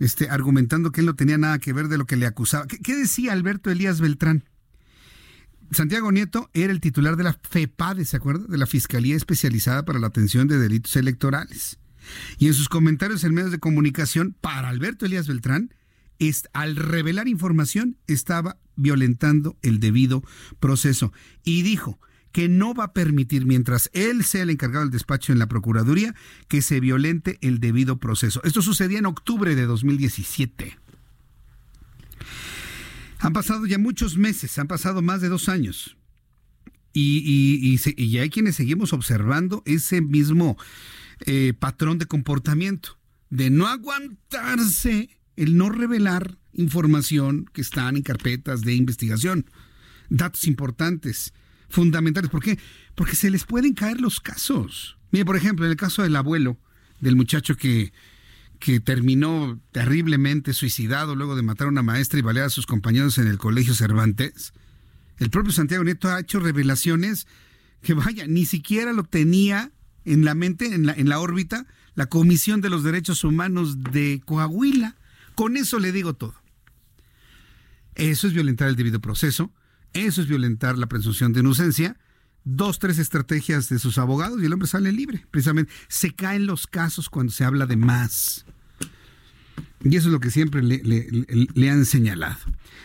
este, 0.00 0.30
argumentando 0.30 0.90
que 0.90 1.00
él 1.00 1.06
no 1.06 1.14
tenía 1.14 1.38
nada 1.38 1.58
que 1.58 1.72
ver 1.72 1.88
de 1.88 1.98
lo 1.98 2.06
que 2.06 2.16
le 2.16 2.26
acusaba. 2.26 2.66
qué 2.66 2.96
decía 2.96 3.32
Alberto 3.32 3.70
Elías 3.70 4.00
Beltrán? 4.00 4.44
Santiago 5.70 6.10
Nieto 6.12 6.50
era 6.54 6.72
el 6.72 6.80
titular 6.80 7.16
de 7.16 7.24
la 7.24 7.34
FEPADE, 7.34 8.04
¿se 8.04 8.16
acuerda? 8.16 8.46
De 8.46 8.58
la 8.58 8.66
Fiscalía 8.66 9.16
Especializada 9.16 9.84
para 9.84 9.98
la 9.98 10.06
Atención 10.06 10.48
de 10.48 10.58
Delitos 10.58 10.96
Electorales. 10.96 11.78
Y 12.38 12.46
en 12.46 12.54
sus 12.54 12.68
comentarios 12.68 13.22
en 13.24 13.34
medios 13.34 13.50
de 13.50 13.58
comunicación, 13.58 14.34
para 14.40 14.68
Alberto 14.68 15.04
Elías 15.04 15.28
Beltrán, 15.28 15.74
al 16.52 16.76
revelar 16.76 17.28
información, 17.28 17.96
estaba 18.06 18.58
violentando 18.76 19.56
el 19.62 19.78
debido 19.78 20.22
proceso. 20.58 21.12
Y 21.44 21.62
dijo 21.62 22.00
que 22.32 22.48
no 22.48 22.74
va 22.74 22.84
a 22.84 22.92
permitir, 22.92 23.46
mientras 23.46 23.90
él 23.92 24.24
sea 24.24 24.42
el 24.42 24.50
encargado 24.50 24.84
del 24.84 24.92
despacho 24.92 25.32
en 25.32 25.38
la 25.38 25.48
Procuraduría, 25.48 26.14
que 26.48 26.62
se 26.62 26.80
violente 26.80 27.38
el 27.40 27.60
debido 27.60 27.98
proceso. 27.98 28.40
Esto 28.44 28.62
sucedía 28.62 28.98
en 28.98 29.06
octubre 29.06 29.54
de 29.54 29.66
2017. 29.66 30.78
Han 33.18 33.32
pasado 33.32 33.66
ya 33.66 33.78
muchos 33.78 34.16
meses, 34.16 34.58
han 34.58 34.68
pasado 34.68 35.02
más 35.02 35.20
de 35.20 35.28
dos 35.28 35.48
años. 35.48 35.96
Y, 36.92 37.78
y, 37.96 38.18
hay 38.18 38.30
quienes 38.30 38.56
seguimos 38.56 38.92
observando 38.92 39.62
ese 39.66 40.00
mismo 40.00 40.56
eh, 41.26 41.52
patrón 41.56 41.98
de 41.98 42.06
comportamiento, 42.06 42.98
de 43.30 43.50
no 43.50 43.68
aguantarse 43.68 45.10
el 45.36 45.56
no 45.56 45.70
revelar 45.70 46.38
información 46.54 47.48
que 47.52 47.60
están 47.60 47.96
en 47.96 48.02
carpetas 48.02 48.62
de 48.62 48.74
investigación, 48.74 49.48
datos 50.08 50.46
importantes, 50.48 51.34
fundamentales. 51.68 52.30
¿Por 52.30 52.42
qué? 52.42 52.58
Porque 52.96 53.14
se 53.14 53.30
les 53.30 53.44
pueden 53.44 53.74
caer 53.74 54.00
los 54.00 54.18
casos. 54.18 54.98
Mire, 55.12 55.24
por 55.24 55.36
ejemplo, 55.36 55.66
en 55.66 55.70
el 55.70 55.76
caso 55.76 56.02
del 56.02 56.16
abuelo, 56.16 56.58
del 57.00 57.14
muchacho 57.14 57.56
que, 57.56 57.92
que 58.58 58.80
terminó 58.80 59.60
terriblemente 59.72 60.52
suicidado 60.52 61.14
luego 61.14 61.36
de 61.36 61.42
matar 61.42 61.66
a 61.66 61.70
una 61.70 61.82
maestra 61.82 62.18
y 62.18 62.22
balear 62.22 62.46
a 62.46 62.50
sus 62.50 62.66
compañeros 62.66 63.18
en 63.18 63.28
el 63.28 63.38
colegio 63.38 63.74
Cervantes, 63.74 64.52
el 65.18 65.30
propio 65.30 65.52
Santiago 65.52 65.84
Nieto 65.84 66.08
ha 66.08 66.20
hecho 66.20 66.40
revelaciones 66.40 67.26
que, 67.82 67.94
vaya, 67.94 68.26
ni 68.26 68.46
siquiera 68.46 68.92
lo 68.92 69.04
tenía 69.04 69.70
en 70.04 70.24
la 70.24 70.34
mente, 70.34 70.74
en 70.74 70.86
la, 70.86 70.92
en 70.92 71.08
la 71.08 71.20
órbita, 71.20 71.66
la 71.94 72.06
Comisión 72.06 72.60
de 72.60 72.70
los 72.70 72.82
Derechos 72.82 73.24
Humanos 73.24 73.82
de 73.82 74.22
Coahuila. 74.24 74.96
Con 75.34 75.56
eso 75.56 75.78
le 75.78 75.92
digo 75.92 76.14
todo. 76.14 76.34
Eso 77.94 78.28
es 78.28 78.32
violentar 78.32 78.68
el 78.68 78.76
debido 78.76 79.00
proceso, 79.00 79.52
eso 79.92 80.22
es 80.22 80.28
violentar 80.28 80.78
la 80.78 80.86
presunción 80.86 81.32
de 81.32 81.40
inocencia. 81.40 81.96
Dos, 82.50 82.78
tres 82.78 82.98
estrategias 82.98 83.68
de 83.68 83.78
sus 83.78 83.98
abogados 83.98 84.40
y 84.40 84.46
el 84.46 84.52
hombre 84.54 84.66
sale 84.66 84.90
libre. 84.90 85.26
Precisamente 85.30 85.70
se 85.88 86.14
caen 86.14 86.46
los 86.46 86.66
casos 86.66 87.10
cuando 87.10 87.30
se 87.30 87.44
habla 87.44 87.66
de 87.66 87.76
más. 87.76 88.46
Y 89.84 89.94
eso 89.96 90.08
es 90.08 90.12
lo 90.12 90.18
que 90.18 90.30
siempre 90.30 90.62
le, 90.62 91.70
han 91.70 91.84
señalado. 91.84 92.38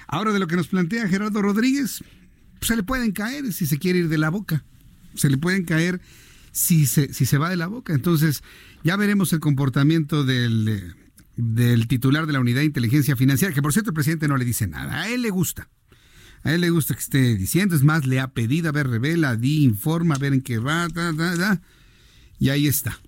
Ahora 0.06 0.34
de 0.34 0.40
lo 0.40 0.48
que 0.48 0.57
nos 0.57 0.68
plantea 0.68 1.07
Gerardo 1.07 1.41
Rodríguez, 1.41 2.03
se 2.60 2.76
le 2.76 2.84
pueden 2.84 3.14
caer 3.14 3.53
si 3.53 3.65
se 3.65 3.80
quiere 3.80 3.99
ir 3.99 4.10
de 4.10 4.18
la 4.18 4.27
boca. 4.27 4.65
Se 5.15 5.30
le 5.30 5.38
pueden 5.38 5.64
caer 5.64 6.02
si 6.52 6.85
se, 6.85 7.14
si 7.14 7.26
se 7.26 7.38
va 7.38 7.49
de 7.49 7.56
la 7.56 7.68
boca. 7.68 7.94
Entonces, 7.94 8.44
ya 8.84 8.98
veremos 8.98 9.31
el 9.31 9.40
comportamiento 9.40 10.26
del, 10.26 10.94
del 11.38 11.88
titular 11.88 12.27
de 12.27 12.34
la 12.34 12.41
Unidad 12.41 12.60
de 12.60 12.65
Inteligencia 12.65 13.15
Financiera, 13.15 13.53
que 13.53 13.61
por 13.61 13.72
cierto 13.72 13.91
el 13.91 13.95
presidente 13.95 14.27
no 14.27 14.35
le 14.35 14.44
dice 14.44 14.68
nada. 14.68 15.03
A 15.03 15.10
él 15.10 15.22
le 15.22 15.30
gusta. 15.30 15.69
A 16.44 16.53
él 16.53 16.61
le 16.61 16.70
gusta 16.70 16.94
que 16.94 16.99
esté 16.99 17.36
diciendo, 17.36 17.76
es 17.76 17.84
más, 17.84 18.06
le 18.06 18.20
ha 18.20 18.28
pedido, 18.28 18.70
a 18.70 18.72
ver, 18.74 18.88
revela, 18.88 19.36
di, 19.36 19.64
informa, 19.64 20.15
a 20.15 20.18
ver 20.20 20.34
en 20.34 20.41
qué 20.41 20.57
va, 20.57 20.88
y 22.40 22.49
ahí 22.49 22.68
está. 22.68 22.99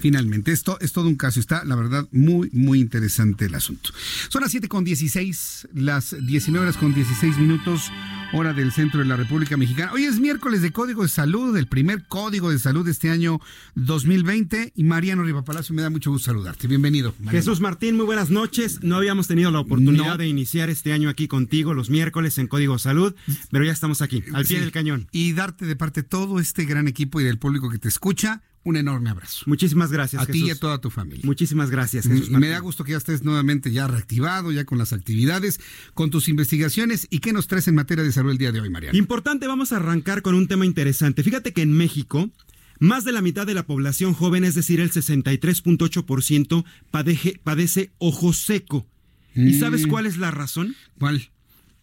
Finalmente, 0.00 0.52
esto 0.52 0.78
es 0.80 0.92
todo 0.92 1.08
un 1.08 1.16
caso. 1.16 1.40
Está, 1.40 1.64
la 1.64 1.76
verdad, 1.76 2.08
muy, 2.10 2.48
muy 2.52 2.80
interesante 2.80 3.44
el 3.44 3.54
asunto. 3.54 3.90
Son 4.28 4.40
las 4.40 4.50
7 4.50 4.66
con 4.68 4.82
16, 4.82 5.68
las 5.74 6.16
19 6.18 6.66
horas 6.66 6.78
con 6.78 6.94
16 6.94 7.36
minutos, 7.36 7.92
hora 8.32 8.54
del 8.54 8.72
centro 8.72 9.00
de 9.00 9.06
la 9.06 9.16
República 9.16 9.58
Mexicana. 9.58 9.92
Hoy 9.92 10.04
es 10.04 10.18
miércoles 10.18 10.62
de 10.62 10.72
Código 10.72 11.02
de 11.02 11.08
Salud, 11.08 11.54
el 11.56 11.66
primer 11.66 12.06
Código 12.06 12.50
de 12.50 12.58
Salud 12.58 12.84
de 12.84 12.92
este 12.92 13.10
año 13.10 13.40
2020. 13.74 14.72
Y 14.74 14.84
Mariano 14.84 15.44
Palacio, 15.44 15.74
me 15.74 15.82
da 15.82 15.90
mucho 15.90 16.10
gusto 16.10 16.30
saludarte. 16.30 16.66
Bienvenido. 16.66 17.14
Jesús 17.30 17.60
Martín, 17.60 17.96
muy 17.96 18.06
buenas 18.06 18.30
noches. 18.30 18.82
No 18.82 18.96
habíamos 18.96 19.28
tenido 19.28 19.50
la 19.50 19.60
oportunidad 19.60 20.18
de 20.18 20.26
iniciar 20.26 20.70
este 20.70 20.94
año 20.94 21.10
aquí 21.10 21.28
contigo 21.28 21.74
los 21.74 21.90
miércoles 21.90 22.38
en 22.38 22.46
Código 22.46 22.78
Salud, 22.78 23.14
pero 23.50 23.64
ya 23.64 23.72
estamos 23.72 24.00
aquí, 24.00 24.24
al 24.32 24.46
pie 24.46 24.60
del 24.60 24.72
cañón. 24.72 25.08
Y 25.12 25.34
darte 25.34 25.66
de 25.66 25.76
parte 25.76 26.02
todo 26.02 26.40
este 26.40 26.64
gran 26.64 26.88
equipo 26.88 27.20
y 27.20 27.24
del 27.24 27.38
público 27.38 27.68
que 27.68 27.78
te 27.78 27.88
escucha 27.88 28.42
un 28.62 28.76
enorme 28.76 29.10
abrazo. 29.10 29.44
Muchísimas 29.46 29.90
gracias. 29.90 30.22
A 30.22 30.26
ti 30.26 30.46
y 30.46 30.50
a 30.50 30.54
toda 30.54 30.80
tu 30.80 30.90
familia. 30.90 31.22
Muchísimas 31.24 31.70
gracias. 31.70 32.06
Jesús 32.06 32.30
me 32.30 32.48
da 32.48 32.58
gusto 32.58 32.84
que 32.84 32.92
ya 32.92 32.98
estés 32.98 33.22
nuevamente 33.22 33.72
ya 33.72 33.86
reactivado, 33.86 34.52
ya 34.52 34.64
con 34.64 34.78
las 34.78 34.92
actividades, 34.92 35.60
con 35.94 36.10
tus 36.10 36.28
investigaciones 36.28 37.06
y 37.10 37.20
qué 37.20 37.32
nos 37.32 37.46
traes 37.46 37.68
en 37.68 37.74
materia 37.74 38.04
de 38.04 38.12
salud 38.12 38.32
el 38.32 38.38
día 38.38 38.52
de 38.52 38.60
hoy, 38.60 38.68
Mariano. 38.68 38.96
Importante, 38.98 39.46
vamos 39.46 39.72
a 39.72 39.76
arrancar 39.76 40.20
con 40.22 40.34
un 40.34 40.46
tema 40.46 40.66
interesante. 40.66 41.22
Fíjate 41.22 41.52
que 41.52 41.62
en 41.62 41.72
México, 41.72 42.30
más 42.78 43.04
de 43.04 43.12
la 43.12 43.22
mitad 43.22 43.46
de 43.46 43.54
la 43.54 43.66
población 43.66 44.12
joven, 44.12 44.44
es 44.44 44.54
decir, 44.54 44.80
el 44.80 44.90
63.8%, 44.90 46.64
padece, 46.90 47.40
padece 47.42 47.92
ojo 47.98 48.32
seco. 48.34 48.86
¿Y 49.34 49.52
mm. 49.52 49.60
sabes 49.60 49.86
cuál 49.86 50.04
es 50.06 50.18
la 50.18 50.30
razón? 50.30 50.76
¿Cuál? 50.98 51.30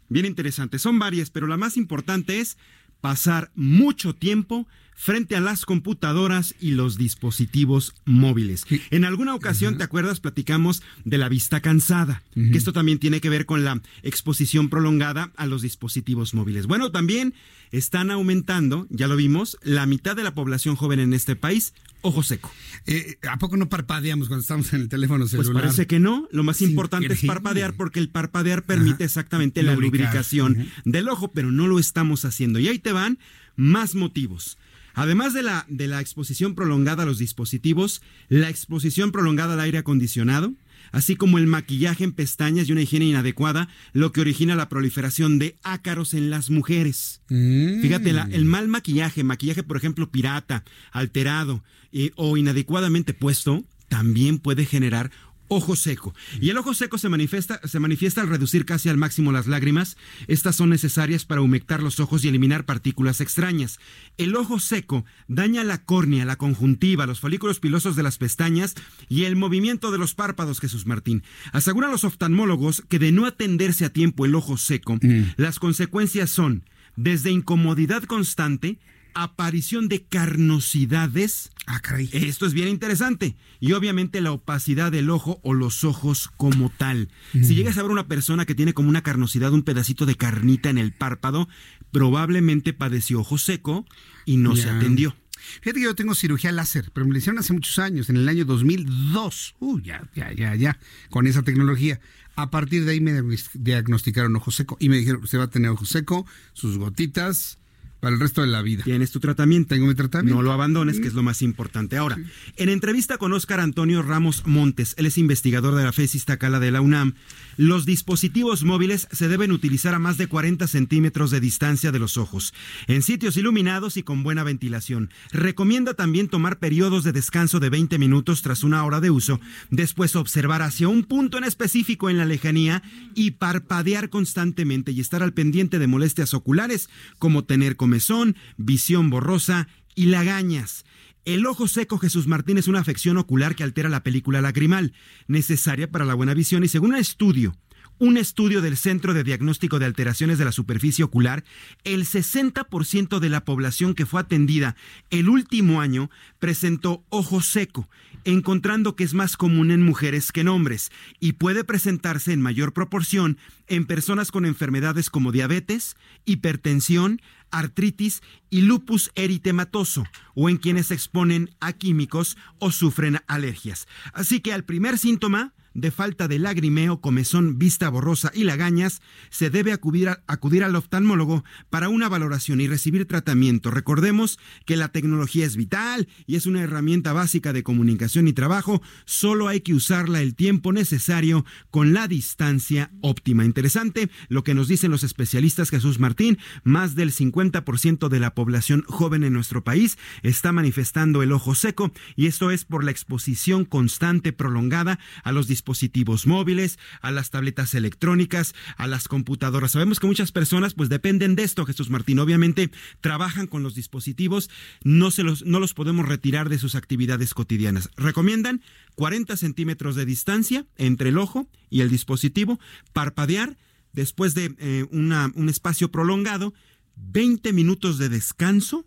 Bien 0.09 0.25
interesante. 0.25 0.77
Son 0.77 0.99
varias, 0.99 1.31
pero 1.31 1.47
la 1.47 1.57
más 1.57 1.75
importante 1.75 2.39
es 2.39 2.57
pasar 3.01 3.51
mucho 3.55 4.13
tiempo 4.13 4.67
frente 4.99 5.35
a 5.35 5.39
las 5.39 5.63
computadoras 5.65 6.55
y 6.59 6.71
los 6.71 6.97
dispositivos 6.97 7.93
móviles. 8.03 8.65
En 8.89 9.05
alguna 9.05 9.35
ocasión, 9.35 9.77
¿te 9.77 9.83
acuerdas? 9.83 10.19
Platicamos 10.19 10.81
de 11.05 11.19
la 11.19 11.29
vista 11.29 11.61
cansada, 11.61 12.23
que 12.33 12.57
esto 12.57 12.73
también 12.73 12.97
tiene 12.97 13.21
que 13.21 13.29
ver 13.29 13.45
con 13.45 13.63
la 13.63 13.79
exposición 14.01 14.69
prolongada 14.69 15.31
a 15.37 15.45
los 15.45 15.61
dispositivos 15.61 16.33
móviles. 16.33 16.65
Bueno, 16.65 16.91
también 16.91 17.35
están 17.71 18.09
aumentando, 18.09 18.87
ya 18.89 19.07
lo 19.07 19.15
vimos, 19.15 19.57
la 19.61 19.85
mitad 19.85 20.15
de 20.15 20.23
la 20.23 20.33
población 20.33 20.75
joven 20.75 20.99
en 20.99 21.13
este 21.13 21.35
país 21.35 21.73
ojo 22.01 22.23
seco. 22.23 22.51
Eh, 22.85 23.17
¿A 23.29 23.37
poco 23.37 23.57
no 23.57 23.69
parpadeamos 23.69 24.27
cuando 24.29 24.41
estamos 24.41 24.71
en 24.73 24.81
el 24.81 24.89
teléfono 24.89 25.25
pues 25.25 25.31
celular? 25.31 25.51
Pues 25.53 25.63
parece 25.63 25.87
que 25.87 25.99
no. 25.99 26.27
Lo 26.31 26.43
más 26.43 26.61
importante 26.61 27.11
es 27.11 27.25
parpadear 27.25 27.73
porque 27.73 27.99
el 27.99 28.09
parpadear 28.09 28.63
permite 28.63 29.03
exactamente 29.03 29.61
la 29.61 29.75
lubricación 29.75 30.69
del 30.85 31.09
ojo, 31.09 31.31
pero 31.31 31.51
no 31.51 31.67
lo 31.67 31.79
estamos 31.79 32.23
haciendo. 32.23 32.59
Y 32.59 32.67
ahí 32.67 32.79
te 32.79 32.93
van 32.93 33.19
más 33.55 33.95
motivos. 33.95 34.57
Además 34.97 35.35
de 35.35 35.43
la, 35.43 35.63
de 35.69 35.87
la 35.87 36.01
exposición 36.01 36.55
prolongada 36.55 37.03
a 37.03 37.05
los 37.05 37.19
dispositivos, 37.19 38.01
la 38.29 38.49
exposición 38.49 39.11
prolongada 39.11 39.53
al 39.53 39.59
aire 39.59 39.77
acondicionado, 39.77 40.55
así 40.91 41.15
como 41.15 41.37
el 41.37 41.45
maquillaje 41.45 42.03
en 42.03 42.13
pestañas 42.13 42.67
y 42.67 42.71
una 42.71 42.81
higiene 42.81 43.05
inadecuada, 43.05 43.69
lo 43.93 44.11
que 44.11 44.21
origina 44.21 44.55
la 44.55 44.69
proliferación 44.69 45.37
de 45.37 45.55
ácaros 45.61 46.15
en 46.15 46.31
las 46.31 46.49
mujeres. 46.49 47.21
Mm. 47.29 47.79
Fíjate, 47.79 48.09
el 48.09 48.45
mal 48.45 48.67
maquillaje, 48.69 49.23
maquillaje 49.23 49.61
por 49.61 49.77
ejemplo 49.77 50.09
pirata, 50.09 50.63
alterado 50.91 51.63
eh, 51.91 52.09
o 52.15 52.35
inadecuadamente 52.35 53.13
puesto, 53.13 53.65
también 53.89 54.39
puede 54.39 54.65
generar 54.65 55.11
ojo 55.47 55.75
seco. 55.75 56.13
Y 56.39 56.49
el 56.49 56.57
ojo 56.57 56.73
seco 56.73 56.97
se 56.97 57.09
manifiesta, 57.09 57.59
se 57.63 57.79
manifiesta 57.79 58.21
al 58.21 58.29
reducir 58.29 58.65
casi 58.65 58.89
al 58.89 58.97
máximo 58.97 59.31
las 59.31 59.47
lágrimas. 59.47 59.97
Estas 60.27 60.55
son 60.55 60.69
necesarias 60.69 61.25
para 61.25 61.41
humectar 61.41 61.81
los 61.81 61.99
ojos 61.99 62.23
y 62.23 62.27
eliminar 62.27 62.65
partículas 62.65 63.21
extrañas. 63.21 63.79
El 64.17 64.35
ojo 64.35 64.59
seco 64.59 65.05
daña 65.27 65.63
la 65.63 65.83
córnea, 65.83 66.25
la 66.25 66.37
conjuntiva, 66.37 67.05
los 67.05 67.19
folículos 67.19 67.59
pilosos 67.59 67.95
de 67.95 68.03
las 68.03 68.17
pestañas 68.17 68.75
y 69.09 69.25
el 69.25 69.35
movimiento 69.35 69.91
de 69.91 69.97
los 69.97 70.13
párpados, 70.13 70.59
Jesús 70.59 70.85
Martín. 70.85 71.23
Aseguran 71.51 71.91
los 71.91 72.03
oftalmólogos 72.03 72.83
que 72.87 72.99
de 72.99 73.11
no 73.11 73.25
atenderse 73.25 73.85
a 73.85 73.93
tiempo 73.93 74.25
el 74.25 74.35
ojo 74.35 74.57
seco, 74.57 74.95
mm. 74.95 75.33
las 75.37 75.59
consecuencias 75.59 76.29
son 76.29 76.63
desde 76.95 77.31
incomodidad 77.31 78.03
constante, 78.03 78.79
aparición 79.13 79.87
de 79.87 80.03
carnosidades. 80.05 81.51
Ah, 81.65 81.79
caray. 81.79 82.09
Esto 82.13 82.45
es 82.45 82.53
bien 82.53 82.67
interesante. 82.67 83.35
Y 83.59 83.73
obviamente 83.73 84.21
la 84.21 84.31
opacidad 84.31 84.91
del 84.91 85.09
ojo 85.09 85.39
o 85.43 85.53
los 85.53 85.83
ojos 85.83 86.29
como 86.37 86.69
tal. 86.69 87.09
Si 87.33 87.39
mm. 87.39 87.55
llegas 87.55 87.77
a 87.77 87.81
ver 87.83 87.91
una 87.91 88.07
persona 88.07 88.45
que 88.45 88.55
tiene 88.55 88.73
como 88.73 88.89
una 88.89 89.03
carnosidad, 89.03 89.53
un 89.53 89.63
pedacito 89.63 90.05
de 90.05 90.15
carnita 90.15 90.69
en 90.69 90.77
el 90.77 90.93
párpado, 90.93 91.47
probablemente 91.91 92.73
padeció 92.73 93.21
ojo 93.21 93.37
seco 93.37 93.85
y 94.25 94.37
no 94.37 94.55
se 94.55 94.69
atendió. 94.69 95.15
Fíjate 95.61 95.79
que 95.79 95.85
yo 95.85 95.95
tengo 95.95 96.15
cirugía 96.15 96.51
láser, 96.51 96.91
pero 96.93 97.05
me 97.05 97.13
la 97.13 97.19
hicieron 97.19 97.39
hace 97.39 97.53
muchos 97.53 97.79
años, 97.79 98.09
en 98.09 98.17
el 98.17 98.27
año 98.27 98.45
2002. 98.45 99.55
Uh, 99.59 99.79
ya, 99.79 100.09
ya, 100.15 100.31
ya, 100.33 100.55
ya, 100.55 100.79
con 101.09 101.27
esa 101.27 101.43
tecnología. 101.43 101.99
A 102.35 102.51
partir 102.51 102.85
de 102.85 102.91
ahí 102.91 103.01
me 103.01 103.19
diagnosticaron 103.53 104.35
ojo 104.35 104.51
seco 104.51 104.77
y 104.79 104.89
me 104.89 104.97
dijeron, 104.97 105.23
usted 105.23 105.39
va 105.39 105.45
a 105.45 105.49
tener 105.49 105.71
ojo 105.71 105.85
seco, 105.85 106.25
sus 106.53 106.77
gotitas, 106.77 107.57
para 107.99 108.13
el 108.13 108.19
resto 108.19 108.41
de 108.41 108.47
la 108.47 108.61
vida. 108.61 108.83
Tienes 108.83 109.11
tu 109.11 109.19
tratamiento. 109.19 109.75
Tengo 109.75 109.87
mi 109.87 109.95
tratamiento. 109.95 110.35
No 110.35 110.41
lo 110.41 110.51
abandones, 110.51 110.99
que 110.99 111.07
es 111.07 111.13
lo 111.13 111.23
más 111.23 111.41
importante. 111.41 111.97
Ahora, 111.97 112.17
en 112.55 112.69
entrevista 112.69 113.17
con 113.17 113.33
Óscar 113.33 113.59
Antonio 113.59 114.01
Ramos 114.01 114.45
Montes, 114.45 114.93
él 114.97 115.05
es 115.05 115.17
investigador 115.17 115.75
de 115.75 115.83
la 115.83 115.91
FES 115.91 116.15
Iztacala 116.15 116.59
de 116.59 116.71
la 116.71 116.81
UNAM, 116.81 117.15
los 117.57 117.87
dispositivos 117.87 118.63
móviles 118.63 119.07
se 119.11 119.27
deben 119.27 119.51
utilizar 119.51 119.95
a 119.95 119.99
más 119.99 120.17
de 120.17 120.27
40 120.27 120.67
centímetros 120.67 121.31
de 121.31 121.39
distancia 121.39 121.91
de 121.91 121.97
los 121.97 122.17
ojos, 122.17 122.53
en 122.85 123.01
sitios 123.01 123.35
iluminados 123.35 123.97
y 123.97 124.03
con 124.03 124.21
buena 124.21 124.43
ventilación. 124.43 125.09
Recomienda 125.31 125.95
también 125.95 126.27
tomar 126.27 126.59
periodos 126.59 127.03
de 127.03 127.13
descanso 127.13 127.59
de 127.59 127.71
20 127.71 127.97
minutos 127.97 128.43
tras 128.43 128.63
una 128.63 128.85
hora 128.85 129.01
de 129.01 129.09
uso, 129.09 129.39
después 129.71 130.15
observar 130.15 130.61
hacia 130.61 130.87
un 130.87 131.03
punto 131.03 131.39
en 131.39 131.45
específico 131.45 132.11
en 132.11 132.19
la 132.19 132.25
lejanía 132.25 132.83
y 133.15 133.31
parpadear 133.31 134.11
constantemente 134.11 134.91
y 134.91 134.99
estar 134.99 135.23
al 135.23 135.33
pendiente 135.33 135.79
de 135.79 135.87
molestias 135.87 136.35
oculares 136.35 136.89
como 137.17 137.43
tener 137.43 137.75
comezón, 137.87 138.35
visión 138.57 139.09
borrosa 139.09 139.69
y 139.95 140.07
lagañas. 140.07 140.83
El 141.23 141.45
ojo 141.45 141.69
seco 141.69 141.97
Jesús 141.97 142.27
Martín 142.27 142.57
es 142.57 142.67
una 142.67 142.81
afección 142.81 143.15
ocular 143.15 143.55
que 143.55 143.63
altera 143.63 143.87
la 143.87 144.03
película 144.03 144.41
lacrimal, 144.41 144.91
necesaria 145.29 145.89
para 145.89 146.03
la 146.03 146.13
buena 146.13 146.33
visión 146.33 146.65
y 146.65 146.67
según 146.67 146.89
un 146.89 146.97
estudio 146.97 147.55
un 147.99 148.17
estudio 148.17 148.61
del 148.61 148.77
Centro 148.77 149.13
de 149.13 149.23
Diagnóstico 149.23 149.79
de 149.79 149.85
Alteraciones 149.85 150.37
de 150.37 150.45
la 150.45 150.51
Superficie 150.51 151.03
Ocular, 151.03 151.43
el 151.83 152.05
60% 152.05 153.19
de 153.19 153.29
la 153.29 153.43
población 153.43 153.95
que 153.95 154.05
fue 154.05 154.21
atendida 154.21 154.75
el 155.09 155.29
último 155.29 155.81
año 155.81 156.11
presentó 156.37 157.03
ojo 157.09 157.41
seco, 157.41 157.89
encontrando 158.23 158.95
que 158.95 159.03
es 159.03 159.13
más 159.15 159.35
común 159.35 159.71
en 159.71 159.81
mujeres 159.81 160.31
que 160.31 160.41
en 160.41 160.47
hombres 160.47 160.91
y 161.19 161.33
puede 161.33 161.63
presentarse 161.63 162.33
en 162.33 162.41
mayor 162.41 162.71
proporción 162.71 163.37
en 163.67 163.85
personas 163.85 164.31
con 164.31 164.45
enfermedades 164.45 165.09
como 165.09 165.31
diabetes, 165.31 165.95
hipertensión, 166.25 167.19
artritis 167.51 168.21
y 168.49 168.61
lupus 168.61 169.11
eritematoso 169.15 170.03
o 170.35 170.49
en 170.49 170.57
quienes 170.57 170.87
se 170.87 170.93
exponen 170.93 171.49
a 171.59 171.73
químicos 171.73 172.37
o 172.59 172.71
sufren 172.71 173.19
alergias. 173.27 173.87
Así 174.13 174.39
que 174.39 174.53
al 174.53 174.63
primer 174.63 174.97
síntoma, 174.97 175.53
de 175.77 175.91
falta 175.91 176.27
de 176.27 176.39
lagrimeo, 176.39 177.01
comezón, 177.01 177.59
vista 177.59 177.87
borrosa 177.89 178.31
y 178.33 178.43
lagañas, 178.43 178.99
se 179.29 179.51
debe 179.51 179.71
acudir, 179.71 180.09
acudir, 180.25 180.63
al 180.63 180.75
oftalmólogo 180.75 181.45
para 181.69 181.87
una 181.87 182.09
valoración 182.09 182.59
y 182.61 182.67
recibir 182.67 183.05
tratamiento. 183.05 183.69
Recordemos 183.69 184.39
que 184.65 184.75
la 184.75 184.89
tecnología 184.89 185.45
es 185.45 185.55
vital 185.55 186.07
y 186.25 186.35
es 186.35 186.47
una 186.47 186.61
herramienta 186.61 187.13
básica 187.13 187.53
de 187.53 187.61
comunicación 187.61 188.27
y 188.27 188.33
trabajo, 188.33 188.81
solo 189.05 189.47
hay 189.47 189.61
que 189.61 189.75
usarla 189.75 190.21
el 190.21 190.33
tiempo 190.33 190.73
necesario 190.73 191.45
con 191.69 191.93
la 191.93 192.07
distancia 192.07 192.89
óptima. 193.01 193.45
Interesante 193.45 194.09
lo 194.29 194.43
que 194.43 194.55
nos 194.55 194.67
dicen 194.67 194.89
los 194.89 195.03
especialistas 195.03 195.69
Jesús 195.69 195.99
Martín, 195.99 196.39
más 196.63 196.95
del 196.95 197.11
50% 197.11 198.09
de 198.09 198.19
la 198.19 198.33
población 198.33 198.83
joven 198.87 199.23
en 199.23 199.33
nuestro 199.33 199.63
país 199.63 199.99
está 200.23 200.51
manifestando 200.51 201.21
el 201.21 201.31
ojo 201.31 201.53
seco 201.53 201.91
y 202.15 202.25
esto 202.25 202.49
es 202.49 202.65
por 202.65 202.83
la 202.83 202.89
exposición 202.89 203.63
constante 203.63 204.33
prolongada 204.33 204.97
a 205.23 205.31
los 205.31 205.47
dispositivos 205.47 205.66
dispositivos 205.67 206.25
móviles, 206.27 206.79
a 207.01 207.11
las 207.11 207.29
tabletas 207.29 207.75
electrónicas, 207.75 208.55
a 208.77 208.87
las 208.87 209.09
computadoras. 209.09 209.71
Sabemos 209.71 209.99
que 209.99 210.07
muchas 210.07 210.31
personas 210.31 210.73
pues 210.73 210.87
dependen 210.87 211.35
de 211.35 211.43
esto, 211.43 211.65
Jesús 211.65 211.89
Martín. 211.89 212.19
Obviamente 212.19 212.71
trabajan 213.01 213.47
con 213.47 213.63
los 213.63 213.75
dispositivos, 213.75 214.49
no, 214.85 215.11
se 215.11 215.23
los, 215.23 215.45
no 215.45 215.59
los 215.59 215.73
podemos 215.73 216.07
retirar 216.07 216.47
de 216.47 216.57
sus 216.57 216.75
actividades 216.75 217.33
cotidianas. 217.33 217.89
Recomiendan 217.97 218.61
40 218.95 219.35
centímetros 219.35 219.97
de 219.97 220.05
distancia 220.05 220.65
entre 220.77 221.09
el 221.09 221.17
ojo 221.17 221.49
y 221.69 221.81
el 221.81 221.89
dispositivo, 221.89 222.61
parpadear 222.93 223.57
después 223.91 224.35
de 224.35 224.55
eh, 224.59 224.85
un 224.89 225.49
espacio 225.49 225.91
prolongado, 225.91 226.53
20 226.95 227.51
minutos 227.51 227.97
de 227.97 228.07
descanso, 228.07 228.85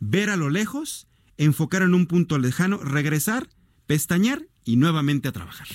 ver 0.00 0.28
a 0.28 0.36
lo 0.36 0.50
lejos, 0.50 1.06
enfocar 1.38 1.80
en 1.80 1.94
un 1.94 2.04
punto 2.04 2.36
lejano, 2.36 2.76
regresar, 2.76 3.48
pestañear 3.86 4.42
y 4.66 4.76
nuevamente 4.76 5.28
a 5.28 5.32
trabajar. 5.32 5.68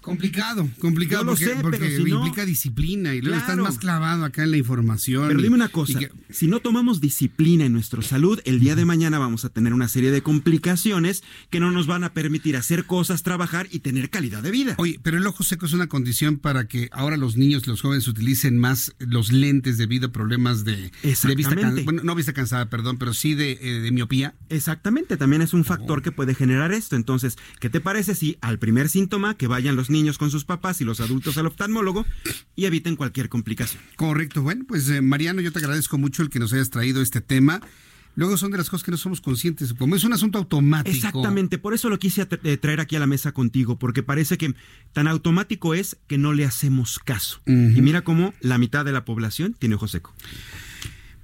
Complicado, 0.00 0.68
complicado 0.78 1.24
lo 1.24 1.32
porque, 1.32 1.44
sé, 1.44 1.56
porque 1.60 1.98
no- 2.00 2.16
implica 2.24 2.44
disciplina 2.44 3.14
y 3.14 3.20
luego 3.20 3.36
estás 3.36 3.54
Claro. 3.54 3.64
más 3.64 3.78
clavado 3.78 4.24
acá 4.24 4.42
en 4.44 4.50
la 4.50 4.56
información. 4.56 5.28
Pero 5.28 5.40
y- 5.40 5.42
dime 5.42 5.56
una 5.56 5.68
cosa, 5.68 5.98
que- 5.98 6.10
si 6.30 6.46
no 6.46 6.60
tomamos 6.60 7.00
disciplina 7.00 7.64
en 7.66 7.72
nuestra 7.72 8.00
salud, 8.02 8.40
el 8.44 8.60
día 8.60 8.76
de 8.76 8.84
mañana 8.84 9.18
vamos 9.18 9.44
a 9.44 9.50
tener 9.50 9.74
una 9.74 9.88
serie 9.88 10.10
de 10.10 10.22
complicaciones 10.22 11.22
que 11.50 11.60
no 11.60 11.70
nos 11.70 11.86
van 11.86 12.04
a 12.04 12.12
permitir 12.14 12.56
hacer 12.56 12.86
cosas, 12.86 13.22
trabajar 13.22 13.68
y 13.70 13.80
tener 13.80 14.10
calidad 14.10 14.42
de 14.42 14.50
vida. 14.50 14.74
Oye, 14.78 14.98
pero 15.02 15.18
el 15.18 15.26
ojo 15.26 15.42
seco 15.44 15.66
es 15.66 15.72
una 15.72 15.86
condición 15.88 16.38
para 16.38 16.66
que 16.66 16.88
ahora 16.92 17.16
los 17.16 17.36
niños, 17.36 17.66
los 17.66 17.80
jóvenes 17.82 18.08
utilicen 18.08 18.58
más 18.58 18.94
los 18.98 19.32
lentes 19.32 19.76
debido 19.78 20.08
a 20.08 20.12
problemas 20.12 20.64
de, 20.64 20.92
de 21.02 21.34
vista 21.34 21.54
cansada, 21.54 21.82
bueno, 21.84 22.02
no 22.04 22.14
vista 22.14 22.32
cansada, 22.32 22.70
perdón, 22.70 22.96
pero 22.98 23.12
sí 23.14 23.34
de, 23.34 23.58
eh, 23.60 23.80
de 23.80 23.90
miopía. 23.90 24.34
Exactamente, 24.48 25.16
también 25.16 25.42
es 25.42 25.52
un 25.52 25.64
factor 25.64 26.02
que 26.02 26.10
puede 26.12 26.34
generar 26.34 26.72
esto. 26.72 26.96
Entonces, 26.96 27.36
¿qué 27.60 27.68
te 27.70 27.80
parece 27.80 28.14
si 28.14 28.38
al 28.40 28.58
primer 28.58 28.88
síntoma 28.88 29.34
que 29.34 29.46
vayan 29.46 29.76
los 29.76 29.89
niños 29.90 30.18
con 30.18 30.30
sus 30.30 30.44
papás 30.44 30.80
y 30.80 30.84
los 30.84 31.00
adultos 31.00 31.36
al 31.38 31.46
oftalmólogo 31.46 32.06
y 32.56 32.64
eviten 32.64 32.96
cualquier 32.96 33.28
complicación? 33.28 33.82
Correcto, 33.96 34.42
bueno, 34.42 34.64
pues 34.66 34.88
eh, 34.88 35.02
Mariano, 35.02 35.40
yo 35.40 35.52
te 35.52 35.58
agradezco 35.58 35.98
mucho 35.98 36.22
el 36.22 36.30
que 36.30 36.38
nos 36.38 36.52
hayas 36.52 36.70
traído 36.70 37.02
este 37.02 37.20
tema. 37.20 37.60
Luego 38.16 38.36
son 38.36 38.50
de 38.50 38.58
las 38.58 38.68
cosas 38.68 38.84
que 38.84 38.90
no 38.90 38.96
somos 38.96 39.20
conscientes, 39.20 39.72
como 39.72 39.94
es 39.94 40.04
un 40.04 40.12
asunto 40.12 40.38
automático. 40.38 40.94
Exactamente, 40.94 41.58
por 41.58 41.74
eso 41.74 41.88
lo 41.88 41.98
quise 41.98 42.26
eh, 42.42 42.56
traer 42.56 42.80
aquí 42.80 42.96
a 42.96 43.00
la 43.00 43.06
mesa 43.06 43.32
contigo, 43.32 43.78
porque 43.78 44.02
parece 44.02 44.36
que 44.36 44.54
tan 44.92 45.06
automático 45.06 45.74
es 45.74 45.96
que 46.06 46.18
no 46.18 46.32
le 46.32 46.44
hacemos 46.44 46.98
caso. 46.98 47.40
Y 47.46 47.80
mira 47.80 48.02
cómo 48.02 48.34
la 48.40 48.58
mitad 48.58 48.84
de 48.84 48.92
la 48.92 49.04
población 49.04 49.54
tiene 49.58 49.76
ojo 49.76 49.86
seco. 49.86 50.12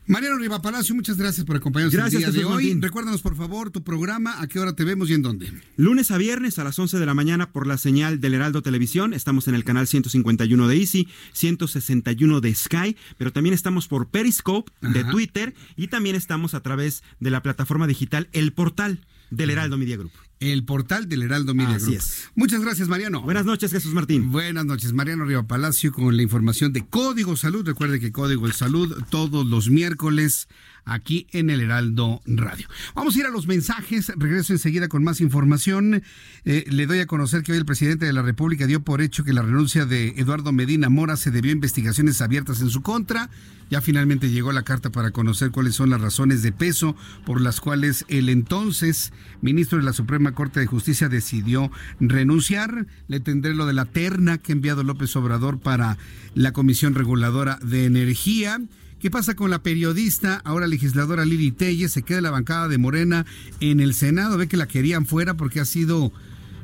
Mariano 0.09 0.39
Riva 0.39 0.63
Palacio, 0.63 0.95
muchas 0.95 1.17
gracias 1.17 1.45
por 1.45 1.57
acompañarnos 1.57 1.93
Gracias, 1.93 2.15
el 2.15 2.21
día 2.21 2.33
de 2.33 2.39
Jesús 2.39 2.57
hoy. 2.57 2.65
Martín. 2.65 2.83
Recuérdanos, 2.83 3.23
por 3.23 3.37
favor, 3.37 3.71
tu 3.71 3.83
programa, 3.83 4.41
a 4.41 4.47
qué 4.47 4.61
hora 4.61 4.75
te 4.75 4.85
vemos 4.85 5.11
y 5.11 5.15
en 5.15 5.23
dónde. 5.23 5.53
Lunes 5.77 6.13
a 6.13 6.17
viernes 6.19 6.61
a 6.61 6.65
las 6.65 6.79
11 6.79 6.99
de 6.99 7.07
la 7.07 7.15
mañana 7.15 7.51
por 7.51 7.67
la 7.67 7.77
señal 7.77 8.21
del 8.21 8.35
Heraldo 8.35 8.63
Televisión. 8.63 9.13
Estamos 9.13 9.49
en 9.49 9.57
el 9.57 9.65
canal 9.65 9.89
151 9.89 10.69
de 10.69 10.77
Easy, 10.77 11.09
161 11.33 12.41
de 12.41 12.55
Sky, 12.55 12.97
pero 13.19 13.33
también 13.33 13.53
estamos 13.53 13.89
por 13.89 14.09
Periscope 14.09 14.71
de 14.81 15.01
Ajá. 15.01 15.11
Twitter 15.11 15.55
y 15.77 15.89
también 15.89 16.15
estamos 16.15 16.55
a 16.55 16.61
través 16.61 17.03
de 17.19 17.31
la 17.31 17.43
plataforma 17.43 17.89
digital 17.89 18.29
El 18.33 18.53
Portal 18.53 19.01
del 19.31 19.51
Heraldo 19.51 19.77
Media 19.77 19.97
Group. 19.97 20.13
El 20.39 20.65
portal 20.65 21.09
del 21.09 21.23
Heraldo 21.23 21.55
Media 21.55 21.77
Así 21.77 21.87
Group. 21.87 21.99
es. 21.99 22.29
Muchas 22.35 22.61
gracias, 22.61 22.89
Mariano. 22.89 23.23
Buenas 23.23 23.47
noches, 23.47 23.73
Jesús 23.73 23.95
Martín. 23.95 24.31
Buenas 24.31 24.67
noches, 24.67 24.93
Mariano 24.93 25.25
Riva 25.25 25.47
Palacio 25.47 25.93
con 25.93 26.15
la 26.17 26.23
información 26.23 26.73
de 26.75 26.87
Código 26.87 27.37
Salud. 27.37 27.65
Recuerde 27.67 28.01
que 28.01 28.13
Código 28.13 28.47
de 28.47 28.53
Salud 28.53 29.03
todos 29.11 29.47
los 29.47 29.71
miércoles 29.71 30.49
aquí 30.87 31.27
en 31.33 31.51
el 31.51 31.61
Heraldo 31.61 32.23
Radio. 32.27 32.67
Vamos 32.95 33.15
a 33.17 33.19
ir 33.19 33.27
a 33.27 33.31
los 33.31 33.47
mensajes. 33.47 34.13
Regreso 34.17 34.53
enseguida 34.53 34.89
con 34.89 35.05
más 35.05 35.21
información. 35.21 36.03
Eh, 36.45 36.65
le 36.69 36.87
doy 36.87 37.01
a 37.01 37.07
conocer 37.07 37.43
que 37.43 37.53
hoy 37.53 37.59
el 37.59 37.67
presidente 37.67 38.07
de 38.07 38.13
la 38.13 38.23
República 38.23 38.67
dio 38.67 38.81
por 38.83 39.03
hecho 39.03 39.25
que 39.25 39.33
la 39.33 39.43
renuncia 39.43 39.85
de 39.85 40.15
Eduardo 40.17 40.53
Medina 40.53 40.89
Mora 40.89 41.17
se 41.17 41.31
debió 41.31 41.51
a 41.51 41.53
investigaciones 41.53 42.23
abiertas 42.23 42.63
en 42.63 42.71
su 42.71 42.83
contra. 42.83 43.29
Ya 43.69 43.81
finalmente 43.81 44.31
llegó 44.31 44.53
la 44.53 44.63
carta 44.63 44.91
para 44.91 45.11
conocer 45.11 45.51
cuáles 45.51 45.75
son 45.75 45.91
las 45.91 46.01
razones 46.01 46.43
de 46.43 46.53
peso 46.53 46.95
por 47.25 47.41
las 47.41 47.61
cuales 47.61 48.05
el 48.07 48.29
entonces 48.29 49.13
ministro 49.41 49.79
de 49.79 49.85
la 49.85 49.93
Suprema 49.93 50.33
Corte 50.33 50.61
de 50.61 50.67
Justicia 50.67 51.09
decidió 51.09 51.73
renunciar. 51.99 52.87
Le 53.09 53.19
tendré 53.19 53.55
lo 53.55 53.67
de 53.67 53.73
la 53.73 53.85
terna 53.85 54.39
que 54.39 54.53
ha 54.53 54.55
enviado 54.55 54.85
López 54.85 55.17
Obrador 55.17 55.59
para 55.59 55.99
la 56.35 56.53
Comisión 56.53 56.95
Reguladora 56.95 57.59
de 57.61 57.87
Energía. 57.87 58.61
¿Qué 58.99 59.11
pasa 59.11 59.35
con 59.35 59.51
la 59.51 59.63
periodista, 59.63 60.41
ahora 60.45 60.67
legisladora 60.67 61.27
Lili 61.27 61.53
Telle? 61.53 61.91
Se 61.91 62.03
queda 62.03 62.19
en 62.19 62.25
la 62.25 62.31
bancada 62.31 62.67
de 62.67 62.79
Morena 62.79 63.27
en 63.61 63.81
el 63.81 63.93
Senado. 63.93 64.39
Ve 64.39 64.49
que 64.49 64.57
la 64.57 64.67
querían 64.67 65.05
fuera 65.05 65.35
porque 65.35 65.61
ha 65.61 65.67
sido 65.67 66.13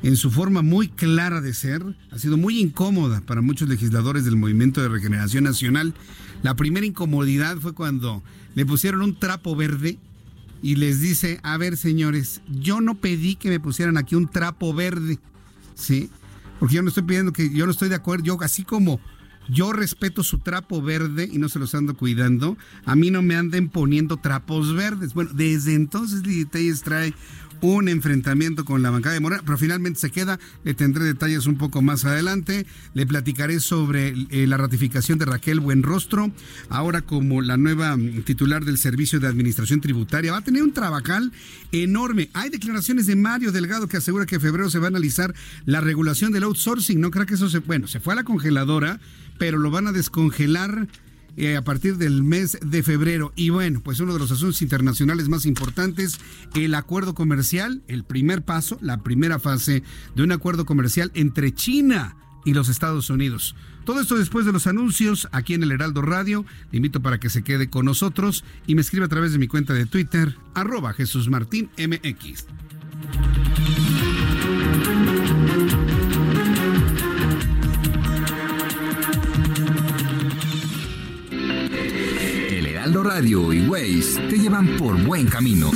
en 0.02 0.16
su 0.16 0.30
forma 0.30 0.62
muy 0.62 0.88
clara 0.88 1.42
de 1.42 1.52
ser, 1.52 1.84
ha 2.10 2.18
sido 2.18 2.38
muy 2.38 2.58
incómoda 2.58 3.20
para 3.20 3.42
muchos 3.42 3.68
legisladores 3.68 4.24
del 4.24 4.36
Movimiento 4.36 4.80
de 4.80 4.88
Regeneración 4.88 5.44
Nacional. 5.44 5.92
La 6.42 6.56
primera 6.56 6.86
incomodidad 6.86 7.58
fue 7.58 7.74
cuando 7.74 8.22
le 8.54 8.64
pusieron 8.64 9.02
un 9.02 9.14
trapo 9.14 9.54
verde 9.54 9.98
y 10.62 10.76
les 10.76 11.00
dice, 11.00 11.38
a 11.42 11.58
ver 11.58 11.76
señores, 11.76 12.40
yo 12.48 12.80
no 12.80 12.94
pedí 12.94 13.36
que 13.36 13.50
me 13.50 13.60
pusieran 13.60 13.98
aquí 13.98 14.14
un 14.14 14.28
trapo 14.28 14.72
verde, 14.72 15.18
¿sí? 15.74 16.08
Porque 16.58 16.76
yo 16.76 16.82
no 16.82 16.88
estoy 16.88 17.02
pidiendo 17.02 17.32
que, 17.32 17.50
yo 17.50 17.66
no 17.66 17.72
estoy 17.72 17.90
de 17.90 17.96
acuerdo, 17.96 18.24
yo 18.24 18.38
así 18.40 18.64
como 18.64 19.00
yo 19.48 19.72
respeto 19.72 20.22
su 20.22 20.38
trapo 20.38 20.82
verde 20.82 21.28
y 21.30 21.38
no 21.38 21.48
se 21.48 21.58
los 21.58 21.74
ando 21.74 21.96
cuidando, 21.96 22.56
a 22.84 22.96
mí 22.96 23.10
no 23.10 23.22
me 23.22 23.36
anden 23.36 23.68
poniendo 23.68 24.16
trapos 24.16 24.74
verdes. 24.74 25.14
Bueno, 25.14 25.30
desde 25.34 25.74
entonces 25.74 26.26
Lili 26.26 26.44
trae 26.44 27.14
un 27.62 27.88
enfrentamiento 27.88 28.64
con 28.64 28.82
la 28.82 28.90
bancada 28.90 29.14
de 29.14 29.20
Morena, 29.20 29.42
pero 29.46 29.56
finalmente 29.56 30.00
se 30.00 30.10
queda. 30.10 30.38
Le 30.64 30.74
tendré 30.74 31.04
detalles 31.04 31.46
un 31.46 31.56
poco 31.56 31.80
más 31.80 32.04
adelante. 32.04 32.66
Le 32.92 33.06
platicaré 33.06 33.60
sobre 33.60 34.14
eh, 34.30 34.46
la 34.48 34.56
ratificación 34.56 35.18
de 35.18 35.26
Raquel 35.26 35.60
Buenrostro, 35.60 36.32
ahora 36.68 37.02
como 37.02 37.40
la 37.40 37.56
nueva 37.56 37.96
mm, 37.96 38.22
titular 38.24 38.64
del 38.64 38.78
Servicio 38.78 39.20
de 39.20 39.28
Administración 39.28 39.80
Tributaria. 39.80 40.32
Va 40.32 40.38
a 40.38 40.44
tener 40.44 40.62
un 40.62 40.72
trabajal 40.72 41.32
enorme. 41.70 42.30
Hay 42.34 42.50
declaraciones 42.50 43.06
de 43.06 43.14
Mario 43.14 43.52
Delgado 43.52 43.86
que 43.86 43.96
asegura 43.96 44.26
que 44.26 44.34
en 44.34 44.40
febrero 44.40 44.68
se 44.68 44.80
va 44.80 44.86
a 44.86 44.88
analizar 44.88 45.32
la 45.64 45.80
regulación 45.80 46.32
del 46.32 46.42
outsourcing. 46.42 47.00
No 47.00 47.12
creo 47.12 47.26
que 47.26 47.34
eso 47.34 47.48
se. 47.48 47.60
Bueno, 47.60 47.86
se 47.86 48.00
fue 48.00 48.12
a 48.12 48.16
la 48.16 48.24
congeladora, 48.24 48.98
pero 49.38 49.58
lo 49.58 49.70
van 49.70 49.86
a 49.86 49.92
descongelar 49.92 50.88
eh, 51.36 51.56
a 51.56 51.62
partir 51.62 51.96
del 51.96 52.22
mes 52.22 52.58
de 52.64 52.82
febrero. 52.82 53.32
Y 53.36 53.50
bueno, 53.50 53.80
pues 53.82 54.00
uno 54.00 54.12
de 54.12 54.18
los 54.18 54.30
asuntos 54.30 54.62
internacionales 54.62 55.28
más 55.28 55.46
importantes, 55.46 56.18
el 56.54 56.74
acuerdo 56.74 57.14
comercial, 57.14 57.82
el 57.88 58.04
primer 58.04 58.42
paso, 58.42 58.78
la 58.80 59.02
primera 59.02 59.38
fase 59.38 59.82
de 60.14 60.22
un 60.22 60.32
acuerdo 60.32 60.66
comercial 60.66 61.10
entre 61.14 61.54
China 61.54 62.16
y 62.44 62.54
los 62.54 62.68
Estados 62.68 63.10
Unidos. 63.10 63.54
Todo 63.84 64.00
esto 64.00 64.16
después 64.16 64.46
de 64.46 64.52
los 64.52 64.66
anuncios 64.66 65.28
aquí 65.32 65.54
en 65.54 65.62
el 65.62 65.72
Heraldo 65.72 66.02
Radio. 66.02 66.44
Le 66.70 66.76
invito 66.76 67.02
para 67.02 67.18
que 67.18 67.30
se 67.30 67.42
quede 67.42 67.68
con 67.68 67.84
nosotros 67.84 68.44
y 68.66 68.74
me 68.74 68.80
escriba 68.80 69.06
a 69.06 69.08
través 69.08 69.32
de 69.32 69.38
mi 69.38 69.48
cuenta 69.48 69.74
de 69.74 69.86
Twitter, 69.86 70.36
arroba 70.54 70.92
Jesús 70.92 71.28
Martín 71.28 71.70
MX. 71.78 72.46
Heraldo 82.92 83.10
Radio 83.10 83.52
y 83.54 83.66
Waze 83.66 84.20
te 84.28 84.38
llevan 84.38 84.76
por 84.76 85.02
buen 85.02 85.26
camino. 85.26 85.70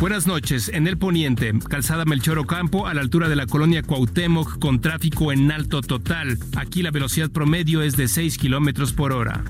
Buenas 0.00 0.26
noches. 0.26 0.70
En 0.74 0.86
el 0.86 0.98
poniente, 0.98 1.52
calzada 1.68 2.04
Melchor 2.04 2.38
Ocampo, 2.38 2.86
a 2.86 2.94
la 2.94 3.00
altura 3.00 3.28
de 3.28 3.36
la 3.36 3.46
colonia 3.46 3.82
Cuauhtémoc, 3.82 4.58
con 4.58 4.80
tráfico 4.80 5.32
en 5.32 5.50
alto 5.50 5.80
total. 5.80 6.38
Aquí 6.56 6.82
la 6.82 6.90
velocidad 6.90 7.30
promedio 7.30 7.80
es 7.80 7.96
de 7.96 8.08
6 8.08 8.36
kilómetros 8.36 8.92
por 8.92 9.12
hora. 9.12 9.44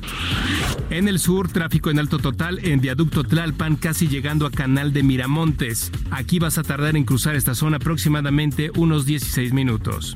En 0.91 1.09
el 1.09 1.19
sur, 1.19 1.49
tráfico 1.49 1.91
en 1.91 1.99
alto 1.99 2.19
total 2.19 2.61
en 2.63 2.81
viaducto 2.81 3.25
Tlalpan, 3.25 3.77
casi 3.77 4.07
llegando 4.07 4.47
a 4.47 4.51
Canal 4.51 4.93
de 4.93 5.03
Miramontes. 5.03 5.91
Aquí 6.11 6.39
vas 6.39 6.59
a 6.59 6.63
tardar 6.63 6.97
en 6.97 7.05
cruzar 7.05 7.35
esta 7.37 7.55
zona 7.55 7.79
aproximadamente 7.79 8.71
unos 8.77 9.07
16 9.07 9.53
minutos. 9.53 10.15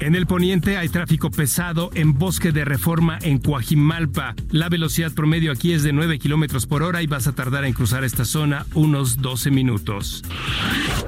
En 0.00 0.14
el 0.14 0.26
poniente 0.26 0.76
hay 0.76 0.90
tráfico 0.90 1.30
pesado 1.30 1.88
en 1.94 2.12
Bosque 2.18 2.52
de 2.52 2.66
Reforma 2.66 3.18
en 3.22 3.38
Coajimalpa. 3.38 4.34
La 4.50 4.68
velocidad 4.68 5.12
promedio 5.12 5.50
aquí 5.50 5.72
es 5.72 5.82
de 5.82 5.94
9 5.94 6.18
kilómetros 6.18 6.66
por 6.66 6.82
hora 6.82 7.00
y 7.00 7.06
vas 7.06 7.26
a 7.26 7.34
tardar 7.34 7.64
en 7.64 7.72
cruzar 7.72 8.04
esta 8.04 8.26
zona 8.26 8.66
unos 8.74 8.93
12 8.94 9.50
minutos. 9.50 10.22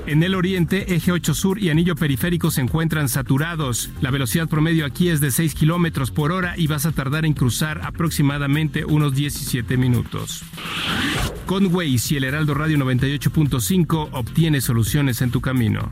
En 0.07 0.23
el 0.23 0.35
oriente, 0.35 0.95
eje 0.95 1.13
8 1.13 1.35
sur 1.35 1.59
y 1.59 1.71
anillo 1.71 1.95
periférico 1.95 2.51
se 2.51 2.61
encuentran 2.61 3.09
saturados. 3.09 3.91
La 4.01 4.11
velocidad 4.11 4.49
promedio 4.49 4.87
aquí 4.87 5.09
es 5.09 5.21
de 5.21 5.31
6 5.31 5.55
kilómetros 5.55 6.11
por 6.11 6.33
hora 6.33 6.55
y 6.57 6.67
vas 6.67 6.87
a 6.87 6.93
tardar 6.93 7.25
en 7.25 7.35
cruzar 7.35 7.81
aproximadamente 7.85 8.85
unos 8.85 9.15
17 9.15 9.77
minutos. 9.77 10.43
Con 11.47 11.73
Waze 11.73 12.15
y 12.15 12.17
el 12.17 12.25
Heraldo 12.25 12.55
Radio 12.55 12.77
98.5 12.79 14.09
obtiene 14.13 14.61
soluciones 14.61 15.23
en 15.23 15.31
tu 15.31 15.41
camino. 15.41 15.89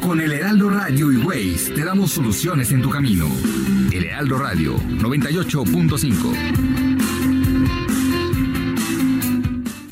Con 0.00 0.20
el 0.20 0.32
Heraldo 0.32 0.70
Radio 0.70 1.10
y 1.10 1.16
Waze 1.16 1.72
te 1.74 1.84
damos 1.84 2.12
soluciones 2.12 2.70
en 2.72 2.82
tu 2.82 2.90
camino. 2.90 3.26
El 3.90 4.04
Heraldo 4.04 4.38
Radio 4.38 4.76
98.5. 4.76 6.91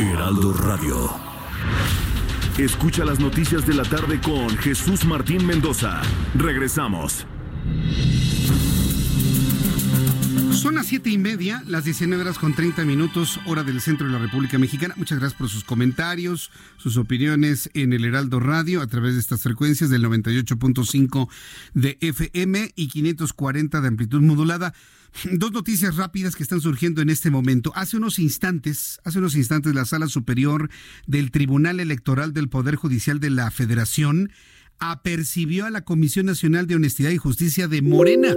Heraldo 0.00 0.52
Radio. 0.52 1.08
Escucha 2.58 3.04
las 3.04 3.20
noticias 3.20 3.64
de 3.64 3.74
la 3.74 3.84
tarde 3.84 4.20
con 4.20 4.48
Jesús 4.58 5.04
Martín 5.04 5.46
Mendoza. 5.46 6.02
Regresamos. 6.34 7.26
Son 10.64 10.76
las 10.76 10.86
siete 10.86 11.10
y 11.10 11.18
media, 11.18 11.62
las 11.66 11.84
19 11.84 12.22
horas 12.22 12.38
con 12.38 12.54
30 12.54 12.86
minutos, 12.86 13.38
hora 13.44 13.62
del 13.64 13.82
centro 13.82 14.06
de 14.06 14.14
la 14.14 14.18
República 14.18 14.56
Mexicana. 14.56 14.94
Muchas 14.96 15.18
gracias 15.18 15.38
por 15.38 15.50
sus 15.50 15.62
comentarios, 15.62 16.50
sus 16.78 16.96
opiniones 16.96 17.68
en 17.74 17.92
el 17.92 18.02
Heraldo 18.02 18.40
Radio 18.40 18.80
a 18.80 18.86
través 18.86 19.12
de 19.12 19.20
estas 19.20 19.42
frecuencias 19.42 19.90
del 19.90 20.02
98.5 20.06 21.28
de 21.74 21.98
FM 22.00 22.72
y 22.76 22.88
540 22.88 23.82
de 23.82 23.88
amplitud 23.88 24.22
modulada. 24.22 24.72
Dos 25.32 25.52
noticias 25.52 25.96
rápidas 25.96 26.34
que 26.34 26.42
están 26.42 26.62
surgiendo 26.62 27.02
en 27.02 27.10
este 27.10 27.30
momento. 27.30 27.70
Hace 27.74 27.98
unos 27.98 28.18
instantes, 28.18 29.02
hace 29.04 29.18
unos 29.18 29.34
instantes 29.34 29.74
la 29.74 29.84
Sala 29.84 30.08
Superior 30.08 30.70
del 31.06 31.30
Tribunal 31.30 31.78
Electoral 31.78 32.32
del 32.32 32.48
Poder 32.48 32.76
Judicial 32.76 33.20
de 33.20 33.28
la 33.28 33.50
Federación 33.50 34.30
apercibió 34.78 35.66
a 35.66 35.70
la 35.70 35.82
Comisión 35.82 36.26
Nacional 36.26 36.66
de 36.66 36.76
Honestidad 36.76 37.10
y 37.10 37.16
Justicia 37.16 37.68
de 37.68 37.82
Morena, 37.82 38.34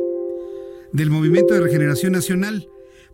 del 0.94 1.10
Movimiento 1.10 1.54
de 1.54 1.62
Regeneración 1.62 2.12
Nacional, 2.14 2.68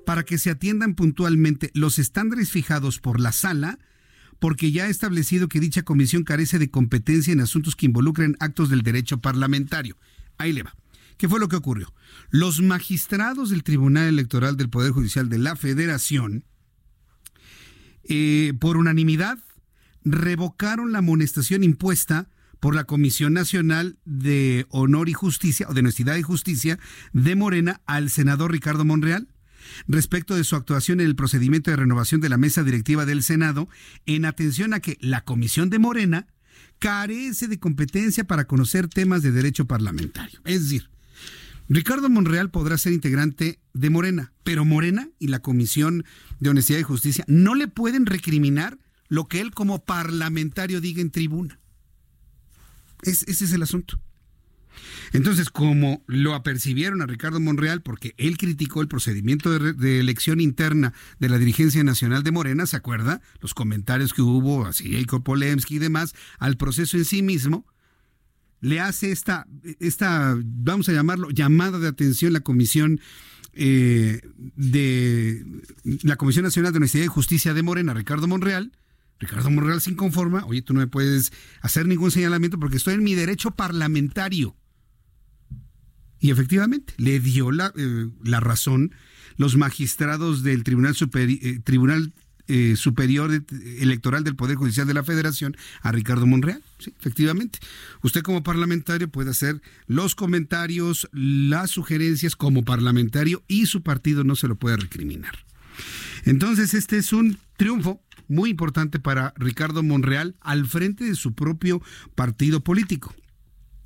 para 0.06 0.24
que 0.24 0.38
se 0.38 0.50
atiendan 0.50 0.96
puntualmente 0.96 1.72
los 1.74 2.00
estándares 2.00 2.52
fijados 2.52 3.00
por 3.00 3.20
la 3.20 3.32
sala, 3.32 3.80
porque 4.40 4.72
ya 4.72 4.86
ha 4.86 4.90
establecido 4.90 5.48
que 5.48 5.60
dicha 5.60 5.84
comisión 5.84 6.24
carece 6.24 6.60
de 6.60 6.70
competencia 6.70 7.32
en 7.32 7.40
asuntos 7.40 7.76
que 7.76 7.86
involucren 7.86 8.36
actos 8.40 8.70
del 8.70 8.82
derecho 8.82 9.20
parlamentario. 9.20 9.98
Ahí 10.38 10.52
le 10.52 10.64
va. 10.64 10.76
¿Qué 11.18 11.30
fue 11.30 11.40
lo 11.40 11.48
que 11.48 11.56
ocurrió? 11.56 11.94
Los 12.30 12.62
magistrados 12.62 13.50
del 13.50 13.64
Tribunal 13.64 14.08
Electoral 14.08 14.58
del 14.58 14.70
Poder 14.70 14.92
Judicial 14.92 15.30
de 15.30 15.38
la 15.38 15.56
Federación, 15.56 16.44
eh, 18.04 18.54
por 18.60 18.78
unanimidad, 18.78 19.40
revocaron 20.04 20.92
la 20.92 21.00
amonestación 21.00 21.64
impuesta 21.64 22.30
por 22.64 22.76
la 22.76 22.86
Comisión 22.86 23.34
Nacional 23.34 23.98
de 24.06 24.68
Honor 24.70 25.10
y 25.10 25.14
Justicia, 25.14 25.68
o 25.68 25.74
de 25.74 25.82
Honestidad 25.82 26.16
y 26.16 26.22
Justicia, 26.22 26.80
de 27.12 27.36
Morena 27.36 27.82
al 27.86 28.10
senador 28.10 28.54
Ricardo 28.54 28.86
Monreal 28.86 29.28
respecto 29.86 30.34
de 30.34 30.46
su 30.46 30.56
actuación 30.56 31.02
en 31.02 31.08
el 31.08 31.18
procedimiento 31.18 31.72
de 31.72 31.76
renovación 31.76 32.22
de 32.22 32.30
la 32.30 32.38
mesa 32.38 32.64
directiva 32.64 33.06
del 33.06 33.22
Senado, 33.22 33.68
en 34.06 34.24
atención 34.24 34.74
a 34.74 34.80
que 34.80 34.98
la 35.02 35.26
Comisión 35.26 35.70
de 35.70 35.80
Morena 35.80 36.28
carece 36.80 37.50
de 37.50 37.60
competencia 37.60 38.24
para 38.24 38.48
conocer 38.48 38.88
temas 38.88 39.24
de 39.24 39.34
derecho 39.34 39.66
parlamentario. 39.66 40.40
Es 40.46 40.64
decir, 40.64 40.90
Ricardo 41.68 42.10
Monreal 42.10 42.50
podrá 42.50 42.78
ser 42.78 42.94
integrante 42.94 43.60
de 43.74 43.90
Morena, 43.90 44.32
pero 44.46 44.64
Morena 44.64 45.10
y 45.20 45.28
la 45.28 45.40
Comisión 45.40 46.06
de 46.40 46.52
Honestidad 46.52 46.80
y 46.80 46.84
Justicia 46.84 47.26
no 47.28 47.56
le 47.56 47.68
pueden 47.68 48.06
recriminar 48.06 48.78
lo 49.10 49.28
que 49.28 49.42
él 49.42 49.52
como 49.52 49.84
parlamentario 49.84 50.80
diga 50.80 51.02
en 51.02 51.12
tribuna. 51.12 51.60
Ese 53.04 53.46
es 53.46 53.54
el 53.54 53.64
asunto. 53.64 54.00
Entonces, 55.12 55.50
como 55.50 56.04
lo 56.08 56.34
apercibieron 56.34 57.02
a 57.02 57.06
Ricardo 57.06 57.40
Monreal 57.40 57.82
porque 57.82 58.16
él 58.18 58.38
criticó 58.38 58.82
el 58.82 58.88
procedimiento 58.88 59.58
de, 59.58 60.00
elección 60.00 60.42
interna 60.42 60.94
de 61.20 61.30
la 61.30 61.38
dirigencia 61.38 61.84
nacional 61.84 62.24
de 62.24 62.32
Morena, 62.32 62.66
¿se 62.66 62.78
acuerda? 62.78 63.22
Los 63.40 63.54
comentarios 63.54 64.14
que 64.14 64.24
hubo, 64.24 64.66
así 64.66 64.92
Jacob 64.92 65.24
Polemski 65.24 65.76
y 65.76 65.80
demás, 65.80 66.16
al 66.40 66.58
proceso 66.58 66.98
en 66.98 67.06
sí 67.06 67.22
mismo, 67.22 67.66
le 68.60 68.80
hace 68.80 69.12
esta, 69.12 69.46
esta, 69.80 70.36
vamos 70.38 70.90
a 70.90 70.94
llamarlo, 70.94 71.30
llamada 71.30 71.78
de 71.80 71.90
atención 71.90 72.34
la 72.34 72.40
Comisión 72.40 73.00
eh, 73.54 74.22
de 74.34 75.46
la 76.02 76.16
Comisión 76.16 76.44
Nacional 76.44 76.72
de 76.72 76.78
Honestidad 76.78 77.04
y 77.04 77.08
Justicia 77.08 77.54
de 77.54 77.62
Morena, 77.62 77.94
Ricardo 77.94 78.28
Monreal. 78.28 78.72
Ricardo 79.20 79.50
Monreal 79.50 79.82
se 79.82 79.92
inconforma, 79.92 80.46
oye, 80.46 80.62
tú 80.62 80.74
no 80.74 80.80
me 80.80 80.88
puedes 80.88 81.32
hacer 81.62 81.88
ningún 81.88 82.12
señalamiento 82.12 82.60
porque 82.60 82.78
estoy 82.78 82.96
en 82.96 83.04
mi 83.04 83.16
derecho 83.16 83.52
parlamentario. 83.52 84.56
Y 86.20 86.32
efectivamente, 86.32 86.94
le 86.98 87.20
dio 87.20 87.52
la, 87.52 87.74
eh, 87.76 88.10
la 88.24 88.40
razón 88.40 88.94
los 89.38 89.58
magistrados 89.58 90.44
del 90.44 90.64
Tribunal, 90.64 90.96
eh, 91.16 92.12
eh, 92.48 92.76
superior 92.76 93.32
Electoral 93.80 94.24
del 94.24 94.36
Poder 94.36 94.58
Judicial 94.58 94.86
de 94.86 94.94
la 94.94 95.04
Federación 95.04 95.56
a 95.82 95.92
Ricardo 95.92 96.28
Monreal. 96.28 96.62
Sí, 96.80 96.94
efectivamente. 97.00 97.60
Usted 98.02 98.22
como 98.22 98.44
parlamentario 98.44 99.10
puede 99.10 99.32
hacer 99.32 99.62
los 99.88 100.16
comentarios, 100.16 101.10
las 101.14 101.72
sugerencias 101.72 102.36
como 102.36 102.64
parlamentario 102.66 103.44
y 103.48 103.66
su 103.68 103.82
partido 103.82 104.24
no 104.24 104.36
se 104.36 104.48
lo 104.48 104.56
puede 104.56 104.78
recriminar. 104.78 105.38
Entonces, 106.26 106.74
este 106.74 106.98
es 106.98 107.14
un 107.14 107.38
triunfo 107.58 108.02
muy 108.28 108.50
importante 108.52 109.00
para 109.00 109.34
Ricardo 109.38 109.84
Monreal 109.84 110.36
al 110.42 110.66
frente 110.66 111.04
de 111.04 111.16
su 111.16 111.34
propio 111.34 111.82
partido 112.16 112.64
político. 112.64 113.14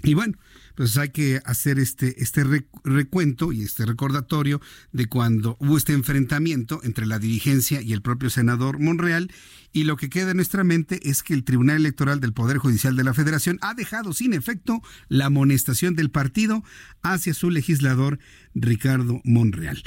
Y 0.03 0.14
bueno, 0.14 0.38
pues 0.76 0.95
hay 0.97 1.09
que 1.09 1.41
hacer 1.43 1.80
este, 1.80 2.22
este 2.22 2.43
recuento 2.84 3.51
y 3.51 3.64
este 3.64 3.85
recordatorio 3.85 4.61
de 4.91 5.07
cuando 5.07 5.57
hubo 5.59 5.76
este 5.76 5.93
enfrentamiento 5.93 6.81
entre 6.84 7.07
la 7.07 7.18
dirigencia 7.18 7.81
y 7.81 7.93
el 7.93 8.03
propio 8.03 8.30
senador 8.30 8.80
Monreal. 8.80 9.31
Y 9.73 9.85
lo 9.85 9.97
que 9.97 10.09
queda 10.09 10.31
en 10.31 10.38
nuestra 10.38 10.64
mente 10.64 11.09
es 11.09 11.23
que 11.23 11.34
el 11.34 11.43
Tribunal 11.43 11.77
Electoral 11.77 12.19
del 12.19 12.34
Poder 12.34 12.59
Judicial 12.59 12.95
de 12.95 13.03
la 13.03 13.15
Federación 13.15 13.57
ha 13.61 13.73
dejado 13.73 14.14
sin 14.14 14.34
efecto 14.34 14.81
la 15.09 15.26
amonestación 15.26 15.95
del 15.95 16.11
partido 16.11 16.64
hacia 17.01 17.34
su 17.34 17.49
legislador 17.49 18.19
Ricardo 18.53 19.19
Monreal. 19.23 19.84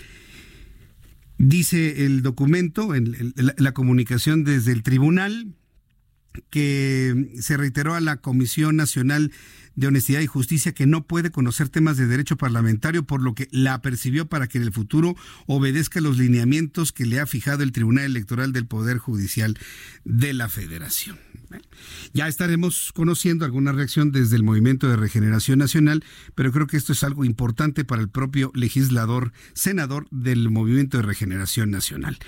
Dice 1.42 2.04
el 2.04 2.20
documento, 2.20 2.94
en 2.94 3.32
la 3.34 3.72
comunicación 3.72 4.44
desde 4.44 4.72
el 4.72 4.82
tribunal, 4.82 5.54
que 6.50 7.30
se 7.40 7.56
reiteró 7.56 7.94
a 7.94 8.00
la 8.00 8.18
Comisión 8.18 8.76
Nacional 8.76 9.32
de 9.76 9.86
Honestidad 9.86 10.20
y 10.20 10.26
Justicia 10.26 10.72
que 10.72 10.86
no 10.86 11.06
puede 11.06 11.30
conocer 11.30 11.68
temas 11.68 11.96
de 11.96 12.06
derecho 12.06 12.36
parlamentario, 12.36 13.04
por 13.04 13.22
lo 13.22 13.34
que 13.34 13.48
la 13.50 13.74
apercibió 13.74 14.26
para 14.26 14.48
que 14.48 14.58
en 14.58 14.64
el 14.64 14.72
futuro 14.72 15.16
obedezca 15.46 16.00
los 16.00 16.18
lineamientos 16.18 16.92
que 16.92 17.06
le 17.06 17.20
ha 17.20 17.26
fijado 17.26 17.62
el 17.62 17.72
Tribunal 17.72 18.04
Electoral 18.04 18.52
del 18.52 18.66
Poder 18.66 18.98
Judicial 18.98 19.58
de 20.04 20.32
la 20.32 20.48
Federación. 20.48 21.18
Ya 22.12 22.28
estaremos 22.28 22.92
conociendo 22.94 23.44
alguna 23.44 23.72
reacción 23.72 24.12
desde 24.12 24.36
el 24.36 24.44
Movimiento 24.44 24.88
de 24.88 24.96
Regeneración 24.96 25.58
Nacional, 25.58 26.04
pero 26.34 26.52
creo 26.52 26.66
que 26.66 26.76
esto 26.76 26.92
es 26.92 27.02
algo 27.02 27.24
importante 27.24 27.84
para 27.84 28.02
el 28.02 28.08
propio 28.08 28.52
legislador, 28.54 29.32
senador 29.52 30.06
del 30.10 30.50
Movimiento 30.50 30.98
de 30.98 31.02
Regeneración 31.02 31.70
Nacional. 31.70 32.18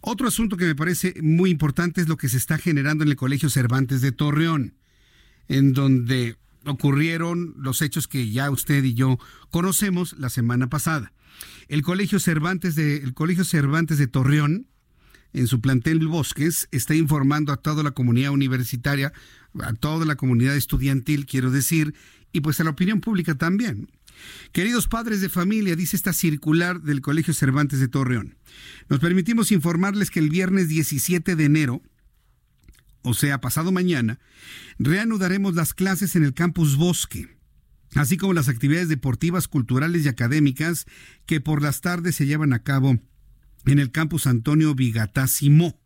Otro 0.00 0.26
asunto 0.26 0.56
que 0.56 0.64
me 0.64 0.74
parece 0.74 1.14
muy 1.22 1.50
importante 1.50 2.00
es 2.00 2.08
lo 2.08 2.16
que 2.16 2.28
se 2.28 2.36
está 2.36 2.58
generando 2.58 3.04
en 3.04 3.10
el 3.10 3.16
Colegio 3.16 3.50
Cervantes 3.50 4.00
de 4.00 4.12
Torreón, 4.12 4.74
en 5.48 5.72
donde 5.72 6.36
ocurrieron 6.66 7.54
los 7.58 7.82
hechos 7.82 8.08
que 8.08 8.30
ya 8.30 8.50
usted 8.50 8.84
y 8.84 8.94
yo 8.94 9.18
conocemos 9.50 10.14
la 10.18 10.30
semana 10.30 10.68
pasada. 10.68 11.12
El 11.68 11.82
Colegio 11.82 12.20
Cervantes 12.20 12.74
de, 12.74 12.98
el 12.98 13.14
Colegio 13.14 13.44
Cervantes 13.44 13.98
de 13.98 14.06
Torreón 14.06 14.66
en 15.32 15.48
su 15.48 15.60
plantel 15.60 16.06
Bosques 16.06 16.68
está 16.70 16.94
informando 16.94 17.52
a 17.52 17.56
toda 17.56 17.82
la 17.82 17.90
comunidad 17.90 18.30
universitaria, 18.30 19.12
a 19.60 19.72
toda 19.72 20.06
la 20.06 20.16
comunidad 20.16 20.56
estudiantil, 20.56 21.26
quiero 21.26 21.50
decir, 21.50 21.94
y 22.32 22.40
pues 22.40 22.60
a 22.60 22.64
la 22.64 22.70
opinión 22.70 23.00
pública 23.00 23.34
también. 23.34 23.88
Queridos 24.52 24.86
padres 24.86 25.20
de 25.20 25.28
familia, 25.28 25.74
dice 25.74 25.96
esta 25.96 26.12
circular 26.12 26.80
del 26.82 27.00
Colegio 27.00 27.34
Cervantes 27.34 27.80
de 27.80 27.88
Torreón, 27.88 28.36
nos 28.88 29.00
permitimos 29.00 29.50
informarles 29.50 30.10
que 30.10 30.20
el 30.20 30.30
viernes 30.30 30.68
17 30.68 31.34
de 31.34 31.44
enero, 31.44 31.82
o 33.04 33.14
sea, 33.14 33.40
pasado 33.40 33.70
mañana, 33.70 34.18
reanudaremos 34.78 35.54
las 35.54 35.74
clases 35.74 36.16
en 36.16 36.24
el 36.24 36.32
campus 36.32 36.76
Bosque, 36.76 37.28
así 37.94 38.16
como 38.16 38.32
las 38.32 38.48
actividades 38.48 38.88
deportivas, 38.88 39.46
culturales 39.46 40.04
y 40.04 40.08
académicas 40.08 40.86
que 41.26 41.40
por 41.40 41.62
las 41.62 41.82
tardes 41.82 42.16
se 42.16 42.26
llevan 42.26 42.54
a 42.54 42.62
cabo 42.62 42.98
en 43.66 43.78
el 43.78 43.92
campus 43.92 44.26
Antonio 44.26 44.74
Vigatá 44.74 45.26
Simó. 45.26 45.78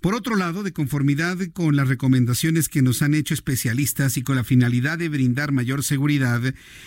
Por 0.00 0.14
otro 0.14 0.34
lado, 0.36 0.62
de 0.62 0.72
conformidad 0.72 1.36
con 1.52 1.76
las 1.76 1.88
recomendaciones 1.88 2.70
que 2.70 2.80
nos 2.80 3.02
han 3.02 3.12
hecho 3.12 3.34
especialistas 3.34 4.16
y 4.16 4.22
con 4.22 4.36
la 4.36 4.44
finalidad 4.44 4.96
de 4.96 5.10
brindar 5.10 5.52
mayor 5.52 5.84
seguridad, 5.84 6.40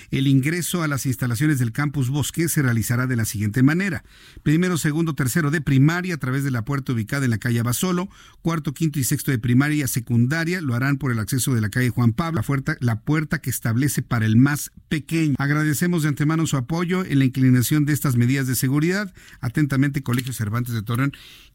el 0.10 0.28
ingreso 0.28 0.82
a 0.82 0.88
las 0.88 1.06
instalaciones 1.06 1.60
del 1.60 1.72
campus 1.72 2.10
Bosque 2.10 2.50
se 2.50 2.64
realizará 2.64 3.06
de 3.06 3.16
la 3.16 3.26
siguiente 3.26 3.62
manera. 3.62 4.04
Primero, 4.42 4.78
segundo, 4.78 5.14
tercero 5.14 5.52
de 5.52 5.62
primaria 5.62 6.16
a 6.16 6.18
través 6.18 6.44
de 6.44 6.50
la 6.50 6.66
puerta 6.66 6.94
ubicada 6.94 7.26
en 7.26 7.32
la 7.32 7.38
calle 7.38 7.62
Basolo, 7.62 8.10
cuarto, 8.42 8.74
quinto 8.74 8.98
y 8.98 9.04
sexto 9.04 9.30
de 9.30 9.38
primaria 9.38 9.88
secundaria 9.88 10.60
lo 10.60 10.74
harán 10.74 10.98
por 10.98 11.12
el 11.12 11.20
acceso 11.20 11.54
de 11.54 11.62
la 11.62 11.70
calle 11.70 11.92
Juan 11.92 12.14
Pablo, 12.14 12.38
la 12.38 12.44
puerta, 12.44 12.78
la 12.80 13.02
puerta 13.02 13.42
que 13.42 13.52
establece 13.52 14.02
para 14.02 14.26
el 14.26 14.38
más 14.38 14.72
pequeño. 14.90 15.36
Agradecemos 15.38 16.02
de 16.02 16.10
antemano 16.10 16.48
su 16.48 16.58
apoyo 16.58 17.06
en 17.06 17.20
la 17.20 17.26
inclinación 17.26 17.86
de 17.86 17.94
estas 17.94 18.16
medidas 18.16 18.48
de 18.48 18.56
seguridad. 18.56 19.14
Atentamente, 19.40 20.02
Colegio 20.02 20.34
Cervantes 20.34 20.74
de 20.74 20.82
Torreón 20.82 21.14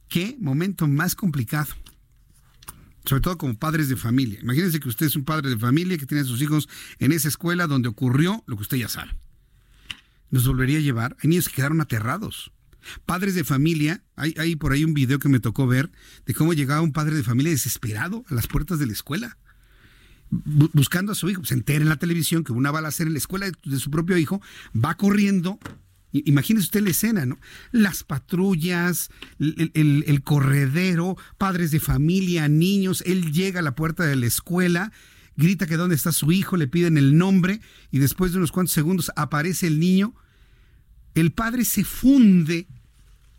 qué 0.09 0.37
momento 0.41 0.87
más 0.89 1.15
complicado. 1.15 1.73
Sobre 3.05 3.23
todo 3.23 3.39
como 3.39 3.59
padres 3.59 3.89
de 3.89 3.97
familia. 3.97 4.39
Imagínense 4.41 4.81
que 4.81 4.89
usted 4.89 5.07
es 5.07 5.17
un 5.17 5.25
padre 5.25 5.49
de 5.49 5.57
familia 5.57 5.97
que 5.97 6.07
tiene 6.07 6.23
a 6.23 6.27
sus 6.27 6.43
hijos 6.43 6.69
en 6.99 7.13
esa 7.13 7.29
escuela 7.29 7.67
donde 7.67 7.89
ocurrió 7.89 8.43
lo 8.47 8.57
que 8.57 8.63
usted 8.63 8.77
ya 8.77 8.89
sabe. 8.89 9.17
¿Nos 10.31 10.47
volvería 10.47 10.79
a 10.79 10.83
llevar? 10.83 11.17
Hay 11.23 11.31
niños 11.31 11.49
que 11.49 11.55
quedaron 11.55 11.81
aterrados. 11.81 12.53
Padres 13.07 13.35
de 13.35 13.45
familia, 13.45 14.03
hay, 14.15 14.57
por 14.57 14.73
ahí 14.73 14.85
un 14.85 14.95
video 14.95 15.19
que 15.19 15.29
me 15.29 15.41
tocó 15.41 15.67
ver 15.67 15.91
de 16.27 16.35
cómo 16.35 16.53
llegaba 16.53 16.83
un 16.83 16.93
padre 16.93 17.17
de 17.17 17.23
familia 17.23 17.51
desesperado 17.51 18.25
a 18.29 18.35
las 18.35 18.47
puertas 18.47 18.79
de 18.79 18.87
la 18.87 18.93
escuela 18.93 19.39
buscando 20.31 21.13
a 21.13 21.15
su 21.15 21.31
hijo. 21.31 21.45
Se 21.45 21.55
entera 21.55 21.83
en 21.83 21.89
la 21.89 21.97
televisión 21.97 22.45
que 22.45 22.53
una 22.53 22.71
balacera 22.71 23.09
en 23.09 23.15
la 23.15 23.19
escuela 23.19 23.51
de, 23.51 23.79
su 23.79 23.91
propio 23.91 24.19
hijo, 24.19 24.43
va 24.75 24.95
corriendo 24.97 25.59
Imagínese 26.27 26.67
usted 26.67 26.83
la 26.83 26.91
escena, 26.91 27.27
¿no? 27.27 27.39
Las 27.73 28.05
patrullas, 28.05 29.11
el, 29.39 30.23
corredero, 30.25 31.17
padres 31.37 31.71
de 31.71 31.81
familia, 31.81 32.49
niños. 32.49 33.03
Él 33.07 33.33
llega 33.33 33.61
a 33.61 33.63
la 33.63 33.75
puerta 33.75 34.05
de 34.05 34.17
la 34.17 34.27
escuela, 34.27 34.93
grita 35.37 35.67
que 35.67 35.77
dónde 35.77 35.95
está 35.95 36.13
su 36.13 36.33
hijo, 36.33 36.57
le 36.57 36.69
piden 36.69 36.99
el 36.99 37.17
nombre 37.17 37.61
y 37.91 37.99
después 37.99 38.33
de 38.33 38.39
unos 38.39 38.53
cuantos 38.53 38.73
segundos 38.73 39.11
aparece 39.17 39.67
el 39.67 39.81
niño. 39.81 40.15
El 41.15 41.33
padre 41.33 41.65
se 41.65 41.85
funde 41.85 42.69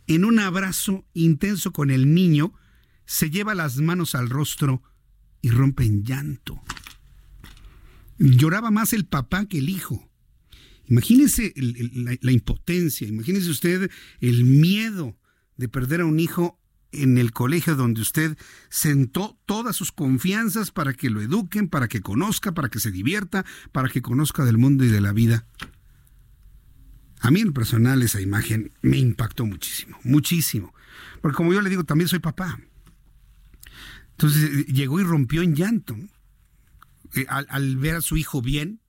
en 0.08 0.26
un 0.26 0.40
abrazo 0.40 1.06
intenso 1.14 1.72
con 1.72 1.92
el 1.92 2.14
niño, 2.14 2.54
se 3.06 3.30
lleva 3.30 3.56
las 3.56 3.78
manos 3.78 4.16
al 4.16 4.30
rostro 4.30 4.82
y 5.42 5.50
rompe 5.52 5.86
en 5.86 6.04
llanto. 6.04 6.62
Lloraba 8.18 8.70
más 8.72 8.92
el 8.94 9.06
papá 9.06 9.46
que 9.46 9.60
el 9.60 9.70
hijo. 9.70 10.09
Imagínese 10.90 11.54
la, 11.56 12.32
impotencia, 12.32 13.08
imagínese 13.08 13.52
usted 13.52 13.92
el 14.22 14.44
miedo 14.44 15.16
de 15.56 15.70
perder 15.70 16.02
a 16.02 16.06
un 16.06 16.20
hijo 16.20 16.60
en 16.92 17.20
el 17.20 17.32
colegio 17.32 17.76
donde 17.76 18.02
usted 18.02 18.36
sentó 18.70 19.38
todas 19.46 19.76
sus 19.76 19.92
confianzas 19.92 20.72
para 20.72 20.94
que 20.94 21.12
lo 21.12 21.22
eduquen, 21.22 21.70
para 21.70 21.88
que 21.88 22.02
conozca, 22.02 22.54
para 22.54 22.70
que 22.70 22.80
se 22.80 22.90
divierta, 22.90 23.46
para 23.72 23.90
que 23.90 24.02
conozca 24.02 24.44
del 24.46 24.58
mundo 24.58 24.84
y 24.84 24.88
de 24.88 25.00
la 25.00 25.14
vida. 25.14 25.46
A 27.20 27.30
mí 27.30 27.42
en 27.42 27.54
personal 27.54 28.02
esa 28.02 28.20
imagen 28.20 28.72
me 28.82 28.98
impactó 28.98 29.46
muchísimo, 29.46 30.00
muchísimo. 30.04 30.74
Porque 31.22 31.36
como 31.36 31.54
yo 31.54 31.62
le 31.62 31.70
digo, 31.70 31.84
también 31.84 32.08
soy 32.08 32.20
papá. 32.20 32.60
Entonces 34.12 34.66
llegó 34.66 35.00
y 35.00 35.04
rompió 35.04 35.44
en 35.44 35.56
llanto. 35.56 35.96
Eh, 37.14 37.26
al 37.28 37.78
ver 37.78 37.98
a 37.98 38.02
su 38.02 38.18
hijo 38.18 38.42
bien, 38.42 38.82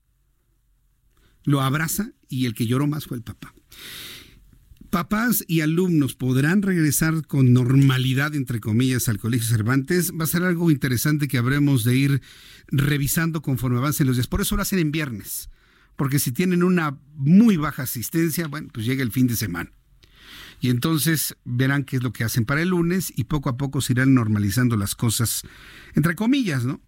lo 1.45 1.61
abraza 1.61 2.13
y 2.29 2.47
el 2.47 2.55
que 2.55 2.67
lloró 2.67 2.87
más 2.87 3.07
fue 3.07 3.17
el 3.17 3.23
papá. 3.23 3.55
Papás 4.91 5.45
y 5.47 5.61
alumnos 5.61 6.17
podrán 6.17 6.63
regresar 6.63 7.25
con 7.27 7.53
normalidad, 7.53 8.35
entre 8.35 8.59
comillas, 8.59 9.09
al 9.09 9.19
Colegio 9.19 9.47
Cervantes. 9.47 10.13
Va 10.19 10.25
a 10.25 10.27
ser 10.27 10.43
algo 10.43 10.69
interesante 10.73 11.29
que 11.29 11.39
habremos 11.39 11.85
de 11.85 11.97
ir 11.97 12.23
revisando 12.67 13.41
conforme 13.41 13.79
avancen 13.79 14.09
los 14.09 14.17
días. 14.17 14.27
Por 14.27 14.41
eso 14.41 14.57
lo 14.57 14.63
hacen 14.63 14.81
en 14.81 14.91
viernes, 14.91 15.49
porque 15.95 16.19
si 16.19 16.33
tienen 16.33 16.65
una 16.65 16.99
muy 17.15 17.57
baja 17.57 17.85
asistencia, 17.85 18.49
bueno, 18.49 18.69
pues 18.73 18.85
llega 18.85 19.05
el 19.05 19.13
fin 19.13 19.29
de 19.29 19.37
semana. 19.37 19.71
Y 20.61 20.71
entonces 20.71 21.37
verán 21.45 21.85
qué 21.85 21.97
es 21.97 22.03
lo 22.03 22.13
que 22.13 22.25
hacen 22.25 22.45
para 22.45 22.61
el 22.61 22.71
lunes 22.71 23.13
y 23.17 23.25
poco 23.25 23.49
a 23.49 23.57
poco 23.57 23.81
se 23.81 23.95
irán 23.95 24.15
normalizando 24.15 24.77
las 24.77 24.95
cosas, 24.95 25.43
entre 25.95 26.15
comillas, 26.15 26.65
¿no? 26.65 26.81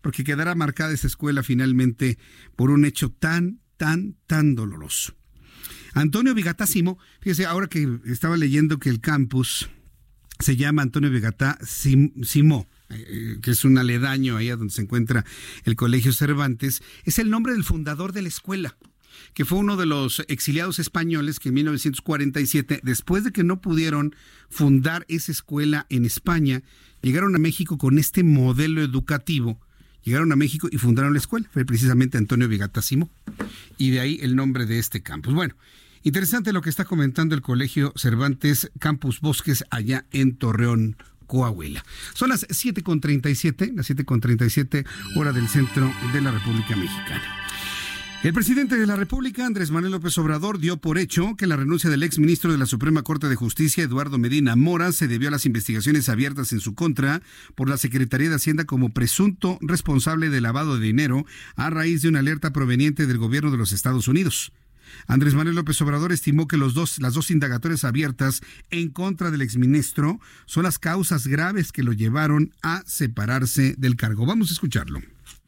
Porque 0.00 0.24
quedará 0.24 0.54
marcada 0.54 0.92
esa 0.92 1.06
escuela 1.06 1.42
finalmente 1.42 2.18
por 2.56 2.70
un 2.70 2.84
hecho 2.84 3.10
tan, 3.10 3.60
tan, 3.82 4.14
tan 4.28 4.54
doloroso. 4.54 5.12
Antonio 5.92 6.34
Vigatásimo, 6.34 7.00
fíjese, 7.20 7.46
ahora 7.46 7.66
que 7.66 7.98
estaba 8.06 8.36
leyendo 8.36 8.78
que 8.78 8.88
el 8.88 9.00
campus 9.00 9.70
se 10.38 10.54
llama 10.54 10.82
Antonio 10.82 11.10
Vigatá 11.10 11.58
Simó, 11.64 12.68
eh, 12.90 13.38
que 13.42 13.50
es 13.50 13.64
un 13.64 13.78
aledaño 13.78 14.36
ahí 14.36 14.50
donde 14.50 14.72
se 14.72 14.82
encuentra 14.82 15.24
el 15.64 15.74
Colegio 15.74 16.12
Cervantes, 16.12 16.80
es 17.02 17.18
el 17.18 17.28
nombre 17.28 17.54
del 17.54 17.64
fundador 17.64 18.12
de 18.12 18.22
la 18.22 18.28
escuela 18.28 18.76
que 19.34 19.44
fue 19.44 19.58
uno 19.58 19.76
de 19.76 19.86
los 19.86 20.22
exiliados 20.28 20.78
españoles 20.78 21.40
que 21.40 21.48
en 21.48 21.56
1947, 21.56 22.82
después 22.84 23.24
de 23.24 23.32
que 23.32 23.42
no 23.42 23.60
pudieron 23.60 24.14
fundar 24.48 25.04
esa 25.08 25.32
escuela 25.32 25.86
en 25.90 26.04
España, 26.04 26.62
llegaron 27.02 27.34
a 27.34 27.38
México 27.38 27.78
con 27.78 27.98
este 27.98 28.22
modelo 28.22 28.80
educativo 28.80 29.60
llegaron 30.04 30.32
a 30.32 30.36
México 30.36 30.68
y 30.70 30.78
fundaron 30.78 31.12
la 31.12 31.18
escuela. 31.18 31.48
Fue 31.52 31.64
precisamente 31.64 32.18
Antonio 32.18 32.48
Vigatasimo. 32.48 33.10
Y 33.78 33.90
de 33.90 34.00
ahí 34.00 34.18
el 34.22 34.36
nombre 34.36 34.66
de 34.66 34.78
este 34.78 35.02
campus. 35.02 35.34
Bueno, 35.34 35.54
interesante 36.02 36.52
lo 36.52 36.62
que 36.62 36.70
está 36.70 36.84
comentando 36.84 37.34
el 37.34 37.42
Colegio 37.42 37.92
Cervantes 37.96 38.70
Campus 38.78 39.20
Bosques 39.20 39.64
allá 39.70 40.06
en 40.12 40.36
Torreón. 40.36 40.96
Coahuila. 41.26 41.82
Son 42.12 42.28
las 42.28 42.46
7.37, 42.46 43.72
las 43.74 43.88
7.37 43.88 44.84
hora 45.16 45.32
del 45.32 45.48
centro 45.48 45.90
de 46.12 46.20
la 46.20 46.30
República 46.30 46.76
Mexicana. 46.76 47.22
El 48.22 48.32
presidente 48.32 48.76
de 48.76 48.86
la 48.86 48.94
República, 48.94 49.46
Andrés 49.46 49.72
Manuel 49.72 49.90
López 49.90 50.16
Obrador, 50.16 50.60
dio 50.60 50.76
por 50.76 50.96
hecho 50.96 51.34
que 51.36 51.48
la 51.48 51.56
renuncia 51.56 51.90
del 51.90 52.04
ex 52.04 52.20
ministro 52.20 52.52
de 52.52 52.58
la 52.58 52.66
Suprema 52.66 53.02
Corte 53.02 53.28
de 53.28 53.34
Justicia, 53.34 53.82
Eduardo 53.82 54.16
Medina 54.16 54.54
Mora, 54.54 54.92
se 54.92 55.08
debió 55.08 55.26
a 55.26 55.32
las 55.32 55.44
investigaciones 55.44 56.08
abiertas 56.08 56.52
en 56.52 56.60
su 56.60 56.76
contra 56.76 57.20
por 57.56 57.68
la 57.68 57.76
Secretaría 57.76 58.28
de 58.28 58.36
Hacienda 58.36 58.64
como 58.64 58.90
presunto 58.90 59.58
responsable 59.60 60.30
de 60.30 60.40
lavado 60.40 60.78
de 60.78 60.86
dinero 60.86 61.26
a 61.56 61.68
raíz 61.70 62.02
de 62.02 62.10
una 62.10 62.20
alerta 62.20 62.52
proveniente 62.52 63.08
del 63.08 63.18
gobierno 63.18 63.50
de 63.50 63.56
los 63.56 63.72
Estados 63.72 64.06
Unidos. 64.06 64.52
Andrés 65.08 65.34
Manuel 65.34 65.56
López 65.56 65.82
Obrador 65.82 66.12
estimó 66.12 66.46
que 66.46 66.56
los 66.56 66.74
dos, 66.74 67.00
las 67.00 67.14
dos 67.14 67.28
indagatorias 67.32 67.82
abiertas 67.82 68.40
en 68.70 68.90
contra 68.90 69.32
del 69.32 69.42
exministro 69.42 70.20
son 70.46 70.62
las 70.62 70.78
causas 70.78 71.26
graves 71.26 71.72
que 71.72 71.82
lo 71.82 71.92
llevaron 71.92 72.54
a 72.62 72.84
separarse 72.86 73.74
del 73.78 73.96
cargo. 73.96 74.26
Vamos 74.26 74.50
a 74.50 74.54
escucharlo. 74.54 75.00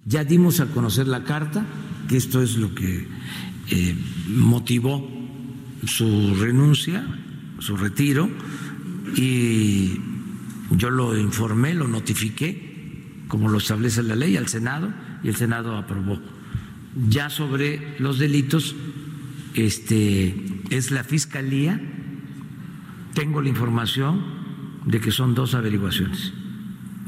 Ya 0.06 0.24
dimos 0.24 0.60
a 0.60 0.66
conocer 0.66 1.08
la 1.08 1.24
carta, 1.24 1.64
que 2.08 2.16
esto 2.16 2.42
es 2.42 2.56
lo 2.56 2.74
que 2.74 3.06
eh, 3.70 3.96
motivó 4.28 5.08
su 5.86 6.34
renuncia, 6.34 7.06
su 7.58 7.76
retiro, 7.76 8.28
y 9.16 9.98
yo 10.70 10.90
lo 10.90 11.16
informé, 11.18 11.74
lo 11.74 11.88
notifiqué, 11.88 13.24
como 13.28 13.48
lo 13.48 13.58
establece 13.58 14.02
la 14.02 14.16
ley, 14.16 14.36
al 14.36 14.48
Senado, 14.48 14.92
y 15.22 15.28
el 15.28 15.36
Senado 15.36 15.76
aprobó 15.76 16.20
Ya 17.08 17.30
sobre 17.30 17.96
los 17.98 18.18
delitos, 18.18 18.76
este, 19.54 20.34
es 20.70 20.90
la 20.90 21.04
fiscalía. 21.04 21.80
Tengo 23.14 23.40
la 23.40 23.48
información 23.48 24.22
de 24.84 25.00
que 25.00 25.10
son 25.10 25.34
dos 25.34 25.54
averiguaciones 25.54 26.32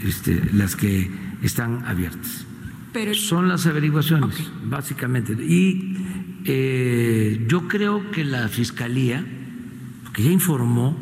este, 0.02 0.50
las 0.52 0.76
que 0.76 1.10
están 1.42 1.84
abiertas. 1.84 2.46
Pero... 2.96 3.14
Son 3.14 3.46
las 3.46 3.66
averiguaciones, 3.66 4.34
básicamente. 4.64 5.34
Y 5.34 5.98
eh, 6.46 7.44
yo 7.46 7.68
creo 7.68 8.10
que 8.10 8.24
la 8.24 8.48
fiscalía, 8.48 9.22
que 10.14 10.22
ya 10.22 10.30
informó, 10.30 10.96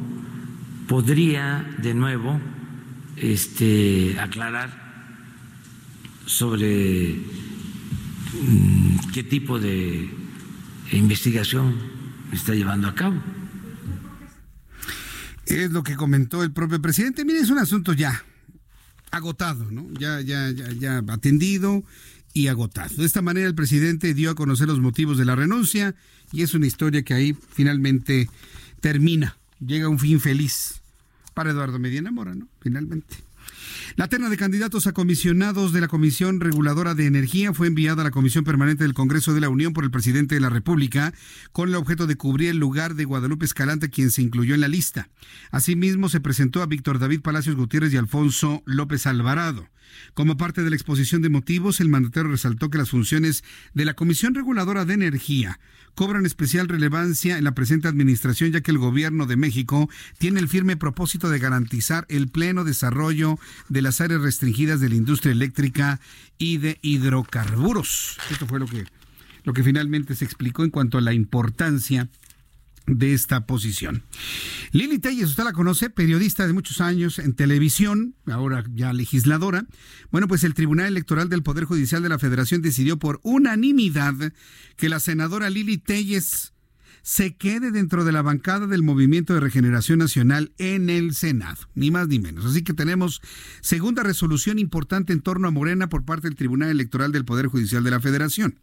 podría 0.89 1.65
de 1.79 1.95
nuevo 1.95 2.41
este, 3.17 4.19
aclarar 4.19 4.71
sobre 6.27 7.15
mm, 8.43 9.13
qué 9.13 9.23
tipo 9.23 9.61
de 9.61 10.11
investigación 10.91 11.77
está 12.33 12.57
llevando 12.57 12.89
a 12.89 12.95
cabo. 12.97 13.23
Es 15.47 15.71
lo 15.71 15.85
que 15.85 15.95
comentó 15.95 16.43
el 16.43 16.51
propio 16.51 16.83
presidente. 16.83 17.25
Mire, 17.25 17.39
es 17.39 17.51
un 17.51 17.59
asunto 17.59 17.93
ya 17.93 18.25
agotado, 19.17 19.71
¿no? 19.71 19.87
Ya, 19.99 20.21
ya, 20.21 20.51
ya, 20.51 20.73
ya 20.73 21.03
atendido 21.09 21.85
y 22.33 22.49
agotado. 22.49 22.95
De 22.97 23.07
esta 23.07 23.23
manera 23.23 23.47
el 23.47 23.55
presidente 23.55 24.13
dio 24.15 24.31
a 24.31 24.35
conocer 24.35 24.67
los 24.69 24.81
motivos 24.81 25.17
de 25.17 25.25
la 25.25 25.37
renuncia 25.37 25.95
y 26.33 26.43
es 26.43 26.55
una 26.55 26.67
historia 26.67 27.03
que 27.03 27.15
ahí 27.15 27.37
finalmente 27.53 28.29
termina, 28.81 29.39
llega 29.65 29.89
un 29.89 29.99
fin 29.99 30.21
feliz 30.21 30.83
para 31.33 31.51
Eduardo 31.51 31.79
Medina 31.79 32.11
Mora, 32.11 32.35
¿no? 32.35 32.49
Finalmente. 32.61 33.24
La 33.97 34.09
terna 34.09 34.29
de 34.29 34.37
candidatos 34.37 34.87
a 34.87 34.93
comisionados 34.93 35.73
de 35.73 35.81
la 35.81 35.89
Comisión 35.89 36.41
Reguladora 36.41 36.95
de 36.95 37.07
Energía 37.07 37.53
fue 37.53 37.69
enviada 37.69 38.01
a 38.01 38.05
la 38.05 38.11
Comisión 38.11 38.43
Permanente 38.43 38.85
del 38.85 38.95
Congreso 38.95 39.35
de 39.35 39.41
la 39.41 39.49
Unión 39.49 39.73
por 39.73 39.85
el 39.85 39.91
presidente 39.91 40.35
de 40.35 40.41
la 40.41 40.51
República 40.51 41.15
con 41.53 41.69
el 41.69 41.75
objeto 41.77 42.07
de 42.07 42.17
cubrir 42.17 42.51
el 42.51 42.59
lugar 42.59 42.95
de 42.95 43.05
Guadalupe 43.05 43.45
Escalante, 43.45 43.91
quien 43.91 44.11
se 44.11 44.23
incluyó 44.23 44.55
en 44.55 44.63
la 44.63 44.69
lista. 44.69 45.09
Asimismo, 45.51 46.09
se 46.09 46.21
presentó 46.21 46.63
a 46.63 46.67
Víctor 46.67 46.99
David 46.99 47.21
Palacios 47.21 47.57
Gutiérrez 47.57 47.93
y 47.93 47.97
Alfonso 47.97 48.63
López 48.67 49.07
Alvarado. 49.07 49.69
Como 50.15 50.37
parte 50.37 50.63
de 50.63 50.71
la 50.71 50.77
exposición 50.77 51.23
de 51.23 51.29
motivos, 51.29 51.81
el 51.81 51.89
mandatario 51.89 52.31
resaltó 52.31 52.71
que 52.71 52.79
las 52.79 52.91
funciones 52.91 53.43
de 53.73 53.85
la 53.85 53.95
Comisión 53.95 54.35
Reguladora 54.35 54.85
de 54.85 54.95
Energía 54.95 55.59
cobran 55.95 56.27
especial 56.27 56.69
relevancia 56.69 57.39
en 57.39 57.45
la 57.45 57.55
presente 57.55 57.89
administración, 57.89 58.53
ya 58.53 58.61
que 58.61 58.71
el 58.71 58.79
gobierno 58.79 59.27
de 59.27 59.37
México 59.37 59.89
tiene 60.19 60.41
el 60.41 60.49
firme 60.49 60.77
propósito 60.77 61.31
de 61.31 61.39
garantizar 61.39 62.07
el 62.09 62.29
pleno 62.29 62.65
desarrollo 62.65 63.39
de 63.69 63.83
las 63.83 64.01
áreas 64.01 64.23
restringidas 64.23 64.81
de 64.81 64.89
la 64.89 64.97
industria 64.97 65.33
eléctrica 65.33 66.01
y 66.39 66.59
de 66.59 66.79
hidrocarburos. 66.83 68.19
Esto 68.31 68.47
fue 68.47 68.59
lo 68.59 68.67
que, 68.67 68.85
lo 69.45 69.53
que 69.53 69.63
finalmente 69.63 70.15
se 70.15 70.25
explicó 70.25 70.65
en 70.65 70.71
cuanto 70.71 70.99
a 70.99 71.01
la 71.01 71.13
importancia 71.13 72.09
de 72.87 73.15
esta 73.15 73.47
posición. 73.47 74.03
Lili 74.73 74.99
Telles, 74.99 75.31
usted 75.31 75.45
la 75.45 75.53
conoce, 75.53 75.91
periodista 75.91 76.47
de 76.47 76.53
muchos 76.53 76.81
años 76.81 77.19
en 77.19 77.35
televisión, 77.35 78.15
ahora 78.27 78.65
ya 78.75 78.93
legisladora. 78.93 79.67
Bueno, 80.11 80.29
pues 80.29 80.45
el 80.45 80.55
Tribunal 80.55 80.87
Electoral 80.87 81.29
del 81.29 81.43
Poder 81.43 81.65
Judicial 81.65 82.03
de 82.03 82.09
la 82.09 82.19
Federación 82.19 82.63
decidió 82.63 82.99
por 82.99 83.21
unanimidad 83.23 84.15
que 84.77 84.89
la 84.89 85.01
senadora 85.01 85.51
Lili 85.51 85.79
Telles 85.79 86.54
se 87.05 87.37
quede 87.37 87.71
dentro 87.71 88.03
de 88.03 88.13
la 88.13 88.23
bancada 88.23 88.67
del 88.67 88.83
Movimiento 88.83 89.35
de 89.35 89.41
Regeneración 89.41 89.99
Nacional 89.99 90.53
en 90.57 90.89
el 90.89 91.15
Senado, 91.15 91.69
ni 91.75 91.91
más 91.91 92.09
ni 92.09 92.19
menos. 92.19 92.47
Así 92.47 92.63
que 92.63 92.73
tenemos 92.73 93.21
segunda 93.61 94.03
resolución 94.03 94.59
importante 94.59 95.13
en 95.13 95.21
torno 95.21 95.47
a 95.47 95.51
Morena 95.51 95.91
por 95.91 96.07
parte 96.07 96.29
del 96.29 96.35
Tribunal 96.37 96.71
Electoral 96.71 97.13
del 97.13 97.27
Poder 97.27 97.49
Judicial 97.49 97.85
de 97.85 97.91
la 97.91 98.01
Federación. 98.01 98.59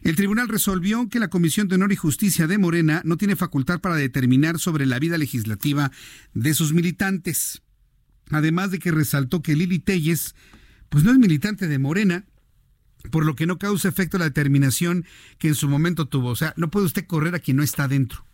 El 0.00 0.16
tribunal 0.16 0.48
resolvió 0.48 1.10
que 1.10 1.18
la 1.18 1.28
Comisión 1.28 1.68
de 1.68 1.74
Honor 1.74 1.92
y 1.92 1.96
Justicia 1.96 2.46
de 2.46 2.56
Morena 2.56 3.02
no 3.04 3.18
tiene 3.18 3.36
facultad 3.36 3.80
para 3.80 3.96
determinar 3.96 4.58
sobre 4.58 4.86
la 4.86 4.98
vida 4.98 5.18
legislativa 5.18 5.92
de 6.32 6.54
sus 6.54 6.72
militantes. 6.72 7.60
Además 8.30 8.70
de 8.70 8.78
que 8.78 8.92
resaltó 8.92 9.42
que 9.42 9.54
Lili 9.54 9.78
Telles, 9.78 10.34
pues 10.88 11.04
no 11.04 11.10
es 11.10 11.18
militante 11.18 11.68
de 11.68 11.78
Morena, 11.78 12.24
por 13.08 13.24
lo 13.24 13.34
que 13.36 13.46
no 13.46 13.58
causa 13.58 13.88
efecto 13.88 14.18
la 14.18 14.24
determinación 14.24 15.04
que 15.38 15.48
en 15.48 15.54
su 15.54 15.68
momento 15.68 16.06
tuvo. 16.06 16.28
O 16.28 16.36
sea, 16.36 16.54
no 16.56 16.70
puede 16.70 16.86
usted 16.86 17.06
correr 17.06 17.34
a 17.34 17.40
quien 17.40 17.56
no 17.56 17.62
está 17.62 17.88
dentro. 17.88 18.24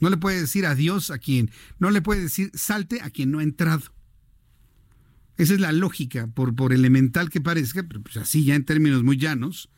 No 0.00 0.10
le 0.10 0.16
puede 0.16 0.40
decir 0.40 0.66
adiós 0.66 1.10
a 1.10 1.18
quien, 1.18 1.50
no 1.78 1.90
le 1.90 2.02
puede 2.02 2.22
decir 2.22 2.50
salte 2.54 3.00
a 3.02 3.10
quien 3.10 3.30
no 3.30 3.40
ha 3.40 3.42
entrado. 3.42 3.82
Esa 5.36 5.54
es 5.54 5.60
la 5.60 5.72
lógica, 5.72 6.26
por, 6.26 6.54
por 6.54 6.72
elemental 6.72 7.30
que 7.30 7.40
parezca, 7.40 7.82
pero 7.82 8.02
pues 8.02 8.16
así 8.16 8.44
ya 8.44 8.54
en 8.54 8.64
términos 8.64 9.04
muy 9.04 9.16
llanos, 9.16 9.70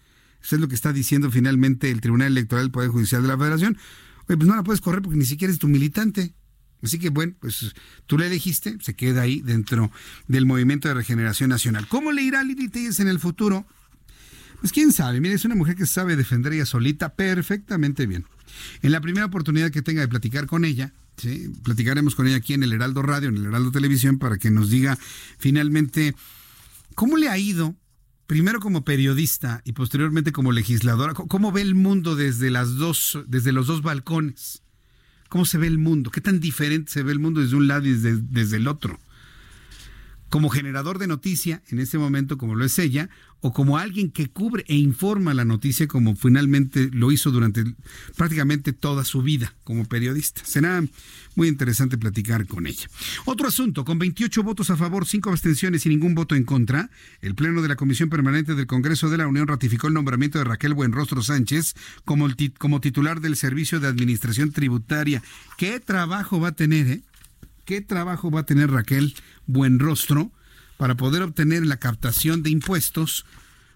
eso 0.43 0.57
es 0.57 0.61
lo 0.61 0.69
que 0.69 0.75
está 0.75 0.93
diciendo 0.93 1.31
finalmente 1.31 1.91
el 1.91 2.01
Tribunal 2.01 2.29
Electoral 2.29 2.65
del 2.65 2.73
Poder 2.73 2.91
Judicial 2.91 3.23
de 3.23 3.29
la 3.29 3.39
Federación. 3.39 3.77
Oye, 4.29 4.37
pues 4.37 4.49
no 4.49 4.57
la 4.57 4.63
puedes 4.63 4.81
correr 4.81 5.03
porque 5.03 5.19
ni 5.19 5.27
siquiera 5.27 5.53
es 5.53 5.59
tu 5.59 5.69
militante. 5.69 6.35
Así 6.83 6.99
que 6.99 7.11
bueno, 7.11 7.35
pues 7.41 7.75
tú 8.07 8.17
la 8.17 8.27
elegiste, 8.27 8.79
se 8.81 8.95
queda 8.95 9.23
ahí 9.23 9.43
dentro 9.43 9.91
del 10.29 10.47
Movimiento 10.47 10.89
de 10.89 10.95
Regeneración 10.95 11.51
Nacional. 11.51 11.87
¿Cómo 11.89 12.11
le 12.11 12.23
irá 12.23 12.41
a 12.41 12.45
Lili 12.45 12.69
Telles 12.69 13.01
en 13.01 13.09
el 13.09 13.19
futuro? 13.19 13.67
Pues 14.61 14.73
quién 14.73 14.93
sabe, 14.93 15.21
mire, 15.21 15.35
es 15.35 15.45
una 15.45 15.55
mujer 15.55 15.75
que 15.75 15.87
sabe 15.87 16.17
defender 16.17 16.53
ella 16.53 16.67
solita 16.67 17.15
perfectamente 17.15 18.07
bien. 18.07 18.27
En 18.83 18.93
la 18.93 19.01
primera 19.01 19.27
oportunidad 19.27 19.71
que 19.71 19.83
tenga 19.83 20.03
de 20.03 20.09
platicar 20.09 20.47
con 20.47 20.65
ella, 20.65 20.93
¿sí? 21.17 21.51
platicaremos 21.63 22.15
con 22.15 22.27
ella 22.27 22.37
aquí 22.37 22.55
en 22.55 22.63
el 22.63 22.73
Heraldo 22.73 23.03
Radio, 23.03 23.31
en 23.31 23.39
el 23.39 23.47
Heraldo 23.47 23.73
Televisión, 23.73 24.19
para 24.19 24.37
que 24.37 24.51
nos 24.51 24.69
diga 24.69 24.99
finalmente 25.39 26.15
cómo 26.95 27.17
le 27.17 27.29
ha 27.29 27.39
ido 27.39 27.75
primero 28.27 28.61
como 28.61 28.85
periodista 28.85 29.63
y 29.65 29.73
posteriormente 29.73 30.31
como 30.31 30.53
legisladora, 30.53 31.15
¿cómo 31.15 31.51
ve 31.53 31.63
el 31.63 31.75
mundo 31.75 32.15
desde 32.15 32.51
las 32.51 32.77
dos, 32.77 33.19
desde 33.27 33.53
los 33.53 33.67
dos 33.67 33.83
balcones? 33.83 34.63
¿Cómo 35.29 35.45
se 35.47 35.59
ve 35.59 35.69
el 35.69 35.79
mundo? 35.79 36.11
¿Qué 36.11 36.21
tan 36.21 36.39
diferente 36.39 36.93
se 36.93 37.03
ve 37.03 37.13
el 37.13 37.19
mundo 37.19 37.41
desde 37.41 37.57
un 37.57 37.67
lado 37.67 37.87
y 37.87 37.93
desde 37.95 38.57
el 38.57 38.69
otro? 38.69 39.01
Como 40.31 40.49
generador 40.49 40.99
de 40.99 41.09
noticia, 41.09 41.63
en 41.69 41.81
este 41.81 41.99
momento, 41.99 42.39
como 42.39 42.55
lo 42.55 42.65
es 42.65 42.79
ella, 42.79 43.11
o 43.41 43.53
como 43.53 43.79
alguien 43.79 44.11
que 44.11 44.29
cubre 44.29 44.65
e 44.69 44.77
informa 44.77 45.35
la 45.35 45.45
noticia 45.45 45.89
como 45.89 46.15
finalmente 46.15 46.91
lo 46.93 47.11
hizo 47.11 47.31
durante 47.31 47.65
prácticamente 48.17 48.73
toda 48.73 49.05
su 49.05 49.23
vida 49.23 49.55
como 49.65 49.87
periodista. 49.87 50.43
Será 50.45 50.85
muy 51.37 51.49
interesante 51.49 51.97
platicar 51.97 52.47
con 52.47 52.67
ella. 52.67 52.89
Otro 53.25 53.49
asunto, 53.49 53.85
con 53.85 53.99
28 53.99 54.43
votos 54.43 54.71
a 54.71 54.77
favor, 54.77 55.07
5 55.07 55.31
abstenciones 55.31 55.87
y 55.87 55.89
ningún 55.89 56.15
voto 56.15 56.35
en 56.35 56.45
contra, 56.45 56.91
el 57.23 57.35
Pleno 57.35 57.63
de 57.63 57.69
la 57.69 57.77
Comisión 57.77 58.11
Permanente 58.11 58.55
del 58.55 58.67
Congreso 58.67 59.09
de 59.09 59.17
la 59.17 59.27
Unión 59.27 59.49
ratificó 59.49 59.89
el 59.89 59.95
nombramiento 59.95 60.39
de 60.39 60.45
Raquel 60.45 60.75
Buenrostro 60.75 61.23
Sánchez 61.23 61.75
como, 62.05 62.29
como 62.59 62.81
titular 62.81 63.21
del 63.21 63.37
Servicio 63.37 63.81
de 63.81 63.89
Administración 63.89 64.53
Tributaria. 64.53 65.23
¿Qué 65.57 65.81
trabajo 65.81 66.41
va 66.41 66.49
a 66.49 66.53
tener, 66.53 66.87
eh? 66.89 67.03
¿Qué 67.65 67.81
trabajo 67.81 68.31
va 68.31 68.41
a 68.41 68.47
tener 68.47 68.71
Raquel 68.71 69.15
Buenrostro? 69.47 70.33
para 70.81 70.97
poder 70.97 71.21
obtener 71.21 71.67
la 71.67 71.77
captación 71.77 72.43
de 72.43 72.49
impuestos, 72.49 73.27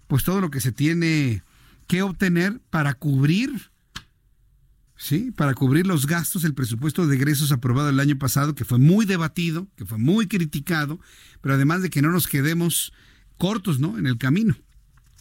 pues 0.06 0.24
todo 0.24 0.40
lo 0.40 0.50
que 0.50 0.62
se 0.62 0.72
tiene 0.72 1.42
que 1.86 2.00
obtener 2.00 2.62
para 2.70 2.94
cubrir, 2.94 3.70
sí, 4.96 5.30
para 5.30 5.52
cubrir 5.52 5.86
los 5.86 6.06
gastos, 6.06 6.44
el 6.44 6.54
presupuesto 6.54 7.06
de 7.06 7.16
egresos 7.16 7.52
aprobado 7.52 7.90
el 7.90 8.00
año 8.00 8.18
pasado, 8.18 8.54
que 8.54 8.64
fue 8.64 8.78
muy 8.78 9.04
debatido, 9.04 9.68
que 9.76 9.84
fue 9.84 9.98
muy 9.98 10.28
criticado, 10.28 10.98
pero 11.42 11.56
además 11.56 11.82
de 11.82 11.90
que 11.90 12.00
no 12.00 12.10
nos 12.10 12.26
quedemos 12.26 12.94
cortos, 13.36 13.80
¿no? 13.80 13.98
En 13.98 14.06
el 14.06 14.16
camino. 14.16 14.56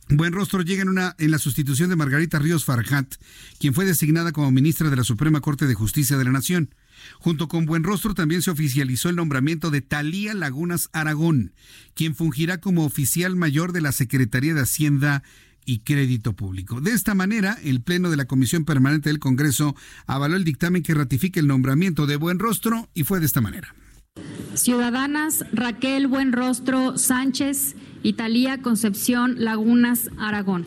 Buen 0.09 0.33
rostro 0.33 0.61
llega 0.61 0.83
en 1.17 1.31
la 1.31 1.39
sustitución 1.39 1.89
de 1.89 1.95
Margarita 1.95 2.37
Ríos 2.37 2.65
Farjat, 2.65 3.15
quien 3.59 3.73
fue 3.73 3.85
designada 3.85 4.31
como 4.31 4.51
ministra 4.51 4.89
de 4.89 4.97
la 4.97 5.03
Suprema 5.03 5.39
Corte 5.41 5.65
de 5.65 5.75
Justicia 5.75 6.17
de 6.17 6.25
la 6.25 6.31
Nación. 6.31 6.75
Junto 7.19 7.47
con 7.47 7.65
Buenrostro 7.65 8.13
también 8.13 8.41
se 8.41 8.51
oficializó 8.51 9.09
el 9.09 9.15
nombramiento 9.15 9.71
de 9.71 9.81
Talía 9.81 10.33
Lagunas 10.33 10.89
Aragón, 10.93 11.53
quien 11.95 12.15
fungirá 12.15 12.59
como 12.59 12.85
oficial 12.85 13.35
mayor 13.35 13.71
de 13.71 13.81
la 13.81 13.91
Secretaría 13.91 14.53
de 14.53 14.61
Hacienda 14.61 15.23
y 15.65 15.79
Crédito 15.79 16.33
Público. 16.33 16.81
De 16.81 16.91
esta 16.91 17.15
manera, 17.15 17.57
el 17.63 17.81
Pleno 17.81 18.09
de 18.09 18.17
la 18.17 18.25
Comisión 18.25 18.65
Permanente 18.65 19.09
del 19.09 19.19
Congreso 19.19 19.75
avaló 20.05 20.35
el 20.35 20.43
dictamen 20.43 20.83
que 20.83 20.93
ratifica 20.93 21.39
el 21.39 21.47
nombramiento 21.47 22.05
de 22.05 22.17
Buenrostro 22.17 22.89
y 22.93 23.03
fue 23.03 23.19
de 23.19 23.25
esta 23.25 23.41
manera. 23.41 23.73
Ciudadanas 24.53 25.43
Raquel 25.51 26.07
Buenrostro 26.07 26.97
Sánchez 26.97 27.75
y 28.03 28.13
Talía 28.13 28.61
Concepción 28.61 29.35
Lagunas 29.39 30.11
Aragón 30.17 30.65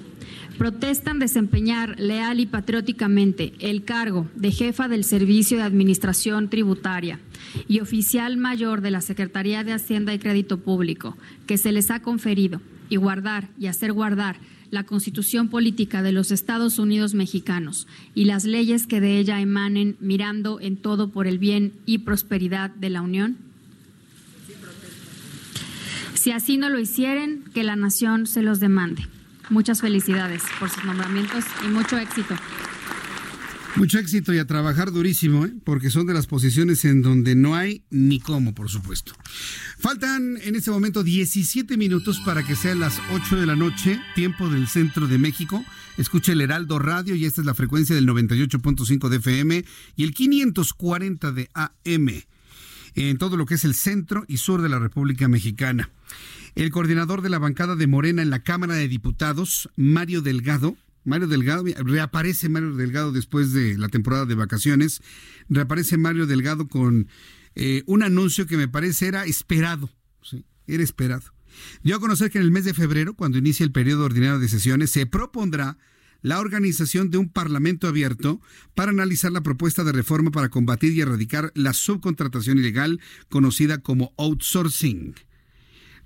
protestan 0.59 1.19
desempeñar 1.19 2.01
leal 2.01 2.41
y 2.41 2.47
patrióticamente 2.47 3.53
el 3.61 3.85
cargo 3.85 4.27
de 4.35 4.51
jefa 4.51 4.89
del 4.89 5.05
Servicio 5.05 5.59
de 5.59 5.63
Administración 5.63 6.49
Tributaria 6.49 7.21
y 7.69 7.81
oficial 7.81 8.39
mayor 8.39 8.81
de 8.81 8.91
la 8.91 9.03
Secretaría 9.03 9.65
de 9.65 9.75
Hacienda 9.75 10.15
y 10.15 10.19
Crédito 10.19 10.59
Público, 10.59 11.17
que 11.47 11.59
se 11.59 11.73
les 11.73 11.91
ha 11.91 12.01
conferido, 12.01 12.61
y 12.89 12.97
guardar 12.97 13.49
y 13.59 13.67
hacer 13.67 13.93
guardar 13.93 14.37
la 14.71 14.85
Constitución 14.85 15.49
Política 15.49 16.03
de 16.03 16.13
los 16.13 16.31
Estados 16.31 16.79
Unidos 16.79 17.15
Mexicanos 17.15 17.87
y 18.15 18.25
las 18.25 18.45
leyes 18.45 18.87
que 18.87 19.01
de 19.01 19.19
ella 19.19 19.41
emanen, 19.41 19.97
mirando 20.01 20.61
en 20.61 20.77
todo 20.77 21.11
por 21.11 21.27
el 21.27 21.39
bien 21.39 21.73
y 21.87 21.99
prosperidad 21.99 22.71
de 22.71 22.91
la 22.91 23.03
Unión? 23.03 23.46
Si 26.27 26.33
así 26.33 26.57
no 26.57 26.71
lo 26.71 26.81
hicieren, 26.81 27.45
que 27.55 27.63
la 27.63 27.77
nación 27.77 28.27
se 28.27 28.43
los 28.43 28.59
demande. 28.59 29.07
Muchas 29.49 29.81
felicidades 29.81 30.43
por 30.59 30.69
sus 30.69 30.85
nombramientos 30.85 31.45
y 31.65 31.69
mucho 31.69 31.99
éxito. 31.99 32.35
Mucho 33.77 34.01
éxito 34.01 34.35
y 34.35 34.39
a 34.39 34.45
trabajar 34.45 34.91
durísimo, 34.91 35.47
¿eh? 35.47 35.53
porque 35.63 35.89
son 35.89 36.05
de 36.05 36.15
las 36.15 36.27
posiciones 36.27 36.85
en 36.85 37.01
donde 37.01 37.37
no 37.37 37.55
hay 37.55 37.85
ni 37.91 38.19
cómo, 38.19 38.57
por 38.57 38.69
supuesto. 38.69 39.13
Faltan 39.79 40.37
en 40.43 40.57
este 40.57 40.73
momento 40.73 41.05
17 41.05 41.77
minutos 41.77 42.21
para 42.25 42.43
que 42.43 42.57
sean 42.57 42.81
las 42.81 43.01
8 43.13 43.37
de 43.37 43.47
la 43.47 43.55
noche, 43.55 44.01
tiempo 44.17 44.49
del 44.49 44.67
centro 44.67 45.07
de 45.07 45.19
México. 45.19 45.65
Escuche 45.97 46.33
el 46.33 46.41
Heraldo 46.41 46.81
Radio 46.81 47.15
y 47.15 47.25
esta 47.25 47.41
es 47.41 47.47
la 47.47 47.55
frecuencia 47.55 47.95
del 47.95 48.09
98.5 48.09 49.09
de 49.11 49.17
FM 49.19 49.65
y 49.95 50.03
el 50.03 50.13
540 50.13 51.31
de 51.31 51.51
AM 51.55 52.09
en 52.97 53.19
todo 53.19 53.37
lo 53.37 53.47
que 53.47 53.55
es 53.55 53.65
el 53.65 53.75
centro 53.75 54.25
y 54.27 54.39
sur 54.39 54.63
de 54.63 54.69
la 54.69 54.79
República 54.79 55.29
Mexicana. 55.29 55.91
El 56.55 56.71
coordinador 56.71 57.21
de 57.21 57.29
la 57.29 57.39
bancada 57.39 57.77
de 57.77 57.87
Morena 57.87 58.23
en 58.23 58.31
la 58.31 58.43
Cámara 58.43 58.75
de 58.75 58.89
Diputados, 58.89 59.69
Mario 59.77 60.23
Delgado, 60.23 60.77
Mario 61.05 61.29
Delgado, 61.29 61.65
reaparece 61.85 62.49
Mario 62.49 62.75
Delgado 62.75 63.13
después 63.13 63.53
de 63.53 63.77
la 63.77 63.89
temporada 63.89 64.25
de 64.25 64.35
vacaciones, 64.35 65.03
reaparece 65.49 65.99
Mario 65.99 66.27
Delgado 66.27 66.69
con 66.69 67.09
eh, 67.55 67.83
un 67.87 68.03
anuncio 68.03 68.47
que 68.47 68.57
me 68.57 68.67
parece 68.67 69.07
era 69.07 69.27
esperado, 69.27 69.91
¿sí? 70.23 70.45
era 70.67 70.83
esperado. 70.83 71.33
Dio 71.83 71.97
a 71.97 72.01
conocer 72.01 72.31
que 72.31 72.39
en 72.39 72.45
el 72.45 72.51
mes 72.51 72.65
de 72.65 72.75
febrero, 72.75 73.15
cuando 73.15 73.39
inicie 73.39 73.65
el 73.65 73.73
periodo 73.73 74.05
ordinario 74.05 74.39
de 74.39 74.49
sesiones, 74.49 74.91
se 74.91 75.07
propondrá 75.07 75.79
la 76.27 76.41
organización 76.41 77.13
de 77.13 77.19
un 77.19 77.29
parlamento 77.29 77.87
abierto 77.87 78.41
para 78.75 78.91
analizar 78.91 79.31
la 79.31 79.45
propuesta 79.45 79.85
de 79.85 79.93
reforma 79.93 80.33
para 80.33 80.49
combatir 80.49 80.93
y 80.93 81.01
erradicar 81.01 81.53
la 81.55 81.73
subcontratación 81.73 82.59
ilegal 82.59 83.01
conocida 83.29 83.79
como 83.79 84.13
outsourcing. 84.19 85.15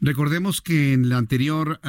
Recordemos 0.03 0.61
que 0.61 0.93
en 0.93 1.09
la 1.09 1.17
anterior 1.17 1.81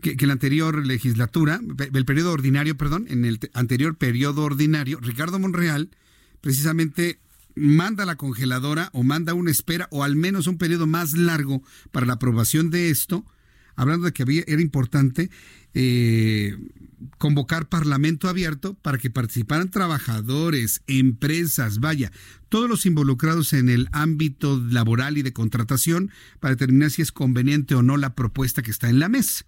que, 0.00 0.26
la 0.28 0.32
anterior 0.32 0.86
legislatura, 0.86 1.60
el 1.92 2.04
periodo 2.04 2.30
ordinario, 2.30 2.76
perdón, 2.76 3.06
en 3.08 3.24
el 3.24 3.40
anterior 3.52 3.96
periodo 3.96 4.44
ordinario, 4.44 5.00
Ricardo 5.00 5.40
Monreal 5.40 5.90
precisamente 6.40 7.18
manda 7.56 8.06
la 8.06 8.14
congeladora 8.14 8.90
o 8.92 9.02
manda 9.02 9.34
una 9.34 9.50
espera 9.50 9.88
o 9.90 10.04
al 10.04 10.14
menos 10.14 10.46
un 10.46 10.56
periodo 10.56 10.86
más 10.86 11.14
largo 11.14 11.64
para 11.90 12.06
la 12.06 12.12
aprobación 12.12 12.70
de 12.70 12.90
esto, 12.90 13.26
hablando 13.82 14.06
de 14.06 14.12
que 14.12 14.44
era 14.46 14.62
importante 14.62 15.30
eh, 15.74 16.56
convocar 17.18 17.68
parlamento 17.68 18.28
abierto 18.28 18.74
para 18.74 18.98
que 18.98 19.10
participaran 19.10 19.70
trabajadores, 19.70 20.82
empresas, 20.86 21.80
vaya, 21.80 22.12
todos 22.48 22.68
los 22.68 22.86
involucrados 22.86 23.52
en 23.52 23.68
el 23.68 23.88
ámbito 23.92 24.62
laboral 24.70 25.18
y 25.18 25.22
de 25.22 25.32
contratación 25.32 26.10
para 26.40 26.54
determinar 26.54 26.90
si 26.90 27.02
es 27.02 27.12
conveniente 27.12 27.74
o 27.74 27.82
no 27.82 27.96
la 27.96 28.14
propuesta 28.14 28.62
que 28.62 28.70
está 28.70 28.88
en 28.88 28.98
la 28.98 29.08
mesa. 29.08 29.44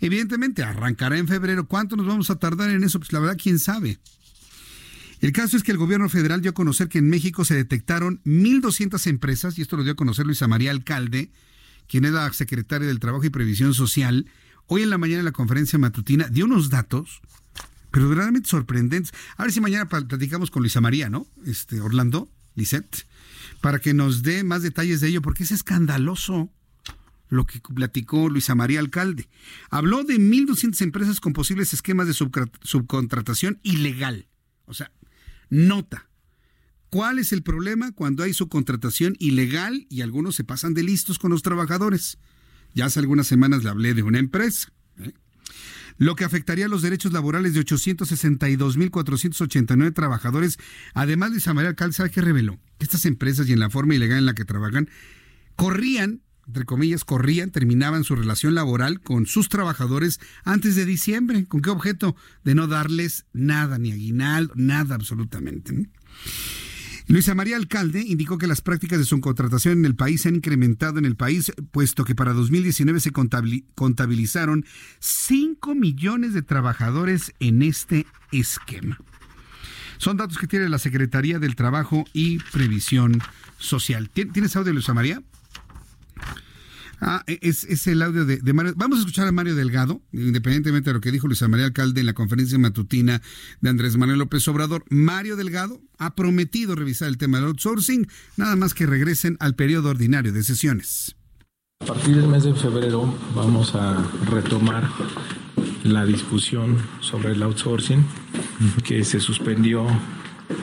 Evidentemente, 0.00 0.62
arrancará 0.62 1.18
en 1.18 1.28
febrero. 1.28 1.66
¿Cuánto 1.66 1.96
nos 1.96 2.06
vamos 2.06 2.30
a 2.30 2.38
tardar 2.38 2.70
en 2.70 2.84
eso? 2.84 2.98
Pues 2.98 3.12
la 3.12 3.20
verdad, 3.20 3.38
quién 3.40 3.58
sabe. 3.58 3.98
El 5.20 5.32
caso 5.32 5.56
es 5.56 5.62
que 5.62 5.72
el 5.72 5.78
gobierno 5.78 6.08
federal 6.08 6.42
dio 6.42 6.50
a 6.50 6.54
conocer 6.54 6.88
que 6.88 6.98
en 6.98 7.08
México 7.08 7.44
se 7.44 7.54
detectaron 7.54 8.20
1.200 8.24 9.06
empresas, 9.06 9.58
y 9.58 9.62
esto 9.62 9.76
lo 9.76 9.84
dio 9.84 9.92
a 9.92 9.96
conocer 9.96 10.26
Luisa 10.26 10.48
María 10.48 10.70
Alcalde, 10.70 11.30
quien 11.88 12.04
era 12.04 12.32
secretaria 12.32 12.88
del 12.88 13.00
Trabajo 13.00 13.24
y 13.24 13.30
Previsión 13.30 13.74
Social, 13.74 14.26
hoy 14.66 14.82
en 14.82 14.90
la 14.90 14.98
mañana 14.98 15.20
en 15.20 15.26
la 15.26 15.32
conferencia 15.32 15.78
matutina, 15.78 16.28
dio 16.28 16.44
unos 16.44 16.70
datos, 16.70 17.20
pero 17.90 18.08
verdaderamente 18.08 18.48
sorprendentes. 18.48 19.12
A 19.36 19.42
ver 19.42 19.52
si 19.52 19.60
mañana 19.60 19.88
platicamos 19.88 20.50
con 20.50 20.62
Luisa 20.62 20.80
María, 20.80 21.08
¿no? 21.08 21.26
Este, 21.46 21.80
Orlando, 21.80 22.28
Lisette, 22.54 23.06
para 23.60 23.78
que 23.78 23.94
nos 23.94 24.22
dé 24.22 24.44
más 24.44 24.62
detalles 24.62 25.00
de 25.00 25.08
ello, 25.08 25.22
porque 25.22 25.44
es 25.44 25.52
escandaloso 25.52 26.50
lo 27.28 27.46
que 27.46 27.60
platicó 27.60 28.28
Luisa 28.28 28.54
María 28.54 28.80
Alcalde. 28.80 29.28
Habló 29.70 30.04
de 30.04 30.16
1.200 30.16 30.80
empresas 30.82 31.20
con 31.20 31.32
posibles 31.32 31.72
esquemas 31.72 32.06
de 32.06 32.14
subcontratación 32.14 33.58
ilegal. 33.62 34.28
O 34.66 34.74
sea, 34.74 34.90
nota. 35.50 36.08
¿Cuál 36.94 37.18
es 37.18 37.32
el 37.32 37.42
problema 37.42 37.90
cuando 37.90 38.22
hay 38.22 38.32
subcontratación 38.32 39.16
ilegal 39.18 39.84
y 39.90 40.02
algunos 40.02 40.36
se 40.36 40.44
pasan 40.44 40.74
de 40.74 40.84
listos 40.84 41.18
con 41.18 41.32
los 41.32 41.42
trabajadores? 41.42 42.18
Ya 42.72 42.84
hace 42.84 43.00
algunas 43.00 43.26
semanas 43.26 43.64
le 43.64 43.70
hablé 43.70 43.94
de 43.94 44.04
una 44.04 44.20
empresa. 44.20 44.68
¿eh? 45.00 45.12
Lo 45.98 46.14
que 46.14 46.22
afectaría 46.22 46.68
los 46.68 46.82
derechos 46.82 47.12
laborales 47.12 47.52
de 47.52 47.62
862.489 47.62 49.92
trabajadores. 49.92 50.56
Además, 50.92 51.32
Luisa 51.32 51.52
María 51.52 51.70
Alcalde, 51.70 51.94
¿sabe 51.94 52.10
qué 52.10 52.20
reveló? 52.20 52.60
Estas 52.78 53.06
empresas 53.06 53.48
y 53.48 53.54
en 53.54 53.58
la 53.58 53.70
forma 53.70 53.96
ilegal 53.96 54.18
en 54.18 54.26
la 54.26 54.34
que 54.34 54.44
trabajan 54.44 54.88
corrían 55.56 56.22
entre 56.46 56.64
comillas, 56.64 57.04
corrían, 57.04 57.50
terminaban 57.50 58.04
su 58.04 58.14
relación 58.14 58.54
laboral 58.54 59.00
con 59.00 59.26
sus 59.26 59.48
trabajadores 59.48 60.20
antes 60.44 60.76
de 60.76 60.84
diciembre. 60.84 61.46
¿Con 61.46 61.60
qué 61.60 61.70
objeto? 61.70 62.14
De 62.44 62.54
no 62.54 62.68
darles 62.68 63.26
nada, 63.32 63.78
ni 63.78 63.90
aguinaldo, 63.90 64.54
nada 64.54 64.94
absolutamente. 64.94 65.88
Luisa 67.06 67.34
María 67.34 67.56
Alcalde 67.56 68.00
indicó 68.00 68.38
que 68.38 68.46
las 68.46 68.62
prácticas 68.62 68.98
de 68.98 69.04
subcontratación 69.04 69.78
en 69.78 69.84
el 69.84 69.94
país 69.94 70.22
se 70.22 70.30
han 70.30 70.36
incrementado 70.36 70.98
en 70.98 71.04
el 71.04 71.16
país, 71.16 71.52
puesto 71.70 72.04
que 72.04 72.14
para 72.14 72.32
2019 72.32 72.98
se 72.98 73.12
contabilizaron 73.12 74.64
5 75.00 75.74
millones 75.74 76.32
de 76.32 76.40
trabajadores 76.40 77.34
en 77.40 77.60
este 77.62 78.06
esquema. 78.32 78.98
Son 79.98 80.16
datos 80.16 80.38
que 80.38 80.46
tiene 80.46 80.68
la 80.70 80.78
Secretaría 80.78 81.38
del 81.38 81.56
Trabajo 81.56 82.04
y 82.14 82.38
Previsión 82.38 83.20
Social. 83.58 84.08
¿Tienes 84.08 84.56
audio, 84.56 84.72
Luisa 84.72 84.94
María? 84.94 85.22
Ah, 87.00 87.22
e, 87.26 87.38
es, 87.42 87.86
el 87.86 88.02
audio 88.02 88.24
de, 88.24 88.52
Mario. 88.52 88.74
Vamos 88.76 88.98
a 88.98 89.00
escuchar 89.00 89.26
a 89.26 89.32
Mario 89.32 89.54
Delgado, 89.54 90.02
independientemente 90.12 90.90
de 90.90 90.94
lo 90.94 91.00
que 91.00 91.10
dijo 91.10 91.26
Luisa 91.26 91.48
María 91.48 91.66
Alcalde 91.66 92.00
en 92.00 92.06
la 92.06 92.14
conferencia 92.14 92.58
matutina 92.58 93.20
de 93.60 93.70
Andrés 93.70 93.96
Manuel 93.96 94.18
López 94.18 94.46
Obrador. 94.48 94.84
Mario 94.90 95.36
Delgado 95.36 95.80
ha 95.98 96.14
prometido 96.14 96.74
revisar 96.74 97.08
el 97.08 97.18
tema 97.18 97.38
del 97.38 97.48
outsourcing, 97.48 98.06
nada 98.36 98.56
más 98.56 98.74
que 98.74 98.86
regresen 98.86 99.36
al 99.40 99.54
periodo 99.54 99.90
ordinario 99.90 100.32
de 100.32 100.42
sesiones. 100.42 101.16
A 101.80 101.86
partir 101.86 102.16
del 102.16 102.28
mes 102.28 102.44
de 102.44 102.54
febrero 102.54 103.14
vamos 103.34 103.74
a 103.74 104.02
retomar 104.30 104.88
la 105.82 106.06
discusión 106.06 106.78
sobre 107.00 107.32
el 107.32 107.42
outsourcing 107.42 108.04
que 108.84 109.04
se 109.04 109.20
suspendió 109.20 109.86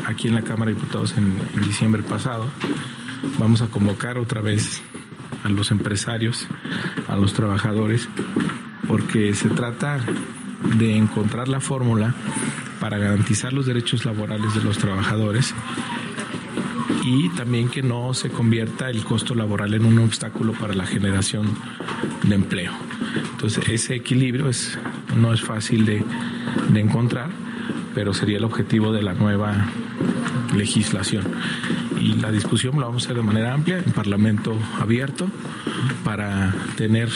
aquí 0.08 0.28
en 0.28 0.36
la 0.36 0.42
Cámara 0.42 0.72
de 0.72 0.76
Diputados 0.76 1.14
en 1.18 1.36
diciembre 1.62 2.02
pasado. 2.04 2.46
Vamos 3.38 3.62
a 3.62 3.68
convocar 3.68 4.18
otra 4.18 4.42
vez 4.42 4.82
a 5.44 5.50
los 5.50 5.72
empresarios, 5.72 6.48
a 7.08 7.16
los 7.16 7.34
trabajadores, 7.34 8.08
porque 8.88 9.34
se 9.34 9.50
trata 9.50 10.00
de 10.78 10.96
encontrar 10.96 11.48
la 11.48 11.60
fórmula 11.60 12.14
para 12.80 12.98
garantizar 12.98 13.54
los 13.54 13.66
derechos 13.66 14.06
laborales 14.06 14.54
de 14.56 14.64
los 14.64 14.78
trabajadores 14.78 15.54
y 17.04 17.30
también 17.30 17.70
que 17.70 17.82
no 17.82 18.14
se 18.14 18.30
convierta 18.30 18.90
el 18.90 19.04
costo 19.04 19.34
laboral 19.36 19.74
en 19.74 19.86
un 19.86 20.00
obstáculo 20.00 20.54
para 20.54 20.74
la 20.74 20.86
generación 20.86 21.48
de 22.24 22.36
empleo. 22.36 22.74
Entonces 23.32 23.68
ese 23.70 23.96
equilibrio 23.96 24.50
es, 24.50 24.78
no 25.16 25.34
es 25.34 25.42
fácil 25.42 25.86
de, 25.86 26.04
de 26.70 26.80
encontrar, 26.80 27.30
pero 27.94 28.14
sería 28.14 28.38
el 28.38 28.44
objetivo 28.44 28.92
de 28.92 29.04
la 29.04 29.14
nueva 29.14 29.68
legislación 30.56 31.26
y 32.00 32.14
la 32.16 32.32
discusión 32.32 32.80
la 32.80 32.88
vamos 32.88 33.04
a 33.04 33.06
hacer 33.06 33.18
de 33.18 33.24
manera 33.24 33.54
amplia, 33.54 33.78
en 33.78 33.92
Parlamento 33.92 34.58
abierto, 34.80 35.30
para 36.04 36.54
tener, 36.76 37.10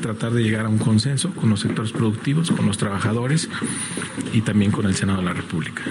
tratar 0.00 0.32
de 0.32 0.42
llegar 0.42 0.66
a 0.66 0.68
un 0.68 0.78
consenso 0.78 1.30
con 1.34 1.50
los 1.50 1.60
sectores 1.60 1.92
productivos, 1.92 2.50
con 2.50 2.66
los 2.66 2.78
trabajadores 2.78 3.48
y 4.32 4.42
también 4.42 4.70
con 4.70 4.86
el 4.86 4.94
Senado 4.94 5.18
de 5.18 5.24
la 5.24 5.32
República. 5.32 5.82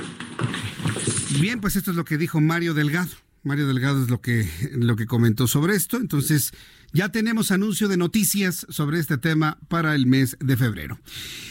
Bien, 1.40 1.60
pues 1.60 1.76
esto 1.76 1.92
es 1.92 1.98
lo 1.98 2.06
que 2.06 2.18
dijo 2.18 2.40
Mario 2.40 2.74
Delgado. 2.74 3.10
Mario 3.44 3.68
Delgado 3.68 4.02
es 4.02 4.10
lo 4.10 4.22
que, 4.22 4.46
lo 4.76 4.96
que 4.96 5.06
comentó 5.06 5.48
sobre 5.48 5.74
esto. 5.74 5.98
Entonces, 5.98 6.52
ya 6.94 7.10
tenemos 7.10 7.52
anuncio 7.52 7.88
de 7.88 7.98
noticias 7.98 8.66
sobre 8.70 9.00
este 9.00 9.18
tema 9.18 9.58
para 9.70 9.96
el 9.96 10.08
mes 10.08 10.38
de 10.40 10.58
febrero. 10.58 10.98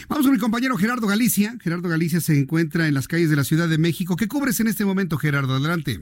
Vamos 0.07 0.25
con 0.25 0.33
mi 0.33 0.39
compañero 0.39 0.75
Gerardo 0.77 1.07
Galicia. 1.07 1.53
Gerardo 1.61 1.89
Galicia 1.89 2.19
se 2.19 2.37
encuentra 2.37 2.87
en 2.87 2.93
las 2.93 3.07
calles 3.07 3.29
de 3.29 3.35
la 3.35 3.43
Ciudad 3.43 3.67
de 3.69 3.77
México. 3.77 4.15
¿Qué 4.15 4.27
cubres 4.27 4.59
en 4.59 4.67
este 4.67 4.85
momento, 4.85 5.17
Gerardo? 5.17 5.55
Adelante. 5.55 5.99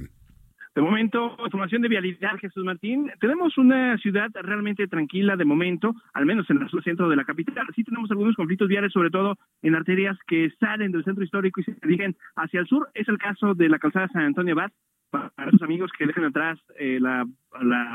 De 0.77 0.83
momento, 0.83 1.35
información 1.43 1.81
de 1.81 1.87
vialidad, 1.87 2.37
Jesús 2.39 2.63
Martín. 2.63 3.09
Tenemos 3.19 3.57
una 3.57 3.97
ciudad 3.97 4.29
realmente 4.43 4.87
tranquila 4.87 5.35
de 5.35 5.43
momento, 5.43 5.95
al 6.13 6.27
menos 6.27 6.47
en 6.51 6.61
el 6.61 6.83
centro 6.83 7.09
de 7.09 7.15
la 7.15 7.25
capital. 7.25 7.65
Sí 7.75 7.83
tenemos 7.83 8.11
algunos 8.11 8.35
conflictos 8.35 8.67
viales, 8.67 8.93
sobre 8.93 9.09
todo 9.09 9.39
en 9.63 9.73
arterias 9.73 10.15
que 10.27 10.51
salen 10.59 10.91
del 10.91 11.03
centro 11.03 11.23
histórico 11.23 11.61
y 11.61 11.63
se 11.63 11.75
dirigen 11.81 12.15
hacia 12.35 12.59
el 12.59 12.67
sur. 12.67 12.91
Es 12.93 13.07
el 13.07 13.17
caso 13.17 13.55
de 13.55 13.69
la 13.69 13.79
calzada 13.79 14.07
San 14.09 14.21
Antonio 14.21 14.53
Abad, 14.53 14.71
para 15.09 15.51
los 15.51 15.61
amigos 15.61 15.91
que 15.97 16.05
dejan 16.05 16.25
atrás 16.25 16.59
eh, 16.79 16.99
la, 16.99 17.25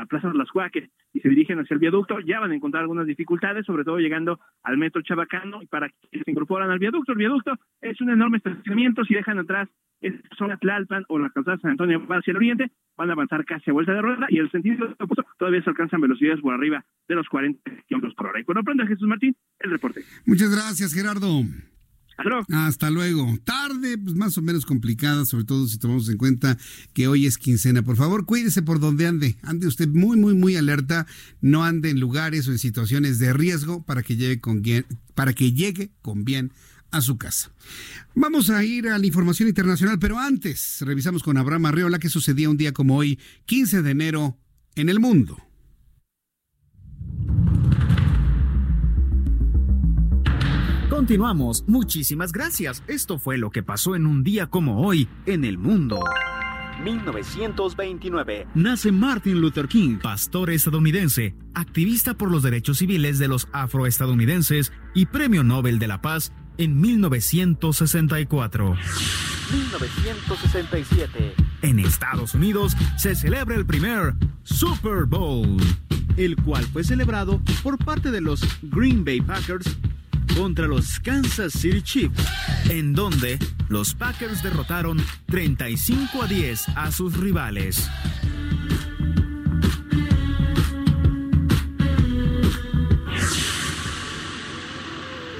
Plaza 0.09 0.29
de 0.29 0.37
las 0.37 0.53
Huaques 0.53 0.89
y 1.13 1.19
se 1.21 1.29
dirigen 1.29 1.59
hacia 1.59 1.75
el 1.75 1.79
viaducto, 1.79 2.19
ya 2.19 2.39
van 2.39 2.51
a 2.51 2.55
encontrar 2.55 2.81
algunas 2.81 3.05
dificultades, 3.05 3.65
sobre 3.65 3.83
todo 3.83 3.99
llegando 3.99 4.39
al 4.63 4.77
metro 4.77 5.01
Chabacano 5.01 5.61
y 5.61 5.67
para 5.67 5.89
quienes 5.89 6.25
se 6.25 6.31
incorporan 6.31 6.69
al 6.69 6.79
viaducto. 6.79 7.13
El 7.13 7.19
viaducto 7.19 7.53
es 7.81 8.01
un 8.01 8.09
enorme 8.09 8.37
estacionamiento, 8.37 9.05
si 9.05 9.13
dejan 9.13 9.39
atrás 9.39 9.69
esta 10.01 10.35
zona 10.37 10.57
Tlalpan 10.57 11.05
o 11.07 11.17
la 11.19 11.29
calzada 11.29 11.57
San 11.59 11.71
Antonio 11.71 12.05
hacia 12.09 12.31
el 12.31 12.37
oriente, 12.37 12.71
van 12.97 13.09
a 13.09 13.13
avanzar 13.13 13.45
casi 13.45 13.69
a 13.69 13.73
vuelta 13.73 13.93
de 13.93 14.01
rueda 14.01 14.27
y 14.29 14.39
el 14.39 14.51
sentido 14.51 14.93
opuesto 14.99 15.25
todavía 15.37 15.63
se 15.63 15.69
alcanzan 15.69 16.01
velocidades 16.01 16.41
por 16.41 16.53
arriba 16.53 16.83
de 17.07 17.15
los 17.15 17.27
40 17.29 17.61
kilómetros 17.87 18.15
por 18.15 18.27
hora. 18.27 18.39
Y 18.39 18.43
cuando 18.43 18.61
aprenda 18.61 18.85
Jesús 18.85 19.07
Martín, 19.07 19.35
el 19.59 19.71
reporte. 19.71 20.01
Muchas 20.25 20.51
gracias, 20.51 20.93
Gerardo. 20.93 21.43
Hasta 22.49 22.89
luego. 22.89 23.37
Tarde, 23.43 23.97
pues 23.97 24.15
más 24.15 24.37
o 24.37 24.41
menos 24.41 24.65
complicada, 24.65 25.25
sobre 25.25 25.45
todo 25.45 25.67
si 25.67 25.77
tomamos 25.77 26.09
en 26.09 26.17
cuenta 26.17 26.57
que 26.93 27.07
hoy 27.07 27.25
es 27.25 27.37
quincena. 27.37 27.81
Por 27.83 27.97
favor, 27.97 28.25
cuídese 28.25 28.61
por 28.61 28.79
donde 28.79 29.07
ande. 29.07 29.37
Ande 29.41 29.67
usted 29.67 29.87
muy, 29.87 30.17
muy, 30.17 30.33
muy 30.33 30.55
alerta. 30.55 31.07
No 31.41 31.63
ande 31.63 31.89
en 31.89 31.99
lugares 31.99 32.47
o 32.47 32.51
en 32.51 32.59
situaciones 32.59 33.19
de 33.19 33.33
riesgo 33.33 33.83
para 33.83 34.03
que 34.03 34.15
llegue 34.15 34.39
con 34.39 34.61
bien, 34.61 34.85
para 35.15 35.33
que 35.33 35.53
llegue 35.53 35.91
con 36.01 36.23
bien 36.25 36.51
a 36.91 37.01
su 37.01 37.17
casa. 37.17 37.51
Vamos 38.13 38.49
a 38.49 38.63
ir 38.63 38.87
a 38.87 38.97
la 38.99 39.05
información 39.05 39.49
internacional, 39.49 39.97
pero 39.99 40.19
antes 40.19 40.77
revisamos 40.81 41.23
con 41.23 41.37
Abraham 41.37 41.65
Arreola 41.65 41.99
qué 41.99 42.09
sucedía 42.09 42.49
un 42.49 42.57
día 42.57 42.71
como 42.71 42.95
hoy, 42.97 43.19
15 43.45 43.81
de 43.81 43.91
enero, 43.91 44.37
en 44.75 44.89
el 44.89 44.99
mundo. 44.99 45.37
Continuamos. 51.03 51.65
Muchísimas 51.67 52.31
gracias. 52.31 52.81
Esto 52.87 53.19
fue 53.19 53.37
lo 53.37 53.49
que 53.49 53.61
pasó 53.61 53.97
en 53.97 54.05
un 54.05 54.23
día 54.23 54.47
como 54.47 54.87
hoy 54.87 55.09
en 55.25 55.43
el 55.43 55.57
mundo. 55.57 56.01
1929. 56.81 58.47
Nace 58.55 58.93
Martin 58.93 59.41
Luther 59.41 59.67
King, 59.67 59.97
pastor 60.01 60.49
estadounidense, 60.49 61.35
activista 61.55 62.13
por 62.13 62.31
los 62.31 62.41
derechos 62.41 62.77
civiles 62.77 63.19
de 63.19 63.27
los 63.27 63.49
afroestadounidenses 63.51 64.71
y 64.93 65.07
Premio 65.07 65.43
Nobel 65.43 65.77
de 65.77 65.87
la 65.87 66.01
Paz 66.01 66.31
en 66.57 66.79
1964. 66.79 68.77
1967. 69.51 71.33
En 71.63 71.79
Estados 71.79 72.33
Unidos 72.33 72.77
se 72.97 73.13
celebra 73.13 73.55
el 73.55 73.65
primer 73.65 74.13
Super 74.43 75.03
Bowl, 75.03 75.57
el 76.15 76.37
cual 76.37 76.63
fue 76.63 76.85
celebrado 76.85 77.41
por 77.61 77.77
parte 77.77 78.09
de 78.09 78.21
los 78.21 78.41
Green 78.61 79.03
Bay 79.03 79.19
Packers 79.19 79.77
contra 80.35 80.67
los 80.67 80.99
Kansas 80.99 81.53
City 81.53 81.81
Chiefs, 81.81 82.25
en 82.69 82.93
donde 82.93 83.39
los 83.69 83.93
Packers 83.93 84.43
derrotaron 84.43 85.03
35 85.27 86.23
a 86.23 86.27
10 86.27 86.69
a 86.69 86.91
sus 86.91 87.17
rivales. 87.17 87.89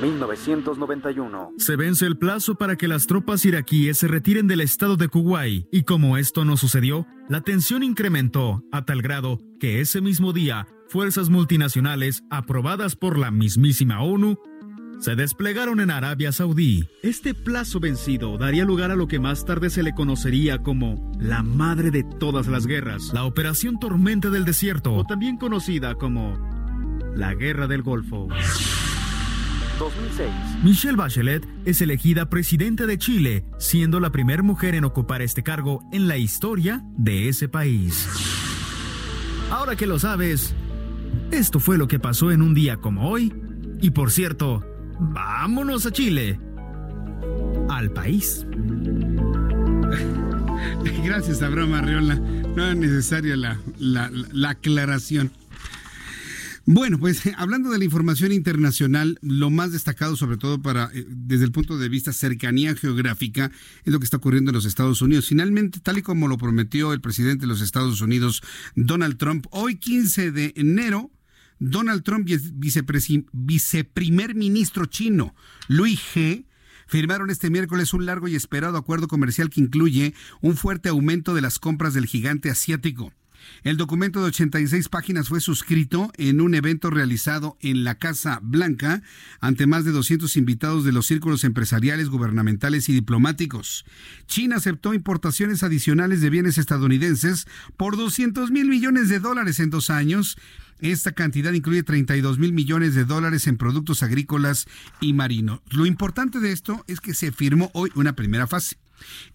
1991. 0.04 1.54
Se 1.58 1.76
vence 1.76 2.06
el 2.06 2.18
plazo 2.18 2.56
para 2.56 2.76
que 2.76 2.88
las 2.88 3.08
tropas 3.08 3.46
iraquíes 3.46 3.98
se 3.98 4.08
retiren 4.08 4.48
del 4.48 4.62
estado 4.62 4.98
de 4.98 5.08
Kuwait 5.08 5.68
y 5.72 5.84
como 5.84 6.18
esto 6.18 6.46
no 6.46 6.58
sucedió, 6.58 7.08
la 7.30 7.42
tensión 7.42 7.84
incrementó 7.84 8.64
a 8.72 8.86
tal 8.86 9.02
grado 9.02 9.40
que 9.60 9.80
ese 9.80 10.02
mismo 10.02 10.34
día 10.34 10.68
fuerzas 10.90 11.30
multinacionales 11.30 12.24
aprobadas 12.30 12.96
por 12.96 13.18
la 13.18 13.32
mismísima 13.32 14.02
ONU 14.02 14.38
se 15.04 15.18
desplegaron 15.18 15.82
en 15.82 15.92
Arabia 15.92 16.32
Saudí. 16.32 16.88
Este 17.02 17.34
plazo 17.34 17.82
vencido 17.82 18.38
daría 18.38 18.64
lugar 18.64 18.90
a 18.90 18.96
lo 18.96 19.10
que 19.10 19.20
más 19.20 19.44
tarde 19.44 19.70
se 19.70 19.84
le 19.84 19.94
conocería 19.94 20.60
como 20.60 21.12
la 21.20 21.44
madre 21.44 21.92
de 21.92 22.04
todas 22.04 22.48
las 22.48 22.66
guerras, 22.66 23.12
la 23.14 23.26
Operación 23.26 23.80
Tormenta 23.80 24.30
del 24.30 24.46
Desierto, 24.46 24.94
o 24.94 25.04
también 25.04 25.36
conocida 25.36 25.96
como 25.96 26.40
la 27.18 27.36
Guerra 27.36 27.68
del 27.68 27.82
Golfo. 27.82 28.30
2006. 29.78 30.30
Michelle 30.64 30.96
Bachelet 30.96 31.46
es 31.66 31.82
elegida 31.82 32.30
presidenta 32.30 32.86
de 32.86 32.98
Chile, 32.98 33.44
siendo 33.60 34.00
la 34.00 34.14
primera 34.14 34.42
mujer 34.42 34.74
en 34.74 34.86
ocupar 34.86 35.22
este 35.22 35.44
cargo 35.44 35.84
en 35.92 36.08
la 36.08 36.16
historia 36.16 36.82
de 36.96 37.28
ese 37.28 37.50
país. 37.50 38.08
Ahora 39.52 39.76
que 39.76 39.86
lo 39.86 40.00
sabes, 40.00 40.56
esto 41.32 41.60
fue 41.60 41.78
lo 41.78 41.90
que 41.90 42.00
pasó 42.00 42.32
en 42.32 42.42
un 42.42 42.54
día 42.54 42.78
como 42.78 43.10
hoy. 43.10 43.34
Y 43.82 43.90
por 43.90 44.12
cierto, 44.12 44.64
vámonos 45.00 45.86
a 45.86 45.92
Chile. 45.92 46.40
Al 47.70 47.92
país. 47.92 48.46
Gracias, 51.04 51.42
Abraham 51.42 51.74
Arriola. 51.74 52.16
No 52.16 52.68
es 52.68 52.78
necesaria 52.78 53.36
la, 53.36 53.60
la 53.80 54.50
aclaración. 54.50 55.32
Bueno, 56.66 56.98
pues 56.98 57.24
hablando 57.38 57.72
de 57.72 57.78
la 57.78 57.84
información 57.84 58.32
internacional, 58.32 59.20
lo 59.22 59.50
más 59.50 59.74
destacado, 59.74 60.16
sobre 60.16 60.38
todo 60.38 60.62
para 60.62 60.90
eh, 60.94 61.06
desde 61.10 61.46
el 61.46 61.52
punto 61.52 61.78
de 61.78 61.90
vista 61.90 62.14
cercanía 62.14 62.76
geográfica, 62.76 63.52
es 63.84 63.92
lo 63.92 64.00
que 64.00 64.06
está 64.06 64.18
ocurriendo 64.18 64.52
en 64.52 64.56
los 64.56 64.66
Estados 64.66 65.02
Unidos. 65.02 65.28
Finalmente, 65.28 65.80
tal 65.82 65.98
y 65.98 66.02
como 66.02 66.28
lo 66.28 66.38
prometió 66.38 66.94
el 66.94 67.02
presidente 67.02 67.42
de 67.42 67.48
los 67.48 67.62
Estados 67.62 68.00
Unidos, 68.00 68.42
Donald 68.76 69.18
Trump, 69.18 69.46
hoy 69.52 69.76
15 69.76 70.32
de 70.32 70.54
enero, 70.56 71.12
Donald 71.60 72.04
Trump 72.04 72.28
y 72.28 72.34
el 72.34 72.42
viceprimer 73.32 74.36
ministro 74.36 74.86
chino, 74.86 75.36
Luis 75.68 76.00
G., 76.14 76.46
firmaron 76.88 77.30
este 77.30 77.50
miércoles 77.50 77.94
un 77.94 78.06
largo 78.06 78.28
y 78.28 78.36
esperado 78.36 78.78
acuerdo 78.78 79.08
comercial 79.08 79.50
que 79.50 79.62
incluye 79.62 80.14
un 80.42 80.56
fuerte 80.56 80.90
aumento 80.90 81.34
de 81.34 81.42
las 81.42 81.60
compras 81.60 81.94
del 81.94 82.06
gigante 82.06 82.50
asiático. 82.50 83.14
El 83.64 83.78
documento 83.78 84.20
de 84.20 84.28
86 84.28 84.90
páginas 84.90 85.30
fue 85.30 85.42
suscrito 85.42 86.12
en 86.18 86.42
un 86.42 86.56
evento 86.56 86.90
realizado 86.90 87.58
en 87.62 87.84
la 87.84 87.96
Casa 87.96 88.40
Blanca 88.42 89.02
ante 89.40 89.68
más 89.68 89.86
de 89.86 89.92
200 89.92 90.36
invitados 90.38 90.84
de 90.84 90.92
los 90.92 91.08
círculos 91.08 91.44
empresariales, 91.44 92.10
gubernamentales 92.10 92.90
y 92.90 92.94
diplomáticos. 92.94 93.86
China 94.28 94.58
aceptó 94.58 94.94
importaciones 94.94 95.64
adicionales 95.64 96.22
de 96.22 96.30
bienes 96.30 96.58
estadounidenses 96.58 97.48
por 97.78 97.98
200 97.98 98.52
mil 98.52 98.68
millones 98.68 99.10
de 99.10 99.20
dólares 99.20 99.60
en 99.60 99.70
dos 99.70 99.90
años 99.90 100.38
esta 100.84 101.14
cantidad 101.14 101.54
incluye 101.54 101.82
32 101.82 102.40
mil 102.40 102.52
millones 102.52 102.94
de 102.94 103.06
dólares 103.06 103.48
en 103.48 103.56
productos 103.56 104.04
agrícolas 104.04 104.68
y 105.00 105.14
marinos. 105.14 105.62
Lo 105.70 105.86
importante 105.86 106.42
de 106.42 106.52
esto 106.52 106.84
es 106.88 107.00
que 107.00 107.14
se 107.14 107.32
firmó 107.32 107.72
hoy 107.74 107.90
una 107.96 108.18
primera 108.18 108.48
fase. 108.48 108.83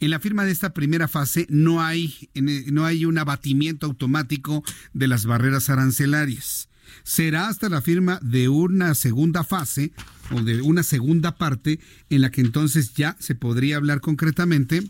En 0.01 0.11
la 0.11 0.21
firma 0.21 0.45
de 0.45 0.53
esta 0.53 0.73
primera 0.73 1.09
fase 1.09 1.47
no 1.51 1.83
hay, 1.83 2.31
no 2.35 2.85
hay 2.85 3.05
un 3.05 3.19
abatimiento 3.19 3.87
automático 3.87 4.65
de 4.93 5.09
las 5.09 5.27
barreras 5.27 5.71
arancelarias. 5.71 6.69
Será 7.03 7.49
hasta 7.49 7.69
la 7.69 7.83
firma 7.83 8.19
de 8.23 8.49
una 8.49 8.95
segunda 8.95 9.45
fase 9.45 9.93
o 10.31 10.43
de 10.43 10.63
una 10.63 10.83
segunda 10.83 11.37
parte 11.37 11.81
en 12.11 12.23
la 12.23 12.31
que 12.31 12.41
entonces 12.41 12.95
ya 12.95 13.17
se 13.19 13.35
podría 13.35 13.77
hablar 13.77 14.01
concretamente 14.01 14.83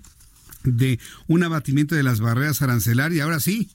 de 0.64 0.98
un 1.26 1.42
abatimiento 1.42 1.94
de 1.94 2.02
las 2.02 2.20
barreras 2.20 2.62
arancelarias. 2.62 3.24
Ahora 3.24 3.40
sí, 3.40 3.70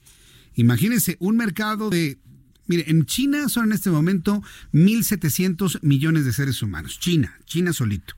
imagínense 0.55 1.17
un 1.19 1.37
mercado 1.37 1.89
de... 1.89 2.17
Mire, 2.65 2.89
en 2.89 3.05
China 3.05 3.49
son 3.49 3.65
en 3.65 3.71
este 3.73 3.89
momento 3.89 4.41
1.700 4.71 5.79
millones 5.81 6.23
de 6.23 6.31
seres 6.31 6.61
humanos. 6.61 6.97
China, 6.97 7.37
China 7.45 7.73
solito. 7.73 8.15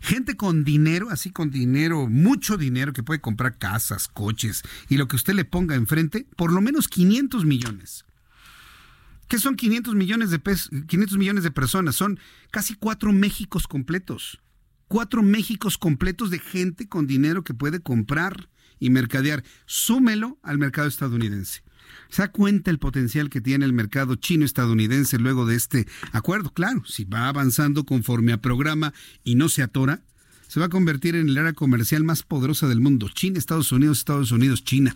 Gente 0.00 0.36
con 0.36 0.64
dinero, 0.64 1.08
así 1.10 1.30
con 1.30 1.50
dinero, 1.50 2.08
mucho 2.08 2.56
dinero, 2.56 2.92
que 2.92 3.02
puede 3.02 3.20
comprar 3.20 3.58
casas, 3.58 4.08
coches 4.08 4.62
y 4.88 4.96
lo 4.96 5.08
que 5.08 5.16
usted 5.16 5.34
le 5.34 5.44
ponga 5.44 5.74
enfrente, 5.74 6.26
por 6.36 6.52
lo 6.52 6.60
menos 6.60 6.88
500 6.88 7.44
millones. 7.44 8.04
¿Qué 9.28 9.38
son 9.38 9.56
500 9.56 9.94
millones 9.94 10.30
de 10.30 10.38
pesos, 10.38 10.70
500 10.86 11.18
millones 11.18 11.42
de 11.42 11.50
personas? 11.50 11.96
Son 11.96 12.20
casi 12.50 12.74
cuatro 12.74 13.12
Méxicos 13.12 13.66
completos. 13.66 14.40
Cuatro 14.88 15.22
Méxicos 15.22 15.78
completos 15.78 16.30
de 16.30 16.38
gente 16.38 16.88
con 16.88 17.08
dinero 17.08 17.42
que 17.42 17.54
puede 17.54 17.80
comprar 17.80 18.48
y 18.78 18.90
mercadear. 18.90 19.42
Súmelo 19.66 20.38
al 20.42 20.58
mercado 20.58 20.86
estadounidense. 20.86 21.65
¿Se 22.08 22.22
da 22.22 22.28
cuenta 22.28 22.70
el 22.70 22.78
potencial 22.78 23.30
que 23.30 23.40
tiene 23.40 23.64
el 23.64 23.72
mercado 23.72 24.14
chino-estadounidense 24.14 25.18
luego 25.18 25.46
de 25.46 25.56
este 25.56 25.86
acuerdo? 26.12 26.50
Claro, 26.50 26.84
si 26.84 27.04
va 27.04 27.28
avanzando 27.28 27.84
conforme 27.84 28.32
a 28.32 28.40
programa 28.40 28.92
y 29.24 29.34
no 29.34 29.48
se 29.48 29.62
atora, 29.62 30.02
se 30.48 30.60
va 30.60 30.66
a 30.66 30.70
convertir 30.70 31.16
en 31.16 31.28
el 31.28 31.38
área 31.38 31.52
comercial 31.52 32.04
más 32.04 32.22
poderosa 32.22 32.68
del 32.68 32.80
mundo. 32.80 33.08
China, 33.12 33.38
Estados 33.38 33.72
Unidos, 33.72 33.98
Estados 33.98 34.30
Unidos, 34.30 34.64
China 34.64 34.94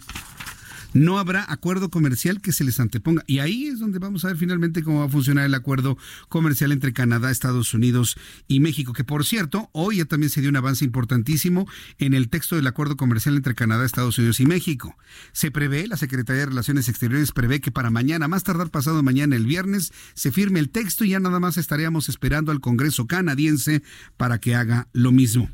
no 0.92 1.18
habrá 1.18 1.44
acuerdo 1.48 1.90
comercial 1.90 2.40
que 2.40 2.52
se 2.52 2.64
les 2.64 2.80
anteponga. 2.80 3.22
Y 3.26 3.38
ahí 3.38 3.66
es 3.66 3.78
donde 3.78 3.98
vamos 3.98 4.24
a 4.24 4.28
ver 4.28 4.36
finalmente 4.36 4.82
cómo 4.82 5.00
va 5.00 5.06
a 5.06 5.08
funcionar 5.08 5.46
el 5.46 5.54
acuerdo 5.54 5.96
comercial 6.28 6.72
entre 6.72 6.92
Canadá, 6.92 7.30
Estados 7.30 7.74
Unidos 7.74 8.16
y 8.48 8.60
México, 8.60 8.92
que 8.92 9.04
por 9.04 9.24
cierto, 9.24 9.70
hoy 9.72 9.98
ya 9.98 10.04
también 10.04 10.30
se 10.30 10.40
dio 10.40 10.50
un 10.50 10.56
avance 10.56 10.84
importantísimo 10.84 11.68
en 11.98 12.14
el 12.14 12.28
texto 12.28 12.56
del 12.56 12.66
acuerdo 12.66 12.96
comercial 12.96 13.36
entre 13.36 13.54
Canadá, 13.54 13.84
Estados 13.84 14.18
Unidos 14.18 14.40
y 14.40 14.46
México. 14.46 14.96
Se 15.32 15.50
prevé, 15.50 15.86
la 15.86 15.96
Secretaría 15.96 16.40
de 16.40 16.46
Relaciones 16.46 16.88
Exteriores 16.88 17.32
prevé 17.32 17.60
que 17.60 17.70
para 17.70 17.90
mañana, 17.90 18.28
más 18.28 18.44
tardar 18.44 18.70
pasado 18.70 19.02
mañana, 19.02 19.36
el 19.36 19.46
viernes, 19.46 19.92
se 20.14 20.32
firme 20.32 20.60
el 20.60 20.70
texto 20.70 21.04
y 21.04 21.10
ya 21.10 21.20
nada 21.20 21.40
más 21.40 21.56
estaríamos 21.56 22.08
esperando 22.08 22.52
al 22.52 22.60
Congreso 22.60 23.06
canadiense 23.06 23.82
para 24.16 24.38
que 24.38 24.54
haga 24.54 24.88
lo 24.92 25.12
mismo. 25.12 25.50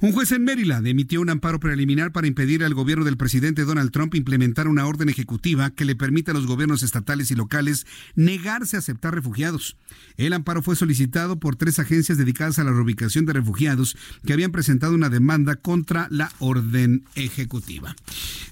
Un 0.00 0.12
juez 0.12 0.32
en 0.32 0.44
Maryland 0.44 0.86
emitió 0.86 1.20
un 1.20 1.30
amparo 1.30 1.60
preliminar 1.60 2.12
para 2.12 2.26
impedir 2.26 2.64
al 2.64 2.74
gobierno 2.74 3.04
del 3.04 3.16
presidente 3.16 3.64
Donald 3.64 3.90
Trump 3.90 4.14
implementar 4.14 4.68
una 4.68 4.86
orden 4.86 5.08
ejecutiva 5.08 5.70
que 5.70 5.84
le 5.84 5.96
permita 5.96 6.32
a 6.32 6.34
los 6.34 6.46
gobiernos 6.46 6.82
estatales 6.82 7.30
y 7.30 7.34
locales 7.34 7.86
negarse 8.14 8.76
a 8.76 8.80
aceptar 8.80 9.14
refugiados. 9.14 9.76
El 10.16 10.32
amparo 10.32 10.62
fue 10.62 10.76
solicitado 10.76 11.38
por 11.38 11.56
tres 11.56 11.78
agencias 11.78 12.18
dedicadas 12.18 12.58
a 12.58 12.64
la 12.64 12.72
reubicación 12.72 13.26
de 13.26 13.32
refugiados 13.34 13.96
que 14.26 14.32
habían 14.32 14.52
presentado 14.52 14.94
una 14.94 15.08
demanda 15.08 15.56
contra 15.56 16.08
la 16.10 16.32
orden 16.38 17.04
ejecutiva. 17.14 17.94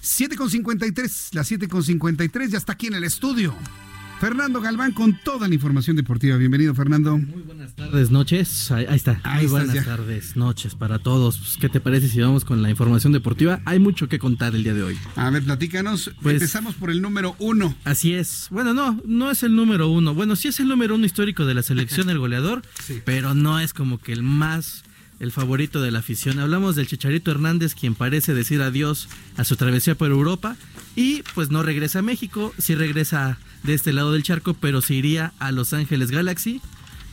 7.53, 0.01 1.33
las 1.33 1.51
7.53 1.51 2.47
ya 2.49 2.57
está 2.57 2.73
aquí 2.73 2.87
en 2.87 2.95
el 2.95 3.03
estudio. 3.03 3.55
Fernando 4.21 4.61
Galván 4.61 4.91
con 4.91 5.17
toda 5.23 5.47
la 5.47 5.55
información 5.55 5.95
deportiva. 5.95 6.37
Bienvenido, 6.37 6.75
Fernando. 6.75 7.17
Muy 7.17 7.41
buenas 7.41 7.73
tardes, 7.73 8.11
noches. 8.11 8.69
Ahí, 8.69 8.85
está. 8.91 9.19
Muy 9.25 9.47
buenas 9.47 9.83
tardes, 9.83 10.35
noches 10.35 10.75
para 10.75 10.99
todos. 10.99 11.39
Pues, 11.39 11.57
¿Qué 11.59 11.69
te 11.69 11.79
parece 11.79 12.07
si 12.07 12.21
vamos 12.21 12.45
con 12.45 12.61
la 12.61 12.69
información 12.69 13.13
deportiva? 13.13 13.61
Hay 13.65 13.79
mucho 13.79 14.07
que 14.09 14.19
contar 14.19 14.53
el 14.53 14.63
día 14.63 14.75
de 14.75 14.83
hoy. 14.83 14.99
A 15.15 15.31
ver, 15.31 15.43
platícanos. 15.43 16.11
Pues, 16.21 16.35
Empezamos 16.35 16.75
por 16.75 16.91
el 16.91 17.01
número 17.01 17.35
uno. 17.39 17.75
Así 17.83 18.13
es. 18.13 18.45
Bueno, 18.51 18.75
no, 18.75 19.01
no 19.05 19.31
es 19.31 19.41
el 19.41 19.55
número 19.55 19.89
uno. 19.89 20.13
Bueno, 20.13 20.35
sí 20.35 20.49
es 20.49 20.59
el 20.59 20.67
número 20.67 20.93
uno 20.93 21.07
histórico 21.07 21.47
de 21.47 21.55
la 21.55 21.63
selección, 21.63 22.11
el 22.11 22.19
goleador, 22.19 22.61
pero 23.05 23.33
no 23.33 23.59
es 23.59 23.73
como 23.73 23.97
que 23.97 24.13
el 24.13 24.21
más 24.21 24.83
el 25.19 25.31
favorito 25.31 25.81
de 25.81 25.91
la 25.91 25.99
afición. 25.99 26.39
Hablamos 26.39 26.75
del 26.75 26.87
Chicharito 26.87 27.29
Hernández, 27.29 27.75
quien 27.75 27.93
parece 27.93 28.33
decir 28.33 28.61
adiós 28.61 29.07
a 29.37 29.43
su 29.43 29.55
travesía 29.55 29.95
por 29.95 30.09
Europa 30.09 30.57
y 30.95 31.23
pues 31.33 31.49
no 31.49 31.63
regresa 31.63 31.99
a 31.99 32.01
México, 32.01 32.53
sí 32.57 32.75
regresa 32.75 33.37
de 33.63 33.73
este 33.73 33.93
lado 33.93 34.11
del 34.11 34.23
charco, 34.23 34.53
pero 34.53 34.81
se 34.81 34.95
iría 34.95 35.33
a 35.39 35.51
Los 35.51 35.73
Ángeles 35.73 36.11
Galaxy 36.11 36.61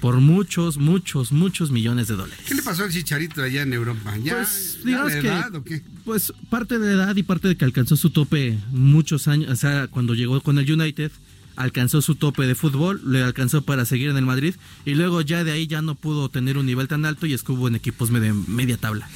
por 0.00 0.20
muchos, 0.20 0.78
muchos, 0.78 1.32
muchos 1.32 1.70
millones 1.70 2.09
de 2.09 2.16
dólares. 2.16 2.44
¿Qué 2.46 2.55
le 2.55 2.62
pasó 2.62 2.84
al 2.84 2.92
Chicharito 2.92 3.42
allá 3.42 3.62
en 3.62 3.72
Europa? 3.72 4.16
¿Ya, 4.22 4.34
pues, 4.34 4.78
digamos 4.84 5.12
que, 5.12 5.26
edad, 5.26 5.55
o 5.55 5.64
qué? 5.64 5.82
Pues 6.05 6.32
parte 6.50 6.78
de 6.78 6.92
edad 6.92 7.16
y 7.16 7.22
parte 7.22 7.48
de 7.48 7.56
que 7.56 7.64
alcanzó 7.64 7.96
su 7.96 8.10
tope 8.10 8.59
muchos 8.70 9.28
años, 9.28 9.50
o 9.50 9.56
sea, 9.56 9.88
cuando 9.88 10.14
llegó 10.14 10.40
con 10.40 10.59
el 10.59 10.70
United, 10.70 11.10
alcanzó 11.56 12.00
su 12.00 12.14
tope 12.14 12.46
de 12.46 12.55
fútbol, 12.55 13.00
le 13.05 13.22
alcanzó 13.22 13.62
para 13.62 13.84
seguir 13.84 14.10
en 14.10 14.16
el 14.16 14.24
Madrid 14.24 14.55
y 14.84 14.94
luego 14.94 15.20
ya 15.20 15.42
de 15.42 15.50
ahí 15.50 15.66
ya 15.66 15.82
no 15.82 15.96
pudo 15.96 16.28
tener 16.28 16.56
un 16.56 16.66
nivel 16.66 16.86
tan 16.86 17.05
alto 17.05 17.26
y 17.26 17.34
estuvo 17.34 17.66
en 17.66 17.74
equipos 17.74 18.12
de 18.12 18.32
media 18.32 18.76
tabla. 18.76 19.09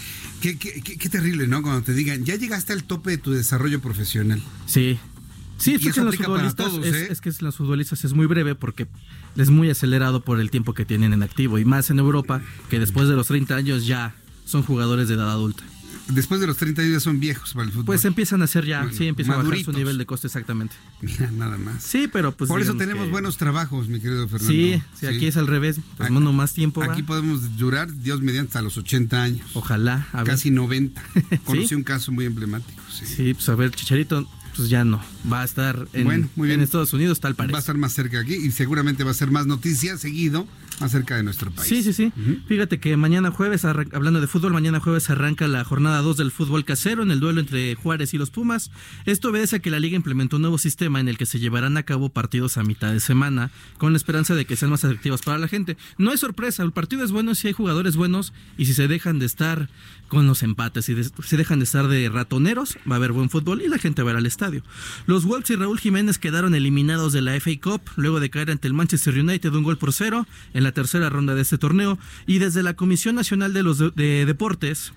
Qué, 0.43 0.59
qué, 0.59 0.83
qué, 0.83 1.09
terrible, 1.09 1.47
¿no? 1.47 1.63
Cuando 1.63 1.83
te 1.83 1.95
digan, 1.95 2.25
ya 2.25 2.35
llegaste 2.35 2.73
al 2.73 2.83
tope 2.83 3.13
de 3.13 3.19
tu 3.19 3.31
desarrollo 3.31 3.81
profesional. 3.81 4.43
Sí, 4.67 4.99
Sí, 5.63 5.75
es 5.75 5.95
que 5.95 6.01
los 6.01 6.17
futbolistas, 6.17 6.73
¿eh? 6.83 7.07
es, 7.09 7.21
que 7.21 7.31
los 7.39 7.55
futbolistas 7.55 8.05
es 8.05 8.15
muy 8.15 8.27
breve 8.27 8.57
porque 8.57 8.89
es 9.37 9.49
muy 9.49 9.71
acelerado 9.71 10.25
por 10.25 10.41
el 10.41 10.51
tiempo 10.51 10.75
que 10.75 10.85
tienen 10.85 11.13
en 11.13 11.23
activo 11.23 11.57
y 11.57 11.65
más 11.65 11.89
en 11.91 12.01
Europa 12.01 12.43
que 12.69 12.81
después 12.81 13.09
de 13.09 13.15
los 13.15 13.29
30 13.29 13.55
años 13.55 13.87
ya 13.87 14.13
son 14.45 14.65
jugadores 14.65 15.07
de 15.07 15.15
edad 15.15 15.31
adulta. 15.31 15.63
Después 16.09 16.41
de 16.41 16.47
los 16.47 16.57
30 16.57 16.83
años 16.83 16.93
ya 16.95 17.01
son 17.01 17.21
viejos 17.21 17.53
para 17.53 17.65
el 17.65 17.71
fútbol. 17.71 17.87
Pues 17.87 18.05
empiezan 18.05 18.43
a 18.43 18.47
ser 18.47 18.67
ya, 18.67 18.89
sí, 18.93 19.07
empiezan 19.07 19.35
a 19.35 19.43
bajar 19.43 19.59
su 19.61 19.73
nivel 19.73 19.99
de 19.99 20.07
coste 20.07 20.27
exactamente. 20.27 20.75
Mira, 21.01 21.31
nada 21.31 21.59
más. 21.59 21.83
Sí, 21.83 22.09
pero 22.13 22.33
pues 22.33 22.49
Por 22.49 22.61
eso 22.61 22.75
tenemos 22.75 23.11
buenos 23.11 23.37
trabajos, 23.37 23.89
mi 23.89 24.01
querido 24.01 24.29
Fernando. 24.29 24.53
Sí, 24.53 24.83
sí, 24.99 25.07
aquí 25.07 25.27
es 25.27 25.37
al 25.37 25.47
revés, 25.47 25.81
pues 25.97 26.11
más 26.11 26.55
tiempo. 26.55 26.83
Aquí 26.83 27.03
podemos 27.03 27.57
durar, 27.57 27.93
Dios 27.93 28.21
mediante, 28.21 28.51
hasta 28.51 28.63
los 28.63 28.77
80 28.77 29.23
años. 29.23 29.51
Ojalá. 29.55 30.07
Casi 30.25 30.51
90. 30.51 31.03
Conocí 31.45 31.75
un 31.75 31.85
caso 31.85 32.13
muy 32.13 32.27
emblemático. 32.27 32.83
Sí. 32.91 33.07
sí, 33.07 33.35
pues 33.35 33.49
a 33.49 33.55
ver, 33.55 33.71
Chicharito, 33.71 34.29
pues 34.57 34.69
ya 34.69 34.85
no. 34.85 35.01
Va 35.31 35.43
a 35.43 35.45
estar 35.45 35.89
en, 35.93 36.29
en 36.37 36.61
Estados 36.61 36.93
Unidos, 36.93 37.21
tal 37.21 37.35
parece. 37.35 37.53
Va 37.53 37.59
a 37.59 37.61
estar 37.61 37.77
más 37.77 37.93
cerca 37.93 38.21
aquí 38.21 38.35
y 38.35 38.51
seguramente 38.51 39.05
va 39.05 39.11
a 39.11 39.15
ser 39.15 39.31
más 39.31 39.47
noticia 39.47 39.97
seguido 39.97 40.47
más 40.83 40.91
cerca 40.93 41.17
de 41.17 41.23
nuestro 41.23 41.51
país. 41.51 41.69
Sí, 41.69 41.83
sí, 41.83 41.93
sí. 41.93 42.13
Fíjate 42.47 42.81
que 42.81 42.97
mañana 42.97 43.31
jueves, 43.31 43.65
hablando 43.65 44.21
de 44.21 44.27
fútbol, 44.27 44.53
mañana 44.53 44.81
jueves 44.81 45.09
arranca 45.11 45.49
la 45.49 45.65
jornada 45.65 46.03
2 46.03 46.17
del 46.17 46.31
fútbol 46.31 46.65
casero 46.65 47.03
en 47.03 47.11
el 47.11 47.21
duelo 47.21 47.41
entre 47.41 47.75
Juárez 47.75 48.15
y 48.15 48.19
los 48.19 48.31
Pumas. 48.31 48.71
Esto 49.07 49.31
obedece 49.31 49.57
a 49.57 49.59
que 49.61 49.71
la 49.71 49.81
liga 49.81 49.97
implementó 49.97 50.37
un 50.37 50.43
nuevo 50.43 50.59
sistema 50.59 51.01
en 51.01 51.09
el 51.09 51.17
que 51.17 51.27
se 51.27 51.39
llevarán 51.39 51.77
a 51.77 51.83
cabo 51.85 52.09
partidos 52.09 52.59
a 52.59 52.63
mitad 52.63 52.93
de 52.93 53.01
semana, 53.01 53.51
con 53.79 53.93
la 53.93 53.97
esperanza 53.97 54.35
de 54.35 54.45
que 54.45 54.57
sean 54.57 54.71
más 54.71 54.85
atractivos 54.85 55.23
para 55.23 55.39
la 55.39 55.49
gente. 55.49 55.77
No 55.99 56.13
es 56.13 56.21
sorpresa, 56.21 56.63
el 56.63 56.73
partido 56.73 57.05
es 57.05 57.13
bueno 57.13 57.35
si 57.35 57.49
hay 57.49 57.53
jugadores 57.53 57.97
buenos 57.97 58.33
y 58.59 58.67
si 58.67 58.75
se 58.75 58.89
dejan 58.89 59.19
de 59.19 59.27
estar 59.27 59.69
con 60.09 60.27
los 60.27 60.43
empates 60.43 60.91
y 60.91 61.05
se 61.05 61.37
dejan 61.39 61.59
de 61.59 61.65
estar 61.65 61.89
de 61.89 62.11
ratoneros, 62.11 62.77
va 62.91 62.97
a 62.97 62.99
haber 62.99 63.13
buen 63.13 63.31
fútbol 63.31 63.63
y 63.63 63.69
la 63.69 63.79
gente 63.79 64.03
va 64.03 64.11
a 64.11 64.13
ir 64.13 64.19
al 64.19 64.27
estadio. 64.27 64.63
Los 65.07 65.25
Wolves 65.25 65.49
y 65.49 65.57
Raúl 65.57 65.81
Jiménez 65.81 66.19
quedaron 66.19 66.55
eliminados 66.55 67.15
de 67.15 67.23
la 67.23 67.35
FA 67.41 67.53
Cup 67.63 67.81
luego 67.97 68.21
de 68.21 68.29
caer 68.29 68.51
ante 68.51 68.69
el 68.69 68.75
Manchester 68.75 69.19
United 69.19 69.55
un 69.55 69.63
gol 69.63 69.79
por 69.79 69.95
cero 69.95 70.27
en 70.53 70.65
la 70.65 70.72
tercera 70.73 71.09
ronda 71.09 71.35
de 71.35 71.43
este 71.43 71.59
torneo 71.59 71.99
y 72.27 72.39
desde 72.39 72.63
la 72.63 72.75
Comisión 72.75 73.15
Nacional 73.15 73.53
de 73.53 73.63
los 73.63 73.79
Deportes 73.79 74.93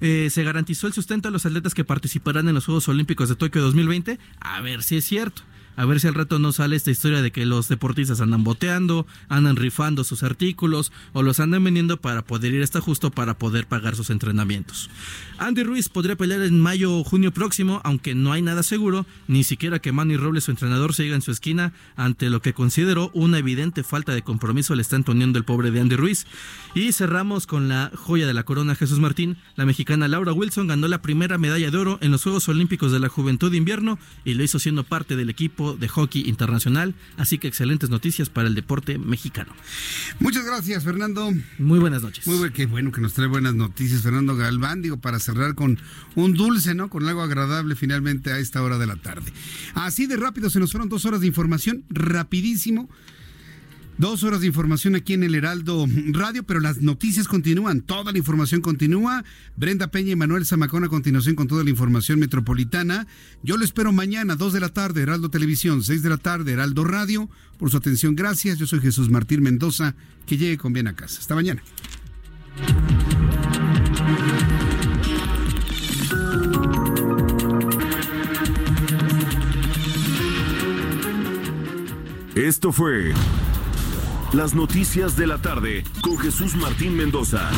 eh, 0.00 0.28
se 0.30 0.44
garantizó 0.44 0.86
el 0.86 0.92
sustento 0.92 1.28
a 1.28 1.30
los 1.30 1.46
atletas 1.46 1.74
que 1.74 1.84
participarán 1.84 2.48
en 2.48 2.54
los 2.54 2.66
Juegos 2.66 2.88
Olímpicos 2.88 3.28
de 3.28 3.36
Tokio 3.36 3.62
2020. 3.62 4.18
A 4.40 4.60
ver 4.60 4.82
si 4.82 4.96
es 4.96 5.04
cierto 5.04 5.42
a 5.76 5.84
ver 5.84 6.00
si 6.00 6.08
al 6.08 6.14
rato 6.14 6.38
no 6.38 6.52
sale 6.52 6.76
esta 6.76 6.90
historia 6.90 7.22
de 7.22 7.30
que 7.30 7.46
los 7.46 7.68
deportistas 7.68 8.20
andan 8.20 8.44
boteando, 8.44 9.06
andan 9.28 9.56
rifando 9.56 10.04
sus 10.04 10.22
artículos 10.22 10.92
o 11.12 11.22
los 11.22 11.40
andan 11.40 11.62
vendiendo 11.62 11.98
para 11.98 12.22
poder 12.22 12.54
ir 12.54 12.62
hasta 12.62 12.80
justo 12.80 13.10
para 13.10 13.38
poder 13.38 13.66
pagar 13.66 13.94
sus 13.94 14.10
entrenamientos. 14.10 14.90
Andy 15.38 15.62
Ruiz 15.62 15.88
podría 15.88 16.16
pelear 16.16 16.42
en 16.42 16.60
mayo 16.60 16.96
o 16.96 17.04
junio 17.04 17.32
próximo, 17.32 17.80
aunque 17.84 18.14
no 18.14 18.32
hay 18.32 18.42
nada 18.42 18.62
seguro, 18.62 19.06
ni 19.28 19.44
siquiera 19.44 19.78
que 19.78 19.92
Manny 19.92 20.16
Robles, 20.16 20.44
su 20.44 20.50
entrenador, 20.50 20.94
siga 20.94 21.14
en 21.14 21.22
su 21.22 21.30
esquina 21.30 21.72
ante 21.96 22.30
lo 22.30 22.40
que 22.40 22.54
consideró 22.54 23.10
una 23.12 23.38
evidente 23.38 23.82
falta 23.82 24.14
de 24.14 24.22
compromiso 24.22 24.74
le 24.74 24.82
está 24.82 24.96
imponiendo 24.96 25.38
el 25.38 25.44
pobre 25.44 25.70
de 25.70 25.80
Andy 25.80 25.96
Ruiz. 25.96 26.26
Y 26.74 26.92
cerramos 26.92 27.46
con 27.46 27.68
la 27.68 27.90
joya 27.94 28.26
de 28.26 28.34
la 28.34 28.44
corona 28.44 28.74
Jesús 28.74 28.98
Martín. 28.98 29.36
La 29.56 29.66
mexicana 29.66 30.08
Laura 30.08 30.32
Wilson 30.32 30.66
ganó 30.66 30.88
la 30.88 31.02
primera 31.02 31.38
medalla 31.38 31.70
de 31.70 31.76
oro 31.76 31.98
en 32.00 32.10
los 32.10 32.22
Juegos 32.22 32.48
Olímpicos 32.48 32.92
de 32.92 33.00
la 33.00 33.08
Juventud 33.08 33.50
de 33.50 33.56
Invierno 33.56 33.98
y 34.24 34.34
lo 34.34 34.42
hizo 34.42 34.58
siendo 34.58 34.84
parte 34.84 35.16
del 35.16 35.30
equipo 35.30 35.65
de 35.74 35.88
hockey 35.88 36.28
internacional. 36.28 36.94
Así 37.16 37.38
que 37.38 37.48
excelentes 37.48 37.90
noticias 37.90 38.28
para 38.28 38.48
el 38.48 38.54
deporte 38.54 38.98
mexicano. 38.98 39.52
Muchas 40.20 40.44
gracias, 40.44 40.84
Fernando. 40.84 41.32
Muy 41.58 41.78
buenas 41.78 42.02
noches. 42.02 42.26
Muy 42.26 42.50
qué 42.50 42.66
bueno 42.66 42.92
que 42.92 43.00
nos 43.00 43.14
trae 43.14 43.28
buenas 43.28 43.54
noticias, 43.54 44.02
Fernando 44.02 44.36
Galván. 44.36 44.82
Digo, 44.82 44.98
para 44.98 45.18
cerrar 45.18 45.54
con 45.54 45.78
un 46.14 46.34
dulce, 46.34 46.74
¿no? 46.74 46.88
Con 46.88 47.06
algo 47.08 47.22
agradable 47.22 47.74
finalmente 47.74 48.32
a 48.32 48.38
esta 48.38 48.62
hora 48.62 48.78
de 48.78 48.86
la 48.86 48.96
tarde. 48.96 49.32
Así 49.74 50.06
de 50.06 50.16
rápido 50.16 50.50
se 50.50 50.60
nos 50.60 50.70
fueron 50.70 50.88
dos 50.88 51.04
horas 51.04 51.20
de 51.20 51.26
información, 51.26 51.84
rapidísimo. 51.90 52.88
Dos 53.98 54.22
horas 54.24 54.42
de 54.42 54.46
información 54.46 54.94
aquí 54.94 55.14
en 55.14 55.22
el 55.22 55.34
Heraldo 55.34 55.86
Radio, 56.08 56.42
pero 56.42 56.60
las 56.60 56.82
noticias 56.82 57.28
continúan, 57.28 57.80
toda 57.80 58.12
la 58.12 58.18
información 58.18 58.60
continúa. 58.60 59.24
Brenda 59.56 59.90
Peña 59.90 60.12
y 60.12 60.16
Manuel 60.16 60.44
Zamacón 60.44 60.84
a 60.84 60.88
continuación 60.88 61.34
con 61.34 61.48
toda 61.48 61.64
la 61.64 61.70
información 61.70 62.18
metropolitana. 62.18 63.06
Yo 63.42 63.56
lo 63.56 63.64
espero 63.64 63.92
mañana, 63.92 64.36
dos 64.36 64.52
de 64.52 64.60
la 64.60 64.68
tarde, 64.68 65.00
Heraldo 65.00 65.30
Televisión, 65.30 65.82
seis 65.82 66.02
de 66.02 66.10
la 66.10 66.18
tarde, 66.18 66.52
Heraldo 66.52 66.84
Radio. 66.84 67.30
Por 67.58 67.70
su 67.70 67.78
atención, 67.78 68.14
gracias. 68.14 68.58
Yo 68.58 68.66
soy 68.66 68.80
Jesús 68.80 69.08
Martín 69.08 69.42
Mendoza. 69.42 69.94
Que 70.26 70.36
llegue 70.36 70.58
con 70.58 70.74
bien 70.74 70.88
a 70.88 70.94
casa. 70.94 71.20
Hasta 71.20 71.34
mañana. 71.34 71.62
Esto 82.34 82.70
fue 82.72 83.14
las 84.32 84.54
noticias 84.54 85.16
de 85.16 85.26
la 85.26 85.38
tarde 85.38 85.84
con 86.02 86.18
Jesús 86.18 86.56
Martín 86.56 86.96
Mendoza. 86.96 87.50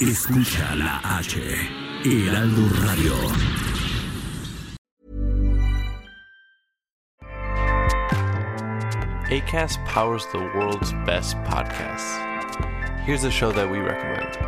Escucha 0.00 0.74
la 0.74 1.00
H, 1.18 1.40
Heraldo 2.04 2.62
Radio. 2.84 3.14
ACAST 9.30 9.84
powers 9.84 10.26
the 10.32 10.38
world's 10.38 10.92
best 11.04 11.36
podcasts. 11.44 12.16
Here's 13.04 13.24
a 13.24 13.30
show 13.30 13.52
that 13.52 13.70
we 13.70 13.78
recommend. 13.78 14.47